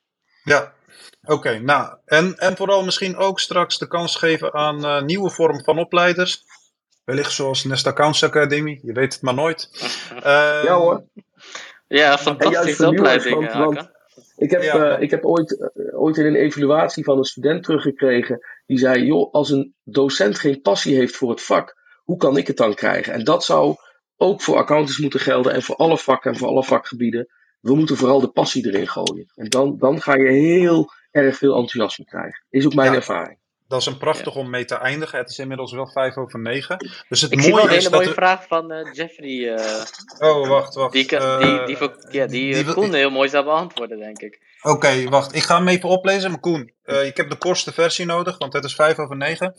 ja. 0.45 0.72
Oké, 1.26 1.59
nou, 1.59 1.97
en, 2.05 2.34
en 2.38 2.57
vooral 2.57 2.84
misschien 2.84 3.16
ook 3.16 3.40
straks 3.40 3.78
de 3.78 3.86
kans 3.86 4.16
geven 4.16 4.53
aan 4.55 4.84
eh, 4.84 5.03
nieuwe 5.03 5.30
vorm 5.30 5.64
van 5.64 5.78
opleiders. 5.78 6.45
Wellicht 7.05 7.32
zoals 7.32 7.64
Nest 7.64 7.86
Accounts 7.86 8.24
Academy, 8.24 8.78
je 8.82 8.92
weet 8.92 9.12
het 9.14 9.22
maar 9.22 9.34
nooit. 9.34 9.68
Ehm, 10.22 10.64
Ja 10.64 10.74
hoor. 10.74 11.05
Ja, 11.86 12.18
fantastische 12.18 12.74
vernieuwend, 12.82 13.26
opleiding, 13.26 13.53
want-. 13.53 13.90
Ik 14.36 14.51
heb, 14.51 14.62
Ja, 14.62 14.95
eh, 14.97 15.03
ik 15.03 15.11
heb 15.11 15.24
ooit, 15.24 15.59
eh, 15.61 16.01
ooit 16.01 16.16
in 16.16 16.26
een 16.26 16.34
evaluatie 16.34 17.05
van 17.05 17.18
een 17.18 17.24
student 17.24 17.62
teruggekregen. 17.64 18.38
Die 18.66 18.78
zei: 18.78 19.05
Joh, 19.05 19.32
als 19.32 19.51
een 19.51 19.74
docent 19.84 20.38
geen 20.38 20.61
passie 20.61 20.97
heeft 20.97 21.16
voor 21.16 21.30
het 21.30 21.42
vak, 21.42 21.76
hoe 22.05 22.16
kan 22.16 22.36
ik 22.36 22.46
het 22.46 22.57
dan 22.57 22.74
krijgen? 22.74 23.12
En 23.12 23.24
dat 23.24 23.44
zou 23.44 23.76
ook 24.16 24.42
voor 24.42 24.57
accountants 24.57 24.98
moeten 24.98 25.20
gelden 25.20 25.52
en 25.52 25.62
voor 25.62 25.76
alle 25.76 25.98
vakken 25.98 26.32
en 26.32 26.38
voor 26.38 26.48
alle 26.48 26.64
vakgebieden. 26.64 27.28
We 27.61 27.74
moeten 27.74 27.96
vooral 27.96 28.20
de 28.20 28.28
passie 28.28 28.66
erin 28.66 28.88
gooien. 28.88 29.32
En 29.34 29.48
dan, 29.48 29.78
dan 29.78 30.00
ga 30.02 30.14
je 30.14 30.28
heel 30.30 30.90
erg 31.11 31.36
veel 31.36 31.55
enthousiasme 31.55 32.05
krijgen. 32.05 32.44
Is 32.50 32.64
ook 32.66 32.74
mijn 32.74 32.90
Ja. 32.90 32.96
ervaring. 32.96 33.38
Dat 33.68 33.80
is 33.80 33.86
een 33.86 33.98
prachtig 33.98 34.36
om 34.36 34.50
mee 34.50 34.64
te 34.64 34.74
eindigen. 34.74 35.18
Het 35.18 35.30
is 35.30 35.38
inmiddels 35.38 35.72
wel 35.72 35.88
vijf 35.88 36.16
over 36.16 36.40
negen. 36.40 36.76
Dus 37.09 37.20
het 37.20 37.32
Ik 37.32 37.40
zie 37.40 37.52
wel 37.55 37.61
mooie 37.62 37.70
een 37.72 37.78
is 37.78 37.84
hele 37.84 37.90
dat... 37.96 38.00
mooie 38.00 38.14
we- 38.14 38.20
vraag 38.20 38.46
van 38.46 38.70
eh, 38.72 38.92
Jeffrey. 38.92 39.55
eh, 39.55 39.82
Oh, 40.18 40.48
wacht, 40.48 40.74
wacht. 40.74 40.92
die, 40.92 41.05
kan- 41.07 41.20
Eh, 41.20 41.38
die, 41.38 41.66
die, 41.66 41.76
voor- 41.76 42.07
ja, 42.11 42.26
die, 42.26 42.55
eh, 42.57 42.72
Koen 42.72 42.92
heel 42.94 43.11
mooi 43.11 43.28
zou 43.28 43.44
beantwoorden, 43.44 43.98
denk 43.98 44.18
ik. 44.18 44.40
Oké, 44.67 45.09
wacht. 45.09 45.35
Ik 45.35 45.43
ga 45.43 45.57
hem 45.57 45.69
even 45.69 45.89
oplezen. 45.89 46.31
Maar 46.31 46.41
Koen, 46.41 46.73
eh, 46.83 47.07
ik 47.07 47.17
heb 47.17 47.31
de 47.31 47.37
kortste 47.37 47.73
versie 47.73 48.07
nodig, 48.07 48.39
want 48.39 48.53
het 48.53 48.65
is 48.65 48.75
vijf 48.75 48.99
over 48.99 49.17
negen. 49.17 49.55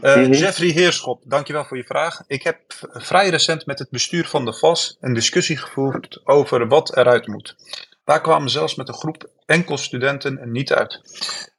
Eh, 0.00 0.16
Mhm. 0.16 0.32
Jeffrey 0.32 0.68
Heerschop, 0.68 1.22
dankjewel 1.26 1.64
voor 1.64 1.76
je 1.76 1.84
vraag. 1.84 2.20
Ik 2.26 2.42
heb 2.42 2.60
vrij 2.92 3.28
recent 3.28 3.66
met 3.66 3.78
het 3.78 3.90
bestuur 3.90 4.26
van 4.28 4.44
de 4.44 4.52
VAS 4.52 4.96
een 5.00 5.14
discussie 5.14 5.56
gevoerd 5.56 6.20
over 6.24 6.68
wat 6.68 6.96
eruit 6.96 7.26
moet. 7.26 7.56
Daar 8.04 8.20
kwamen 8.20 8.50
zelfs 8.50 8.74
met 8.74 8.88
een 8.88 8.94
groep 8.94 9.30
enkel 9.46 9.76
studenten 9.76 10.50
niet 10.52 10.72
uit. 10.72 11.00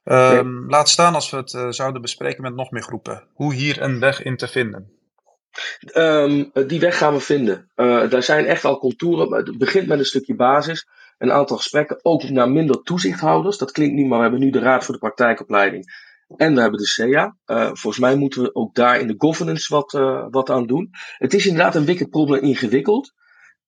Ehm, 0.04 0.68
Laat 0.68 0.88
staan 0.88 1.14
als 1.14 1.30
we 1.30 1.36
het 1.36 1.54
eh, 1.54 1.66
zouden 1.68 2.00
bespreken 2.02 2.42
met 2.42 2.54
nog 2.54 2.70
meer 2.70 2.82
groepen. 2.82 3.26
Hoe 3.34 3.54
hier 3.54 3.82
een 3.82 4.00
weg 4.00 4.22
in 4.22 4.36
te 4.36 4.48
vinden. 4.48 4.90
Ehm, 5.92 6.44
die 6.66 6.80
weg 6.80 6.98
gaan 6.98 7.14
we 7.14 7.20
vinden. 7.20 7.70
Uh, 7.76 8.10
daar 8.10 8.22
zijn 8.22 8.46
echt 8.46 8.64
al 8.64 8.78
contouren. 8.78 9.28
maar 9.28 9.38
Het 9.40 9.58
begint 9.58 9.86
met 9.86 9.98
een 9.98 10.04
stukje 10.04 10.34
basis. 10.34 10.86
Een 11.20 11.32
aantal 11.32 11.56
gesprekken, 11.56 11.98
ook 12.04 12.28
naar 12.28 12.50
minder 12.50 12.82
toezichthouders. 12.82 13.58
Dat 13.58 13.70
klinkt 13.70 13.94
niet, 13.94 14.06
maar 14.06 14.16
we 14.16 14.22
hebben 14.22 14.40
nu 14.40 14.50
de 14.50 14.58
Raad 14.58 14.84
voor 14.84 14.94
de 14.94 15.00
Praktijkopleiding. 15.00 16.08
En 16.36 16.54
we 16.54 16.60
hebben 16.60 16.78
de 16.78 16.86
CEA. 16.86 17.36
Uh, 17.46 17.64
volgens 17.64 17.98
mij 17.98 18.16
moeten 18.16 18.42
we 18.42 18.54
ook 18.54 18.74
daar 18.74 19.00
in 19.00 19.06
de 19.06 19.14
governance 19.16 19.74
wat, 19.74 19.92
uh, 19.92 20.26
wat 20.30 20.50
aan 20.50 20.66
doen. 20.66 20.90
Het 21.16 21.34
is 21.34 21.46
inderdaad 21.46 21.74
een 21.74 21.84
wicked 21.84 22.10
problem 22.10 22.42
ingewikkeld. 22.42 23.12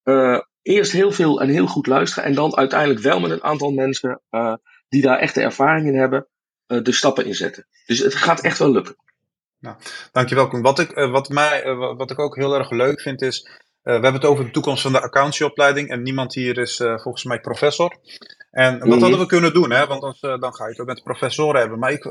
Uh, 0.04 0.40
eerst 0.62 0.92
heel 0.92 1.12
veel 1.12 1.40
en 1.40 1.48
heel 1.48 1.66
goed 1.66 1.86
luisteren. 1.86 2.24
En 2.24 2.34
dan 2.34 2.56
uiteindelijk 2.56 3.00
wel 3.00 3.20
met 3.20 3.30
een 3.30 3.44
aantal 3.44 3.70
mensen 3.70 4.22
die 4.88 5.02
daar 5.02 5.18
echte 5.18 5.40
ervaring 5.40 5.86
in 5.86 5.98
hebben, 5.98 6.28
de 6.66 6.92
stappen 6.92 7.26
inzetten. 7.26 7.66
Dus 7.86 7.98
het 7.98 8.14
gaat 8.14 8.40
echt 8.40 8.58
wel 8.58 8.70
lukken. 8.70 8.96
Nou, 9.58 9.76
dankjewel. 10.12 10.60
Wat 10.60 10.78
ik, 10.78 10.94
wat, 10.94 11.28
mij, 11.28 11.74
wat 11.74 12.10
ik 12.10 12.18
ook 12.18 12.36
heel 12.36 12.54
erg 12.54 12.70
leuk 12.70 13.00
vind 13.00 13.22
is, 13.22 13.62
we 13.82 13.90
hebben 13.90 14.12
het 14.12 14.24
over 14.24 14.44
de 14.44 14.50
toekomst 14.50 14.82
van 14.82 14.92
de 14.92 15.00
accountieopleiding 15.00 15.88
en 15.88 16.02
niemand 16.02 16.34
hier 16.34 16.58
is 16.58 16.76
volgens 16.76 17.24
mij 17.24 17.40
professor. 17.40 17.96
En 18.50 18.78
wat 18.78 18.88
Mhm. 18.88 19.00
hadden 19.00 19.18
we 19.18 19.26
kunnen 19.26 19.52
doen, 19.52 19.70
hè? 19.70 19.86
want 19.86 20.02
anders, 20.02 20.22
uh, 20.22 20.40
dan 20.40 20.54
ga 20.54 20.64
je 20.64 20.70
het 20.70 20.80
ook 20.80 20.86
met 20.86 21.02
professoren 21.02 21.60
hebben. 21.60 21.78
Maar 21.78 21.92
ik 21.92 22.02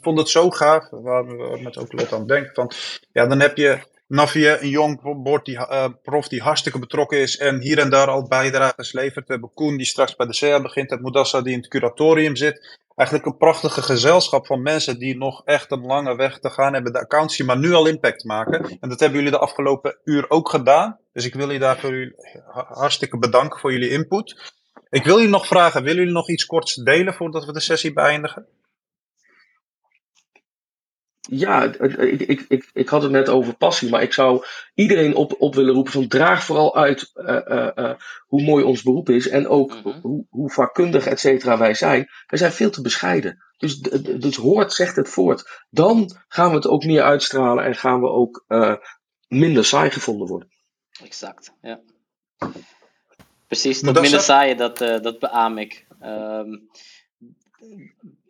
vond 0.00 0.18
het 0.18 0.28
zo 0.28 0.50
gaaf, 0.50 0.88
waar 0.90 1.26
we 1.26 1.58
met 1.62 1.78
ook 1.78 1.92
Lot 1.92 2.12
aan 2.12 2.26
denken, 2.26 2.54
van 2.54 2.70
ja, 3.12 3.26
dan 3.26 3.40
heb 3.40 3.56
je 3.56 3.78
Navie, 4.06 4.62
een 4.62 4.68
jong 4.68 5.22
bord 5.22 5.44
die, 5.44 5.56
uh, 5.56 5.84
prof 6.02 6.28
die 6.28 6.42
hartstikke 6.42 6.78
betrokken 6.78 7.18
is 7.18 7.36
en 7.38 7.60
hier 7.60 7.78
en 7.78 7.90
daar 7.90 8.06
al 8.06 8.28
bijdrages 8.28 8.92
levert. 8.92 9.26
We 9.26 9.32
hebben 9.32 9.54
Koen 9.54 9.76
die 9.76 9.86
straks 9.86 10.16
bij 10.16 10.26
de 10.26 10.34
CEA 10.34 10.62
begint, 10.62 10.90
het 10.90 11.00
Moedassa 11.00 11.40
die 11.40 11.52
in 11.52 11.58
het 11.58 11.68
curatorium 11.68 12.36
zit. 12.36 12.78
Eigenlijk 13.00 13.28
een 13.28 13.36
prachtige 13.36 13.82
gezelschap 13.82 14.46
van 14.46 14.62
mensen 14.62 14.98
die 14.98 15.16
nog 15.16 15.44
echt 15.44 15.70
een 15.70 15.86
lange 15.86 16.16
weg 16.16 16.38
te 16.38 16.50
gaan 16.50 16.72
hebben, 16.72 16.92
de 16.92 17.00
accountie, 17.00 17.44
maar 17.44 17.58
nu 17.58 17.72
al 17.72 17.86
impact 17.86 18.24
maken. 18.24 18.78
En 18.80 18.88
dat 18.88 19.00
hebben 19.00 19.18
jullie 19.18 19.32
de 19.32 19.38
afgelopen 19.38 19.98
uur 20.04 20.24
ook 20.28 20.48
gedaan. 20.48 20.98
Dus 21.12 21.24
ik 21.24 21.34
wil 21.34 21.44
jullie 21.44 21.60
daarvoor 21.60 22.12
hartstikke 22.52 23.18
bedanken 23.18 23.60
voor 23.60 23.72
jullie 23.72 23.90
input. 23.90 24.52
Ik 24.90 25.04
wil 25.04 25.16
jullie 25.16 25.30
nog 25.30 25.46
vragen, 25.46 25.82
willen 25.82 25.98
jullie 25.98 26.12
nog 26.12 26.28
iets 26.28 26.46
korts 26.46 26.74
delen 26.74 27.14
voordat 27.14 27.44
we 27.44 27.52
de 27.52 27.60
sessie 27.60 27.92
beëindigen? 27.92 28.46
Ja, 31.32 31.62
ik, 31.62 32.20
ik, 32.20 32.44
ik, 32.48 32.70
ik 32.72 32.88
had 32.88 33.02
het 33.02 33.10
net 33.10 33.28
over 33.28 33.56
passie, 33.56 33.90
maar 33.90 34.02
ik 34.02 34.12
zou 34.12 34.44
iedereen 34.74 35.14
op, 35.14 35.34
op 35.38 35.54
willen 35.54 35.74
roepen 35.74 35.92
van 35.92 36.08
draag 36.08 36.44
vooral 36.44 36.76
uit 36.76 37.10
uh, 37.14 37.40
uh, 37.48 37.70
uh, 37.76 37.92
hoe 38.26 38.42
mooi 38.42 38.64
ons 38.64 38.82
beroep 38.82 39.08
is 39.08 39.28
en 39.28 39.48
ook 39.48 39.74
mm 39.74 39.82
-hmm. 39.82 40.00
hoe, 40.00 40.26
hoe 40.30 40.50
vakkundig 40.50 41.06
et 41.06 41.20
cetera 41.20 41.58
wij 41.58 41.74
zijn. 41.74 42.08
Wij 42.26 42.38
zijn 42.38 42.52
veel 42.52 42.70
te 42.70 42.82
bescheiden. 42.82 43.44
Dus, 43.56 43.78
dus 44.18 44.36
hoort, 44.36 44.72
zegt 44.72 44.96
het 44.96 45.08
voort. 45.08 45.64
Dan 45.70 46.10
gaan 46.28 46.50
we 46.50 46.56
het 46.56 46.66
ook 46.66 46.84
meer 46.84 47.02
uitstralen 47.02 47.64
en 47.64 47.74
gaan 47.74 48.00
we 48.00 48.08
ook 48.08 48.44
minder 49.28 49.64
saai 49.64 49.90
gevonden 49.90 50.26
worden. 50.26 50.48
Exact, 51.02 51.52
ja. 51.62 51.80
Precies, 53.46 53.80
dat 53.80 54.00
minder 54.00 54.20
saai, 54.20 54.54
dat, 54.54 54.80
uh, 54.80 55.00
dat 55.00 55.18
beaam 55.18 55.58
ik. 55.58 55.86
Um, 56.02 56.68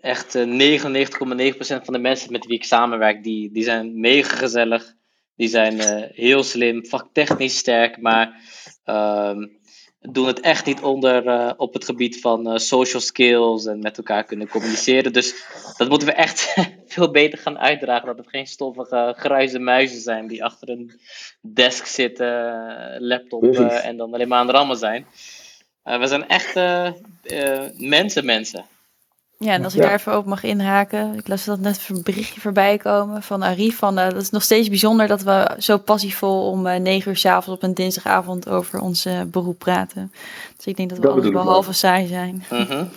echt 0.00 0.34
uh, 0.34 0.78
99,9% 0.78 1.12
van 1.58 1.92
de 1.92 1.98
mensen 1.98 2.32
met 2.32 2.46
wie 2.46 2.56
ik 2.56 2.64
samenwerk, 2.64 3.22
die, 3.22 3.52
die 3.52 3.64
zijn 3.64 4.00
mega 4.00 4.36
gezellig. 4.36 4.94
Die 5.36 5.48
zijn 5.48 5.74
uh, 5.74 6.02
heel 6.12 6.42
slim, 6.42 6.86
vaktechnisch 6.86 7.56
sterk, 7.56 8.00
maar 8.00 8.40
um, 8.84 9.58
doen 10.00 10.26
het 10.26 10.40
echt 10.40 10.66
niet 10.66 10.80
onder 10.80 11.26
uh, 11.26 11.52
op 11.56 11.74
het 11.74 11.84
gebied 11.84 12.20
van 12.20 12.60
social 12.60 13.00
skills 13.00 13.66
en 13.66 13.78
met 13.78 13.96
elkaar 13.96 14.24
kunnen 14.24 14.48
communiceren. 14.48 15.12
Dus 15.12 15.44
dat 15.76 15.88
moeten 15.88 16.08
we 16.08 16.14
echt 16.14 16.54
veel 16.86 17.10
beter 17.10 17.38
gaan 17.38 17.58
uitdragen. 17.58 18.06
Dat 18.06 18.18
het 18.18 18.28
geen 18.28 18.46
stoffige 18.46 19.14
grijze 19.16 19.58
muizen 19.58 20.00
zijn 20.00 20.26
die 20.26 20.44
achter 20.44 20.68
een 20.68 21.00
desk 21.40 21.86
zitten, 21.86 22.26
laptop 22.98 23.42
en 23.58 23.96
dan 23.96 24.14
alleen 24.14 24.28
maar 24.28 24.38
aan 24.38 24.46
het 24.46 24.56
rammen 24.56 24.76
zijn. 24.76 25.06
We 25.82 26.06
zijn 26.06 26.28
echt 26.28 26.54
mensen, 27.78 28.24
mensen. 28.24 28.64
Ja, 29.44 29.52
en 29.52 29.64
als 29.64 29.74
ik 29.74 29.80
ja. 29.80 29.86
daar 29.86 29.98
even 29.98 30.16
op 30.16 30.26
mag 30.26 30.42
inhaken. 30.42 31.14
Ik 31.14 31.28
las 31.28 31.44
dat 31.44 31.60
net 31.60 31.88
een 31.88 32.02
berichtje 32.02 32.40
voorbij 32.40 32.76
komen 32.76 33.22
van 33.22 33.44
Arif. 33.44 33.78
Van, 33.78 33.94
dat 33.94 34.16
is 34.16 34.30
nog 34.30 34.42
steeds 34.42 34.68
bijzonder 34.68 35.06
dat 35.06 35.22
we 35.22 35.56
zo 35.58 35.78
passievol 35.78 36.50
om 36.50 36.62
negen 36.62 37.10
uur 37.10 37.16
s'avonds 37.16 37.48
op 37.48 37.62
een 37.62 37.74
dinsdagavond 37.74 38.48
over 38.48 38.80
ons 38.80 39.08
beroep 39.26 39.58
praten. 39.58 40.12
Dus 40.56 40.66
ik 40.66 40.76
denk 40.76 40.88
dat 40.88 40.98
we 40.98 41.04
dat 41.04 41.12
alles 41.12 41.30
behalve 41.30 41.72
saai 41.72 42.06
zijn. 42.06 42.42
Mm 42.50 42.66
-hmm. 42.66 42.88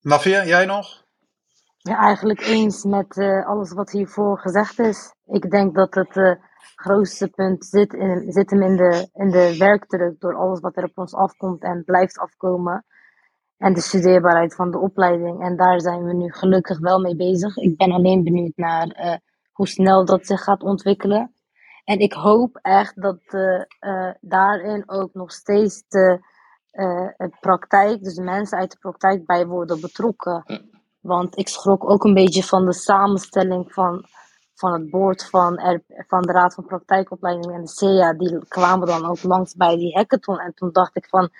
Navia, 0.00 0.44
jij 0.44 0.64
nog? 0.64 1.04
Ja, 1.78 1.98
eigenlijk 1.98 2.40
eens 2.40 2.84
met 2.84 3.16
uh, 3.16 3.46
alles 3.46 3.72
wat 3.72 3.90
hiervoor 3.90 4.38
gezegd 4.38 4.78
is. 4.78 5.14
Ik 5.26 5.50
denk 5.50 5.74
dat 5.74 5.94
het 5.94 6.16
uh, 6.16 6.34
grootste 6.74 7.28
punt 7.28 7.64
zit, 7.64 7.92
in, 7.92 8.32
zit 8.32 8.50
hem 8.50 8.62
in 8.62 8.76
de, 8.76 9.08
in 9.14 9.30
de 9.30 9.56
werkdruk 9.58 10.20
door 10.20 10.34
alles 10.34 10.60
wat 10.60 10.76
er 10.76 10.84
op 10.84 10.98
ons 10.98 11.14
afkomt 11.14 11.62
en 11.62 11.82
blijft 11.84 12.18
afkomen. 12.18 12.84
En 13.64 13.72
de 13.72 13.80
studeerbaarheid 13.80 14.54
van 14.54 14.70
de 14.70 14.78
opleiding. 14.78 15.42
En 15.42 15.56
daar 15.56 15.80
zijn 15.80 16.04
we 16.04 16.14
nu 16.14 16.32
gelukkig 16.32 16.78
wel 16.78 17.00
mee 17.00 17.16
bezig. 17.16 17.56
Ik 17.56 17.76
ben 17.76 17.92
alleen 17.92 18.24
benieuwd 18.24 18.56
naar 18.56 18.86
uh, 18.86 19.14
hoe 19.52 19.68
snel 19.68 20.04
dat 20.04 20.26
zich 20.26 20.42
gaat 20.42 20.62
ontwikkelen. 20.62 21.34
En 21.84 21.98
ik 21.98 22.12
hoop 22.12 22.58
echt 22.62 23.02
dat 23.02 23.20
daarin 24.20 24.82
ook 24.86 25.14
nog 25.14 25.32
steeds 25.32 25.84
de 25.88 26.20
praktijk, 27.40 28.02
dus 28.02 28.14
de 28.14 28.22
mensen 28.22 28.58
uit 28.58 28.70
de 28.70 28.78
praktijk 28.78 29.26
bij 29.26 29.46
worden 29.46 29.80
betrokken. 29.80 30.44
Want 31.00 31.38
ik 31.38 31.48
schrok 31.48 31.90
ook 31.90 32.04
een 32.04 32.14
beetje 32.14 32.42
van 32.42 32.64
de 32.64 32.72
samenstelling 32.72 33.72
van, 33.72 34.04
van 34.54 34.72
het 34.72 34.90
board 34.90 35.24
van, 35.24 35.58
er, 35.58 35.82
van 35.86 36.22
de 36.22 36.32
Raad 36.32 36.54
van 36.54 36.66
Praktijkopleiding 36.66 37.54
en 37.54 37.60
de 37.60 37.68
CEA. 37.68 38.12
Die 38.12 38.48
kwamen 38.48 38.86
dan 38.86 39.06
ook 39.06 39.22
langs 39.22 39.54
bij 39.54 39.76
die 39.76 39.94
hackathon. 39.94 40.38
En 40.38 40.54
toen 40.54 40.72
dacht 40.72 40.96
ik 40.96 41.08
van, 41.08 41.30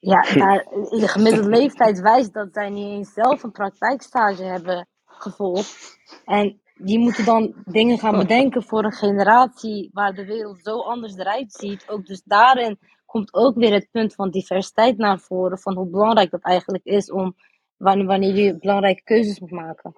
ja, 0.12 0.34
daar, 0.34 0.66
in 0.72 1.00
de 1.00 1.08
gemiddelde 1.08 1.48
leeftijd 1.48 2.00
wijst 2.00 2.32
dat 2.32 2.48
zij 2.52 2.70
niet 2.70 2.86
eens 2.86 3.12
zelf 3.12 3.42
een 3.42 3.52
praktijkstage 3.52 4.42
hebben 4.42 4.88
gevolgd. 5.04 5.98
En 6.24 6.60
die 6.74 6.98
moeten 6.98 7.24
dan 7.24 7.54
dingen 7.64 7.98
gaan 7.98 8.18
bedenken 8.18 8.62
voor 8.62 8.84
een 8.84 8.92
generatie 8.92 9.90
waar 9.92 10.14
de 10.14 10.24
wereld 10.24 10.60
zo 10.62 10.80
anders 10.80 11.16
eruit 11.16 11.52
ziet. 11.52 11.84
Ook 11.88 12.06
dus 12.06 12.22
daarin 12.24 12.78
komt 13.06 13.34
ook 13.34 13.56
weer 13.56 13.72
het 13.72 13.88
punt 13.90 14.14
van 14.14 14.30
diversiteit 14.30 14.96
naar 14.96 15.18
voren. 15.18 15.58
Van 15.58 15.76
hoe 15.76 15.90
belangrijk 15.90 16.30
dat 16.30 16.42
eigenlijk 16.42 16.84
is 16.84 17.10
om 17.10 17.34
wanneer, 17.76 18.06
wanneer 18.06 18.34
je 18.34 18.58
belangrijke 18.58 19.02
keuzes 19.02 19.40
moet 19.40 19.50
maken. 19.50 19.94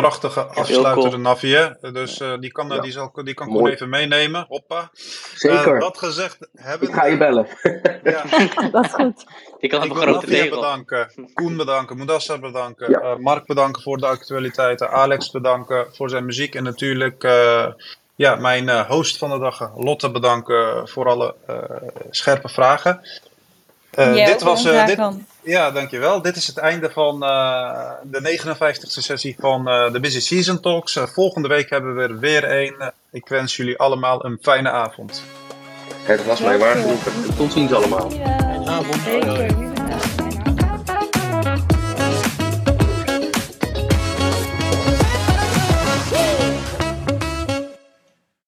Prachtige 0.00 0.44
afsluiter, 0.44 1.10
cool. 1.10 1.18
Navie. 1.18 1.76
Dus 1.92 2.20
uh, 2.20 2.38
die 2.40 2.52
kan, 2.52 2.68
ja. 2.68 2.80
die 2.80 2.92
zal, 2.92 3.10
die 3.24 3.34
kan 3.34 3.48
Koen 3.48 3.68
even 3.68 3.88
meenemen. 3.88 4.44
Hoppa. 4.48 4.90
Zeker. 5.34 5.74
Uh, 5.74 5.80
dat 5.80 5.98
gezegd 5.98 6.48
hebben. 6.54 6.88
Ik 6.88 6.94
ga 6.94 7.06
je 7.06 7.16
bellen. 7.16 7.46
ja. 8.02 8.24
dat 8.72 8.84
is 8.84 8.92
goed. 8.92 9.24
Ik 9.58 9.70
kan 9.70 9.82
ik 9.82 9.90
een 9.90 9.96
grote 9.96 10.48
bedanken. 10.50 11.10
Koen 11.34 11.56
bedanken. 11.56 11.96
Moedassa 11.96 12.38
bedanken. 12.38 12.90
Ja. 12.90 13.00
Uh, 13.00 13.16
Mark 13.16 13.46
bedanken 13.46 13.82
voor 13.82 13.98
de 13.98 14.06
actualiteiten. 14.06 14.90
Alex 14.90 15.30
bedanken 15.30 15.86
voor 15.92 16.10
zijn 16.10 16.24
muziek. 16.24 16.54
En 16.54 16.62
natuurlijk 16.62 17.22
ja, 18.14 18.34
mijn 18.34 18.86
host 18.86 19.18
van 19.18 19.30
de 19.30 19.38
dag, 19.38 19.72
Lotte, 19.76 20.10
bedanken 20.10 20.88
voor 20.88 21.08
alle 21.08 21.34
scherpe 22.10 22.48
vragen. 22.48 23.00
Ja, 23.96 24.26
dit 24.26 24.42
was. 24.42 24.62
dit, 24.62 24.94
kan. 24.94 25.26
ja, 25.42 25.70
dankjewel. 25.70 26.22
Dit 26.22 26.36
is 26.36 26.46
het 26.46 26.56
einde 26.56 26.90
van 26.90 27.22
uh, 27.22 27.90
de 28.02 28.38
59ste 28.38 28.86
sessie 28.86 29.36
van 29.38 29.68
uh, 29.68 29.92
de 29.92 30.00
Busy 30.00 30.20
Season 30.20 30.60
Talks. 30.60 30.96
Uh, 30.96 31.06
volgende 31.06 31.48
week 31.48 31.70
hebben 31.70 31.96
we 31.96 32.02
er 32.02 32.18
weer 32.18 32.50
een. 32.50 32.92
Ik 33.10 33.28
wens 33.28 33.56
jullie 33.56 33.78
allemaal 33.78 34.24
een 34.24 34.38
fijne 34.42 34.70
avond. 34.70 35.22
Het 36.02 36.24
was 36.24 36.40
mij 36.40 36.58
waar 36.58 36.76
genoeg. 36.76 37.02
Tot 37.36 37.52
ziens 37.52 37.72
allemaal. 37.72 38.12
Ja, 38.12 38.64
avond. 38.64 39.75